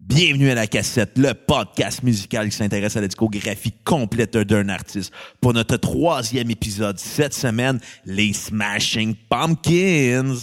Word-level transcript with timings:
Bienvenue 0.00 0.48
à 0.48 0.54
la 0.54 0.68
cassette, 0.68 1.18
le 1.18 1.34
podcast 1.34 2.04
musical 2.04 2.48
qui 2.48 2.56
s'intéresse 2.56 2.96
à 2.96 3.00
la 3.00 3.08
discographie 3.08 3.74
complète 3.84 4.36
d'un 4.36 4.68
artiste. 4.68 5.12
Pour 5.40 5.52
notre 5.52 5.76
troisième 5.76 6.52
épisode 6.52 6.98
cette 7.00 7.34
semaine, 7.34 7.80
les 8.04 8.32
Smashing 8.32 9.16
Pumpkins. 9.28 10.36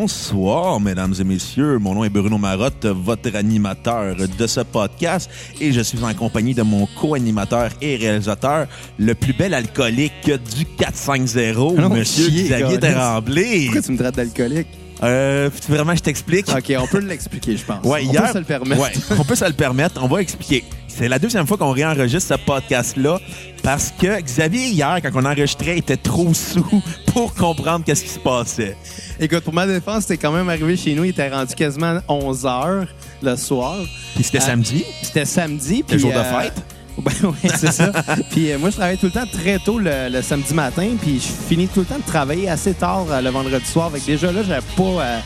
Bonsoir, 0.00 0.78
mesdames 0.78 1.12
et 1.18 1.24
messieurs. 1.24 1.78
Mon 1.80 1.92
nom 1.92 2.04
est 2.04 2.08
Bruno 2.08 2.38
Marotte, 2.38 2.86
votre 2.86 3.34
animateur 3.34 4.14
de 4.14 4.46
ce 4.46 4.60
podcast, 4.60 5.28
et 5.60 5.72
je 5.72 5.80
suis 5.80 6.04
en 6.04 6.14
compagnie 6.14 6.54
de 6.54 6.62
mon 6.62 6.86
co-animateur 7.00 7.70
et 7.82 7.96
réalisateur, 7.96 8.68
le 8.96 9.16
plus 9.16 9.32
bel 9.32 9.54
alcoolique 9.54 10.30
du 10.56 10.64
450, 10.66 11.78
Non, 11.78 11.88
Monsieur 11.88 12.30
chier, 12.30 12.44
Xavier. 12.44 12.78
Tremblay. 12.78 13.62
Pourquoi 13.64 13.82
tu 13.82 13.90
me 13.90 13.98
traites 13.98 14.14
d'alcoolique? 14.14 14.68
Euh, 15.02 15.50
vraiment, 15.68 15.96
je 15.96 16.02
t'explique? 16.02 16.48
OK, 16.48 16.72
on 16.78 16.86
peut 16.86 17.00
l'expliquer, 17.00 17.56
je 17.56 17.64
pense. 17.64 17.84
Ouais, 17.84 18.04
on 18.06 18.12
hier, 18.12 18.22
peut 18.22 18.32
se 18.34 18.38
le 18.38 18.44
permettre. 18.44 18.80
Ouais, 18.80 18.92
on 19.18 19.24
peut 19.24 19.34
se 19.34 19.44
le 19.46 19.52
permettre. 19.52 20.00
On 20.00 20.06
va 20.06 20.20
expliquer. 20.22 20.62
C'est 20.86 21.08
la 21.08 21.18
deuxième 21.18 21.46
fois 21.46 21.56
qu'on 21.56 21.72
réenregistre 21.72 22.36
ce 22.36 22.44
podcast-là 22.44 23.20
parce 23.62 23.92
que 24.00 24.20
Xavier, 24.20 24.68
hier, 24.68 24.98
quand 25.02 25.10
on 25.14 25.24
enregistrait, 25.24 25.78
était 25.78 25.96
trop 25.96 26.32
sous 26.34 26.82
pour 27.12 27.34
comprendre 27.34 27.84
qu'est-ce 27.84 28.04
qui 28.04 28.10
se 28.10 28.18
passait. 28.18 28.76
Écoute, 29.20 29.40
pour 29.40 29.52
ma 29.54 29.66
défense, 29.66 30.02
c'était 30.02 30.16
quand 30.16 30.32
même 30.32 30.48
arrivé 30.48 30.76
chez 30.76 30.94
nous. 30.94 31.04
Il 31.04 31.10
était 31.10 31.28
rendu 31.28 31.54
quasiment 31.54 31.98
11 32.08 32.44
h 32.44 32.86
le 33.22 33.36
soir. 33.36 33.76
Puis 34.14 34.24
c'était 34.24 34.38
Ah. 34.38 34.46
samedi, 34.46 34.84
C'était 35.02 35.24
samedi. 35.24 35.84
le 35.90 35.98
jour 35.98 36.12
de 36.12 36.16
euh, 36.18 36.40
fête? 36.42 36.54
Ben 37.00 37.12
oui, 37.22 37.48
c'est 37.56 37.70
ça. 37.70 37.92
puis 38.30 38.50
euh, 38.50 38.58
moi, 38.58 38.70
je 38.70 38.76
travaille 38.76 38.98
tout 38.98 39.06
le 39.06 39.12
temps 39.12 39.26
très 39.32 39.60
tôt 39.60 39.78
le, 39.78 40.08
le 40.10 40.20
samedi 40.20 40.52
matin. 40.52 40.88
Puis 41.00 41.20
je 41.20 41.28
finis 41.48 41.68
tout 41.68 41.80
le 41.80 41.86
temps 41.86 41.98
de 41.98 42.02
travailler 42.02 42.48
assez 42.48 42.74
tard 42.74 43.06
euh, 43.10 43.20
le 43.20 43.30
vendredi 43.30 43.64
soir. 43.66 43.88
Fait 43.92 44.00
que 44.00 44.06
déjà 44.06 44.32
là, 44.32 44.42
j'avais 44.42 44.66
pas 44.76 44.82
euh, 44.82 45.18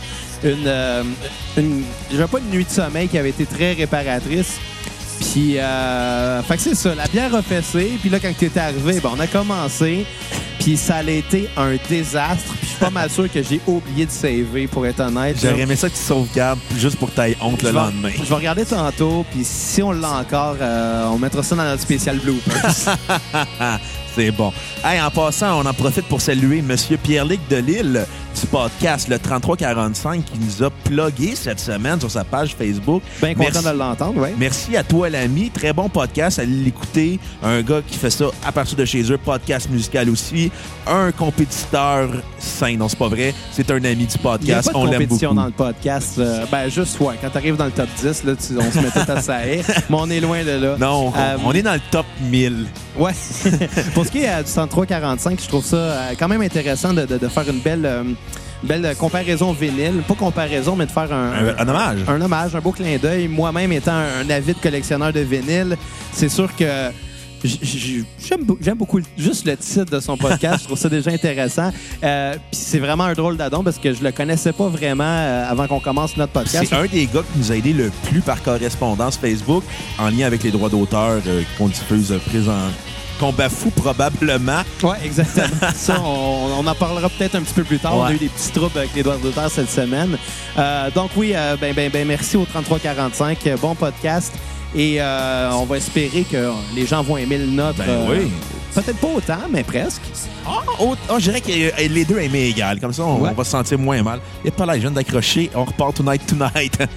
une, 0.44 0.66
euh, 0.66 1.02
une 1.56 1.82
j'avais 2.10 2.26
pas 2.26 2.38
une 2.40 2.50
nuit 2.50 2.64
de 2.64 2.70
sommeil 2.70 3.08
qui 3.08 3.16
avait 3.16 3.30
été 3.30 3.46
très 3.46 3.72
réparatrice. 3.72 4.58
Puis, 5.32 5.58
euh, 5.58 6.42
fait 6.42 6.56
que 6.56 6.62
c'est 6.62 6.74
ça, 6.74 6.94
la 6.94 7.06
bière 7.08 7.34
a 7.34 7.40
fessé. 7.42 7.92
Puis 8.00 8.10
là, 8.10 8.18
quand 8.20 8.32
tu 8.38 8.44
étais 8.46 8.60
arrivé, 8.60 9.00
ben, 9.00 9.10
on 9.16 9.20
a 9.20 9.26
commencé. 9.26 10.04
Puis 10.62 10.76
ça 10.76 10.96
a 10.96 11.02
été 11.02 11.48
un 11.56 11.74
désastre. 11.88 12.54
Puis 12.54 12.60
je 12.62 12.66
suis 12.68 12.78
pas 12.78 12.90
mal 12.90 13.10
sûr 13.10 13.30
que 13.30 13.42
j'ai 13.42 13.60
oublié 13.66 14.06
de 14.06 14.10
saver, 14.12 14.68
pour 14.68 14.86
être 14.86 15.00
honnête. 15.00 15.36
J'aurais 15.42 15.62
aimé 15.62 15.74
ça 15.74 15.88
que 15.88 15.94
tu 15.94 16.00
sauvegardes 16.00 16.60
juste 16.76 16.96
pour 16.98 17.12
que 17.12 17.20
honte 17.40 17.62
le 17.62 17.72
lendemain. 17.72 18.10
Je 18.16 18.22
vais 18.22 18.34
regarder 18.34 18.64
tantôt, 18.64 19.26
puis 19.32 19.42
si 19.42 19.82
on 19.82 19.90
l'a 19.90 20.18
encore, 20.18 20.56
euh, 20.60 21.08
on 21.08 21.18
mettra 21.18 21.42
ça 21.42 21.56
dans 21.56 21.64
notre 21.64 21.82
spécial 21.82 22.18
bloopers. 22.18 22.96
C'est 24.14 24.30
bon. 24.30 24.52
Hey, 24.84 25.00
en 25.00 25.10
passant, 25.10 25.60
on 25.62 25.66
en 25.66 25.72
profite 25.72 26.04
pour 26.06 26.20
saluer 26.20 26.60
Monsieur 26.60 26.98
Pierre-Luc 26.98 27.40
Delille 27.48 28.00
du 28.40 28.46
podcast 28.46 29.08
Le 29.08 29.18
3345 29.18 30.24
qui 30.24 30.38
nous 30.38 30.62
a 30.66 30.70
plugué 30.70 31.34
cette 31.34 31.60
semaine 31.60 31.98
sur 32.00 32.10
sa 32.10 32.24
page 32.24 32.54
Facebook. 32.58 33.02
Bien 33.22 33.34
content 33.34 33.50
Merci. 33.54 33.68
de 33.72 33.78
l'entendre, 33.78 34.14
oui. 34.18 34.28
Merci 34.38 34.76
à 34.76 34.82
toi, 34.84 35.08
l'ami. 35.08 35.50
Très 35.50 35.72
bon 35.72 35.88
podcast. 35.88 36.38
Allez 36.38 36.52
l'écouter. 36.52 37.18
Un 37.42 37.62
gars 37.62 37.80
qui 37.86 37.96
fait 37.96 38.10
ça 38.10 38.26
à 38.44 38.52
partir 38.52 38.76
de 38.76 38.84
chez 38.84 39.02
eux. 39.10 39.16
Podcast 39.18 39.68
musical 39.70 40.10
aussi. 40.10 40.50
Un 40.86 41.10
compétiteur 41.12 42.10
sain. 42.38 42.76
Non, 42.76 42.88
c'est 42.88 42.98
pas 42.98 43.08
vrai. 43.08 43.34
C'est 43.52 43.70
un 43.70 43.76
ami 43.76 43.96
du 43.96 44.02
Il 44.02 44.06
n'y 44.06 44.14
a 44.14 44.18
podcast. 44.18 44.66
pas 44.72 44.72
de 44.72 44.76
On 44.78 44.90
l'aime 44.90 45.06
beaucoup. 45.06 45.34
dans 45.34 45.46
le 45.46 45.50
podcast. 45.52 46.14
euh, 46.18 46.44
ben, 46.50 46.68
juste, 46.68 46.98
ouais. 47.00 47.14
Quand 47.20 47.30
tu 47.30 47.38
arrives 47.38 47.56
dans 47.56 47.66
le 47.66 47.70
top 47.70 47.88
10, 48.02 48.24
là, 48.24 48.32
tu- 48.34 48.58
on 48.58 48.70
se 48.72 48.78
met 48.78 48.90
tout 48.90 49.10
à 49.10 49.20
saillir. 49.22 49.64
Mais 49.88 49.96
on 49.98 50.10
est 50.10 50.20
loin 50.20 50.42
de 50.44 50.50
là. 50.50 50.76
Non, 50.80 51.08
on- 51.08 51.18
Euh, 51.18 51.36
on 51.44 51.52
est 51.52 51.62
dans 51.62 51.74
le 51.74 51.80
top 51.90 52.06
1000. 52.30 52.66
Ouais. 52.98 53.12
Pour 54.02 54.06
ce 54.06 54.12
qui 54.18 54.24
est 54.24 54.28
euh, 54.28 54.42
du 54.42 54.50
103-45, 54.50 55.40
je 55.42 55.48
trouve 55.48 55.64
ça 55.64 55.76
euh, 55.76 56.12
quand 56.18 56.26
même 56.28 56.42
intéressant 56.42 56.92
de, 56.92 57.04
de- 57.06 57.18
de 57.18 57.28
faire 57.28 57.48
une 57.48 57.60
belle, 57.60 57.84
euh, 57.86 58.02
belle 58.64 58.94
comparaison 58.98 59.52
vinyle. 59.52 60.02
Pas 60.08 60.14
comparaison, 60.14 60.74
mais 60.74 60.86
de 60.86 60.90
faire 60.90 61.12
un, 61.12 61.32
Un, 61.32 61.56
un 61.58 61.68
hommage. 61.68 61.98
un 62.08 62.20
hommage, 62.20 62.56
un 62.56 62.60
beau 62.60 62.72
clin 62.72 62.96
d'œil. 63.00 63.28
Moi-même 63.28 63.70
étant 63.72 63.92
un, 63.92 64.26
un 64.26 64.30
avide 64.30 64.56
collectionneur 64.60 65.12
de 65.12 65.20
vinyle, 65.20 65.76
c'est 66.12 66.28
sûr 66.28 66.54
que 66.56 66.64
j'aime 67.44 68.44
beau- 68.44 68.58
j'aime 68.60 68.76
beaucoup 68.76 69.00
juste 69.18 69.44
le 69.46 69.56
titre 69.56 69.84
de 69.96 70.00
son 70.00 70.16
podcast. 70.16 70.60
je 70.60 70.64
trouve 70.66 70.78
ça 70.78 70.88
déjà 70.88 71.10
intéressant. 71.10 71.70
Euh, 72.02 72.32
Puis 72.50 72.60
c'est 72.60 72.78
vraiment 72.78 73.04
un 73.04 73.14
drôle 73.14 73.36
d'adon 73.36 73.62
parce 73.62 73.78
que 73.78 73.92
je 73.92 74.02
le 74.02 74.10
connaissais 74.12 74.52
pas 74.52 74.68
vraiment 74.68 75.44
avant 75.48 75.66
qu'on 75.68 75.80
commence 75.80 76.16
notre 76.16 76.32
podcast. 76.32 76.66
C'est 76.68 76.74
un 76.76 76.86
des 76.86 77.06
gars 77.06 77.22
qui 77.32 77.38
nous 77.38 77.52
a 77.52 77.56
aidé 77.56 77.72
le 77.72 77.90
plus 78.08 78.20
par 78.20 78.42
correspondance 78.42 79.16
Facebook 79.16 79.64
en 79.98 80.08
lien 80.08 80.26
avec 80.26 80.42
les 80.42 80.50
droits 80.50 80.68
d'auteur 80.68 81.20
qu'on 81.58 81.68
diffuse 81.68 82.12
présent. 82.28 82.58
Qu'on 83.22 83.32
bafoue 83.32 83.70
probablement. 83.70 84.62
Oui, 84.82 84.96
exactement. 85.04 85.70
Ça, 85.76 86.00
on, 86.04 86.58
on 86.58 86.66
en 86.66 86.74
parlera 86.74 87.08
peut-être 87.08 87.36
un 87.36 87.42
petit 87.42 87.54
peu 87.54 87.62
plus 87.62 87.78
tard. 87.78 87.96
On 87.96 88.02
a 88.02 88.12
eu 88.12 88.18
des 88.18 88.28
petits 88.28 88.50
troubles 88.50 88.76
avec 88.76 88.90
les 88.96 89.04
droits 89.04 89.16
d'auteur 89.16 89.48
cette 89.48 89.70
semaine. 89.70 90.18
Euh, 90.58 90.90
donc 90.90 91.12
oui, 91.16 91.30
euh, 91.36 91.56
ben, 91.56 91.72
ben, 91.72 91.88
ben, 91.88 92.04
merci 92.04 92.36
au 92.36 92.44
3345. 92.44 93.38
Euh, 93.46 93.56
Bon 93.58 93.76
podcast. 93.76 94.32
Et 94.74 94.96
euh, 95.00 95.52
on 95.52 95.66
va 95.66 95.76
espérer 95.76 96.24
que 96.24 96.50
les 96.74 96.84
gens 96.84 97.04
vont 97.04 97.16
aimer 97.16 97.38
le 97.38 97.46
nôtre. 97.46 97.78
Ben 97.78 98.06
oui. 98.10 98.32
Peut-être 98.74 98.98
pas 98.98 99.06
autant, 99.14 99.46
mais 99.48 99.62
presque. 99.62 100.02
Ah, 100.44 100.58
oh, 100.80 100.96
oh, 101.08 101.14
je 101.20 101.30
dirais 101.30 101.40
que 101.40 101.80
les 101.88 102.04
deux 102.04 102.18
aimaient 102.18 102.48
égal. 102.48 102.80
Comme 102.80 102.92
ça, 102.92 103.04
on, 103.04 103.20
Ouais. 103.20 103.30
on 103.30 103.34
va 103.34 103.44
se 103.44 103.50
sentir 103.52 103.78
moins 103.78 104.02
mal. 104.02 104.18
Et 104.44 104.50
pas 104.50 104.66
là, 104.66 104.74
je 104.74 104.80
viens 104.80 104.90
d'accrocher. 104.90 105.48
On 105.54 105.62
repart 105.64 105.94
tonight, 105.94 106.26
tonight. 106.26 106.76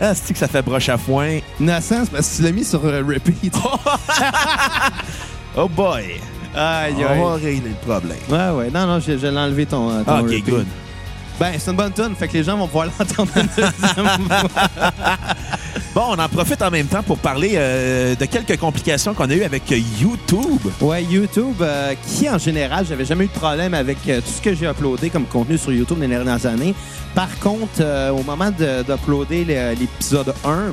Ah, 0.00 0.14
c'est 0.14 0.32
que 0.32 0.38
ça 0.38 0.48
fait 0.48 0.62
broche 0.62 0.88
à 0.88 0.96
foin? 0.98 1.38
Innocent, 1.60 2.04
c'est 2.06 2.10
parce 2.12 2.28
que 2.30 2.36
tu 2.38 2.42
l'as 2.42 2.50
mis 2.50 2.64
sur 2.64 2.82
repeat. 2.82 3.54
Oh 5.56 5.68
boy. 5.68 6.20
Aïe, 6.54 6.94
On 6.98 7.06
aïe. 7.06 7.20
va 7.20 7.34
régler 7.34 7.70
le 7.70 7.86
problème. 7.86 8.18
Ouais, 8.28 8.50
ouais. 8.64 8.70
Non, 8.70 8.86
non, 8.86 9.00
je, 9.00 9.16
je 9.18 9.26
l'ai 9.26 9.38
enlevé 9.38 9.66
ton, 9.66 9.90
euh, 9.90 10.02
ton 10.04 10.12
Ah, 10.12 10.22
ok, 10.22 10.42
good. 10.46 10.66
Ben, 11.40 11.52
c'est 11.58 11.70
une 11.70 11.76
bonne 11.76 11.92
tune, 11.92 12.14
fait 12.16 12.28
que 12.28 12.34
les 12.34 12.44
gens 12.44 12.56
vont 12.58 12.66
pouvoir 12.66 12.86
l'entendre 12.98 13.30
une 13.36 13.48
deuxième 13.56 14.06
fois. 14.28 14.50
Bon, 15.94 16.02
on 16.10 16.18
en 16.18 16.28
profite 16.28 16.60
en 16.62 16.70
même 16.70 16.86
temps 16.86 17.02
pour 17.02 17.18
parler 17.18 17.52
euh, 17.54 18.14
de 18.14 18.24
quelques 18.26 18.58
complications 18.58 19.12
qu'on 19.14 19.28
a 19.28 19.34
eues 19.34 19.42
avec 19.42 19.70
euh, 19.72 19.78
YouTube. 20.00 20.60
Ouais, 20.80 21.02
YouTube, 21.04 21.56
euh, 21.60 21.94
qui 22.06 22.28
en 22.30 22.38
général, 22.38 22.86
j'avais 22.88 23.04
jamais 23.04 23.24
eu 23.24 23.28
de 23.28 23.32
problème 23.32 23.74
avec 23.74 23.98
euh, 24.08 24.20
tout 24.20 24.30
ce 24.30 24.40
que 24.42 24.54
j'ai 24.54 24.66
uploadé 24.66 25.10
comme 25.10 25.24
contenu 25.26 25.58
sur 25.58 25.72
YouTube 25.72 25.98
dans 25.98 26.02
les 26.06 26.14
dernières 26.14 26.46
années. 26.46 26.74
Par 27.14 27.28
contre, 27.40 27.82
au 28.12 28.22
moment 28.22 28.50
de- 28.50 28.82
d'uploader 28.82 29.44
l'épisode 29.78 30.32
1, 30.44 30.72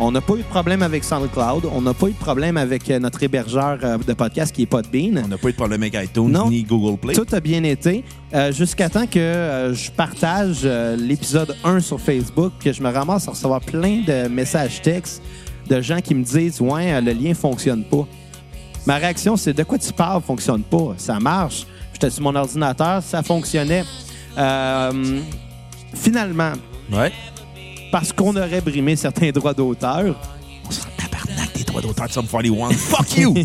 on 0.00 0.12
n'a 0.12 0.20
pas 0.20 0.34
eu 0.34 0.38
de 0.38 0.42
problème 0.44 0.82
avec 0.82 1.02
SoundCloud. 1.02 1.64
On 1.72 1.80
n'a 1.82 1.92
pas 1.94 2.06
eu 2.08 2.12
de 2.12 2.16
problème 2.18 2.56
avec 2.56 2.88
euh, 2.90 2.98
notre 3.00 3.22
hébergeur 3.22 3.78
euh, 3.82 3.98
de 3.98 4.12
podcast 4.12 4.54
qui 4.54 4.62
est 4.62 4.66
Podbean. 4.66 5.22
On 5.24 5.28
n'a 5.28 5.38
pas 5.38 5.48
eu 5.48 5.52
de 5.52 5.56
problème 5.56 5.82
avec 5.82 5.94
iTunes 5.94 6.30
Non. 6.30 6.48
ni 6.48 6.62
Google 6.62 6.96
Play. 6.98 7.14
Tout 7.14 7.26
a 7.32 7.40
bien 7.40 7.64
été 7.64 8.04
euh, 8.34 8.52
jusqu'à 8.52 8.88
temps 8.88 9.06
que 9.06 9.18
euh, 9.18 9.74
je 9.74 9.90
partage 9.90 10.60
euh, 10.64 10.94
l'épisode 10.96 11.56
1 11.64 11.80
sur 11.80 12.00
Facebook, 12.00 12.52
que 12.62 12.72
je 12.72 12.80
me 12.82 12.90
ramasse 12.90 13.26
à 13.26 13.32
recevoir 13.32 13.60
plein 13.60 14.02
de 14.06 14.28
messages 14.28 14.80
textes 14.82 15.20
de 15.68 15.80
gens 15.80 16.00
qui 16.00 16.14
me 16.14 16.22
disent 16.22 16.60
Ouais, 16.60 17.00
le 17.00 17.12
lien 17.12 17.34
fonctionne 17.34 17.82
pas. 17.84 18.06
Ma 18.86 18.96
réaction, 18.96 19.36
c'est 19.36 19.52
De 19.52 19.64
quoi 19.64 19.78
tu 19.78 19.92
parles 19.92 20.22
fonctionne 20.22 20.62
pas? 20.62 20.94
Ça 20.96 21.18
marche. 21.18 21.66
J'étais 21.92 22.10
sur 22.10 22.22
mon 22.22 22.34
ordinateur, 22.36 23.02
ça 23.02 23.22
fonctionnait. 23.24 23.82
Finalement, 25.94 26.52
Ouais. 26.92 27.12
Parce 27.90 28.12
qu'on 28.12 28.36
aurait 28.36 28.60
brimé 28.60 28.96
certains 28.96 29.30
droits 29.30 29.54
d'auteur, 29.54 30.14
On 30.66 30.70
s'en 30.70 30.88
tabarnak 30.96 31.54
des 31.54 31.64
droits 31.64 31.80
d'auteur 31.80 32.06
de 32.06 32.12
Sum 32.12 32.26
41. 32.26 32.70
Fuck 32.70 33.16
you! 33.16 33.34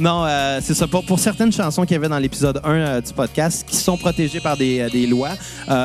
Non, 0.00 0.24
euh, 0.24 0.60
c'est 0.62 0.74
ça. 0.74 0.86
Pour, 0.86 1.04
pour 1.04 1.18
certaines 1.18 1.52
chansons 1.52 1.82
qu'il 1.82 1.92
y 1.92 1.96
avait 1.96 2.08
dans 2.08 2.18
l'épisode 2.18 2.60
1 2.64 2.70
euh, 2.70 3.00
du 3.00 3.12
podcast 3.12 3.64
qui 3.66 3.76
sont 3.76 3.96
protégées 3.96 4.40
par 4.40 4.56
des, 4.56 4.80
euh, 4.80 4.88
des 4.88 5.06
lois, 5.06 5.32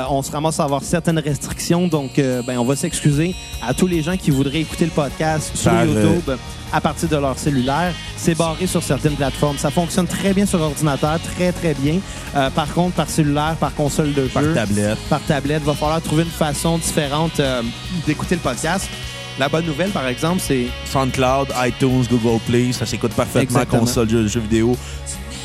on 0.09 0.21
se 0.21 0.31
ramasse 0.31 0.59
à 0.59 0.63
avoir 0.63 0.83
certaines 0.83 1.19
restrictions. 1.19 1.88
Donc, 1.88 2.18
ben, 2.18 2.57
on 2.57 2.65
va 2.65 2.75
s'excuser 2.75 3.36
à 3.65 3.74
tous 3.74 3.88
les 3.88 4.01
gens 4.01 4.18
qui 4.18 4.31
voudraient 4.31 4.62
écouter 4.62 4.86
le 4.86 4.92
podcast 4.92 5.56
sur 5.56 5.71
Par, 5.71 5.86
YouTube 5.86 6.31
à 6.71 6.81
partir 6.81 7.09
de 7.09 7.15
leur 7.15 7.38
cellulaire. 7.38 7.94
C'est 8.18 8.38
barré 8.38 8.68
sur 8.68 8.83
certaines 8.83 9.15
plateformes. 9.15 9.57
Ça 9.57 9.69
fonctionne 9.69 10.07
très 10.07 10.33
bien 10.33 10.45
sur 10.45 10.62
ordinateur, 10.62 11.19
très, 11.19 11.51
très 11.51 11.74
bien. 11.74 12.00
Euh, 12.36 12.50
par 12.50 12.74
contre, 12.74 12.95
par 12.95 13.10
cellulaire, 13.10 13.56
par 13.60 13.74
console 13.74 14.13
de 14.13 14.24
Par 14.27 14.44
jeu, 14.44 14.53
tablette. 14.53 14.98
par 15.10 15.21
tablette, 15.21 15.63
va 15.63 15.74
falloir 15.74 16.01
trouver 16.01 16.24
une 16.24 16.30
façon 16.30 16.77
différente 16.77 17.39
euh, 17.39 17.62
d'écouter 18.06 18.36
le 18.36 18.42
podcast. 18.42 18.89
La 19.39 19.50
bonne 19.50 19.66
nouvelle, 19.66 19.92
par 19.92 20.07
exemple, 20.07 20.42
c'est 20.45 20.66
SoundCloud, 20.92 21.50
iTunes, 21.66 22.04
Google 22.10 22.39
Play, 22.48 22.72
ça 22.72 22.86
s'écoute 22.86 23.12
parfaitement 23.13 23.42
Exactement. 23.62 23.81
console, 23.81 24.10
jeux, 24.10 24.28
jeux 24.28 24.39
vidéo, 24.39 24.75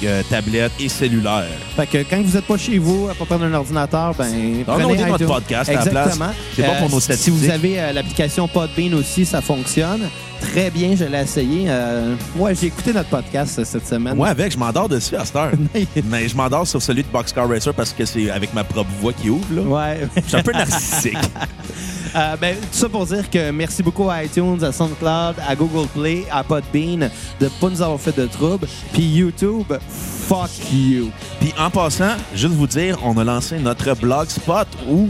euh, 0.04 0.22
tablette 0.30 0.72
et 0.80 0.88
cellulaire. 0.88 1.44
Fait 1.76 1.86
que 1.86 1.98
quand 2.08 2.22
vous 2.22 2.32
n'êtes 2.34 2.46
pas 2.46 2.56
chez 2.56 2.78
vous, 2.78 3.08
à 3.10 3.14
pas 3.14 3.26
prendre 3.26 3.44
un 3.44 3.52
ordinateur, 3.54 4.14
ben 4.14 4.24
prenez 4.24 4.64
Downloadez 4.64 5.04
notre 5.04 5.14
iTunes. 5.16 5.26
podcast 5.26 5.70
à 5.70 5.74
la 5.74 5.86
place. 5.86 6.06
Exactement. 6.06 6.32
C'est 6.56 6.62
bon 6.62 6.74
pour 6.78 6.90
nos 6.90 7.00
Si 7.00 7.30
vous 7.30 7.36
statistiques. 7.38 7.50
avez 7.50 7.80
euh, 7.80 7.92
l'application 7.92 8.48
Podbean 8.48 8.94
aussi, 8.94 9.26
ça 9.26 9.42
fonctionne. 9.42 10.08
Très 10.40 10.70
bien, 10.70 10.96
je 10.96 11.04
l'ai 11.04 11.20
essayé. 11.20 11.66
Euh, 11.68 12.14
ouais, 12.36 12.54
j'ai 12.54 12.66
écouté 12.68 12.92
notre 12.92 13.10
podcast 13.10 13.58
euh, 13.60 13.64
cette 13.64 13.86
semaine. 13.86 14.16
Moi, 14.16 14.26
avec, 14.28 14.52
je 14.52 14.58
m'endors 14.58 14.88
dessus 14.88 15.14
à 15.16 15.24
cette 15.24 15.36
heure. 15.36 15.52
Mais 16.06 16.28
je 16.28 16.34
m'endors 16.36 16.66
sur 16.66 16.80
celui 16.82 17.02
de 17.04 17.08
Boxcar 17.08 17.46
Racer 17.48 17.72
parce 17.74 17.92
que 17.92 18.04
c'est 18.06 18.28
avec 18.30 18.52
ma 18.54 18.64
propre 18.64 18.90
voix 19.00 19.12
qui 19.12 19.28
ouvre. 19.30 19.46
Là. 19.54 19.62
ouais. 19.62 20.08
Je 20.16 20.22
suis 20.22 20.36
un 20.36 20.42
peu 20.42 20.52
narcissique. 20.52 21.18
Euh, 22.14 22.36
ben, 22.36 22.56
tout 22.56 22.66
ça 22.78 22.88
pour 22.88 23.06
dire 23.06 23.28
que 23.30 23.50
merci 23.50 23.82
beaucoup 23.82 24.10
à 24.10 24.22
iTunes, 24.24 24.62
à 24.62 24.70
SoundCloud, 24.72 25.36
à 25.48 25.54
Google 25.56 25.86
Play, 25.88 26.24
à 26.30 26.44
Podbean 26.44 27.08
de 27.40 27.48
pas 27.60 27.68
nous 27.70 27.80
avoir 27.80 27.98
fait 27.98 28.14
de 28.16 28.26
trouble. 28.26 28.66
Puis 28.92 29.02
YouTube, 29.02 29.72
fuck 30.28 30.50
you. 30.72 31.10
Puis 31.40 31.54
en 31.58 31.70
passant, 31.70 32.12
juste 32.34 32.54
vous 32.54 32.66
dire, 32.66 32.98
on 33.02 33.16
a 33.16 33.24
lancé 33.24 33.58
notre 33.58 33.94
blogspot 33.94 34.66
où 34.88 35.08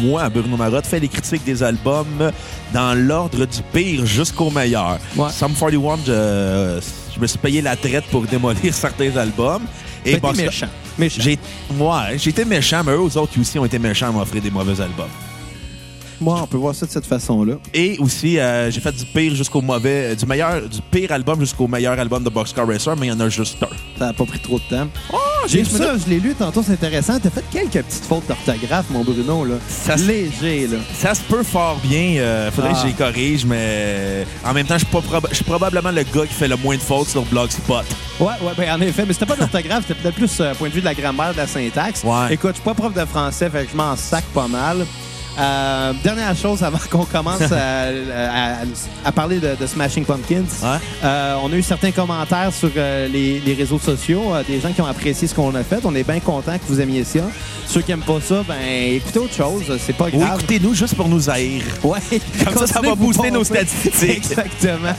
moi, 0.00 0.28
Bruno 0.28 0.56
Marotte, 0.56 0.86
fait 0.86 1.00
les 1.00 1.08
critiques 1.08 1.44
des 1.44 1.62
albums 1.62 2.30
dans 2.72 2.94
l'ordre 2.98 3.46
du 3.46 3.62
pire 3.72 4.04
jusqu'au 4.04 4.50
meilleur. 4.50 4.98
Ouais. 5.16 5.30
Sum 5.30 5.52
41, 5.54 5.96
je, 6.06 6.80
je 7.14 7.20
me 7.20 7.26
suis 7.26 7.38
payé 7.38 7.62
la 7.62 7.76
traite 7.76 8.04
pour 8.10 8.22
démolir 8.22 8.74
certains 8.74 9.16
albums. 9.16 9.62
Et 10.04 10.16
Boxcar- 10.16 10.36
méchant. 10.36 10.66
Méchant. 10.98 11.22
J'ai 11.22 11.38
ouais, 11.78 12.16
été 12.16 12.44
méchant, 12.44 12.82
mais 12.84 12.92
eux 12.92 13.16
autres 13.16 13.40
aussi 13.40 13.58
ont 13.58 13.64
été 13.64 13.78
méchants 13.78 14.08
à 14.08 14.12
m'offrir 14.12 14.42
des 14.42 14.50
mauvais 14.50 14.78
albums. 14.80 15.08
Moi, 16.22 16.38
on 16.40 16.46
peut 16.46 16.56
voir 16.56 16.72
ça 16.74 16.86
de 16.86 16.90
cette 16.92 17.04
façon-là. 17.06 17.54
Et 17.74 17.98
aussi, 17.98 18.38
euh, 18.38 18.70
j'ai 18.70 18.80
fait 18.80 18.92
du 18.92 19.04
pire 19.04 19.34
jusqu'au 19.34 19.60
mauvais, 19.60 20.12
euh, 20.12 20.14
du 20.14 20.24
meilleur, 20.24 20.62
du 20.62 20.78
pire 20.90 21.10
album 21.10 21.40
jusqu'au 21.40 21.66
meilleur 21.66 21.98
album 21.98 22.22
de 22.22 22.30
Boxcar 22.30 22.64
Racer, 22.66 22.94
mais 22.96 23.08
il 23.08 23.10
y 23.10 23.12
en 23.12 23.18
a 23.18 23.28
juste 23.28 23.60
un. 23.62 23.66
Ça 23.98 24.06
n'a 24.06 24.12
pas 24.12 24.24
pris 24.24 24.38
trop 24.38 24.58
de 24.60 24.64
temps. 24.76 24.86
Oh, 25.12 25.16
J'ai 25.48 25.64
ça, 25.64 25.94
je 25.98 26.08
l'ai 26.08 26.20
lu 26.20 26.34
tantôt, 26.38 26.62
c'est 26.64 26.72
intéressant. 26.74 27.18
T'as 27.20 27.30
fait 27.30 27.44
quelques 27.50 27.84
petites 27.84 28.04
fautes 28.04 28.22
d'orthographe, 28.28 28.86
mon 28.90 29.02
Bruno, 29.02 29.44
là. 29.44 29.56
Ça 29.68 29.96
Léger, 29.96 30.68
là. 30.68 30.78
Ça 30.94 31.14
se 31.14 31.22
peut 31.22 31.42
fort 31.42 31.80
bien. 31.82 32.18
euh, 32.18 32.50
faudrait 32.52 32.70
Ah. 32.72 32.74
que 32.76 32.80
je 32.82 32.86
les 32.86 32.92
corrige, 32.92 33.44
mais 33.44 34.24
en 34.44 34.52
même 34.52 34.66
temps, 34.66 34.78
je 34.78 34.84
suis, 34.84 34.94
proba- 34.96 35.44
probablement 35.44 35.90
le 35.90 36.02
gars 36.04 36.26
qui 36.26 36.34
fait 36.34 36.46
le 36.48 36.56
moins 36.56 36.76
de 36.76 36.80
fautes 36.82 37.08
sur 37.08 37.22
Blogspot. 37.24 37.82
Ouais, 38.20 38.26
ouais, 38.42 38.52
ben 38.56 38.70
en 38.72 38.80
effet, 38.80 39.04
mais 39.06 39.12
c'était 39.12 39.26
pas 39.26 39.34
de 39.34 39.40
l'orthographe, 39.40 39.84
c'était 39.88 40.00
peut-être 40.00 40.14
plus 40.14 40.40
euh, 40.40 40.54
point 40.54 40.68
de 40.68 40.74
vue 40.74 40.80
de 40.80 40.84
la 40.84 40.94
grammaire, 40.94 41.32
de 41.32 41.38
la 41.38 41.46
syntaxe. 41.48 42.04
Ouais. 42.04 42.32
Écoute, 42.34 42.50
je 42.50 42.56
suis 42.56 42.64
pas 42.64 42.74
prof 42.74 42.94
de 42.94 43.04
français, 43.04 43.50
fait 43.50 43.64
que 43.64 43.72
je 43.72 43.76
m'en 43.76 43.96
sac 43.96 44.22
pas 44.32 44.46
mal. 44.46 44.86
Euh, 45.38 45.92
dernière 46.04 46.36
chose 46.36 46.62
avant 46.62 46.78
qu'on 46.90 47.04
commence 47.04 47.40
à, 47.52 47.84
à- 47.84 48.56
à 49.04 49.12
parler 49.12 49.38
de, 49.38 49.54
de 49.58 49.66
Smashing 49.66 50.04
Pumpkins. 50.04 50.44
Ouais. 50.62 50.76
Euh, 51.04 51.36
on 51.42 51.52
a 51.52 51.56
eu 51.56 51.62
certains 51.62 51.90
commentaires 51.90 52.52
sur 52.52 52.70
euh, 52.76 53.08
les, 53.08 53.40
les 53.40 53.54
réseaux 53.54 53.78
sociaux, 53.78 54.34
euh, 54.34 54.42
des 54.46 54.60
gens 54.60 54.72
qui 54.72 54.80
ont 54.82 54.86
apprécié 54.86 55.26
ce 55.26 55.34
qu'on 55.34 55.54
a 55.54 55.62
fait. 55.64 55.80
On 55.84 55.94
est 55.94 56.04
bien 56.04 56.20
content 56.20 56.52
que 56.58 56.64
vous 56.68 56.80
aimiez 56.80 57.04
ça. 57.04 57.20
Ceux 57.66 57.80
qui 57.80 57.92
aiment 57.92 58.00
pas 58.00 58.20
ça, 58.20 58.42
ben 58.46 58.56
écoutez 58.96 59.18
autre 59.18 59.34
chose, 59.34 59.62
c'est 59.78 59.96
pas 59.96 60.08
Ou 60.12 60.18
grave. 60.18 60.34
écoutez-nous 60.40 60.74
juste 60.74 60.94
pour 60.94 61.08
nous 61.08 61.30
haïr. 61.30 61.62
Ouais. 61.82 62.00
Comme 62.44 62.56
ça, 62.58 62.66
ça 62.66 62.80
va 62.82 62.94
booster 62.94 63.30
nos 63.30 63.44
statistiques. 63.44 64.02
Exactement. 64.26 64.92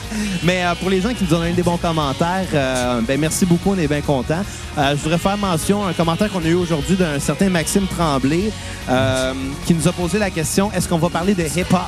Mais 0.44 0.64
euh, 0.66 0.74
pour 0.80 0.90
les 0.90 1.00
gens 1.02 1.14
qui 1.14 1.24
nous 1.26 1.36
ont 1.36 1.40
donné 1.40 1.52
des 1.52 1.62
bons 1.62 1.78
commentaires, 1.78 2.48
euh, 2.54 3.02
ben 3.08 3.20
merci 3.20 3.46
beaucoup, 3.46 3.72
on 3.72 3.78
est 3.78 3.88
bien 3.88 4.02
contents. 4.02 4.44
Euh, 4.78 4.96
je 4.98 5.04
voudrais 5.04 5.20
faire 5.20 5.38
mention 5.38 5.86
à 5.86 5.90
un 5.90 5.94
commentaire 5.94 6.32
qu'on 6.32 6.44
a 6.44 6.48
eu 6.48 6.56
aujourd'hui 6.56 6.96
d'un 6.96 7.20
certain 7.20 7.50
Maxime 7.50 7.86
Tremblay 7.86 8.50
euh, 8.90 9.34
qui 9.68 9.76
nous 9.76 9.88
a 9.88 9.92
posé 9.92 10.18
la 10.18 10.23
question 10.30 10.72
est-ce 10.72 10.88
qu'on 10.88 10.98
va 10.98 11.10
parler 11.10 11.34
de 11.34 11.44
hip-hop? 11.44 11.80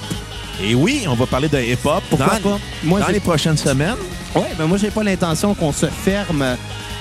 Et 0.63 0.73
oui, 0.75 1.05
on 1.07 1.15
va 1.15 1.25
parler 1.25 1.49
de 1.49 1.59
hip-hop 1.59 2.01
dans, 2.11 2.17
Pourquoi 2.17 2.39
pas? 2.39 2.59
Moi, 2.83 2.99
dans 3.01 3.07
les 3.07 3.19
prochaines 3.19 3.57
semaines. 3.57 3.95
Ouais, 4.33 4.51
ben 4.57 4.65
moi, 4.67 4.77
j'ai 4.77 4.89
pas 4.91 5.03
l'intention 5.03 5.53
qu'on 5.53 5.71
se 5.73 5.85
ferme 5.87 6.43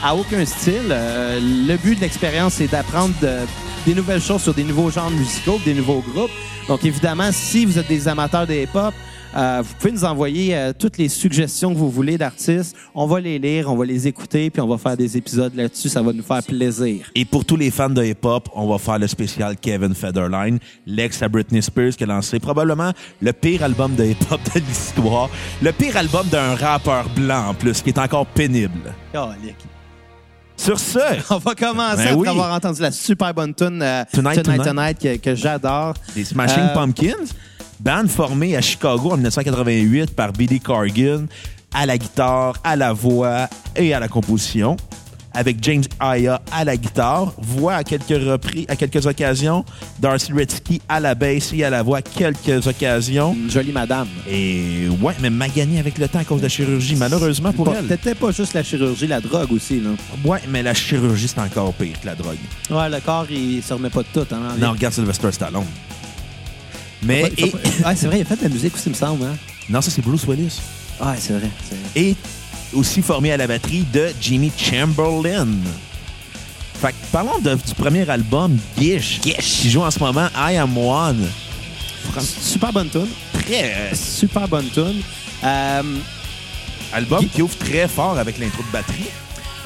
à 0.02 0.14
aucun 0.14 0.44
style. 0.44 0.88
Euh, 0.90 1.38
le 1.40 1.76
but 1.76 1.96
de 1.96 2.00
l'expérience, 2.00 2.54
c'est 2.54 2.66
d'apprendre 2.70 3.14
de- 3.22 3.38
des 3.86 3.94
nouvelles 3.94 4.22
choses 4.22 4.42
sur 4.42 4.54
des 4.54 4.64
nouveaux 4.64 4.90
genres 4.90 5.10
musicaux, 5.10 5.60
des 5.64 5.74
nouveaux 5.74 6.02
groupes. 6.14 6.30
Donc, 6.68 6.84
évidemment, 6.84 7.30
si 7.32 7.64
vous 7.64 7.78
êtes 7.78 7.88
des 7.88 8.08
amateurs 8.08 8.46
de 8.46 8.54
hip-hop, 8.54 8.94
euh, 9.36 9.62
vous 9.64 9.74
pouvez 9.78 9.92
nous 9.92 10.04
envoyer 10.04 10.56
euh, 10.56 10.72
toutes 10.78 10.98
les 10.98 11.08
suggestions 11.08 11.72
que 11.72 11.78
vous 11.78 11.90
voulez 11.90 12.16
d'artistes. 12.18 12.76
On 12.94 13.06
va 13.06 13.20
les 13.20 13.38
lire, 13.38 13.70
on 13.72 13.76
va 13.76 13.84
les 13.84 14.06
écouter, 14.06 14.50
puis 14.50 14.60
on 14.60 14.68
va 14.68 14.78
faire 14.78 14.96
des 14.96 15.16
épisodes 15.16 15.54
là-dessus. 15.54 15.88
Ça 15.88 16.02
va 16.02 16.12
nous 16.12 16.22
faire 16.22 16.42
plaisir. 16.42 17.10
Et 17.14 17.24
pour 17.24 17.44
tous 17.44 17.56
les 17.56 17.70
fans 17.70 17.90
de 17.90 18.04
hip-hop, 18.04 18.48
on 18.54 18.68
va 18.68 18.78
faire 18.78 18.98
le 18.98 19.06
spécial 19.06 19.56
Kevin 19.56 19.94
Federline, 19.94 20.58
l'ex 20.86 21.22
à 21.22 21.28
Britney 21.28 21.62
Spears, 21.62 21.96
qui 21.96 22.04
a 22.04 22.06
lancé 22.06 22.38
probablement 22.38 22.92
le 23.20 23.32
pire 23.32 23.62
album 23.62 23.94
de 23.94 24.04
hip-hop 24.04 24.40
de 24.54 24.60
l'histoire. 24.60 25.28
Le 25.62 25.72
pire 25.72 25.96
album 25.96 26.26
d'un 26.28 26.54
rappeur 26.54 27.08
blanc, 27.10 27.48
en 27.48 27.54
plus, 27.54 27.82
qui 27.82 27.90
est 27.90 27.98
encore 27.98 28.26
pénible. 28.26 28.92
Calique. 29.12 29.56
Sur 30.56 30.78
ce, 30.78 30.98
On 31.30 31.38
va 31.38 31.54
commencer 31.54 32.04
Ben 32.04 32.14
après 32.14 32.28
avoir 32.28 32.54
entendu 32.54 32.80
la 32.80 32.92
super 32.92 33.34
bonne 33.34 33.52
tune 33.54 33.82
euh, 33.82 34.04
Tonight, 34.12 34.42
Tonight, 34.42 34.62
Tonight. 34.62 34.98
Tonight, 34.98 35.20
que, 35.22 35.30
que 35.30 35.34
j'adore. 35.34 35.94
les 36.14 36.24
Smashing 36.24 36.62
Euh, 36.62 36.74
Pumpkins, 36.74 37.26
band 37.84 38.08
formée 38.08 38.56
à 38.56 38.60
Chicago 38.62 39.10
en 39.10 39.16
1988 39.16 40.14
par 40.16 40.32
Billy 40.32 40.58
Corgan, 40.58 41.26
à 41.72 41.84
la 41.86 41.98
guitare, 41.98 42.54
à 42.64 42.76
la 42.76 42.92
voix 42.92 43.48
et 43.76 43.92
à 43.92 44.00
la 44.00 44.08
composition, 44.08 44.76
avec 45.34 45.56
James 45.62 45.82
Aya 46.00 46.40
à 46.50 46.64
la 46.64 46.76
guitare, 46.78 47.34
voix 47.38 47.74
à 47.74 47.84
quelques 47.84 48.08
reprises, 48.08 48.64
à 48.68 48.76
quelques 48.76 49.04
occasions, 49.04 49.64
Darcy 49.98 50.32
Retzky 50.32 50.80
à 50.88 50.98
la 51.00 51.14
basse 51.14 51.52
et 51.52 51.62
à 51.64 51.68
la 51.70 51.82
voix 51.82 51.98
à 51.98 52.02
quelques 52.02 52.66
occasions. 52.66 53.34
Une 53.34 53.50
jolie 53.50 53.72
madame. 53.72 54.08
Et 54.30 54.86
ouais, 55.02 55.14
mais 55.20 55.28
magané 55.30 55.78
avec 55.78 55.98
le 55.98 56.08
temps 56.08 56.20
à 56.20 56.24
cause 56.24 56.38
de 56.38 56.44
la 56.44 56.48
chirurgie, 56.48 56.96
malheureusement 56.96 57.52
pour 57.52 57.66
Pas- 57.66 57.74
elle. 57.80 57.86
Peut-être 57.98 58.18
pas 58.18 58.30
juste 58.30 58.54
la 58.54 58.62
chirurgie, 58.62 59.08
la 59.08 59.20
drogue 59.20 59.52
aussi. 59.52 59.80
Là. 59.80 59.90
Ouais, 60.24 60.40
mais 60.48 60.62
la 60.62 60.72
chirurgie, 60.72 61.28
c'est 61.28 61.40
encore 61.40 61.74
pire 61.74 62.00
que 62.00 62.06
la 62.06 62.14
drogue. 62.14 62.38
Ouais, 62.70 62.88
le 62.88 63.00
corps, 63.00 63.26
il 63.30 63.62
se 63.62 63.74
remet 63.74 63.90
pas 63.90 64.02
de 64.02 64.08
tout. 64.14 64.26
Hein, 64.34 64.54
Non, 64.58 64.70
regarde 64.72 64.94
Sylvester 64.94 65.32
Stallone. 65.32 65.64
Mais, 67.04 67.30
et- 67.36 67.44
Ouais, 67.44 67.94
c'est 67.96 68.06
vrai, 68.06 68.18
il 68.18 68.22
a 68.22 68.24
fait 68.24 68.36
de 68.36 68.42
la 68.42 68.48
musique 68.48 68.74
aussi, 68.74 68.84
il 68.86 68.90
me 68.92 68.96
semble. 68.96 69.24
Hein? 69.24 69.36
non, 69.68 69.80
ça 69.80 69.90
c'est 69.90 70.02
Bruce 70.02 70.24
Willis. 70.26 70.58
Ouais, 71.00 71.14
c'est 71.18 71.32
vrai. 71.34 71.48
c'est 71.68 71.74
vrai. 71.76 71.88
Et 72.08 72.16
aussi 72.72 73.02
formé 73.02 73.32
à 73.32 73.36
la 73.36 73.46
batterie 73.46 73.84
de 73.92 74.08
Jimmy 74.20 74.50
Chamberlain. 74.56 75.48
Fait 76.80 76.90
que 76.90 76.94
parlons 77.12 77.38
de- 77.40 77.54
du 77.54 77.74
premier 77.76 78.08
album, 78.08 78.56
Gish, 78.78 79.20
qui 79.20 79.70
joue 79.70 79.82
en 79.82 79.90
ce 79.90 79.98
moment 79.98 80.28
I 80.36 80.56
Am 80.56 80.76
One. 80.76 81.28
Super 82.20 82.72
bonne 82.72 82.88
tune. 82.90 83.06
Très 83.32 83.64
euh, 83.74 83.94
Super 83.94 84.46
bonne 84.48 84.68
tune. 84.70 85.00
Euh, 85.42 85.82
album 86.92 87.20
Qui- 87.20 87.28
qui 87.28 87.42
ouvre 87.42 87.56
très 87.56 87.88
fort 87.88 88.18
avec 88.18 88.38
l'intro 88.38 88.62
de 88.62 88.72
batterie. 88.72 89.08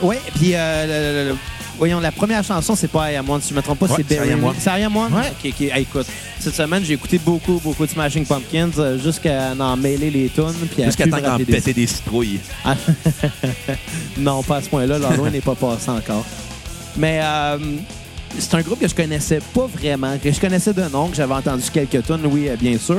ouais, 0.03 0.21
puis 0.37 0.53
euh, 0.55 1.35
voyons, 1.79 2.01
la 2.01 2.13
première 2.13 2.45
chanson, 2.45 2.75
c'est 2.77 2.89
pas 2.91 3.11
I 3.13 3.17
Am 3.17 3.29
One, 3.31 3.41
si 3.41 3.51
je 3.51 3.55
me 3.55 3.63
trompe 3.63 3.79
pas, 3.79 3.87
Ouais, 3.87 3.93
c'est 3.97 4.09
c'est 4.09 4.17
Barry. 4.17 4.57
C'est 4.59 4.81
I 4.81 4.85
Am 4.85 4.97
One? 4.97 5.13
Ouais. 5.15 5.31
Ok, 5.31 5.51
ok. 5.53 5.61
Hey, 5.61 5.83
écoute, 5.83 6.07
cette 6.39 6.55
semaine, 6.55 6.85
j'ai 6.85 6.95
écouté 6.95 7.19
beaucoup, 7.19 7.61
beaucoup 7.63 7.87
de 7.87 7.91
Smashing 7.91 8.27
Pumpkins 8.27 8.71
euh, 8.79 8.99
jusqu'à 8.99 9.53
en 9.59 9.77
mêler 9.77 10.11
les 10.11 10.29
tunes. 10.29 10.53
Jusqu'à 10.85 11.07
temps 11.07 11.37
des- 11.39 11.45
péter 11.45 11.73
des 11.73 11.87
citrouilles. 11.87 12.41
Ah. 12.65 12.75
non, 14.19 14.43
pas 14.43 14.57
à 14.57 14.63
ce 14.63 14.69
point-là. 14.69 14.99
L'Halloween 14.99 15.33
n'est 15.33 15.41
pas 15.41 15.55
passé 15.55 15.91
encore. 15.91 16.25
Mais 16.97 17.21
euh, 17.23 17.59
c'est 18.39 18.55
un 18.55 18.61
groupe 18.63 18.81
que 18.81 18.89
je 18.89 18.95
connaissais 18.95 19.41
pas 19.55 19.67
vraiment, 19.67 20.17
que 20.23 20.31
je 20.33 20.41
connaissais 20.41 20.73
de 20.73 20.83
nom, 20.89 21.09
que 21.09 21.17
j'avais 21.17 21.35
entendu 21.35 21.65
quelques 21.73 22.05
tonnes, 22.07 22.27
oui, 22.27 22.49
euh, 22.49 22.57
bien 22.61 22.77
sûr. 22.79 22.99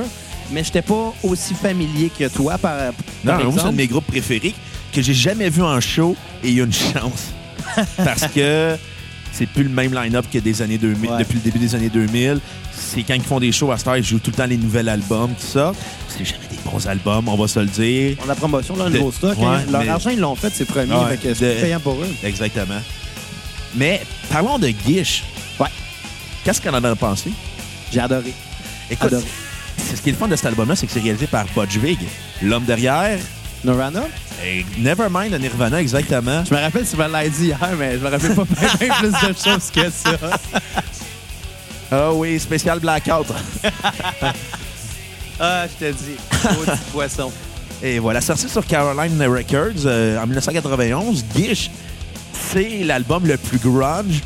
Mais 0.52 0.64
j'étais 0.64 0.82
pas 0.82 1.14
aussi 1.22 1.54
familier 1.54 2.10
que 2.18 2.28
toi, 2.28 2.58
par, 2.58 2.76
Non, 3.24 3.34
par 3.34 3.44
moi, 3.44 3.54
c'est 3.56 3.62
un 3.68 3.72
de 3.72 3.78
mes 3.78 3.88
groupes 3.88 4.08
préférés 4.08 4.56
que 4.92 5.02
j'ai 5.02 5.14
jamais 5.14 5.50
vu 5.50 5.62
en 5.62 5.80
show 5.80 6.16
et 6.44 6.48
il 6.50 6.56
y 6.58 6.62
a 6.62 6.64
une 6.64 6.74
chance. 6.74 7.28
Parce 7.98 8.28
que 8.28 8.76
c'est 9.32 9.46
plus 9.48 9.64
le 9.64 9.70
même 9.70 9.94
line-up 9.94 10.26
que 10.32 10.40
des 10.40 10.62
années 10.62 10.78
2000, 10.78 11.10
Ouais. 11.12 11.18
depuis 11.20 11.36
le 11.36 11.42
début 11.42 11.60
des 11.60 11.76
années 11.76 11.90
2000. 11.90 12.40
C'est 12.74 13.04
quand 13.04 13.14
ils 13.14 13.22
font 13.24 13.40
des 13.40 13.52
shows 13.52 13.72
à 13.72 13.78
Star, 13.78 13.98
ils 13.98 14.04
jouent 14.04 14.20
tout 14.20 14.32
le 14.32 14.36
temps 14.38 14.46
les 14.46 14.58
nouveaux 14.58 14.78
albums, 14.88 15.32
tout 15.40 15.46
ça. 15.48 15.74
C'est 16.08 16.26
jamais 16.26 16.48
des 16.50 16.58
bons 16.64 16.88
albums, 16.88 17.28
on 17.28 17.36
va 17.36 17.48
se 17.48 17.60
le 17.60 17.66
dire. 17.68 18.18
On 18.22 18.24
a 18.26 18.28
la 18.30 18.36
promotion, 18.36 18.76
là, 18.76 18.86
un 18.86 18.90
De- 18.90 18.98
nouveau 18.98 19.12
stock. 19.12 19.38
Ouais, 19.38 19.46
hein. 19.46 19.62
Leur 19.72 19.82
mais- 19.82 19.90
argent, 19.90 20.10
ils 20.10 20.20
l'ont 20.20 20.36
fait, 20.36 20.52
c'est 20.54 20.66
promis. 20.66 20.92
Ouais, 20.92 21.18
fait 21.18 21.28
que 21.30 21.34
c'est 21.34 21.56
de- 21.58 21.62
payant 21.62 21.80
pour 21.80 21.96
eux. 21.96 22.08
Exactement. 22.24 22.80
Mais 23.76 24.02
parlons 24.32 24.58
de 24.58 24.72
Gish. 24.86 25.24
Ouais. 25.60 25.68
Qu'est-ce 26.44 26.62
qu'on 26.62 26.74
en 26.74 26.84
a 26.84 26.96
pensé? 26.96 27.32
J'ai 27.92 28.00
adoré. 28.00 28.34
Écoute, 28.90 29.08
Adoré. 29.08 29.24
ce 29.78 30.02
qui 30.02 30.10
est 30.10 30.14
le 30.14 30.18
fun 30.18 30.28
de 30.28 30.36
cet 30.36 30.46
album-là, 30.48 30.76
c'est 30.76 30.88
que 30.88 30.94
c'est 30.94 31.00
réalisé 31.02 31.28
par 31.28 31.46
Budge 31.56 31.78
Vig, 31.78 32.00
l'homme 32.42 32.64
derrière. 32.66 33.20
Norana? 33.64 34.04
Et 34.44 34.66
Nevermind 34.78 35.32
de 35.34 35.38
Nirvana, 35.38 35.82
exactement. 35.82 36.44
Je 36.46 36.54
me 36.54 36.60
rappelle, 36.62 36.86
tu 36.90 36.96
me 36.96 37.08
l'as 37.08 37.28
dit 37.28 37.48
hier, 37.48 37.60
mais 37.78 37.94
je 37.94 38.04
me 38.04 38.10
rappelle 38.10 38.36
pas 38.36 38.44
bien, 38.46 38.94
plus 39.00 39.12
de 39.12 39.34
choses 39.38 39.72
que 39.74 39.90
ça. 39.90 40.12
Ah 41.92 42.14
oui, 42.14 42.40
spécial 42.40 42.80
Blackout. 42.80 43.26
Ah, 45.40 45.66
je 45.68 45.86
te 45.86 45.92
dis. 45.94 46.18
Maudit 46.58 46.80
poisson. 46.92 47.32
Et 47.82 47.98
voilà, 48.00 48.20
sorti 48.22 48.50
sur 48.50 48.66
Caroline 48.66 49.22
Records 49.24 49.86
euh, 49.86 50.20
en 50.20 50.26
1991, 50.28 51.24
Gish, 51.36 51.72
c'est 52.52 52.84
l'album 52.84 53.26
le 53.26 53.38
plus 53.38 53.58
grunge 53.58 54.22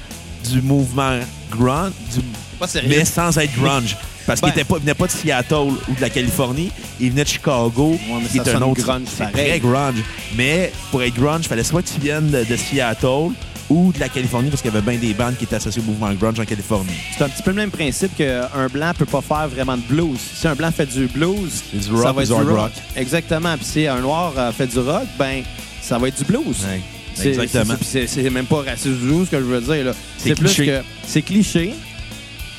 du 0.52 0.62
mouvement 0.62 1.20
grunge, 1.52 1.92
du- 2.14 2.22
Pas 2.60 2.68
sérieux. 2.68 2.90
mais 2.90 3.06
sans 3.06 3.38
être 3.38 3.54
grunge. 3.56 3.96
Parce 4.26 4.42
Ben- 4.42 4.52
qu'il 4.52 4.64
il 4.70 4.76
venait 4.82 4.94
pas 4.94 5.08
de 5.08 5.12
Seattle 5.12 5.56
ou 5.90 5.96
de 5.96 6.02
la 6.02 6.10
Californie, 6.10 6.72
il 7.00 7.12
venait 7.12 7.24
de 7.24 7.30
Chicago, 7.30 7.98
mais 8.08 8.28
qui 8.28 8.38
ça 8.38 8.44
est 8.52 8.56
un 8.56 8.62
autre 8.62 8.82
grunge 8.82 9.04
c'est 9.08 9.32
très 9.32 9.60
grunge. 9.60 9.96
Mais 10.36 10.72
pour 10.92 11.04
être 11.04 11.14
grunge, 11.16 11.42
il 11.44 11.48
fallait 11.50 11.64
soit 11.64 11.82
que 11.82 11.90
tu 11.90 12.00
viennes 12.00 12.30
de, 12.30 12.44
de 12.44 12.56
Seattle 12.56 13.34
ou 13.70 13.92
de 13.92 14.00
la 14.00 14.10
Californie, 14.10 14.50
parce 14.50 14.62
qu'il 14.62 14.72
y 14.74 14.78
avait 14.78 14.86
bien 14.92 15.00
des 15.00 15.14
bandes 15.14 15.36
qui 15.38 15.46
étaient 15.46 15.56
associées 15.56 15.82
au 15.82 15.86
mouvement 15.86 16.12
grunge 16.14 16.40
en 16.40 16.46
Californie. 16.46 16.94
C'est 17.18 17.24
un 17.24 17.30
petit 17.30 17.42
peu 17.44 17.52
le 17.52 17.56
même 17.58 17.72
principe 17.72 18.16
qu'un 18.16 18.68
blanc 18.72 18.92
peut 18.98 19.06
pas 19.06 19.22
faire 19.22 19.48
vraiment 19.48 19.76
de 19.78 19.82
blues. 19.82 20.20
Si 20.36 20.48
un 20.48 20.56
blanc 20.56 20.72
fait 20.72 20.86
du 20.86 21.08
blues, 21.08 21.64
ça 22.02 22.12
va 22.12 22.22
être 22.24 22.28
du 22.28 22.34
rock. 22.34 22.58
rock. 22.60 22.72
Exactement. 22.96 23.56
Puis 23.58 23.66
si 23.66 23.88
un 23.88 24.00
noir 24.02 24.34
euh, 24.38 24.52
fait 24.52 24.68
du 24.68 24.80
rock, 24.80 25.04
ben 25.18 25.44
ça 25.82 25.98
va 25.98 26.08
être 26.10 26.18
du 26.18 26.26
blues. 26.26 26.66
C'est- 27.16 27.30
Exactement. 27.30 27.76
c'est- 27.82 28.30
même 28.30 28.46
pas 28.46 28.64
raciste 28.64 28.88
du 29.00 29.08
tout 29.08 29.26
ce 29.26 29.32
que 29.32 29.38
je 29.38 29.44
veux 29.44 29.62
dire. 29.62 29.94
C'est 30.18 30.36
plus 30.36 30.56
que 30.56 30.82
c'est 31.08 31.22
cliché. 31.22 31.74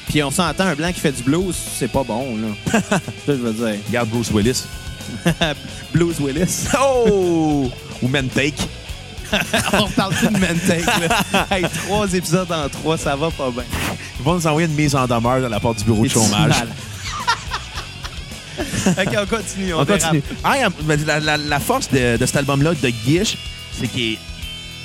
Puis 0.08 0.23
on 0.23 0.30
s'entend 0.30 0.64
un 0.64 0.75
blanc 0.75 0.92
qui 0.92 1.00
fait 1.00 1.12
du 1.12 1.23
blues, 1.23 1.54
c'est 1.78 1.90
pas 1.90 2.04
bon 2.04 2.37
là. 2.37 2.80
Ça 2.90 2.99
je 3.28 3.32
veux 3.32 3.52
dire. 3.52 3.80
Regarde 3.88 4.08
Bruce 4.11 4.30
Willis. 4.32 4.64
Blues 5.92 6.16
Willis. 6.20 6.66
Oh! 6.80 7.70
ou 8.02 8.08
Men 8.08 8.28
Take. 8.28 8.54
on 9.73 9.88
parle 9.90 10.14
plus 10.14 10.28
de 10.28 10.38
Mentake. 10.38 10.87
là. 11.32 11.46
Hey, 11.50 11.64
trois 11.87 12.12
épisodes 12.12 12.50
en 12.52 12.68
trois, 12.68 12.96
ça 12.96 13.16
va 13.16 13.30
pas 13.30 13.50
bien. 13.50 13.64
Ils 14.20 14.25
vont 14.25 14.34
nous 14.34 14.46
envoyer 14.46 14.68
une 14.68 14.75
mise 14.75 14.94
en 14.94 15.06
demeure 15.06 15.40
dans 15.40 15.49
la 15.49 15.58
porte 15.58 15.78
du 15.78 15.84
bureau 15.84 16.04
de 16.04 16.08
chômage. 16.11 16.52
OK, 18.87 19.16
on 19.20 19.26
continue. 19.26 19.75
On, 19.75 19.84
continue. 19.84 20.23
Ah, 20.44 20.54
mais 20.84 20.96
la, 20.99 21.18
la- 21.20 21.37
la 21.37 21.58
force 21.61 21.88
de, 21.90 22.16
de 22.16 22.26
cet 22.26 22.37
album-là, 22.37 22.75
de 22.75 22.92
Gish, 23.04 23.37
c'est 23.73 23.88
qu'il 23.88 24.12
est- 24.12 24.18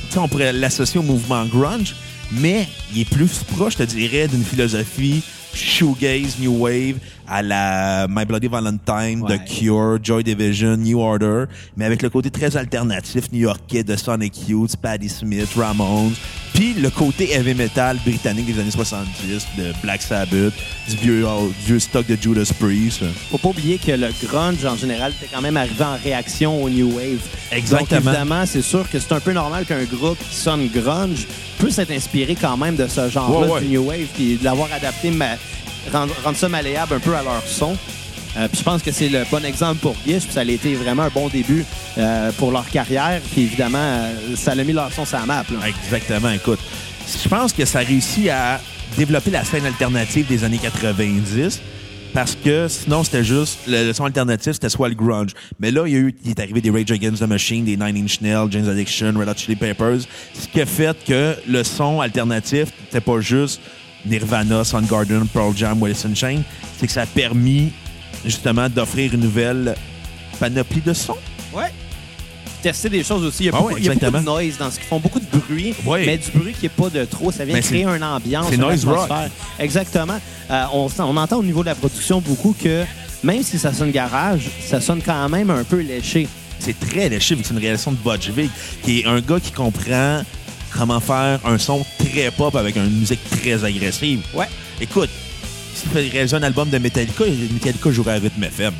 tu 0.08 0.14
sais, 0.14 0.20
on 0.20 0.28
pourrait 0.28 0.54
l'associer 0.54 1.00
au 1.00 1.04
mouvement 1.04 1.46
grunge, 1.46 1.94
mais 2.32 2.68
il 2.94 3.02
est 3.02 3.10
plus 3.10 3.44
proche, 3.44 3.74
je 3.74 3.78
te 3.80 3.84
dirais, 3.84 4.28
d'une 4.28 4.44
philosophie 4.44 5.24
shoegaze, 5.54 6.38
new 6.40 6.52
wave, 6.64 6.98
à 7.28 7.42
la 7.42 8.08
My 8.08 8.24
Bloody 8.26 8.48
Valentine, 8.48 9.24
Ouais. 9.24 9.40
The 9.40 9.46
Cure, 9.46 9.98
Joy 10.02 10.24
Division, 10.24 10.78
New 10.78 11.00
Order, 11.00 11.46
mais 11.76 11.86
avec 11.86 12.02
le 12.02 12.10
côté 12.10 12.30
très 12.30 12.56
alternatif 12.56 13.32
new-yorkais 13.32 13.84
de 13.84 13.96
Sonic 13.96 14.48
Youth, 14.48 14.76
Patti 14.78 15.10
Smith, 15.10 15.50
Ramones, 15.56 16.14
puis 16.60 16.74
le 16.74 16.90
côté 16.90 17.32
heavy 17.34 17.54
metal 17.54 17.96
britannique 18.06 18.48
des 18.54 18.60
années 18.60 18.70
70, 18.70 19.48
de 19.58 19.72
Black 19.82 20.02
Sabbath, 20.02 20.52
du 20.90 20.96
vieux, 20.98 21.22
du 21.24 21.66
vieux 21.66 21.80
stock 21.80 22.06
de 22.06 22.18
Judas 22.22 22.52
Priest. 22.60 23.00
Faut 23.32 23.38
pas 23.38 23.48
oublier 23.48 23.78
que 23.78 23.94
le 23.94 24.10
grunge, 24.26 24.66
en 24.66 24.76
général, 24.76 25.14
était 25.14 25.34
quand 25.34 25.42
même 25.42 25.56
arrivé 25.56 25.82
en 25.86 25.96
réaction 26.04 26.62
au 26.62 26.70
New 26.70 26.98
Wave. 26.98 27.20
Exactement. 27.54 28.02
Donc, 28.02 28.08
évidemment, 28.10 28.46
c'est 28.46 28.62
sûr 28.62 28.90
que 28.92 29.00
c'est 29.00 29.14
un 29.14 29.22
peu 29.22 29.32
normal 29.32 29.64
qu'un 29.66 29.86
groupe 29.86 30.18
qui 30.30 30.36
sonne 30.36 30.68
grunge 30.68 31.28
puisse 31.60 31.80
être 31.80 31.92
inspiré 31.92 32.36
quand 32.36 32.58
même 32.58 32.76
de 32.76 32.88
ce 32.88 33.08
genre-là, 33.10 33.48
Ouais, 33.48 33.54
ouais. 33.54 33.62
du 33.62 33.68
New 33.70 33.86
Wave, 33.88 34.08
puis 34.14 34.36
de 34.36 34.44
l'avoir 34.44 34.68
adapté, 34.74 35.12
ma- 35.12 35.38
rendre, 35.94 36.14
rendre 36.26 36.36
ça 36.38 36.50
malléable 36.50 36.96
un 36.96 37.00
peu 37.00 37.16
à 37.16 37.24
leur 37.24 37.42
son. 37.48 37.78
Euh, 38.38 38.48
puis 38.48 38.60
je 38.60 38.64
pense 38.64 38.82
que 38.82 38.92
c'est 38.92 39.10
le 39.10 39.24
bon 39.32 39.44
exemple 39.44 39.80
pour 39.80 39.96
Gish, 40.06 40.24
puis 40.24 40.34
ça 40.34 40.42
a 40.42 40.44
été 40.44 40.76
vraiment 40.76 41.04
un 41.04 41.10
bon 41.10 41.30
début 41.30 41.66
euh, 41.98 42.32
pour 42.38 42.52
leur 42.52 42.70
carrière. 42.70 43.22
Puis 43.32 43.44
évidemment, 43.44 43.78
euh, 43.80 44.36
ça 44.36 44.52
a 44.52 44.64
mis 44.64 44.74
leur 44.74 44.92
son 44.94 45.06
sur 45.06 45.20
la 45.20 45.26
map. 45.26 45.44
Exactement, 45.66 46.30
écoute. 46.32 46.60
Je 47.24 47.28
pense 47.28 47.54
que 47.54 47.66
ça 47.66 47.80
réussit 47.80 48.30
à 48.30 48.62
développer 48.98 49.32
la 49.32 49.44
scène 49.44 49.66
alternative 49.66 50.28
des 50.28 50.44
années 50.44 50.60
90 50.60 51.62
parce 52.14 52.36
que 52.36 52.68
sinon, 52.68 53.04
c'était 53.04 53.24
juste 53.24 53.60
le, 53.68 53.94
son 53.94 54.06
alternatif, 54.06 54.54
c'était 54.54 54.70
soit 54.70 54.90
le 54.90 54.96
grunge. 54.96 55.32
Mais 55.60 55.72
là, 55.72 55.86
il, 55.86 55.94
y 55.94 55.96
a 55.96 56.00
eu, 56.00 56.16
il 56.24 56.32
est 56.32 56.40
arrivé 56.40 56.62
des 56.62 56.72
Rage 56.72 56.92
Against 56.92 57.22
the 57.22 57.28
Machine, 57.28 57.66
des 57.66 57.78
Nine 57.78 57.98
Inch 57.98 58.22
Nails, 58.22 58.48
James 58.52 58.68
Addiction, 58.68 59.14
Red 59.16 59.30
Hot 59.30 59.38
Chili 59.38 59.56
Peppers, 59.56 60.02
ce 60.34 60.48
qui 60.48 60.62
a 60.62 60.66
fait 60.66 60.98
que 61.04 61.36
le 61.48 61.64
son 61.64 62.02
alternatif 62.02 62.70
n'était 62.86 63.02
pas 63.02 63.20
juste 63.22 63.62
Nirvana, 64.06 64.64
Soundgarden, 64.64 65.28
Pearl 65.28 65.56
Jam, 65.56 65.84
Alice 65.84 66.06
in 66.06 66.16
Chains, 66.16 66.42
c'est 66.78 66.88
que 66.88 66.94
ça 66.94 67.02
a 67.02 67.06
permis 67.06 67.72
justement 68.26 68.70
d'offrir 68.70 69.14
une 69.14 69.22
nouvelle 69.22 69.76
panoplie 70.40 70.82
de 70.82 70.94
sons. 70.94 71.16
Ouais. 71.54 71.72
Tester 72.62 72.90
des 72.90 73.04
choses 73.04 73.24
aussi. 73.24 73.44
Il 73.44 73.46
y 73.46 73.50
a, 73.50 73.54
Ah 73.56 73.60
beaucoup, 73.60 73.74
ouais, 73.74 73.80
il 73.80 73.86
y 73.86 73.90
a 73.90 73.94
beaucoup 73.94 74.18
de 74.18 74.26
noise 74.26 74.58
dans 74.58 74.70
ce 74.70 74.76
qu'ils 74.76 74.88
font, 74.88 75.00
beaucoup 75.00 75.20
de 75.20 75.26
bruit, 75.26 75.74
Ouais. 75.86 76.06
mais 76.06 76.18
du 76.18 76.30
bruit 76.32 76.54
qui 76.54 76.64
n'est 76.64 76.70
pas 76.70 76.90
de 76.90 77.06
trop. 77.06 77.32
Ça 77.32 77.46
vient 77.46 77.56
Mais 77.56 77.62
créer 77.62 77.86
une 77.86 78.04
ambiance. 78.04 78.48
c'est 78.50 78.58
noise 78.58 78.84
rock. 78.86 79.10
Exactement. 79.60 80.20
Euh, 80.52 80.66
on, 80.74 80.90
entend 81.18 81.38
au 81.38 81.44
niveau 81.44 81.62
de 81.62 81.68
la 81.68 81.76
production 81.76 82.20
beaucoup 82.20 82.54
que 82.62 82.84
même 83.24 83.44
si 83.44 83.58
ça 83.58 83.74
sonne 83.74 83.92
garage, 83.92 84.50
ça 84.66 84.82
sonne 84.82 85.02
quand 85.06 85.30
même 85.30 85.50
un 85.50 85.64
peu 85.64 85.80
léché. 85.80 86.28
C'est 86.60 86.78
très 86.78 87.08
léché 87.08 87.36
vu 87.36 87.42
que 87.42 87.48
c'est 87.48 87.54
une 87.54 87.60
réalisation 87.60 87.92
de 87.92 87.98
Butch 87.98 88.30
Vig, 88.30 88.50
qui 88.84 89.00
est 89.00 89.06
un 89.06 89.22
gars 89.22 89.40
qui 89.40 89.52
comprend 89.52 90.22
comment 90.76 91.00
faire 91.00 91.40
un 91.46 91.58
son 91.58 91.86
très 91.98 92.30
pop 92.32 92.54
avec 92.56 92.76
une 92.76 92.90
musique 93.00 93.22
très 93.30 93.64
agressive. 93.64 94.22
Ouais. 94.34 94.48
Écoute, 94.82 95.10
si 95.80 95.88
tu 95.88 95.90
fais 95.94 96.10
réaliser 96.10 96.36
un 96.36 96.44
album 96.44 96.70
de 96.70 96.78
Metallica, 96.78 97.24
Metallica 97.54 97.92
jouerait 97.92 98.16
à 98.16 98.20
rythme 98.20 98.44
FM. 98.44 98.74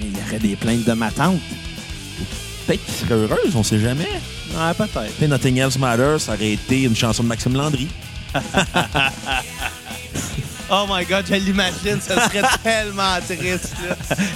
Il 0.00 0.08
y 0.08 0.20
aurait 0.28 0.38
des 0.38 0.56
plaintes 0.56 0.84
de 0.84 0.92
ma 0.92 1.10
tante. 1.10 1.40
Peut-être 2.66 2.84
qu'il 2.84 2.94
serait 2.94 3.14
heureuse, 3.14 3.56
on 3.56 3.62
sait 3.62 3.80
jamais. 3.80 4.08
Ouais, 4.54 4.74
peut-être. 4.76 5.18
Sais, 5.18 5.28
Nothing 5.28 5.56
Else 5.58 5.78
Matters, 5.78 6.20
ça 6.20 6.34
aurait 6.34 6.52
été 6.52 6.82
une 6.82 6.94
chanson 6.94 7.22
de 7.22 7.28
Maxime 7.28 7.54
Landry. 7.54 7.88
Oh 10.72 10.86
my 10.88 11.04
God, 11.04 11.24
je 11.28 11.34
l'imagine, 11.34 12.00
ça 12.00 12.28
serait 12.28 12.42
tellement 12.62 13.18
triste. 13.26 13.74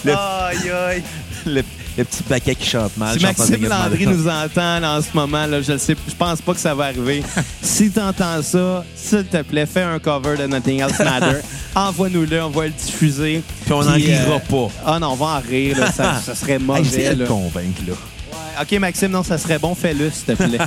Là. 0.05 0.47
Aïe, 0.47 0.69
aïe. 0.69 1.03
Le, 1.47 1.62
le 1.96 2.04
petit 2.04 2.22
paquet 2.24 2.54
qui 2.54 2.68
chante 2.68 2.96
mal. 2.96 3.16
Si 3.18 3.24
Maxime 3.24 3.66
Landry 3.68 4.06
nous 4.06 4.26
entend 4.28 4.80
là, 4.80 4.96
en 4.98 5.00
ce 5.02 5.08
moment, 5.14 5.46
là, 5.46 5.62
je 5.62 5.72
ne 5.72 5.78
je 5.78 6.14
pense 6.18 6.40
pas 6.42 6.54
que 6.54 6.60
ça 6.60 6.74
va 6.74 6.84
arriver. 6.86 7.22
si 7.62 7.90
tu 7.90 8.00
entends 8.00 8.42
ça, 8.42 8.84
s'il 8.96 9.24
te 9.24 9.42
plaît, 9.42 9.66
fais 9.66 9.82
un 9.82 9.98
cover 9.98 10.36
de 10.36 10.46
Nothing 10.46 10.80
Else 10.80 10.98
Matter. 10.98 11.38
Envoie-nous-le, 11.74 12.42
on 12.42 12.50
va 12.50 12.66
le 12.66 12.72
diffuser. 12.72 13.42
Puis 13.64 13.72
on 13.72 13.82
n'en 13.84 13.92
rira 13.92 14.34
euh, 14.34 14.38
pas. 14.38 14.72
Ah 14.84 14.98
non, 14.98 15.12
on 15.12 15.16
va 15.16 15.26
en 15.26 15.40
rire, 15.40 15.78
là, 15.78 15.92
ça, 15.92 16.20
ça 16.24 16.34
serait 16.34 16.54
Hey, 16.54 16.58
mauvais. 16.60 16.82
De 16.82 17.08
là. 17.10 17.14
le 17.14 17.26
convaincre, 17.26 17.80
là. 17.86 17.92
Ouais, 17.92 18.62
OK, 18.62 18.80
Maxime, 18.80 19.10
non, 19.10 19.22
ça 19.22 19.38
serait 19.38 19.58
bon, 19.58 19.74
fais-le, 19.74 20.10
s'il 20.10 20.24
te 20.24 20.42
plaît. 20.42 20.58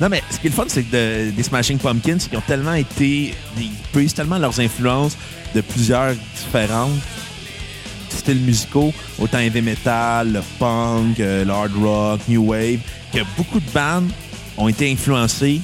Non, 0.00 0.08
mais 0.08 0.22
ce 0.30 0.38
qui 0.38 0.46
est 0.46 0.50
le 0.50 0.54
fun, 0.56 0.64
c'est 0.68 0.84
que 0.84 0.92
de- 1.26 1.30
des 1.32 1.42
Smashing 1.42 1.78
Pumpkins, 1.78 2.18
qu'ils 2.18 2.38
ont 2.38 2.42
tellement 2.46 2.74
été. 2.74 3.34
Ils 3.58 3.70
puisent 3.92 4.14
tellement 4.14 4.38
leurs 4.38 4.60
influences 4.60 5.16
de 5.54 5.60
plusieurs 5.60 6.12
différentes 6.36 6.90
styles 8.16 8.40
musicaux, 8.40 8.92
autant 9.18 9.38
heavy 9.38 9.60
metal, 9.62 10.32
le 10.32 10.40
punk, 10.58 11.20
euh, 11.20 11.44
le 11.44 11.50
hard 11.50 11.72
rock, 11.82 12.20
new 12.28 12.44
wave, 12.50 12.78
que 13.12 13.20
beaucoup 13.36 13.60
de 13.60 13.70
bandes 13.74 14.10
ont 14.56 14.68
été 14.68 14.90
influencées 14.90 15.60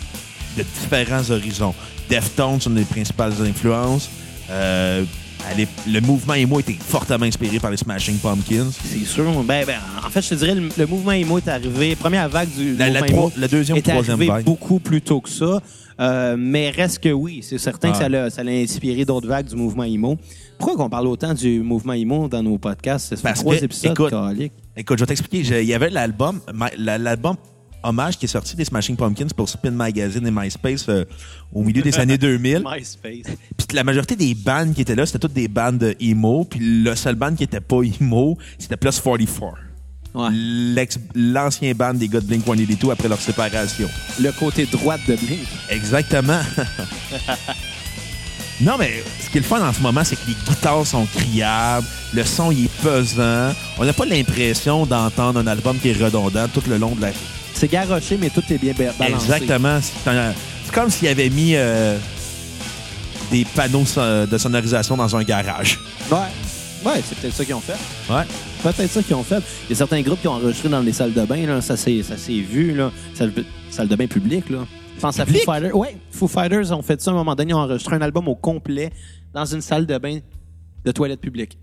de 0.57 0.63
différents 0.81 1.31
horizons. 1.31 1.75
Deftones 2.09 2.61
sont 2.61 2.71
une 2.71 2.77
des 2.77 2.85
principales 2.85 3.33
influences. 3.41 4.09
Euh, 4.51 5.05
est- 5.59 5.69
le 5.91 6.01
mouvement 6.01 6.35
emo 6.35 6.61
était 6.61 6.77
fortement 6.79 7.27
inspiré 7.27 7.59
par 7.59 7.71
les 7.71 7.77
Smashing 7.77 8.17
Pumpkins. 8.19 8.71
C'est 8.85 9.05
sûr. 9.05 9.25
Ben, 9.43 9.65
ben, 9.67 9.77
en 10.07 10.09
fait, 10.11 10.23
je 10.23 10.31
te 10.31 10.35
dirais, 10.37 10.55
le, 10.55 10.69
le 10.77 10.87
mouvement 10.87 11.13
emo 11.13 11.39
est 11.39 11.49
arrivé, 11.49 11.97
première 11.97 12.29
vague 12.29 12.49
du 12.55 12.77
La, 12.77 12.89
la 12.91 13.07
emo 13.07 13.33
la 13.37 13.49
deuxième 13.49 13.77
est 13.79 13.83
troisième 13.83 14.17
arrivé 14.17 14.27
vague. 14.33 14.45
beaucoup 14.45 14.79
plus 14.79 15.01
tôt 15.03 15.21
que 15.21 15.29
ça. 15.29 15.61
Euh, 16.01 16.35
mais 16.39 16.71
reste 16.71 16.99
que 16.99 17.11
oui, 17.11 17.41
c'est 17.49 17.59
certain 17.59 17.93
que 17.93 18.05
l'a, 18.05 18.29
ça 18.31 18.43
l'a 18.43 18.51
inspiré 18.53 19.05
d'autres 19.05 19.29
vagues 19.29 19.47
du 19.47 19.55
mouvement 19.55 19.85
emo. 19.85 20.17
Pourquoi 20.59 20.77
qu'on 20.77 20.91
parle 20.91 21.07
autant 21.07 21.35
du 21.35 21.61
mouvement 21.61 21.93
emo 21.93 22.29
dans 22.29 22.43
nos 22.43 22.59
podcasts? 22.59 23.09
C'est 23.17 23.23
Parce 23.23 23.41
trois 23.41 23.57
que, 23.57 23.65
épisodes, 23.65 23.93
écoute, 23.93 24.11
calique. 24.11 24.53
Écoute, 24.77 24.99
je 24.99 25.03
vais 25.05 25.09
t'expliquer. 25.09 25.61
Il 25.63 25.67
y 25.69 25.75
avait 25.75 25.91
l'album, 25.91 26.41
l'album 26.79 27.37
hommage 27.83 28.17
qui 28.19 28.25
est 28.25 28.29
sorti 28.29 28.57
des 28.57 28.65
Smashing 28.65 28.97
Pumpkins 28.97 29.29
pour 29.37 29.49
Spin 29.49 29.71
Magazine 29.73 30.27
et 30.27 30.31
MySpace 30.31 30.87
euh, 30.89 31.05
au 31.53 31.63
milieu 31.63 31.83
des 31.83 31.99
années 31.99 32.19
2000. 32.19 32.63
MySpace. 32.65 33.37
Puis 33.57 33.67
la 33.75 33.85
majorité 33.85 34.17
des 34.17 34.35
bands 34.35 34.73
qui 34.73 34.81
étaient 34.81 34.95
là, 34.95 35.05
c'était 35.07 35.19
toutes 35.19 35.35
des 35.35 35.49
bandes 35.49 35.79
de 35.79 35.95
emo. 36.01 36.45
Puis 36.45 36.61
le 36.61 36.95
seul 36.95 37.15
band 37.15 37.35
qui 37.35 37.45
était 37.45 37.61
pas 37.61 37.83
emo, 37.83 38.39
c'était 38.59 38.77
Plus 38.77 39.01
44. 39.01 39.55
Ouais. 40.15 40.29
L'ancien 41.17 41.75
band 41.75 41.95
des 41.95 42.09
gars 42.09 42.21
de 42.21 42.27
Blink-182 42.27 42.93
après 42.93 43.09
leur 43.09 43.21
séparation. 43.21 43.89
Le 44.21 44.31
côté 44.31 44.65
droite 44.67 45.01
de 45.09 45.17
Blink. 45.17 45.41
Exactement. 45.69 46.41
non, 48.61 48.75
mais 48.79 49.03
ce 49.25 49.31
qui 49.31 49.39
est 49.39 49.41
le 49.41 49.47
fun 49.47 49.61
en 49.67 49.73
ce 49.73 49.81
moment, 49.81 50.03
c'est 50.05 50.17
que 50.17 50.27
les 50.29 50.35
guitares 50.49 50.87
sont 50.87 51.07
criables, 51.07 51.87
le 52.13 52.25
son 52.25 52.51
il 52.53 52.67
est 52.67 52.71
pesant. 52.83 53.53
On 53.79 53.85
n'a 53.85 53.93
pas 53.93 54.05
l'impression 54.07 54.87
d'entendre 54.87 55.41
un 55.41 55.47
album 55.47 55.77
qui 55.79 55.91
est 55.91 56.03
redondant 56.05 56.47
tout 56.49 56.63
le 56.69 56.79
long 56.79 56.95
de 56.95 57.03
la. 57.03 57.09
C'est 57.53 57.71
garoché, 57.71 58.17
mais 58.21 58.31
tout 58.31 58.43
est 58.51 58.59
bien 58.59 58.73
ba- 58.77 58.93
balancé. 58.99 59.33
Exactement. 59.33 59.81
C'est 59.81 60.73
comme 60.73 60.91
s'il 60.91 61.09
avait 61.09 61.31
mis 61.31 61.53
euh, 61.55 61.97
des 63.31 63.45
panneaux 63.45 63.85
de 64.31 64.39
sonorisation 64.39 64.97
dans 64.97 65.15
un 65.17 65.23
garage. 65.23 65.79
Ouais. 66.11 66.19
Ouais, 66.85 67.01
c'est 67.09 67.19
peut-être 67.19 67.35
ça 67.35 67.45
qu'ils 67.45 67.55
ont 67.55 67.61
fait. 67.61 68.13
Ouais. 68.13 68.23
Peut-être 68.63 68.91
ça 68.93 69.03
qu'ils 69.03 69.15
ont 69.15 69.23
fait. 69.25 69.43
Il 69.69 69.71
y 69.71 69.73
a 69.73 69.77
certains 69.77 70.03
groupes 70.03 70.21
qui 70.21 70.29
ont 70.29 70.33
enregistré 70.35 70.69
dans 70.69 70.83
des 70.83 70.93
salles 70.93 71.13
de 71.15 71.23
bain, 71.25 71.47
là. 71.47 71.61
Ça 71.63 71.77
s'est 71.77 72.03
ça 72.07 72.17
s'est 72.19 72.41
vu, 72.41 72.75
là. 72.75 72.91
Salle, 73.15 73.33
salle 73.71 73.89
de 73.89 73.97
bain 73.97 74.07
publique, 74.07 74.51
là. 74.51 74.59
Pense 75.05 75.21
à 75.21 75.27
Foo? 75.27 75.35
Fighters. 75.45 75.77
Ouais, 75.77 75.99
Foo 76.11 76.27
Fighters 76.27 76.73
ont 76.73 76.81
fait 76.81 76.99
ça 76.99 77.11
à 77.11 77.13
un 77.15 77.17
moment 77.19 77.35
donné. 77.35 77.51
Ils 77.51 77.55
ont 77.55 77.59
enregistré 77.59 77.95
un 77.95 78.01
album 78.01 78.27
au 78.27 78.35
complet 78.35 78.91
dans 79.35 79.45
une 79.45 79.61
salle 79.61 79.85
de 79.85 79.99
bain 79.99 80.21
de 80.83 80.93
toilette 80.93 81.21
publique. 81.21 81.59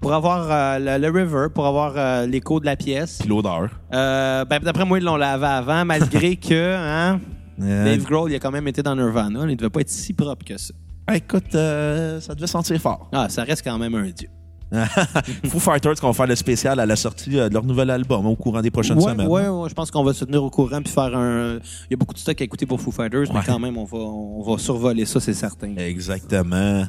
Pour 0.00 0.14
avoir 0.14 0.46
euh, 0.48 0.78
le, 0.78 1.04
le 1.04 1.18
river, 1.18 1.48
pour 1.52 1.66
avoir 1.66 1.94
euh, 1.96 2.26
l'écho 2.26 2.60
de 2.60 2.66
la 2.66 2.76
pièce. 2.76 3.18
Puis 3.18 3.28
l'odeur. 3.28 3.70
Euh, 3.92 4.44
ben, 4.44 4.60
D'après 4.60 4.84
moi, 4.84 4.98
ils 5.00 5.04
l'ont 5.04 5.16
lavé 5.16 5.46
avant, 5.46 5.84
malgré 5.84 6.36
que 6.48 6.76
hein, 6.76 7.20
Dave 7.58 8.04
Grohl 8.04 8.30
il 8.30 8.36
a 8.36 8.38
quand 8.38 8.52
même 8.52 8.68
été 8.68 8.84
dans 8.84 8.94
Nirvana. 8.94 9.40
Il 9.40 9.48
ne 9.48 9.54
devait 9.56 9.68
pas 9.68 9.80
être 9.80 9.90
si 9.90 10.12
propre 10.12 10.44
que 10.44 10.56
ça. 10.56 10.72
Ah, 11.08 11.16
écoute, 11.16 11.50
ça 11.50 12.34
devait 12.36 12.46
sentir 12.46 12.80
fort. 12.80 13.08
Ah, 13.12 13.28
ça 13.28 13.42
reste 13.42 13.64
quand 13.64 13.78
même 13.78 13.96
un 13.96 14.10
dieu. 14.10 14.28
Foo 15.48 15.58
Fighters 15.58 15.94
qui 15.94 16.02
vont 16.02 16.12
faire 16.12 16.26
le 16.26 16.36
spécial 16.36 16.78
à 16.78 16.84
la 16.86 16.96
sortie 16.96 17.38
euh, 17.38 17.48
de 17.48 17.54
leur 17.54 17.64
nouvel 17.64 17.90
album 17.90 18.26
au 18.26 18.36
courant 18.36 18.60
des 18.60 18.70
prochaines 18.70 18.98
Ouais, 18.98 19.12
semaines. 19.12 19.26
ouais, 19.26 19.48
ouais, 19.48 19.68
je 19.68 19.74
pense 19.74 19.90
qu'on 19.90 20.04
va 20.04 20.12
se 20.12 20.24
tenir 20.24 20.44
au 20.44 20.50
courant 20.50 20.82
puis 20.82 20.92
faire 20.92 21.16
un. 21.16 21.54
Il 21.54 21.92
y 21.92 21.94
a 21.94 21.96
beaucoup 21.96 22.14
de 22.14 22.18
stock 22.18 22.40
à 22.40 22.44
écouter 22.44 22.66
pour 22.66 22.80
Foo 22.80 22.90
Fighters, 22.90 23.32
mais 23.32 23.40
quand 23.46 23.58
même, 23.58 23.78
on 23.78 23.84
va, 23.84 23.96
on 23.98 24.42
va 24.42 24.58
survoler 24.58 25.06
ça, 25.06 25.20
c'est 25.20 25.34
certain. 25.34 25.74
Exactement. 25.76 26.84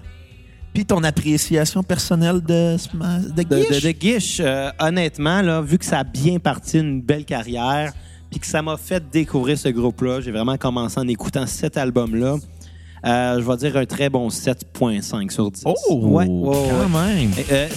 Puis 0.73 0.85
ton 0.85 1.03
appréciation 1.03 1.81
personnelle 1.81 2.41
de, 2.41 2.75
de 2.75 3.43
De, 3.43 3.55
Gish? 3.57 3.83
de, 3.83 3.87
de 3.91 3.95
Gish, 3.99 4.37
euh, 4.39 4.69
honnêtement, 4.79 5.41
là, 5.41 5.61
vu 5.61 5.77
que 5.77 5.85
ça 5.85 5.99
a 5.99 6.03
bien 6.03 6.37
parti 6.39 6.79
une 6.79 7.01
belle 7.01 7.25
carrière, 7.25 7.91
puis 8.29 8.39
que 8.39 8.45
ça 8.45 8.61
m'a 8.61 8.77
fait 8.77 9.03
découvrir 9.09 9.57
ce 9.57 9.69
groupe-là, 9.69 10.21
j'ai 10.21 10.31
vraiment 10.31 10.57
commencé 10.57 10.99
en 10.99 11.07
écoutant 11.07 11.47
cet 11.47 11.75
album-là. 11.77 12.35
Euh, 13.05 13.39
je 13.41 13.45
vais 13.49 13.57
dire 13.57 13.77
un 13.77 13.85
très 13.85 14.09
bon 14.09 14.29
7.5 14.29 15.31
sur 15.31 15.49
10. 15.51 15.63
Oh! 15.65 15.75
Ouais, 16.03 16.25
ouais, 16.25 16.27
ouais, 16.27 16.67
quand 16.69 16.99
même. 16.99 17.31
Euh, 17.51 17.67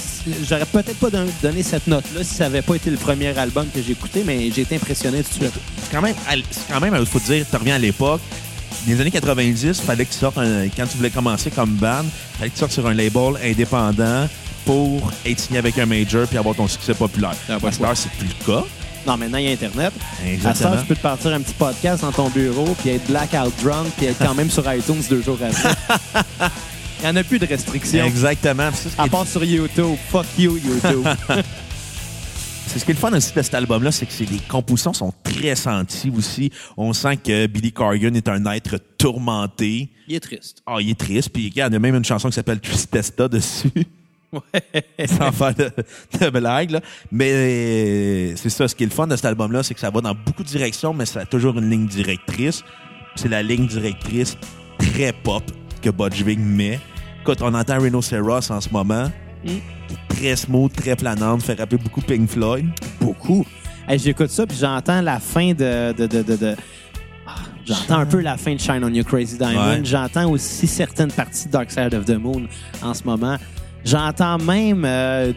J'aurais 0.49 0.67
peut-être 0.67 0.97
pas 0.99 1.11
don- 1.11 1.27
donné 1.43 1.63
cette 1.63 1.87
note-là 1.87 2.25
si 2.25 2.35
ça 2.35 2.45
n'avait 2.45 2.63
pas 2.63 2.75
été 2.75 2.91
le 2.91 2.97
premier 2.97 3.37
album 3.39 3.67
que 3.75 3.81
j'ai 3.83 3.93
écouté, 3.93 4.23
mais 4.27 4.51
j'ai 4.51 4.63
été 4.63 4.77
impressionné 4.77 5.23
tout 5.23 5.31
de 5.39 5.45
suite. 5.45 5.55
C'est 5.83 5.91
quand 5.93 6.03
même, 6.03 6.15
quand 6.71 6.81
même, 6.81 6.97
il 6.99 7.07
faut 7.07 7.19
te 7.21 7.27
dire, 7.27 7.47
tu 7.49 7.57
reviens 7.57 7.77
à 7.77 7.79
l'époque. 7.79 8.21
Dans 8.87 8.93
les 8.95 9.01
années 9.01 9.11
90, 9.13 9.81
fallait 9.81 10.05
que 10.05 10.13
tu 10.13 10.19
sortes, 10.19 10.39
un- 10.39 10.69
quand 10.69 10.87
tu 10.91 10.97
voulais 10.97 11.11
commencer 11.11 11.51
comme 11.51 11.71
band, 11.77 12.03
fallait 12.39 12.51
que 12.51 12.55
tu 12.55 12.61
sortes 12.61 12.73
sur 12.73 12.87
un 12.87 12.95
label 12.95 13.35
indépendant 13.45 14.29
pour 14.65 15.11
être 15.25 15.39
signé 15.41 15.59
avec 15.59 15.79
un 15.79 15.87
major 15.87 16.27
puis 16.27 16.39
avoir 16.39 16.55
ton 16.57 16.67
succès 16.69 16.95
populaire. 16.95 17.35
Ah, 17.49 17.59
c'est 17.95 18.11
plus 18.13 18.29
le 18.29 18.45
cas. 18.47 18.65
Non, 19.07 19.17
maintenant, 19.17 19.39
il 19.39 19.45
y 19.47 19.49
a 19.49 19.53
Internet. 19.53 19.93
À 20.01 20.17
ça, 20.23 20.29
Exactement. 20.29 20.77
tu 20.81 20.87
peux 20.87 20.95
te 20.97 21.01
partir 21.01 21.33
un 21.33 21.41
petit 21.41 21.55
podcast 21.55 22.03
dans 22.03 22.13
ton 22.13 22.29
bureau, 22.31 22.67
puis 22.81 22.91
être 22.91 23.07
blackout 23.07 23.53
drunk, 23.63 23.89
puis 23.97 24.07
être 24.07 24.19
quand 24.25 24.35
même 24.35 24.51
sur 24.51 24.63
iTunes 24.73 25.03
deux 25.11 25.23
jours 25.23 25.39
après. 25.43 25.75
Il 27.01 27.07
n'y 27.07 27.11
en 27.11 27.17
a 27.17 27.25
plus 27.25 27.41
de 27.41 27.47
restrictions. 27.47 28.05
Exactement. 28.05 28.71
Ça, 28.73 28.91
À 29.03 29.09
part 29.09 29.27
sur 29.27 29.43
YouTube. 29.43 29.97
Fuck 30.11 30.27
you, 30.39 30.57
YouTube. 30.57 31.05
C'est 32.69 32.79
ce 32.79 32.85
qui 32.87 32.93
est 32.93 32.95
le 32.95 33.01
fun 33.01 33.13
aussi 33.13 33.35
de 33.35 33.43
cet 33.43 33.53
album-là, 33.55 33.93
c'est 33.93 34.07
que 34.07 34.13
c'est- 34.15 34.31
les 34.31 34.39
compositions 34.39 34.95
sont 34.95 35.13
très 35.23 35.55
senties 35.57 36.11
aussi. 36.17 36.51
On 36.79 36.95
sent 36.95 37.19
que 37.19 37.47
Billy 37.47 37.71
Corgan 37.71 38.15
est 38.15 38.29
un 38.29 38.47
être 38.47 38.79
tourmenté. 38.97 39.91
il 40.09 40.15
est 40.15 40.21
triste. 40.21 40.63
Ah, 40.65 40.77
il 40.81 40.89
est 40.91 40.99
triste. 40.99 41.29
Puis 41.31 41.49
il 41.49 41.55
y 41.57 41.61
a 41.61 41.69
même 41.69 41.95
une 41.97 42.05
chanson 42.05 42.29
qui 42.31 42.35
s'appelle 42.35 42.61
Tristesta 42.61 43.29
dessus. 43.29 43.71
Ouais. 44.33 45.07
Sans 45.07 45.31
faire 45.33 45.55
de, 45.55 45.71
de 46.21 46.31
blague. 46.31 46.71
Là. 46.71 46.81
Mais 47.11 48.35
c'est 48.37 48.51
ça, 48.51 48.67
ce 48.69 48.75
qui 48.75 48.85
est 48.85 48.87
le 48.87 48.93
fun 48.93 49.07
de 49.07 49.17
cet 49.17 49.27
album-là, 49.27 49.63
c'est 49.63 49.75
que 49.75 49.81
ça 49.81 49.91
va 49.91 50.01
dans 50.01 50.15
beaucoup 50.15 50.43
de 50.43 50.49
directions, 50.49 50.95
mais 50.95 51.07
ça 51.07 51.21
a 51.21 51.25
toujours 51.27 51.59
une 51.59 51.69
ligne 51.69 51.87
directrice. 51.87 52.63
C'est 53.17 53.29
la 53.29 53.43
ligne 53.43 53.67
directrice 53.67 54.37
très 54.79 55.13
pop 55.13 55.43
que 55.83 55.91
Budge 55.91 56.23
Vig 56.23 56.39
met. 56.39 56.81
Écoute, 57.21 57.39
on 57.43 57.53
entend 57.55 57.79
Rhinoceros 57.79 58.51
en 58.51 58.61
ce 58.61 58.71
moment. 58.71 59.11
Mm. 59.45 59.51
Très 60.09 60.37
smooth, 60.37 60.73
très 60.73 60.97
planante, 60.97 61.43
fait 61.43 61.55
rappeler 61.55 61.79
beaucoup 61.79 62.01
Pink 62.01 62.29
Floyd. 62.31 62.67
Beaucoup. 63.01 63.45
Hey, 63.89 63.99
J'écoute 63.99 64.31
ça, 64.31 64.47
puis 64.47 64.57
j'entends 64.57 65.01
la 65.03 65.19
fin 65.21 65.53
de. 65.53 65.93
de, 65.93 66.07
de, 66.07 66.23
de, 66.23 66.37
de- 66.37 66.57
Ah, 67.27 67.35
J'entends 67.67 67.99
un 67.99 68.07
peu 68.07 68.21
la 68.21 68.37
fin 68.37 68.55
de 68.55 68.61
Shine 68.61 68.83
on 68.85 68.89
You 68.89 69.05
Crazy 69.05 69.37
Diamond. 69.37 69.69
Ouais. 69.71 69.81
J'entends 69.85 70.31
aussi 70.31 70.67
certaines 70.67 71.11
parties 71.13 71.47
de 71.47 71.53
Dark 71.53 71.71
Side 71.71 71.93
of 71.95 72.05
the 72.05 72.17
Moon 72.17 72.47
en 72.83 72.95
ce 72.95 73.03
moment. 73.05 73.37
J'entends 73.85 74.39
même 74.39 74.85
euh, 74.85 75.33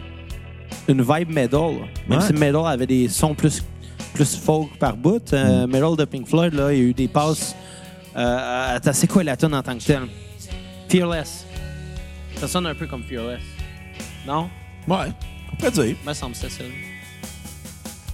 une 0.88 1.02
vibe 1.02 1.30
metal. 1.32 1.72
Même 2.08 2.18
Ouais. 2.20 2.26
si 2.26 2.32
metal 2.32 2.66
avait 2.66 2.86
des 2.86 3.08
sons 3.08 3.34
plus, 3.34 3.62
plus 4.14 4.36
folk 4.36 4.76
par 4.78 4.96
bout. 4.96 5.32
euh, 5.32 5.66
Metal 5.66 5.96
de 5.96 6.04
Pink 6.04 6.26
Floyd, 6.28 6.54
là, 6.54 6.72
il 6.72 6.78
y 6.78 6.80
a 6.82 6.84
eu 6.84 6.94
des 6.94 7.08
passes. 7.08 7.54
Euh, 8.16 8.78
c'est 8.92 9.06
quoi 9.08 9.24
la 9.24 9.36
tune 9.36 9.54
en 9.54 9.62
tant 9.62 9.76
que 9.76 9.82
telle? 9.82 10.06
Fearless. 10.88 11.44
Ça 12.36 12.46
sonne 12.48 12.66
un 12.66 12.74
peu 12.74 12.86
comme 12.86 13.02
Fearless. 13.02 13.40
Non? 14.26 14.48
Ouais, 14.86 15.12
on 15.52 15.56
peut 15.56 15.70
dire. 15.70 15.96
me 16.06 16.12
semble 16.14 16.34
ça. 16.34 16.46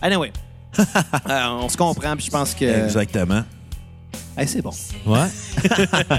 Anyway. 0.01 0.33
Euh, 1.29 1.49
on 1.61 1.69
se 1.69 1.77
comprend, 1.77 2.17
puis 2.17 2.25
je 2.27 2.31
pense 2.31 2.55
que. 2.55 2.65
Exactement. 2.65 3.43
Hey, 4.37 4.49
c'est 4.49 4.63
bon. 4.63 4.73
Ouais. 5.07 5.29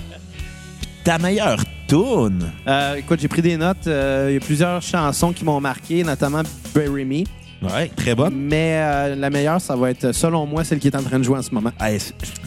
Ta 1.03 1.18
meilleure 1.18 1.57
Euh, 1.94 2.96
écoute, 2.96 3.20
j'ai 3.20 3.27
pris 3.27 3.42
des 3.42 3.58
notes. 3.58 3.88
Euh, 3.88 4.27
Il 4.29 4.34
y 4.34 4.38
a 4.38 4.40
plusieurs 4.40 4.82
chansons 4.82 5.32
qui 5.34 5.44
m'ont 5.46 5.60
marqué, 5.62 6.03
notamment 6.03 6.42
Bury 6.74 7.06
Me. 7.06 7.24
Ouais, 7.62 7.90
très 7.96 8.14
bonne. 8.16 8.34
Mais 8.36 8.77
euh, 8.82 9.16
la 9.16 9.29
meilleure, 9.29 9.62
ça 9.62 9.75
va 9.75 9.90
être, 9.92 10.12
selon 10.12 10.46
moi, 10.46 10.64
celle 10.64 10.79
qui 10.79 10.88
est 10.88 10.96
en 10.96 11.03
train 11.03 11.20
de 11.20 11.24
jouer 11.24 11.38
en 11.38 11.42
ce 11.42 11.51
moment. 11.51 11.72
Hey, 11.79 12.00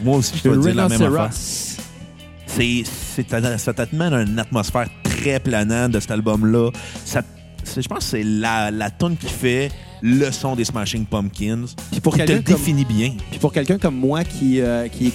moi 0.04 0.18
aussi, 0.18 0.34
je 0.36 0.42
peux 0.48 0.56
dire 0.58 0.74
la 0.74 0.88
même 0.88 1.02
affaire. 1.02 1.30
C'est, 2.46 2.82
c'est, 2.84 3.58
ça 3.58 3.72
t'amène 3.72 4.12
une 4.14 4.38
atmosphère 4.38 4.88
très 5.02 5.40
planante 5.40 5.92
de 5.92 6.00
cet 6.00 6.10
album-là. 6.10 6.70
Ça, 7.04 7.22
je 7.64 7.86
pense 7.88 7.98
que 7.98 8.04
c'est 8.04 8.22
la, 8.22 8.70
la 8.70 8.90
tune 8.90 9.16
qui 9.16 9.26
fait 9.26 9.70
le 10.02 10.30
son 10.30 10.54
des 10.54 10.64
Smashing 10.64 11.04
Pumpkins. 11.06 11.64
Puis 11.90 12.00
pour 12.00 12.14
qui 12.14 12.24
te 12.24 12.32
comme- 12.32 12.40
définit 12.42 12.84
bien. 12.84 13.12
Puis 13.30 13.38
pour 13.38 13.52
quelqu'un 13.52 13.78
comme 13.78 13.96
moi 13.96 14.22
qui, 14.24 14.60
euh, 14.60 14.88
qui, 14.88 15.12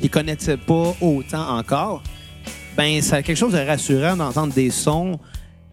qui 0.00 0.08
connaissait 0.08 0.56
pas 0.56 0.94
autant 1.00 1.56
encore, 1.58 2.02
ben 2.76 3.00
c'est 3.02 3.22
quelque 3.22 3.36
chose 3.36 3.52
de 3.52 3.58
rassurant 3.58 4.16
d'entendre 4.16 4.52
des 4.52 4.70
sons 4.70 5.18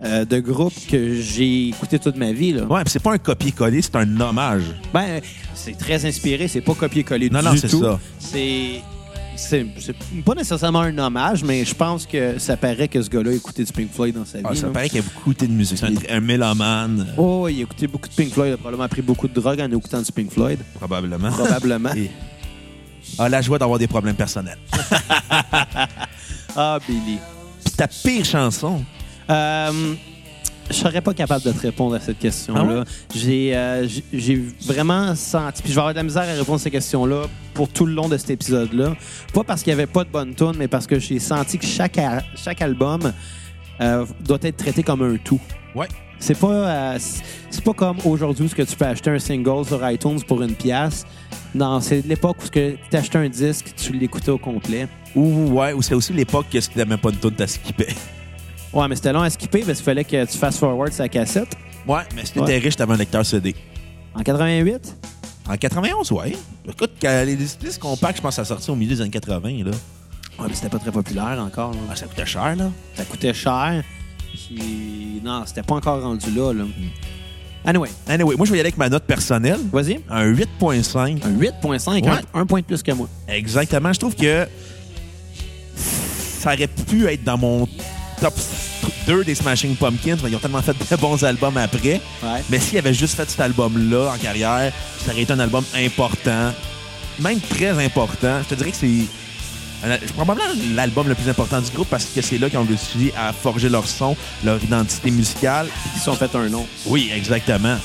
euh, 0.03 0.25
de 0.25 0.39
groupes 0.39 0.73
que 0.89 1.15
j'ai 1.15 1.69
écouté 1.69 1.99
toute 1.99 2.15
ma 2.15 2.31
vie. 2.31 2.53
Là. 2.53 2.63
Ouais, 2.65 2.83
puis 2.83 2.91
c'est 2.91 3.01
pas 3.03 3.13
un 3.13 3.17
copier-coller, 3.17 3.81
c'est 3.81 3.95
un 3.95 4.19
hommage. 4.19 4.63
Ben, 4.93 5.21
c'est 5.53 5.77
très 5.77 6.05
inspiré, 6.05 6.47
c'est 6.47 6.61
pas 6.61 6.73
copier-coller 6.73 7.29
Non, 7.29 7.39
du 7.39 7.45
non, 7.45 7.51
c'est 7.55 7.69
tout. 7.69 7.81
ça. 7.81 7.99
C'est 8.19 8.81
c'est 9.35 9.65
c'est 9.79 9.95
pas 10.25 10.35
nécessairement 10.35 10.81
un 10.81 10.97
hommage, 10.97 11.43
mais 11.43 11.63
je 11.65 11.73
pense 11.73 12.05
que 12.05 12.37
ça 12.37 12.57
paraît 12.57 12.87
que 12.87 13.01
ce 13.01 13.09
gars-là 13.09 13.31
a 13.31 13.33
écouté 13.33 13.63
du 13.63 13.71
Pink 13.71 13.91
Floyd 13.91 14.13
dans 14.15 14.25
sa 14.25 14.39
vie. 14.39 14.43
Ah, 14.47 14.55
ça 14.55 14.67
là. 14.67 14.73
paraît 14.73 14.89
qu'il 14.89 14.99
a 14.99 15.03
beaucoup 15.03 15.31
écouté 15.31 15.47
de 15.47 15.53
musique. 15.53 15.77
C'est 15.77 15.85
un, 16.11 16.17
un 16.17 16.19
mélomane, 16.19 17.07
Oh, 17.17 17.47
il 17.47 17.59
a 17.59 17.61
écouté 17.61 17.87
beaucoup 17.87 18.07
de 18.09 18.13
Pink 18.13 18.33
Floyd, 18.33 18.49
il 18.51 18.53
a 18.53 18.57
probablement 18.57 18.87
pris 18.89 19.01
beaucoup 19.01 19.27
de 19.27 19.33
drogue 19.33 19.59
en 19.61 19.71
écoutant 19.71 20.01
du 20.01 20.11
Pink 20.11 20.31
Floyd. 20.31 20.59
probablement. 20.75 21.29
Probablement. 21.31 21.93
Et 21.95 22.09
a 23.17 23.29
la 23.29 23.41
joie 23.41 23.57
d'avoir 23.59 23.77
des 23.79 23.87
problèmes 23.87 24.15
personnels. 24.15 24.57
ah, 26.55 26.79
Billy. 26.87 27.17
Puis 27.63 27.73
ta 27.75 27.87
pire 27.87 28.25
chanson. 28.25 28.83
Euh, 29.29 29.93
je 30.69 30.73
serais 30.75 31.01
pas 31.01 31.13
capable 31.13 31.43
de 31.43 31.51
te 31.51 31.59
répondre 31.59 31.95
à 31.95 31.99
cette 31.99 32.19
question-là. 32.19 32.61
Ah 32.63 32.79
ouais? 32.79 32.83
J'ai 33.13 33.55
euh, 33.55 33.87
j'ai- 34.13 34.41
vraiment 34.65 35.13
senti. 35.15 35.61
Puis 35.61 35.71
je 35.71 35.75
vais 35.75 35.81
avoir 35.81 35.93
de 35.93 35.99
la 35.99 36.03
misère 36.03 36.23
à 36.23 36.33
répondre 36.33 36.55
à 36.55 36.59
cette 36.59 36.71
question-là 36.71 37.23
pour 37.53 37.67
tout 37.69 37.85
le 37.85 37.93
long 37.93 38.07
de 38.07 38.17
cet 38.17 38.29
épisode-là. 38.29 38.95
Pas 39.33 39.43
parce 39.43 39.63
qu'il 39.63 39.71
n'y 39.73 39.79
avait 39.81 39.91
pas 39.91 40.03
de 40.03 40.09
bonne 40.09 40.33
tune, 40.33 40.53
mais 40.57 40.67
parce 40.67 40.87
que 40.87 40.97
j'ai 40.99 41.19
senti 41.19 41.57
que 41.57 41.65
chaque, 41.65 41.97
a- 41.97 42.23
chaque 42.35 42.61
album 42.61 43.11
euh, 43.81 44.05
doit 44.21 44.37
être 44.43 44.57
traité 44.57 44.81
comme 44.83 45.01
un 45.01 45.17
tout. 45.17 45.41
Ouais. 45.75 45.87
C'est 46.19 46.37
pas, 46.37 46.47
euh, 46.93 46.97
c'est- 46.99 47.63
pas 47.63 47.73
comme 47.73 47.97
aujourd'hui 48.05 48.45
où 48.45 48.55
que 48.55 48.61
tu 48.61 48.75
peux 48.75 48.85
acheter 48.85 49.09
un 49.09 49.19
single 49.19 49.65
sur 49.65 49.89
iTunes 49.89 50.21
pour 50.27 50.41
une 50.41 50.53
pièce. 50.55 51.05
Non, 51.53 51.81
c'est 51.81 52.05
l'époque 52.05 52.37
où 52.45 52.47
tu 52.47 52.77
achetais 52.93 53.17
un 53.17 53.27
disque, 53.27 53.73
tu 53.75 53.91
l'écoutais 53.93 54.31
au 54.31 54.37
complet. 54.37 54.87
Ou, 55.15 55.49
ouais, 55.59 55.73
ou 55.73 55.81
c'est 55.81 55.93
aussi 55.93 56.13
l'époque 56.13 56.45
que 56.51 56.59
si 56.61 56.69
t'avais 56.69 56.97
pas 56.97 57.11
de 57.11 57.17
tune, 57.17 57.31
t'as 57.31 57.47
skippé. 57.47 57.87
Ouais, 58.73 58.87
mais 58.87 58.95
c'était 58.95 59.11
long 59.11 59.19
à 59.19 59.29
skipper 59.29 59.63
parce 59.65 59.79
qu'il 59.79 59.83
fallait 59.83 60.05
que 60.05 60.23
tu 60.31 60.37
fasses 60.37 60.57
forward 60.57 60.93
sa 60.93 61.09
cassette. 61.09 61.57
Ouais, 61.85 62.03
mais 62.15 62.25
si 62.25 62.31
t'étais 62.31 62.45
Ouais. 62.53 62.57
riche, 62.57 62.77
t'avais 62.77 62.93
un 62.93 62.97
lecteur 62.97 63.25
CD. 63.25 63.53
En 64.15 64.21
88? 64.23 64.95
En 65.49 65.57
91, 65.57 66.09
ouais. 66.13 66.37
Écoute, 66.69 66.91
les 67.03 67.35
disques 67.35 67.79
compacts, 67.81 68.15
je 68.15 68.21
pense 68.21 68.35
ça 68.35 68.45
sortit 68.45 68.71
au 68.71 68.75
milieu 68.75 68.95
des 68.95 69.01
années 69.01 69.09
80, 69.09 69.65
là. 69.65 69.71
Ouais, 70.39 70.45
mais 70.47 70.53
c'était 70.53 70.69
pas 70.69 70.79
très 70.79 70.91
populaire 70.93 71.37
encore. 71.45 71.71
là. 71.71 71.79
Ah, 71.91 71.97
ça 71.97 72.05
coûtait 72.05 72.25
cher, 72.25 72.55
là. 72.55 72.71
Ça 72.95 73.03
coûtait 73.03 73.33
cher. 73.33 73.83
Puis, 74.33 75.19
non, 75.21 75.43
c'était 75.45 75.63
pas 75.63 75.75
encore 75.75 76.01
rendu 76.01 76.31
là. 76.31 76.53
là. 76.53 76.63
Anyway, 77.65 77.89
Anyway, 78.07 78.35
moi, 78.37 78.45
je 78.45 78.51
vais 78.53 78.57
y 78.57 78.61
aller 78.61 78.67
avec 78.69 78.77
ma 78.77 78.87
note 78.87 79.03
personnelle. 79.03 79.59
vas-y. 79.73 79.99
Un 80.09 80.31
8.5. 80.31 81.19
Un 81.25 81.31
8.5, 81.37 82.03
Ouais. 82.05 82.09
un, 82.33 82.39
un 82.39 82.45
point 82.45 82.61
de 82.61 82.65
plus 82.65 82.81
que 82.81 82.93
moi. 82.93 83.09
Exactement. 83.27 83.91
Je 83.91 83.99
trouve 83.99 84.15
que 84.15 84.47
ça 86.41 86.53
aurait 86.53 86.67
pu 86.67 87.07
être 87.07 87.23
dans 87.23 87.37
mon 87.37 87.67
top 88.19 88.33
2 89.05 89.23
des 89.23 89.35
Smashing 89.35 89.75
Pumpkins, 89.75 90.17
mais 90.23 90.31
ils 90.31 90.35
ont 90.35 90.39
tellement 90.39 90.61
fait 90.61 90.73
de 90.73 90.95
bons 90.95 91.23
albums 91.23 91.57
après. 91.57 92.01
Ouais. 92.23 92.43
Mais 92.49 92.59
s'ils 92.59 92.79
avaient 92.79 92.93
juste 92.93 93.15
fait 93.15 93.29
cet 93.29 93.39
album-là 93.39 94.13
en 94.13 94.17
carrière, 94.17 94.73
ça 95.05 95.11
aurait 95.11 95.21
été 95.21 95.33
un 95.33 95.39
album 95.39 95.63
important, 95.75 96.51
même 97.19 97.39
très 97.39 97.83
important. 97.83 98.39
Je 98.43 98.49
te 98.49 98.55
dirais 98.55 98.71
que 98.71 98.77
c'est 98.77 99.05
c'est 99.83 100.13
probablement 100.13 100.47
l'album 100.75 101.07
le 101.07 101.15
plus 101.15 101.27
important 101.27 101.59
du 101.59 101.71
groupe 101.71 101.87
parce 101.89 102.05
que 102.05 102.21
c'est 102.21 102.37
là 102.37 102.51
qu'ils 102.51 102.59
ont 102.59 102.65
réussi 102.65 103.11
à 103.17 103.33
forger 103.33 103.67
leur 103.67 103.87
son, 103.87 104.15
leur 104.43 104.63
identité 104.63 105.09
musicale. 105.09 105.67
Ils 105.95 105.99
se 105.99 106.05
sont 106.05 106.13
fait 106.13 106.35
un 106.35 106.49
nom. 106.49 106.67
Oui, 106.85 107.11
exactement. 107.15 107.77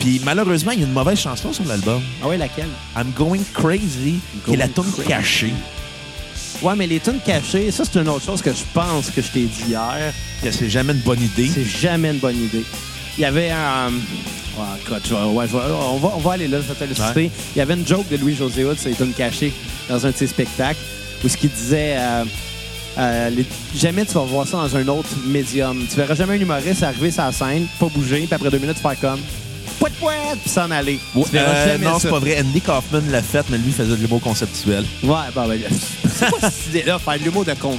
Puis 0.00 0.22
malheureusement, 0.24 0.72
il 0.72 0.80
y 0.80 0.82
a 0.84 0.86
une 0.86 0.92
mauvaise 0.94 1.18
chanson 1.18 1.52
sur 1.52 1.66
l'album. 1.66 2.00
Ah 2.22 2.28
ouais, 2.28 2.38
laquelle? 2.38 2.70
I'm 2.96 3.10
Going 3.14 3.42
Crazy, 3.52 4.20
qui 4.46 4.54
est 4.54 4.56
la 4.56 4.68
tune 4.68 4.90
cachée. 5.06 5.52
Ouais, 6.64 6.74
mais 6.76 6.86
les 6.86 6.98
tunes 7.00 7.20
cachées, 7.24 7.70
ça, 7.70 7.84
c'est 7.84 8.00
une 8.00 8.08
autre 8.08 8.24
chose 8.24 8.40
que 8.40 8.50
je 8.50 8.62
pense 8.72 9.10
que 9.10 9.20
je 9.20 9.28
t'ai 9.28 9.42
dit 9.42 9.64
hier. 9.68 10.12
Que 10.42 10.50
c'est 10.50 10.70
jamais 10.70 10.92
une 10.94 11.00
bonne 11.00 11.20
idée. 11.22 11.48
C'est 11.52 11.64
jamais 11.64 12.10
une 12.10 12.18
bonne 12.18 12.36
idée. 12.42 12.64
Il 13.18 13.20
y 13.22 13.24
avait 13.24 13.50
un. 13.50 13.90
Je 14.88 14.90
vais- 15.14 15.24
ouais, 15.24 15.46
je 15.48 15.52
vais- 15.52 15.62
on, 15.92 15.98
va, 15.98 16.12
on 16.16 16.20
va 16.20 16.32
aller 16.32 16.48
là, 16.48 16.58
je 16.60 16.72
vais 16.72 16.74
te 16.74 16.84
le 16.84 16.94
citer. 16.94 17.04
Ouais. 17.24 17.30
Il 17.54 17.58
y 17.58 17.60
avait 17.62 17.74
une 17.74 17.86
joke 17.86 18.08
de 18.08 18.16
Louis-José 18.16 18.64
Hood 18.64 18.78
sur 18.78 18.88
les 18.88 18.94
tunes 18.96 19.12
cachées 19.12 19.52
dans 19.88 20.06
un 20.06 20.10
de 20.10 20.16
ses 20.16 20.26
spectacles 20.28 20.78
où 21.24 21.28
ce 21.28 21.36
qu'il 21.36 21.50
disait. 21.50 21.96
euh, 21.98 22.24
Euh, 22.96 23.28
les- 23.28 23.44
jamais 23.76 24.06
tu 24.06 24.12
vas 24.12 24.20
voir 24.20 24.46
ça 24.46 24.56
dans 24.58 24.76
un 24.76 24.86
autre 24.86 25.08
médium. 25.26 25.84
Tu 25.90 25.96
verras 25.96 26.14
jamais 26.14 26.34
un 26.34 26.40
humoriste 26.40 26.80
arriver 26.84 27.10
sur 27.10 27.24
la 27.24 27.32
scène, 27.32 27.66
pas 27.80 27.86
bouger, 27.86 28.18
puis 28.20 28.28
après 28.32 28.48
deux 28.50 28.58
minutes, 28.58 28.78
faire 28.78 28.94
comme 29.00 29.18
pouet 29.78 29.90
pouet, 30.00 30.12
puis 30.40 30.50
s'en 30.50 30.70
aller. 30.70 30.98
Ouais, 31.14 31.24
euh, 31.34 31.78
non, 31.78 31.98
c'est 31.98 32.10
pas 32.10 32.18
vrai. 32.18 32.38
Andy 32.40 32.60
Kaufman 32.60 33.02
l'a 33.10 33.22
fait, 33.22 33.44
mais 33.50 33.58
lui 33.58 33.72
faisait 33.72 33.90
de 33.90 33.96
l'humour 33.96 34.20
conceptuel. 34.20 34.84
Ouais, 35.02 35.14
bah, 35.34 35.46
ben, 35.48 35.60
c'est 36.14 36.30
quoi 36.30 36.38
cette 36.40 36.66
idée-là, 36.68 36.98
faire 36.98 37.18
de 37.18 37.24
l'humour 37.24 37.44
de 37.44 37.54
con? 37.54 37.78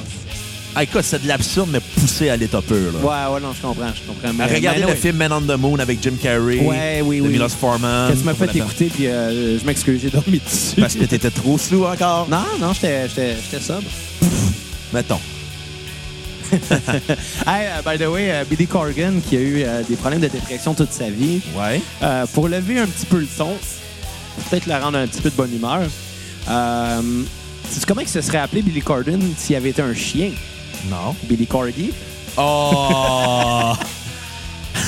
Ah, 0.78 0.84
écoute, 0.84 1.04
c'est 1.04 1.24
de 1.24 1.28
l'absurde, 1.30 1.70
mais 1.72 1.80
poussé 1.80 2.28
à 2.30 2.36
l'état 2.36 2.62
pur. 2.62 2.76
Là. 2.92 3.00
Ouais, 3.00 3.34
ouais, 3.36 3.40
non, 3.40 3.54
je 3.56 3.62
comprends, 3.62 3.88
je 3.96 4.02
comprends. 4.06 4.34
Mais, 4.34 4.54
Regardez 4.54 4.82
mais 4.82 4.92
le 4.92 4.96
film 4.96 5.16
Man 5.16 5.32
on 5.32 5.42
the 5.42 5.58
Moon 5.58 5.80
avec 5.80 6.00
Jim 6.04 6.16
Carrey. 6.22 6.60
Ouais, 6.60 7.02
oui, 7.02 7.20
de 7.20 7.22
oui. 7.24 7.30
Milos 7.30 7.48
Forman. 7.58 8.12
Que 8.12 8.18
tu 8.18 8.24
m'as 8.26 8.34
fait 8.34 8.54
écouter, 8.58 8.92
puis 8.94 9.08
euh, 9.08 9.58
je 9.58 9.66
m'excuse, 9.66 10.02
j'ai 10.02 10.10
dormi 10.10 10.40
dessus. 10.46 10.76
Parce 10.82 10.96
que 10.96 11.06
t'étais 11.06 11.32
trop 11.32 11.58
sous 11.58 11.86
encore. 11.86 12.28
Non, 12.30 12.44
non, 12.60 12.74
j'étais 12.74 13.08
j'étais- 13.08 13.38
j'étais 13.42 13.64
sobre. 13.64 13.84
Mettons. 14.94 15.20
Hey, 17.48 17.68
euh, 17.68 17.82
by 17.86 17.98
the 17.98 18.08
way, 18.08 18.32
euh, 18.32 18.44
Billy 18.50 18.68
Corgan, 18.68 19.20
qui 19.28 19.38
a 19.38 19.40
eu 19.40 19.64
euh, 19.64 19.84
des 19.84 19.96
problèmes 19.96 20.22
de 20.22 20.28
dépression 20.28 20.74
toute 20.74 20.92
sa 20.92 21.10
vie, 21.10 21.42
Ouais. 21.58 21.82
euh, 22.04 22.26
pour 22.34 22.48
lever 22.48 22.80
un 22.80 22.88
petit 22.88 23.06
peu 23.06 23.20
le 23.20 23.28
ton, 23.28 23.56
peut-être 24.50 24.66
le 24.68 24.74
rendre 24.76 24.98
un 24.98 25.08
petit 25.08 25.22
peu 25.22 25.30
de 25.30 25.36
bonne 25.36 25.54
humeur, 25.56 25.82
euh, 26.50 27.02
comment 27.88 28.02
il 28.02 28.08
se 28.08 28.22
serait 28.22 28.38
appelé 28.40 28.62
Billy 28.62 28.82
Corgan 28.82 29.20
s'il 29.38 29.56
avait 29.56 29.70
été 29.70 29.82
un 29.82 29.94
chien? 29.94 30.32
Non. 30.90 31.16
Billy 31.24 31.48
Corgi? 31.48 31.92
Oh! 32.38 33.74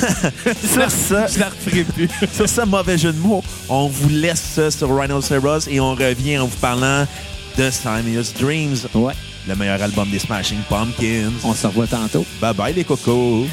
sur 0.73 0.91
ça, 0.91 1.27
Je 1.27 1.39
la 1.39 1.49
referai 1.49 1.83
plus. 1.83 2.09
sur 2.33 2.47
ce 2.47 2.61
mauvais 2.65 2.97
jeu 2.97 3.11
de 3.11 3.17
mots, 3.19 3.43
on 3.69 3.87
vous 3.87 4.09
laisse 4.09 4.41
ça 4.55 4.69
sur 4.69 4.95
Rhinoceros 4.95 5.67
et 5.69 5.79
on 5.79 5.95
revient 5.95 6.37
en 6.39 6.45
vous 6.47 6.57
parlant 6.57 7.07
de 7.57 7.69
Simon's 7.71 8.33
Dreams, 8.39 8.77
ouais, 8.93 9.13
le 9.47 9.55
meilleur 9.55 9.81
album 9.81 10.09
des 10.09 10.19
Smashing 10.19 10.59
Pumpkins. 10.69 11.31
on 11.43 11.53
se 11.53 11.67
revoit 11.67 11.87
tantôt. 11.87 12.25
Bye 12.41 12.53
bye 12.53 12.73
les 12.73 12.83
cocos. 12.83 13.47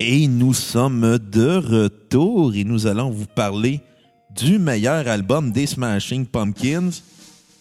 Et 0.00 0.26
nous 0.28 0.54
sommes 0.54 1.18
de 1.18 1.56
retour 1.56 2.54
et 2.54 2.64
nous 2.64 2.86
allons 2.86 3.10
vous 3.10 3.26
parler 3.26 3.80
du 4.34 4.58
meilleur 4.58 5.06
album 5.08 5.52
des 5.52 5.66
Smashing 5.66 6.24
Pumpkins, 6.26 6.90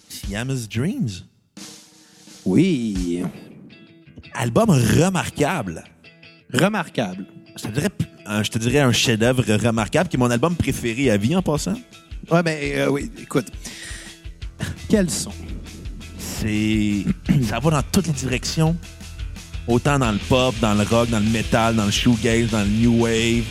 Siamese 0.07 0.67
Dreams. 0.69 1.09
Oui, 2.45 3.23
Album 4.33 4.69
remarquable. 4.69 5.83
remarquable. 6.53 7.25
Je 7.57 7.63
te 7.63 7.67
dirais, 7.69 7.89
un- 8.25 8.41
je 8.43 8.49
te 8.51 8.57
dirais 8.57 8.79
un 8.79 8.91
chef-d'œuvre 8.93 9.43
remarquable 9.55 10.07
qui 10.09 10.15
est 10.15 10.19
mon 10.19 10.31
album 10.31 10.55
préféré 10.55 11.11
à 11.11 11.17
vie 11.17 11.35
en 11.35 11.41
passant. 11.41 11.75
Ouais, 12.31 12.41
ben 12.41 12.57
euh, 12.77 12.89
oui, 12.89 13.11
écoute. 13.21 13.47
Quel 14.87 15.09
son? 15.09 15.31
C'est. 16.17 17.03
ça 17.47 17.59
va 17.59 17.69
dans 17.71 17.83
toutes 17.91 18.07
les 18.07 18.13
directions. 18.13 18.75
Autant 19.67 19.99
dans 19.99 20.11
le 20.11 20.17
pop, 20.17 20.55
dans 20.61 20.73
le 20.73 20.83
rock, 20.83 21.09
dans 21.09 21.19
le 21.19 21.29
metal, 21.29 21.75
dans 21.75 21.85
le 21.85 21.91
shoegaze, 21.91 22.49
dans 22.49 22.61
le 22.61 22.67
new 22.69 23.03
wave. 23.03 23.43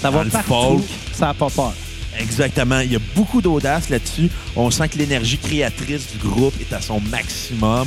Ça 0.00 0.10
Dans 0.10 0.18
va 0.18 0.24
le 0.24 0.30
partout, 0.30 0.48
folk. 0.50 0.82
ça 1.12 1.26
n'a 1.26 1.34
pas 1.34 1.50
peur. 1.50 1.72
Exactement. 2.18 2.80
Il 2.80 2.92
y 2.92 2.96
a 2.96 3.00
beaucoup 3.14 3.40
d'audace 3.40 3.88
là-dessus. 3.88 4.28
On 4.56 4.70
sent 4.70 4.88
que 4.88 4.98
l'énergie 4.98 5.38
créatrice 5.38 6.08
du 6.12 6.18
groupe 6.18 6.54
est 6.60 6.72
à 6.74 6.80
son 6.80 7.00
maximum. 7.00 7.86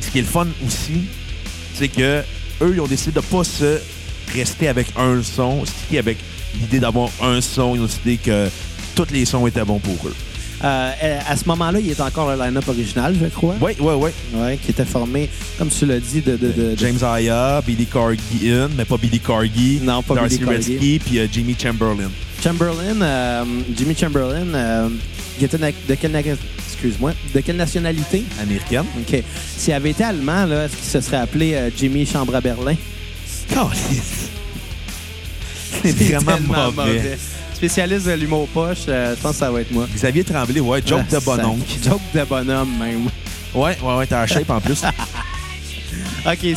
Ce 0.00 0.10
qui 0.10 0.18
est 0.18 0.22
le 0.22 0.26
fun 0.28 0.46
aussi, 0.66 1.04
c'est 1.74 1.88
que 1.88 2.22
eux, 2.60 2.72
ils 2.74 2.80
ont 2.80 2.86
décidé 2.86 3.12
de 3.12 3.20
pas 3.20 3.44
se 3.44 3.80
rester 4.34 4.68
avec 4.68 4.88
un 4.96 5.22
son, 5.22 5.64
sticker 5.64 5.98
avec 5.98 6.18
l'idée 6.60 6.80
d'avoir 6.80 7.08
un 7.22 7.40
son. 7.40 7.74
Ils 7.74 7.80
ont 7.80 7.86
décidé 7.86 8.18
que 8.18 8.48
tous 8.94 9.06
les 9.10 9.24
sons 9.24 9.46
étaient 9.46 9.64
bons 9.64 9.78
pour 9.80 9.96
eux. 10.06 10.14
Euh, 10.64 11.18
à 11.28 11.36
ce 11.36 11.44
moment-là, 11.46 11.80
il 11.80 11.90
est 11.90 12.00
encore 12.00 12.30
le 12.34 12.40
line-up 12.42 12.68
original, 12.68 13.16
je 13.20 13.26
crois. 13.26 13.56
Oui, 13.60 13.72
oui, 13.80 13.94
oui. 13.96 14.10
Ouais, 14.34 14.56
qui 14.62 14.70
était 14.70 14.84
formé, 14.84 15.28
comme 15.58 15.68
tu 15.68 15.86
l'as 15.86 15.98
dit, 15.98 16.20
de. 16.20 16.36
de, 16.36 16.46
de- 16.48 16.52
de- 16.52 16.76
James 16.78 16.98
Aya, 17.02 17.60
Billy 17.66 17.86
Corgan, 17.86 18.68
mais 18.76 18.84
pas 18.84 18.96
Billy 18.96 19.18
Corgi. 19.20 19.80
Non, 19.82 20.02
pas 20.02 20.14
Darcy 20.14 20.38
Billy. 20.38 20.50
Redsky, 20.50 21.00
puis 21.04 21.18
euh, 21.18 21.26
Jimmy 21.32 21.56
Chamberlain. 21.60 22.10
Chamberlain, 22.42 23.00
euh, 23.02 23.44
Jimmy 23.76 23.96
Chamberlain, 23.96 24.46
euh, 24.54 24.88
qui 25.38 25.44
était 25.44 25.58
de 25.58 25.94
quelle, 25.94 26.12
na- 26.12 26.20
excuse-moi, 26.20 27.12
de 27.34 27.40
quelle 27.40 27.56
nationalité? 27.56 28.22
Américaine. 28.40 28.84
OK. 29.00 29.22
S'il 29.56 29.72
avait 29.72 29.90
été 29.90 30.04
allemand, 30.04 30.44
là, 30.46 30.64
est-ce 30.66 30.76
qu'il 30.76 30.84
se 30.90 31.00
serait 31.00 31.16
appelé 31.18 31.54
euh, 31.54 31.70
Jimmy 31.76 32.06
Chambre 32.06 32.34
à 32.36 32.40
Berlin? 32.40 32.74
C'est 35.82 35.92
vraiment 35.92 36.38
mauvais. 36.76 37.18
Spécialiste 37.66 38.06
de 38.08 38.12
l'humour 38.14 38.48
poche, 38.48 38.86
euh, 38.88 39.14
je 39.16 39.20
pense 39.22 39.34
que 39.34 39.38
ça 39.38 39.48
va 39.52 39.60
être 39.60 39.70
moi. 39.70 39.86
Xavier 39.94 40.24
Tremblay, 40.24 40.58
ouais, 40.58 40.82
joke 40.84 41.02
Ah, 41.08 41.14
de 41.14 41.18
bon 41.24 41.36
ça- 41.36 41.46
oncle. 41.46 41.62
Joke 41.84 42.00
de 42.12 42.24
bonhomme, 42.24 42.76
même. 42.76 43.04
Ouais, 43.54 43.76
ouais, 43.80 43.94
ouais, 43.98 44.06
t'as 44.08 44.22
la 44.22 44.26
shape 44.26 44.50
en 44.50 44.60
plus. 44.60 44.82
OK, 46.26 46.38
c'est 46.42 46.56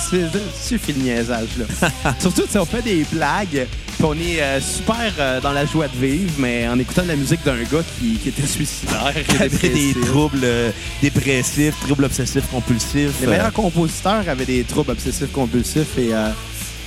suffit 0.67 0.93
le 0.93 1.03
niaisage, 1.03 1.49
là. 1.59 2.13
Surtout 2.19 2.45
si 2.49 2.57
on 2.57 2.65
fait 2.65 2.81
des 2.81 3.05
blagues, 3.11 3.67
puis 3.67 4.03
on 4.03 4.15
est 4.15 4.41
euh, 4.41 4.59
super 4.59 5.13
euh, 5.19 5.39
dans 5.41 5.51
la 5.51 5.67
joie 5.67 5.87
de 5.89 5.95
vivre, 5.95 6.31
mais 6.39 6.67
en 6.67 6.79
écoutant 6.79 7.03
la 7.07 7.15
musique 7.15 7.43
d'un 7.45 7.61
gars 7.61 7.83
qui, 7.99 8.15
qui 8.15 8.29
était 8.29 8.47
suicidaire, 8.47 9.13
qui 9.27 9.35
avait 9.43 9.69
des 9.69 9.93
troubles 10.07 10.39
euh, 10.43 10.71
dépressifs, 11.03 11.79
troubles 11.81 12.05
obsessifs 12.05 12.47
compulsifs. 12.49 13.21
Les 13.21 13.27
meilleurs 13.27 13.53
compositeurs 13.53 14.27
avaient 14.27 14.45
des 14.45 14.63
troubles 14.63 14.89
obsessifs 14.89 15.31
compulsifs 15.31 15.99
et 15.99 16.15
euh, 16.15 16.29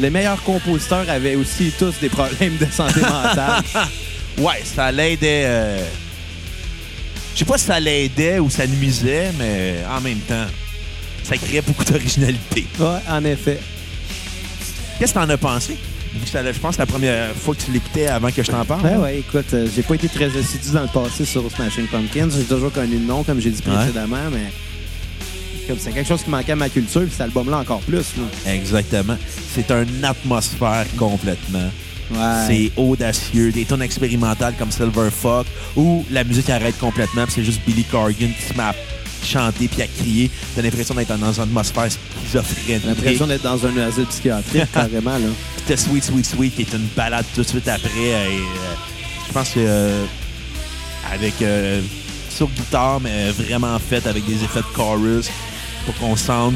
les 0.00 0.10
meilleurs 0.10 0.42
compositeurs 0.42 1.08
avaient 1.08 1.34
aussi 1.36 1.72
tous 1.78 1.94
des 2.00 2.08
problèmes 2.08 2.56
de 2.56 2.66
santé 2.66 3.00
mentale. 3.00 3.62
ouais, 4.38 4.62
ça 4.64 4.92
l'aidait. 4.92 5.44
euh, 5.46 5.84
Je 7.34 7.40
sais 7.40 7.44
pas 7.44 7.58
si 7.58 7.64
ça 7.66 7.80
l'aidait 7.80 8.38
ou 8.38 8.48
ça 8.50 8.66
nuisait, 8.66 9.30
mais 9.38 9.76
en 9.90 10.00
même 10.00 10.18
temps, 10.20 10.46
ça 11.24 11.36
créait 11.36 11.62
beaucoup 11.62 11.84
d'originalité. 11.84 12.66
ouais, 12.78 12.98
en 13.08 13.24
effet. 13.24 13.58
Qu'est-ce 14.98 15.14
que 15.14 15.18
t'en 15.18 15.28
as 15.28 15.36
pensé? 15.36 15.76
Je 16.14 16.18
pense 16.58 16.70
que 16.70 16.76
c'est 16.76 16.78
la 16.78 16.86
première 16.86 17.32
fois 17.36 17.54
que 17.54 17.62
tu 17.62 17.70
l'écoutais 17.70 18.06
avant 18.08 18.30
que 18.32 18.42
je 18.42 18.50
t'en 18.50 18.64
parle. 18.64 18.82
Ouais, 18.84 18.96
ouais, 18.96 19.18
écoute, 19.18 19.52
euh, 19.52 19.68
j'ai 19.74 19.82
pas 19.82 19.94
été 19.94 20.08
très 20.08 20.24
assidu 20.36 20.70
dans 20.72 20.82
le 20.82 20.88
passé 20.88 21.24
sur 21.24 21.48
Smashing 21.50 21.86
Pumpkins. 21.86 22.30
J'ai 22.36 22.44
toujours 22.44 22.72
connu 22.72 22.94
le 22.94 23.04
nom, 23.04 23.22
comme 23.22 23.40
j'ai 23.40 23.50
dit 23.50 23.62
Ouais. 23.66 23.74
précédemment, 23.76 24.30
mais 24.32 24.50
c'est 25.78 25.92
quelque 25.92 26.08
chose 26.08 26.22
qui 26.22 26.30
manquait 26.30 26.52
à 26.52 26.56
ma 26.56 26.68
culture, 26.68 27.02
puis 27.02 27.10
cet 27.10 27.22
album-là 27.22 27.58
encore 27.58 27.80
plus. 27.80 28.14
là. 28.16 28.52
Exactement. 28.52 29.16
C'est 29.54 29.70
une 29.70 30.04
atmosphère 30.04 30.86
complètement. 30.96 31.70
Ouais. 32.10 32.44
C'est 32.46 32.72
audacieux. 32.76 33.52
Des 33.52 33.64
tonnes 33.64 33.82
expérimentales 33.82 34.54
comme 34.58 34.70
Silver 34.70 35.10
Fox 35.10 35.48
où 35.76 36.04
la 36.10 36.24
musique 36.24 36.48
arrête 36.48 36.78
complètement 36.78 37.24
puis 37.24 37.34
c'est 37.36 37.44
juste 37.44 37.60
Billy 37.66 37.84
Corgan 37.84 38.30
qui 38.30 38.42
se 38.42 38.54
met 38.54 38.62
à 38.62 38.74
chanter 39.24 39.68
puis 39.68 39.82
à 39.82 39.86
crier. 39.86 40.30
T'as 40.54 40.62
l'impression 40.62 40.94
d'être 40.94 41.16
dans 41.16 41.32
une 41.32 41.42
atmosphère 41.42 41.88
schizophrène. 41.90 42.80
J'ai 42.82 42.88
l'impression 42.88 43.26
d'être 43.26 43.42
dans 43.42 43.66
un 43.66 43.76
asile 43.78 44.06
psychiatrique, 44.06 44.64
carrément. 44.72 45.18
Là. 45.18 45.28
C'était 45.58 45.76
Sweet 45.76 46.04
Sweet 46.04 46.26
Sweet 46.26 46.54
qui 46.56 46.62
est 46.62 46.72
une 46.72 46.88
balade 46.96 47.26
tout 47.34 47.42
de 47.42 47.46
suite 47.46 47.68
après. 47.68 47.90
et, 47.90 48.12
euh, 48.14 48.74
je 49.26 49.32
pense 49.34 49.50
que 49.50 49.60
euh, 49.60 50.04
avec 51.12 51.34
euh, 51.42 51.82
sur 52.30 52.48
guitare, 52.48 53.00
mais 53.00 53.30
vraiment 53.30 53.78
faite 53.78 54.06
avec 54.06 54.24
des 54.24 54.42
effets 54.42 54.60
de 54.60 54.74
chorus 54.74 55.28
pour 55.88 55.94
qu'on 55.96 56.16
sente 56.16 56.52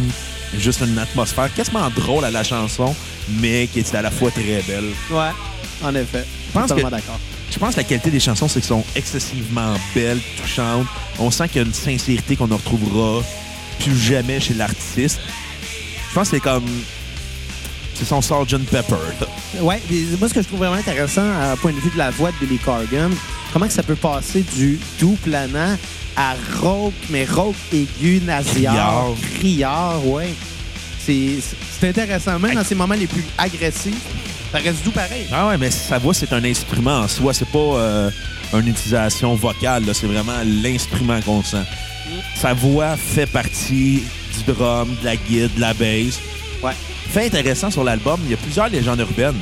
juste 0.58 0.82
une 0.86 0.98
atmosphère 0.98 1.52
quasiment 1.54 1.88
drôle 1.96 2.24
à 2.26 2.30
la 2.30 2.44
chanson, 2.44 2.94
mais 3.40 3.66
qui 3.72 3.78
est 3.78 3.94
à 3.94 4.02
la 4.02 4.10
fois 4.10 4.30
très 4.30 4.62
belle. 4.66 4.90
Ouais, 5.10 5.30
en 5.82 5.94
effet. 5.94 6.26
Je 6.48 6.52
pense 6.52 6.68
Totalement 6.68 6.90
que- 6.90 6.94
d'accord. 6.96 7.18
Je 7.50 7.58
pense 7.58 7.72
que 7.74 7.80
la 7.80 7.84
qualité 7.84 8.10
des 8.10 8.20
chansons, 8.20 8.48
c'est 8.48 8.60
qu'elles 8.60 8.68
sont 8.68 8.84
excessivement 8.94 9.74
belles, 9.94 10.20
touchantes. 10.40 10.86
On 11.18 11.30
sent 11.30 11.48
qu'il 11.48 11.62
y 11.62 11.64
a 11.64 11.66
une 11.66 11.72
sincérité 11.74 12.36
qu'on 12.36 12.46
ne 12.48 12.54
retrouvera 12.54 13.22
plus 13.80 13.96
jamais 13.98 14.38
chez 14.40 14.54
l'artiste. 14.54 15.20
Je 16.10 16.14
pense 16.14 16.28
que 16.28 16.36
c'est 16.36 16.42
comme. 16.42 16.64
C'est 17.94 18.04
son 18.06 18.20
Sgt. 18.20 18.58
Pepper. 18.70 18.96
mais 19.54 19.60
moi, 19.60 20.28
ce 20.28 20.34
que 20.34 20.42
je 20.42 20.46
trouve 20.48 20.58
vraiment 20.60 20.76
intéressant, 20.76 21.24
à 21.40 21.56
point 21.56 21.72
de 21.72 21.78
vue 21.80 21.90
de 21.90 21.98
la 21.98 22.10
voix 22.10 22.30
de 22.32 22.36
Billy 22.46 22.58
Corgan, 22.58 23.10
comment 23.52 23.66
que 23.66 23.72
ça 23.72 23.82
peut 23.82 23.96
passer 23.96 24.44
du 24.56 24.78
doux 24.98 25.16
planant 25.22 25.76
à 26.16 26.34
rauque, 26.60 26.92
mais 27.10 27.24
rauque 27.24 27.56
aigu, 27.72 28.20
nasillard, 28.24 29.12
criard, 29.38 30.06
ouais. 30.06 30.34
C'est 31.04 31.38
c'est 31.80 31.88
intéressant. 31.88 32.38
Même 32.38 32.54
dans 32.54 32.64
ces 32.64 32.74
moments 32.74 32.94
les 32.94 33.06
plus 33.06 33.24
agressifs, 33.36 33.94
ça 34.52 34.58
reste 34.58 34.84
doux 34.84 34.92
pareil. 34.92 35.26
Ah 35.32 35.48
ouais, 35.48 35.58
mais 35.58 35.70
sa 35.70 35.98
voix, 35.98 36.14
c'est 36.14 36.32
un 36.32 36.44
instrument 36.44 37.00
en 37.00 37.08
soi. 37.08 37.34
C'est 37.34 37.48
pas 37.48 37.58
euh, 37.58 38.10
une 38.52 38.68
utilisation 38.68 39.34
vocale. 39.34 39.84
C'est 39.94 40.06
vraiment 40.06 40.40
l'instrument 40.44 41.20
qu'on 41.22 41.42
sent. 41.42 41.64
Sa 42.36 42.54
voix 42.54 42.96
fait 42.96 43.26
partie 43.26 44.02
du 44.36 44.52
drum, 44.52 44.94
de 45.00 45.04
la 45.04 45.16
guide, 45.16 45.54
de 45.54 45.60
la 45.60 45.74
bass. 45.74 46.20
Ouais. 46.62 46.72
Fait 47.10 47.26
intéressant 47.26 47.70
sur 47.70 47.84
l'album, 47.84 48.20
il 48.24 48.30
y 48.30 48.34
a 48.34 48.36
plusieurs 48.36 48.68
légendes 48.68 49.00
urbaines. 49.00 49.38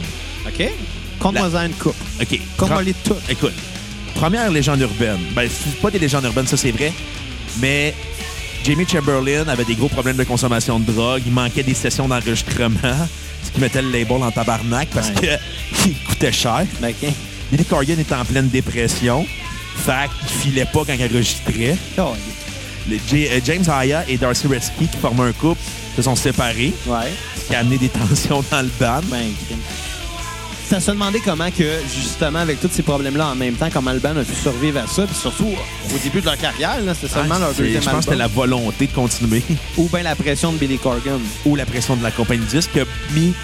OK? 0.46 0.70
Compte-moi 1.18 1.64
une 1.64 1.72
coupe. 1.72 1.94
OK. 2.20 2.40
Compte-moi 2.56 2.82
les 2.82 2.94
toutes. 2.94 3.28
Écoute, 3.28 3.52
première 4.20 4.50
légende 4.50 4.80
urbaine. 4.80 5.18
Ben, 5.34 5.48
pas 5.80 5.90
des 5.90 5.98
légendes 5.98 6.24
urbaines, 6.24 6.46
ça 6.46 6.56
c'est 6.56 6.70
vrai. 6.72 6.92
Mais 7.60 7.94
Jamie 8.64 8.86
Chamberlain 8.86 9.48
avait 9.48 9.64
des 9.64 9.74
gros 9.74 9.88
problèmes 9.88 10.16
de 10.16 10.24
consommation 10.24 10.78
de 10.78 10.92
drogue. 10.92 11.22
Il 11.24 11.32
manquait 11.32 11.62
des 11.62 11.74
sessions 11.74 12.06
d'enregistrement. 12.06 12.78
Ce 13.42 13.50
qui 13.50 13.60
mettait 13.60 13.80
le 13.80 13.90
label 13.90 14.22
en 14.22 14.30
tabarnak 14.30 14.88
parce 14.92 15.08
Ouais. 15.08 15.14
que 15.14 15.86
il 15.88 15.94
coûtait 16.04 16.32
cher. 16.32 16.66
Ben, 16.80 16.90
OK. 17.02 17.08
Billy 17.50 17.64
Corgan 17.64 17.98
était 17.98 18.14
en 18.14 18.24
pleine 18.26 18.48
dépression. 18.48 19.26
Fait 19.76 20.10
qu'il 20.28 20.28
filait 20.52 20.66
pas 20.66 20.80
quand 20.86 20.92
il 20.92 21.02
enregistrait. 21.04 21.76
Oh, 21.98 22.12
Le 22.90 22.98
J- 23.08 23.26
euh, 23.30 23.40
James 23.44 23.64
Aya 23.68 24.04
et 24.06 24.18
Darcy 24.18 24.46
Resky, 24.46 24.86
qui 24.86 24.96
forment 25.00 25.22
un 25.22 25.32
couple, 25.32 25.60
se 25.96 26.02
sont 26.02 26.14
séparés, 26.16 26.74
ouais. 26.86 27.10
ce 27.36 27.48
qui 27.48 27.54
a 27.54 27.60
amené 27.60 27.78
des 27.78 27.88
tensions 28.00 28.44
dans 28.50 28.60
le 28.62 28.70
band. 28.78 29.00
Ben, 29.10 29.24
crime. 30.70 30.80
Ça 30.80 30.92
se 30.92 31.18
comment 31.24 31.50
que, 31.50 31.64
justement, 31.94 32.38
avec 32.40 32.60
tous 32.60 32.70
ces 32.72 32.82
problèmes-là 32.82 33.28
en 33.28 33.34
même 33.34 33.54
temps, 33.54 33.68
comment 33.72 33.92
le 33.92 33.98
band 33.98 34.16
a 34.16 34.24
pu 34.24 34.34
survivre 34.34 34.80
à 34.80 34.86
ça. 34.86 35.06
Puis 35.06 35.16
surtout, 35.16 35.46
au 35.48 35.98
début 36.02 36.20
de 36.20 36.26
leur 36.26 36.36
carrière, 36.36 36.76
c'était 36.94 37.12
seulement 37.12 37.34
Ah, 37.36 37.40
leur 37.40 37.52
c'est- 37.54 37.62
deuxième 37.62 37.82
Je 37.82 37.88
pense 37.88 37.96
que 37.98 38.04
c'était 38.04 38.16
la 38.16 38.26
volonté 38.28 38.86
de 38.86 38.92
continuer 38.92 39.42
Ou 39.76 39.88
bien 39.88 40.02
la 40.02 40.14
pression 40.16 40.52
de 40.52 40.58
Billy 40.58 40.78
Corgan. 40.78 41.20
ou 41.44 41.56
la 41.56 41.66
pression 41.66 41.96
de 41.96 42.02
la 42.02 42.10
compagnie 42.10 42.44
de 42.44 42.50
disques 42.50 42.70
qui 42.72 42.80
a 42.80 42.84
mis 43.12 43.34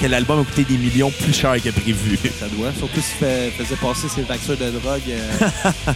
que 0.00 0.06
l'album 0.06 0.40
a 0.40 0.44
coûté 0.44 0.64
des 0.64 0.76
millions 0.78 1.10
plus 1.10 1.32
cher 1.32 1.54
que 1.62 1.70
prévu. 1.70 2.18
Ça 2.38 2.46
doit. 2.48 2.70
Surtout 2.78 3.00
s'il 3.00 3.26
faisait 3.52 3.76
passer 3.80 4.08
ses 4.08 4.22
factures 4.22 4.56
de 4.56 4.70
drogue. 4.70 5.00
euh, 5.08 5.92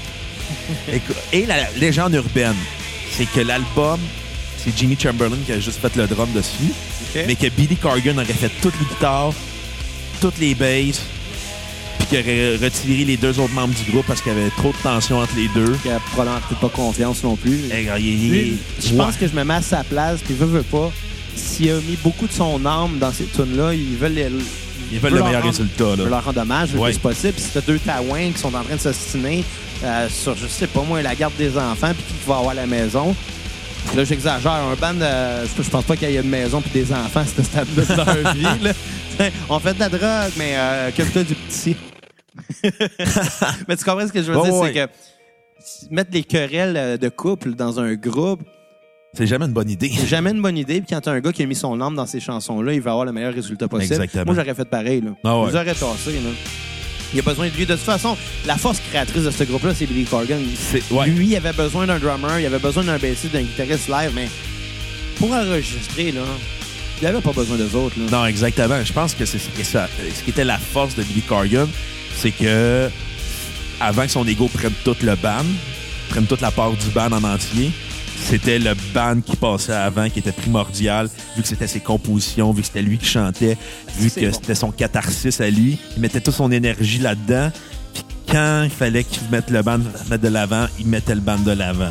Et 1.33 1.47
la 1.47 1.71
légende 1.77 2.15
urbaine, 2.15 2.57
c'est 3.17 3.27
que 3.27 3.41
l'album, 3.41 3.99
c'est 4.57 4.77
Jimmy 4.77 4.97
Chamberlain 5.01 5.37
qui 5.45 5.53
a 5.53 5.61
juste 5.61 5.81
fait 5.81 5.95
le 5.97 6.07
drum 6.07 6.29
dessus, 6.35 6.73
mais 7.27 7.37
que 7.37 7.49
Billy 7.49 7.77
Corgan 7.77 8.17
aurait 8.19 8.25
fait 8.33 8.51
toutes 8.63 8.75
les 8.81 8.87
guitares, 8.87 9.33
toutes 10.21 10.39
les 10.39 10.55
basses, 10.55 11.01
puis 11.99 12.07
qu'il 12.09 12.19
aurait 12.21 12.57
retiré 12.57 13.05
les 13.05 13.17
deux 13.17 13.39
autres 13.41 13.53
membres 13.55 13.75
du 13.75 13.91
groupe 13.91 14.07
parce 14.07 14.21
qu'il 14.23 14.33
y 14.33 14.37
avait 14.37 14.51
trop 14.51 14.71
de 14.73 14.77
tension 14.83 15.19
entre 15.19 15.35
les 15.37 15.49
deux. 15.49 15.77
qui 15.83 15.91
a 15.91 15.99
probablement 16.13 16.41
pas 16.61 16.69
confiance 16.69 17.23
non 17.25 17.37
plus. 17.37 17.61
Eh, 17.73 17.83
il- 17.99 18.07
il- 18.07 18.31
Lui, 18.31 18.59
je 18.83 18.91
ouais. 18.91 18.97
pense 18.97 19.17
que 19.17 19.27
je 19.29 19.33
me 19.35 19.45
mets 19.45 19.55
à 19.55 19.63
sa 19.63 19.85
place, 19.85 20.21
puis 20.25 20.35
veut, 20.35 20.47
veut 20.47 20.63
pas. 20.63 20.91
S'il 21.37 21.71
a 21.71 21.77
mis 21.77 21.97
beaucoup 22.03 22.27
de 22.27 22.33
son 22.33 22.65
âme 22.67 22.99
dans 22.99 23.13
ces 23.13 23.25
tunes-là, 23.25 23.73
ils 23.75 23.97
veulent, 23.97 24.15
les- 24.15 24.29
Ils 24.91 24.99
veulent 24.99 25.13
le 25.13 25.19
leur 25.19 25.27
meilleur 25.27 25.43
rendre- 25.43 25.53
résultat. 25.55 25.85
veulent 25.85 25.99
Là. 26.05 26.09
leur 26.11 26.25
rendre 26.25 26.41
hommage, 26.41 26.73
le 26.73 26.79
Ouais. 26.81 26.91
plus 26.91 26.99
possible. 26.99 27.33
Puis 27.35 27.43
si 27.43 27.51
t'as 27.53 27.61
deux 27.61 27.79
taouins 27.79 28.31
qui 28.33 28.39
sont 28.39 28.55
en 28.55 28.63
train 28.65 28.75
de 28.77 28.81
s'ostiner 28.81 29.45
euh, 29.85 30.09
sur, 30.11 30.35
je 30.37 30.47
sais 30.49 30.67
pas 30.67 30.83
moi, 30.83 31.01
la 31.03 31.15
garde 31.15 31.35
des 31.39 31.57
enfants, 31.57 31.93
puis 31.95 32.03
qui 32.09 32.29
va 32.29 32.39
avoir 32.39 32.55
la 32.55 32.67
maison. 32.67 33.15
Là, 33.97 34.03
j'exagère. 34.05 34.51
Un 34.51 34.75
band, 34.75 34.95
de- 34.95 35.47
je, 35.57 35.63
je 35.63 35.71
pense 35.71 35.85
pas 35.85 35.95
qu'il 35.97 36.11
y 36.11 36.17
ait 36.17 36.21
une 36.21 36.29
maison 36.29 36.61
puis 36.61 36.71
des 36.83 36.93
enfants 36.93 37.21
à 37.21 37.25
ce 37.25 37.43
stade-là 37.45 37.85
de 37.85 38.23
leur 38.25 38.35
vie. 38.35 38.43
là. 38.65 38.73
On 39.49 39.59
fait 39.59 39.75
de 39.75 39.81
la 39.81 39.89
drogue, 39.89 40.33
mais 40.37 40.53
euh, 40.57 40.89
occupe-toi 40.89 41.25
du 41.25 41.35
petit. 41.35 41.77
mais 43.69 43.77
tu 43.77 43.85
comprends 43.85 44.07
ce 44.07 44.13
que 44.13 44.23
je 44.23 44.31
veux 44.33 44.43
dire? 44.43 44.55
C'est 44.65 44.73
que 44.73 44.89
mettre 45.91 46.11
les 46.13 46.23
querelles 46.23 46.77
euh, 46.77 46.97
de 46.97 47.09
couple 47.09 47.55
dans 47.55 47.81
un 47.81 47.95
groupe, 47.95 48.43
C'est 49.15 49.27
jamais 49.27 49.47
une 49.47 49.53
bonne 49.53 49.71
idée. 49.71 49.91
c'est 49.97 50.07
jamais 50.07 50.31
une 50.31 50.43
bonne 50.43 50.57
idée. 50.57 50.81
Puis 50.81 50.89
quand 50.91 51.01
t'as 51.01 51.13
un 51.13 51.21
gars 51.21 51.33
qui 51.33 51.43
a 51.43 51.47
mis 51.47 51.55
son 51.55 51.81
âme 51.81 51.95
dans 51.95 52.07
ces 52.07 52.21
chansons-là, 52.21 52.73
il 52.73 52.81
va 52.81 52.93
avoir 52.93 53.07
le 53.07 53.13
meilleur 53.13 53.35
résultat 53.35 53.69
possible. 53.69 53.95
Exactement. 53.95 54.25
Moi, 54.27 54.35
j'aurais 54.35 54.55
fait 54.55 54.69
pareil. 54.69 55.01
Là. 55.01 55.11
Ah 55.25 55.41
ouais. 55.41 55.53
Là. 55.53 55.65
Il 57.15 57.21
a 57.21 57.23
besoin 57.23 57.49
de 57.49 57.53
lui. 57.55 57.67
De 57.67 57.75
toute 57.75 57.83
façon, 57.83 58.17
la 58.47 58.57
force 58.57 58.81
créatrice 58.81 59.25
de 59.25 59.31
ce 59.31 59.45
groupe-là, 59.45 59.75
c'est 59.75 59.87
Billy 59.87 60.05
Corgan. 60.05 60.39
Ouais. 60.91 61.07
Lui, 61.09 61.29
il 61.29 61.37
avait 61.37 61.53
besoin 61.53 61.87
d'un 61.87 61.99
drummer, 61.99 62.39
il 62.39 62.47
avait 62.47 62.59
besoin 62.59 62.85
d'un 62.85 62.99
bassiste, 62.99 63.33
d'un 63.33 63.43
guitariste 63.43 63.89
live, 63.89 64.13
mais 64.15 64.29
pour 65.17 65.33
enregistrer, 65.33 66.13
là, 66.13 66.21
il 67.01 67.07
avait 67.07 67.21
pas 67.21 67.33
besoin 67.33 67.57
des 67.57 67.75
autres. 67.75 67.99
Là. 67.99 68.07
Non, 68.11 68.27
exactement. 68.27 68.83
Je 68.85 68.93
pense 68.93 69.15
que 69.15 69.25
c'est 69.25 69.39
ça. 69.65 69.89
Ce 70.15 70.23
qui 70.23 70.31
était 70.31 70.45
la 70.45 70.59
force 70.59 70.95
de 70.95 71.03
Billy 71.03 71.23
Corgan, 71.23 71.69
c'est 72.17 72.31
que 72.31 72.91
avant 73.81 74.03
que 74.03 74.11
son 74.11 74.27
ego 74.27 74.49
prenne 74.49 74.73
tout 74.85 74.97
le 75.03 75.15
band, 75.15 75.45
prenne 76.09 76.27
toute 76.27 76.41
la 76.41 76.51
part 76.51 76.73
du 76.73 76.89
band 76.89 77.13
en 77.13 77.23
entier, 77.23 77.71
c'était 78.25 78.59
le 78.59 78.75
band 78.93 79.21
qui 79.21 79.37
passait 79.37 79.73
avant 79.73 80.11
qui 80.11 80.19
était 80.19 80.33
primordial, 80.33 81.09
vu 81.37 81.43
que 81.43 81.49
c'était 81.49 81.69
ses 81.69 81.81
compositions, 81.81 82.53
vu 82.53 82.63
que 82.63 82.67
c'était 82.67 82.83
lui 82.83 82.99
qui 82.99 83.07
chantait, 83.07 83.57
vu 83.97 84.11
que 84.11 84.27
bon. 84.27 84.33
c'était 84.33 84.55
son 84.55 84.73
catharsis 84.73 85.41
à 85.41 85.49
lui. 85.49 85.79
Il 85.97 86.03
mettait 86.03 86.21
toute 86.21 86.35
son 86.35 86.51
énergie 86.51 86.99
là-dedans. 86.99 87.51
Puis 87.95 88.05
quand 88.31 88.63
il 88.65 88.71
fallait 88.71 89.05
qu'il 89.05 89.23
mette 89.31 89.51
le 89.51 89.63
band 89.63 89.79
mettre 90.11 90.23
de 90.23 90.29
l'avant, 90.29 90.67
il 90.79 90.87
mettait 90.87 91.15
le 91.15 91.21
band 91.21 91.39
de 91.39 91.53
l'avant. 91.53 91.91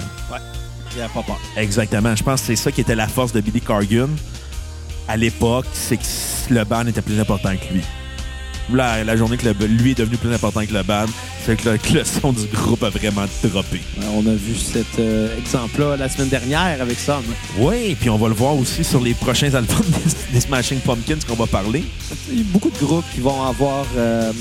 Il 0.96 1.02
avait 1.02 1.14
pas 1.14 1.24
peur. 1.24 1.40
Exactement. 1.56 2.16
Je 2.16 2.24
pense 2.24 2.42
que 2.42 2.48
c'est 2.48 2.56
ça 2.56 2.72
qui 2.72 2.82
était 2.82 2.96
la 2.96 3.08
force 3.08 3.32
de 3.32 3.40
Billy 3.40 3.62
Corgan 3.62 4.10
à 5.08 5.18
l'époque, 5.18 5.66
c'est 5.74 5.98
que 5.98 6.04
le 6.54 6.64
band 6.64 6.86
était 6.88 7.02
plus 7.02 7.20
important 7.20 7.52
que 7.56 7.74
lui. 7.74 7.82
La, 8.74 9.04
la 9.06 9.16
journée 9.16 9.38
que 9.38 9.46
le- 9.48 9.66
lui 9.66 9.92
est 9.92 9.98
devenu 9.98 10.18
plus 10.18 10.34
important 10.34 10.66
que 10.66 10.74
le 10.74 10.84
band, 10.84 11.06
c'est 11.46 11.56
que 11.56 11.70
le, 11.70 11.78
que 11.78 11.94
le 11.94 12.04
son 12.04 12.34
du 12.34 12.46
groupe 12.48 12.84
a 12.84 12.90
vraiment 12.90 13.24
droppé. 13.42 13.80
On 14.14 14.28
a 14.28 14.34
vu 14.34 14.56
cet 14.56 15.00
euh, 15.00 15.38
exemple-là 15.40 15.96
la 15.96 16.10
semaine 16.10 16.28
dernière 16.28 16.82
avec 16.82 17.00
Sam. 17.00 17.24
Oui, 17.58 17.96
puis 17.98 18.10
on 18.10 18.18
va 18.18 18.28
le 18.28 18.34
voir 18.34 18.58
aussi 18.58 18.84
sur 18.84 19.00
les 19.02 19.14
prochains 19.14 19.54
albums 19.54 19.86
des, 19.88 20.34
des 20.34 20.42
Smashing 20.42 20.80
Pumpkins 20.80 21.20
qu'on 21.26 21.36
va 21.36 21.48
parler. 21.48 21.86
Il 22.30 22.40
y 22.40 22.42
a 22.42 22.44
beaucoup 22.52 22.70
de 22.70 22.78
groupes 22.78 23.06
qui 23.16 23.22
vont 23.22 23.42
avoir 23.44 23.86
euh, 23.96 24.34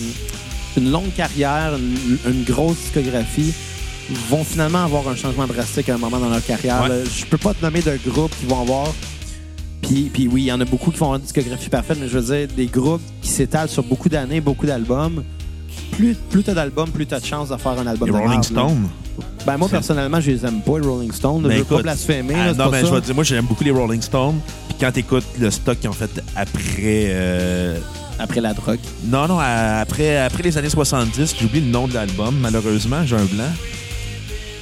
une 0.77 0.91
longue 0.91 1.15
carrière, 1.15 1.77
une, 1.77 2.19
une 2.29 2.43
grosse 2.43 2.79
discographie, 2.79 3.55
vont 4.29 4.43
finalement 4.43 4.83
avoir 4.85 5.07
un 5.09 5.15
changement 5.15 5.47
drastique 5.47 5.89
à 5.89 5.95
un 5.95 5.99
moment 5.99 6.19
dans 6.19 6.31
leur 6.31 6.45
carrière. 6.45 6.83
Ouais. 6.91 7.05
Je 7.17 7.25
peux 7.27 7.39
pas 7.39 7.55
te 7.55 7.65
nommer 7.65 7.81
de 7.81 7.97
groupes 8.09 8.35
qui 8.41 8.47
vont 8.47 8.61
avoir. 8.63 8.89
Puis, 9.83 10.11
puis 10.13 10.27
oui, 10.29 10.43
il 10.43 10.47
y 10.47 10.53
en 10.53 10.61
a 10.61 10.65
beaucoup 10.65 10.91
qui 10.91 10.97
avoir 10.97 11.15
une 11.17 11.23
discographie 11.23 11.69
parfaite, 11.69 11.99
mais 12.01 12.09
je 12.09 12.19
veux 12.19 12.37
dire, 12.37 12.49
des 12.57 12.67
groupes 12.67 13.03
qui 13.23 13.29
s'étalent 13.31 13.69
sur 13.69 13.83
beaucoup 13.85 14.09
d'années, 14.09 14.41
beaucoup 14.41 14.67
d'albums. 14.67 15.23
Plus, 15.93 16.15
plus 16.31 16.43
tu 16.43 16.51
as 16.51 16.55
d'albums, 16.55 16.91
plus 16.91 17.07
tu 17.07 17.15
as 17.15 17.21
de 17.21 17.25
chances 17.25 17.51
de 17.51 17.57
faire 17.57 17.73
un 17.79 17.87
album 17.87 18.09
Les 18.09 18.13
de 18.15 18.19
Rolling 18.19 18.37
là. 18.39 18.43
Stones. 18.43 18.89
Ben, 19.47 19.57
moi, 19.57 19.69
personnellement, 19.69 20.21
je 20.21 20.31
les 20.33 20.45
aime 20.45 20.61
pas, 20.61 20.79
les 20.79 20.87
Rolling 20.87 21.13
Stones. 21.13 21.43
Ben, 21.43 21.53
je 21.53 21.59
veux 21.59 21.65
pas 21.65 21.75
écoute, 21.77 21.83
blasphémer. 21.85 22.35
Ah, 22.37 22.47
là, 22.47 22.53
c'est 22.53 22.59
non, 22.59 22.65
pas 22.65 22.71
mais 22.73 22.81
ça. 22.83 22.87
je 22.89 22.95
vais 22.95 23.01
te 23.01 23.07
dire, 23.07 23.15
moi 23.15 23.25
j'aime 23.25 23.45
beaucoup 23.47 23.65
les 23.65 23.71
Rolling 23.71 24.03
Stones. 24.03 24.41
Puis 24.69 24.77
quand 24.81 24.91
t'écoutes 24.93 25.25
le 25.39 25.51
stock 25.51 25.79
qu'ils 25.79 25.89
ont 25.89 25.93
fait 25.93 26.11
après. 26.35 27.07
euh, 27.11 27.79
Après 28.19 28.41
la 28.41 28.55
drogue. 28.55 28.79
Non, 29.05 29.29
non, 29.29 29.39
à- 29.39 29.79
après, 29.81 30.17
après 30.19 30.43
les 30.43 30.59
années 30.59 30.69
70, 30.71 31.35
j'oublie 31.41 31.61
le 31.61 31.67
nom 31.71 31.87
de 31.87 31.95
l'album, 31.95 32.35
malheureusement, 32.41 33.05
j'ai 33.07 33.17
un 33.17 33.25
blanc. 33.25 33.45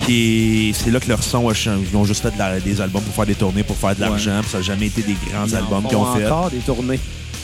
C'est 0.07 0.91
là 0.91 1.01
que 1.01 1.09
leur 1.09 1.23
son 1.23 1.49
a 1.49 1.55
changé. 1.55 1.87
Ils 1.91 1.97
ont 1.97 2.05
juste 2.05 2.23
fait 2.23 2.31
de 2.31 2.39
la- 2.39 2.61
des 2.61 2.81
albums 2.81 3.03
pour 3.03 3.15
faire 3.15 3.27
des 3.27 3.35
tournées, 3.35 3.63
pour 3.63 3.77
faire 3.77 3.95
de 3.97 4.01
l'argent. 4.01 4.41
Ça 4.51 4.59
n'a 4.59 4.63
jamais 4.63 4.87
été 4.87 5.03
des 5.03 5.17
grands 5.31 5.47
Ils 5.47 5.57
albums 5.57 5.85
qu'ils 5.87 5.97
ont 5.97 6.15
fait. 6.15 6.27
encore 6.27 6.51
des 6.51 6.59
tournées. 6.59 6.99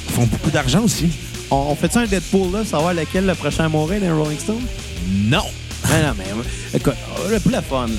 Ils 0.09 0.13
font 0.15 0.27
beaucoup 0.27 0.51
d'argent 0.51 0.83
aussi. 0.83 1.09
On, 1.51 1.57
on 1.71 1.75
fait 1.75 1.91
ça 1.91 2.01
un 2.01 2.07
Deadpool, 2.07 2.53
là, 2.53 2.65
savoir 2.65 2.93
lequel 2.95 3.27
le 3.27 3.35
prochain 3.35 3.65
à 3.65 3.69
mourir 3.69 4.01
des 4.01 4.11
Rolling 4.11 4.39
Stones? 4.39 4.61
Non! 5.11 5.45
Ben 5.89 6.07
non, 6.09 6.13
mais 6.19 6.79
écoute, 6.79 6.95
euh, 7.21 7.31
le 7.33 7.41
plus 7.41 7.51
la 7.51 7.63
fun, 7.63 7.87
là. 7.87 7.95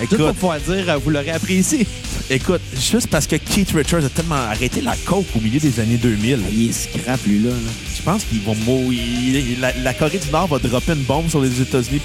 Tout 0.00 0.06
pour 0.16 0.20
Écoute, 0.26 0.34
pouvoir 0.36 0.60
dire, 0.60 0.88
euh, 0.90 0.96
vous 0.96 1.10
l'aurez 1.10 1.30
apprécié. 1.30 1.86
écoute, 2.30 2.60
juste 2.74 3.06
parce 3.08 3.26
que 3.26 3.36
Keith 3.36 3.70
Richards 3.72 4.04
a 4.04 4.08
tellement 4.08 4.34
arrêté 4.34 4.80
la 4.80 4.94
coke 5.04 5.26
au 5.36 5.40
milieu 5.40 5.60
des 5.60 5.78
années 5.80 5.96
2000, 5.96 6.40
Il 6.52 6.68
est 6.70 6.72
scrap, 6.72 7.20
lui, 7.26 7.38
là. 7.40 7.50
là. 7.50 7.56
je 7.96 8.02
pense 8.02 8.24
qu'ils 8.24 8.40
vont 8.40 8.56
mourir. 8.66 9.44
La, 9.60 9.72
la 9.82 9.94
Corée 9.94 10.18
du 10.18 10.30
Nord 10.30 10.48
va 10.48 10.58
dropper 10.58 10.92
une 10.92 11.02
bombe 11.04 11.28
sur 11.30 11.40
les 11.40 11.60
États-Unis, 11.60 12.00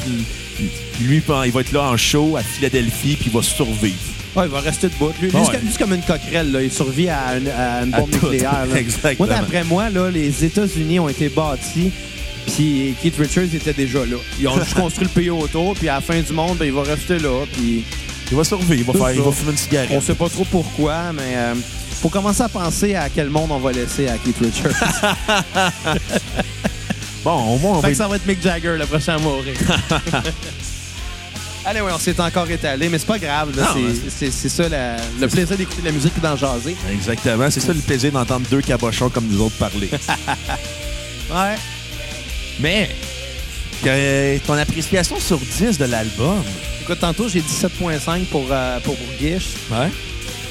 puis 0.58 0.70
lui, 1.06 1.16
il 1.46 1.52
va 1.52 1.62
être 1.62 1.72
là 1.72 1.84
en 1.84 1.98
show 1.98 2.38
à 2.38 2.44
Philadelphie, 2.44 3.16
puis 3.20 3.28
il 3.28 3.34
va 3.34 3.42
survivre. 3.42 3.96
Ouais, 4.36 4.44
il 4.46 4.52
va 4.52 4.60
rester 4.60 4.88
debout. 4.90 5.12
Lui, 5.20 5.30
lui, 5.32 5.36
Ouais. 5.38 5.44
c'est 5.72 5.78
comme- 5.80 5.94
une 5.94 6.02
coquerelle, 6.04 6.52
là. 6.52 6.62
Il 6.62 6.72
survit 6.72 7.10
à 7.10 7.36
une, 7.38 7.48
à 7.48 7.82
une 7.84 7.94
À 7.96 8.00
bombe 8.02 8.12
nucléaire. 8.14 8.66
là. 8.72 8.76
Exactement. 8.80 9.26
Moi, 9.28 9.36
d'après 9.36 9.64
moi, 9.64 9.90
là, 9.90 10.12
les 10.12 10.46
États-Unis 10.46 11.00
ont 11.00 11.10
été 11.10 11.30
bâtis, 11.30 11.92
puis 12.48 12.96
Keith 13.02 13.16
Richards 13.18 13.54
était 13.54 13.74
déjà 13.74 14.00
là. 14.00 14.18
Ils 14.40 14.48
ont 14.48 14.60
juste 14.60 14.74
construit 14.80 15.06
le 15.06 15.10
pays 15.12 15.30
autour, 15.30 15.74
puis 15.76 15.90
à 15.90 15.96
la 15.96 16.02
fin 16.02 16.20
du 16.20 16.34
monde, 16.34 16.58
ben, 16.58 16.66
il 16.66 16.74
va 16.74 16.84
rester 16.84 17.20
là, 17.20 17.46
puis... 17.54 17.84
Il 18.32 18.38
va 18.38 18.44
survivre, 18.44 18.74
il 18.74 18.84
va, 18.84 18.94
faire, 18.94 19.12
il 19.16 19.22
va 19.22 19.32
fumer 19.32 19.52
une 19.52 19.58
cigarette. 19.58 19.90
On 19.92 20.02
sait 20.02 20.14
pas 20.14 20.30
trop 20.30 20.46
pourquoi, 20.46 21.12
mais 21.14 21.36
euh, 21.36 21.56
faut 22.02 22.10
commencer 22.10 22.44
à 22.44 22.50
penser 22.50 22.94
à 22.96 23.10
quel 23.10 23.30
monde 23.30 23.50
on 23.52 23.58
va 23.58 23.72
laisser 23.72 24.08
à 24.08 24.18
Keith 24.18 24.38
Richards. 24.40 25.16
Bon, 27.24 27.56
au 27.56 27.58
moins, 27.58 27.72
on 27.72 27.76
va 27.80 27.82
fait 27.82 27.92
que 27.92 27.98
ça 27.98 28.08
va 28.08 28.16
être 28.16 28.26
Mick 28.26 28.42
Jagger, 28.42 28.78
le 28.80 28.86
prochain 28.86 29.16
à 29.16 29.20
mourir. 29.20 29.54
Allez, 31.66 31.82
oui, 31.82 31.92
on 31.94 32.00
s'est 32.00 32.18
encore 32.22 32.50
étalé, 32.50 32.88
mais 32.88 32.98
c'est 32.98 33.06
pas 33.06 33.20
grave. 33.20 33.52
Non, 33.58 33.66
C'est- 34.08 34.32
ça 34.32 34.70
la- 34.70 34.96
le 35.20 35.28
plaisir 35.28 35.58
d'écouter 35.58 35.82
de 35.82 35.88
la 35.88 35.92
musique 35.92 36.14
et 36.18 36.22
d'en 36.22 36.38
jaser. 36.38 36.76
Exactement. 36.92 37.52
C'est 37.52 37.60
ça 37.60 37.74
le 37.74 37.82
plaisir 37.82 38.14
d'entendre 38.14 38.48
deux 38.50 38.62
cabochons 38.62 39.10
comme 39.10 39.28
nous 39.28 39.42
autres 39.42 39.58
parler. 39.58 39.90
Ouais. 41.30 41.56
Mais, 42.60 42.90
que- 43.84 44.38
ton 44.40 44.54
appréciation 44.54 45.20
sur 45.20 45.38
10 45.40 45.78
de 45.78 45.86
l'album? 45.86 46.44
Écoute, 46.82 47.00
tantôt, 47.00 47.30
j'ai 47.30 47.42
dit 47.42 47.54
7.5 47.54 48.26
pour, 48.26 48.46
euh, 48.52 48.80
pour 48.82 48.96
Bourguiche. 48.96 49.48
Ouais. 49.72 49.90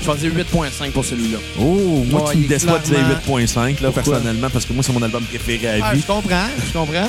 Je 0.03 0.11
vais 0.11 0.17
dire 0.19 0.33
8.5 0.35 0.93
pour 0.93 1.05
celui-là. 1.05 1.39
Oh, 1.59 2.05
moi, 2.09 2.23
Ouais, 2.29 2.33
tu 2.33 2.39
me 2.39 2.49
déçois 2.49 2.79
de 2.79 2.85
dire 2.85 2.95
clairement- 2.95 3.15
8.5, 3.15 3.81
là, 3.81 3.91
Pourquoi? 3.91 4.03
personnellement, 4.13 4.49
parce 4.51 4.65
que 4.65 4.73
moi, 4.73 4.83
c'est 4.85 4.93
mon 4.93 5.03
album 5.03 5.25
préféré 5.25 5.81
à 5.81 5.87
Ah, 5.87 5.95
vie. 5.95 6.01
je 6.01 6.07
comprends, 6.07 6.47
je 6.67 6.73
comprends. 6.73 7.09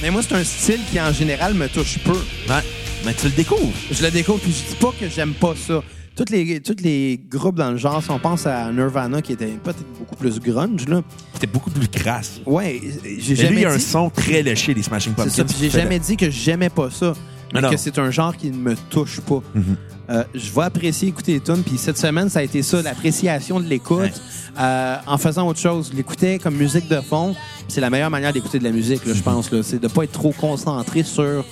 Mais 0.00 0.10
moi, 0.10 0.22
c'est 0.26 0.34
un 0.36 0.44
style 0.44 0.80
qui, 0.90 1.00
en 1.00 1.12
général, 1.12 1.54
me 1.54 1.68
touche 1.68 1.98
peu. 2.04 2.12
Ouais. 2.12 2.62
Mais 3.04 3.14
tu 3.14 3.24
le 3.26 3.32
découvres. 3.32 3.72
Je 3.90 4.02
le 4.02 4.10
découvre, 4.12 4.38
puis 4.38 4.52
je 4.52 4.70
dis 4.70 4.76
pas 4.80 4.92
que 4.98 5.06
j'aime 5.14 5.32
pas 5.34 5.54
ça. 5.66 5.82
Tous 6.14 6.26
les, 6.30 6.60
tous 6.60 6.76
les 6.82 7.18
groupes 7.30 7.56
dans 7.56 7.70
le 7.70 7.78
genre, 7.78 8.02
si 8.02 8.10
on 8.10 8.18
pense 8.18 8.46
à 8.46 8.70
Nirvana, 8.70 9.22
qui 9.22 9.32
était 9.32 9.46
peut-être 9.46 9.82
beaucoup 9.98 10.16
plus 10.16 10.38
grunge, 10.40 10.86
là. 10.86 11.00
C'était 11.32 11.46
beaucoup 11.46 11.70
plus 11.70 11.88
crasse. 11.88 12.40
Ouais, 12.44 12.80
j'ai 13.18 13.34
jamais 13.34 13.50
lui, 13.50 13.56
il 13.58 13.62
y 13.62 13.66
a 13.66 13.70
un 13.72 13.78
son 13.78 14.10
très 14.10 14.42
léché, 14.42 14.74
les 14.74 14.82
Smashing 14.82 15.14
C'est 15.16 15.42
Pumpkins. 15.42 15.54
j'ai 15.58 15.70
jamais 15.70 15.98
dit 15.98 16.16
que 16.18 16.28
j'aimais 16.30 16.68
pas 16.68 16.90
ça, 16.90 17.14
mais 17.54 17.62
que 17.62 17.76
c'est 17.78 17.98
un 17.98 18.10
genre 18.10 18.36
qui 18.36 18.50
ne 18.50 18.56
me 18.58 18.76
touche 18.90 19.20
pas. 19.20 19.40
Mhm. 19.54 19.76
Euh, 20.10 20.24
je 20.34 20.50
vais 20.52 20.62
apprécier 20.62 21.08
écouter 21.08 21.34
les 21.34 21.40
tunes, 21.40 21.62
puis 21.64 21.78
cette 21.78 21.96
semaine, 21.96 22.28
ça 22.28 22.40
a 22.40 22.42
été 22.42 22.60
ça, 22.62 22.82
l'appréciation 22.82 23.58
de 23.60 23.66
l'écoute, 23.66 23.98
Ouais. 24.00 24.12
euh, 24.60 24.96
en 25.06 25.16
faisant 25.16 25.48
autre 25.48 25.60
chose. 25.60 25.88
Je 25.92 25.96
l'écoutais 25.96 26.38
comme 26.38 26.56
musique 26.56 26.88
de 26.88 27.00
fond, 27.00 27.34
c'est 27.68 27.80
la 27.80 27.88
meilleure 27.88 28.10
manière 28.10 28.32
d'écouter 28.34 28.58
de 28.58 28.64
la 28.64 28.72
musique, 28.72 29.06
là, 29.06 29.14
je 29.14 29.22
pense. 29.22 29.50
là. 29.50 29.62
C'est 29.62 29.80
de 29.80 29.88
pas 29.88 30.02
être 30.04 30.12
trop 30.12 30.32
concentré 30.38 31.04
sur, 31.04 31.46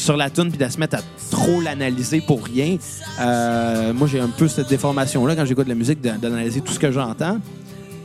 sur 0.00 0.16
la 0.16 0.30
tune, 0.30 0.48
puis 0.48 0.58
de 0.58 0.68
se 0.68 0.78
mettre 0.78 0.96
à 0.96 1.00
trop 1.30 1.60
l'analyser 1.60 2.20
pour 2.20 2.44
rien. 2.44 2.76
Euh, 3.20 3.92
moi, 3.92 4.08
j'ai 4.08 4.20
un 4.20 4.28
peu 4.28 4.48
cette 4.48 4.68
déformation-là 4.68 5.36
quand 5.36 5.44
j'écoute 5.44 5.64
de 5.64 5.70
la 5.70 5.74
musique, 5.74 6.00
d'analyser 6.00 6.60
tout 6.60 6.72
ce 6.72 6.78
que 6.78 6.90
j'entends. 6.90 7.38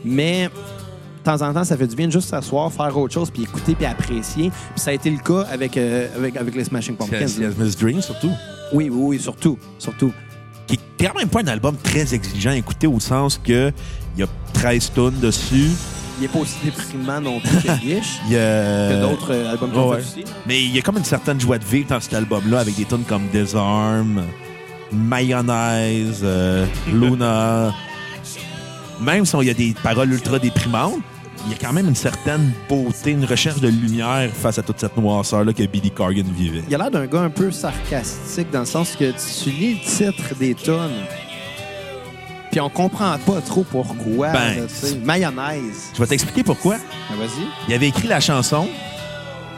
Mais 0.04 0.44
de 0.44 0.50
temps 1.24 1.42
en 1.42 1.52
temps, 1.52 1.64
ça 1.64 1.76
fait 1.76 1.86
du 1.86 1.96
bien 1.96 2.06
de 2.06 2.12
juste 2.12 2.28
s'asseoir, 2.28 2.72
faire 2.72 2.96
autre 2.96 3.14
chose, 3.14 3.30
puis 3.30 3.42
écouter, 3.42 3.74
puis 3.74 3.86
apprécier. 3.86 4.50
Puis 4.50 4.80
ça 4.80 4.90
a 4.90 4.92
été 4.92 5.10
le 5.10 5.18
cas 5.18 5.46
avec, 5.50 5.76
euh, 5.76 6.08
avec, 6.16 6.36
avec 6.36 6.54
les 6.54 6.64
Smashing 6.64 6.96
Pumpkins. 6.96 7.26
Miss 7.58 7.76
Dream, 7.76 8.00
surtout. 8.02 8.30
Oui, 8.72 8.90
oui, 8.90 9.16
oui, 9.16 9.18
surtout. 9.18 9.58
Surtout. 9.78 10.12
Qui 10.66 10.74
est 10.74 11.06
quand 11.06 11.18
même 11.18 11.28
pas 11.28 11.40
un 11.40 11.46
album 11.46 11.76
très 11.82 12.14
exigeant 12.14 12.50
à 12.50 12.56
écouter 12.56 12.86
au 12.86 13.00
sens 13.00 13.38
que 13.42 13.72
il 14.16 14.20
y 14.20 14.22
a 14.22 14.26
13 14.52 14.92
tonnes 14.94 15.20
dessus. 15.20 15.70
Il 16.18 16.22
n'est 16.22 16.28
pas 16.28 16.38
aussi 16.38 16.56
déprimant 16.64 17.20
non 17.20 17.40
plus 17.40 17.56
que 17.58 17.74
Gish, 17.80 18.20
Il 18.26 18.32
y 18.32 18.36
a... 18.36 18.88
que 18.88 19.00
d'autres 19.02 19.32
euh, 19.32 19.50
albums 19.52 19.70
qu'on 19.70 19.90
ouais. 19.90 19.98
aussi. 19.98 20.24
Mais 20.46 20.62
il 20.62 20.74
y 20.74 20.78
a 20.78 20.82
comme 20.82 20.96
une 20.96 21.04
certaine 21.04 21.38
joie 21.38 21.58
de 21.58 21.64
vivre 21.64 21.88
dans 21.90 22.00
cet 22.00 22.14
album-là 22.14 22.60
avec 22.60 22.74
des 22.74 22.86
tunes 22.86 23.04
comme 23.06 23.26
Disarm, 23.32 24.22
Mayonnaise, 24.92 26.20
euh, 26.22 26.64
Luna. 26.92 27.74
Même 29.00 29.26
si 29.26 29.36
il 29.36 29.46
y 29.46 29.50
a 29.50 29.54
des 29.54 29.74
paroles 29.82 30.10
ultra 30.10 30.38
déprimantes, 30.38 31.00
il 31.46 31.52
y 31.52 31.54
a 31.54 31.58
quand 31.60 31.72
même 31.72 31.86
une 31.86 31.94
certaine 31.94 32.50
beauté, 32.68 33.12
une 33.12 33.24
recherche 33.24 33.60
de 33.60 33.68
lumière 33.68 34.30
face 34.32 34.58
à 34.58 34.62
toute 34.62 34.80
cette 34.80 34.96
noirceur-là 34.96 35.52
que 35.52 35.62
Billy 35.64 35.90
Corgan 35.90 36.26
vivait. 36.34 36.62
Il 36.68 36.74
a 36.74 36.78
l'air 36.78 36.90
d'un 36.90 37.06
gars 37.06 37.20
un 37.20 37.30
peu 37.30 37.50
sarcastique 37.52 38.50
dans 38.50 38.60
le 38.60 38.66
sens 38.66 38.96
que 38.96 39.12
tu 39.12 39.50
lis 39.50 39.74
le 39.74 39.80
titre 39.80 40.34
des 40.40 40.54
tonnes, 40.54 40.90
puis 42.56 42.60
on 42.62 42.70
comprend 42.70 43.18
pas 43.18 43.42
trop 43.42 43.64
pourquoi. 43.64 44.30
Ben, 44.30 44.60
là, 44.60 44.62
tu 44.66 44.74
sais. 44.86 44.96
Mayonnaise. 45.04 45.90
Je 45.92 45.98
vais 46.00 46.06
t'expliquer 46.06 46.42
pourquoi. 46.42 46.76
Ben, 47.10 47.16
vas-y. 47.18 47.46
Il 47.68 47.74
avait 47.74 47.88
écrit 47.88 48.08
la 48.08 48.18
chanson, 48.18 48.66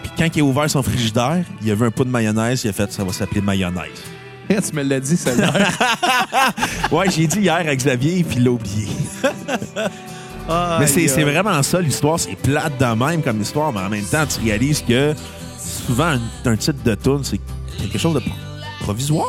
puis 0.03 0.11
quand 0.19 0.27
il 0.35 0.41
a 0.41 0.43
ouvert 0.43 0.69
son 0.69 0.83
frigidaire, 0.83 1.45
il 1.63 1.69
y 1.69 1.71
avait 1.71 1.87
un 1.87 1.93
pot 1.93 2.03
de 2.03 2.11
mayonnaise, 2.11 2.65
il 2.65 2.71
a 2.71 2.73
fait 2.73 2.91
«ça 2.93 3.05
va 3.05 3.13
s'appeler 3.13 3.41
mayonnaise 3.41 4.03
tu 4.49 4.75
me 4.75 4.83
l'as 4.83 4.99
dit, 4.99 5.17
ça 5.17 5.31
Ouais, 6.91 7.09
j'ai 7.09 7.29
dit 7.29 7.39
hier 7.39 7.55
à 7.69 7.77
Xavier, 7.77 8.25
puis 8.25 8.39
il 8.39 8.45
l'a 8.45 8.51
oublié. 8.51 8.89
Mais 10.81 10.89
c'est 10.89 11.07
c'est 11.07 11.23
vraiment 11.23 11.63
ça, 11.63 11.81
l'histoire. 11.81 12.19
C'est 12.19 12.35
plate 12.35 12.81
de 12.81 12.85
même 12.97 13.23
comme 13.23 13.41
histoire, 13.41 13.73
mais 13.73 13.81
en 13.81 13.91
même 13.91 14.07
temps, 14.07 14.25
tu 14.27 14.45
réalises 14.45 14.83
que 14.83 15.15
souvent, 15.87 16.17
un, 16.17 16.21
un 16.51 16.57
titre 16.57 16.83
de 16.83 16.95
tune, 16.97 17.21
c'est 17.23 17.39
quelque 17.79 17.99
chose 17.99 18.15
de 18.15 18.21
pro- 18.21 18.31
provisoire. 18.81 19.27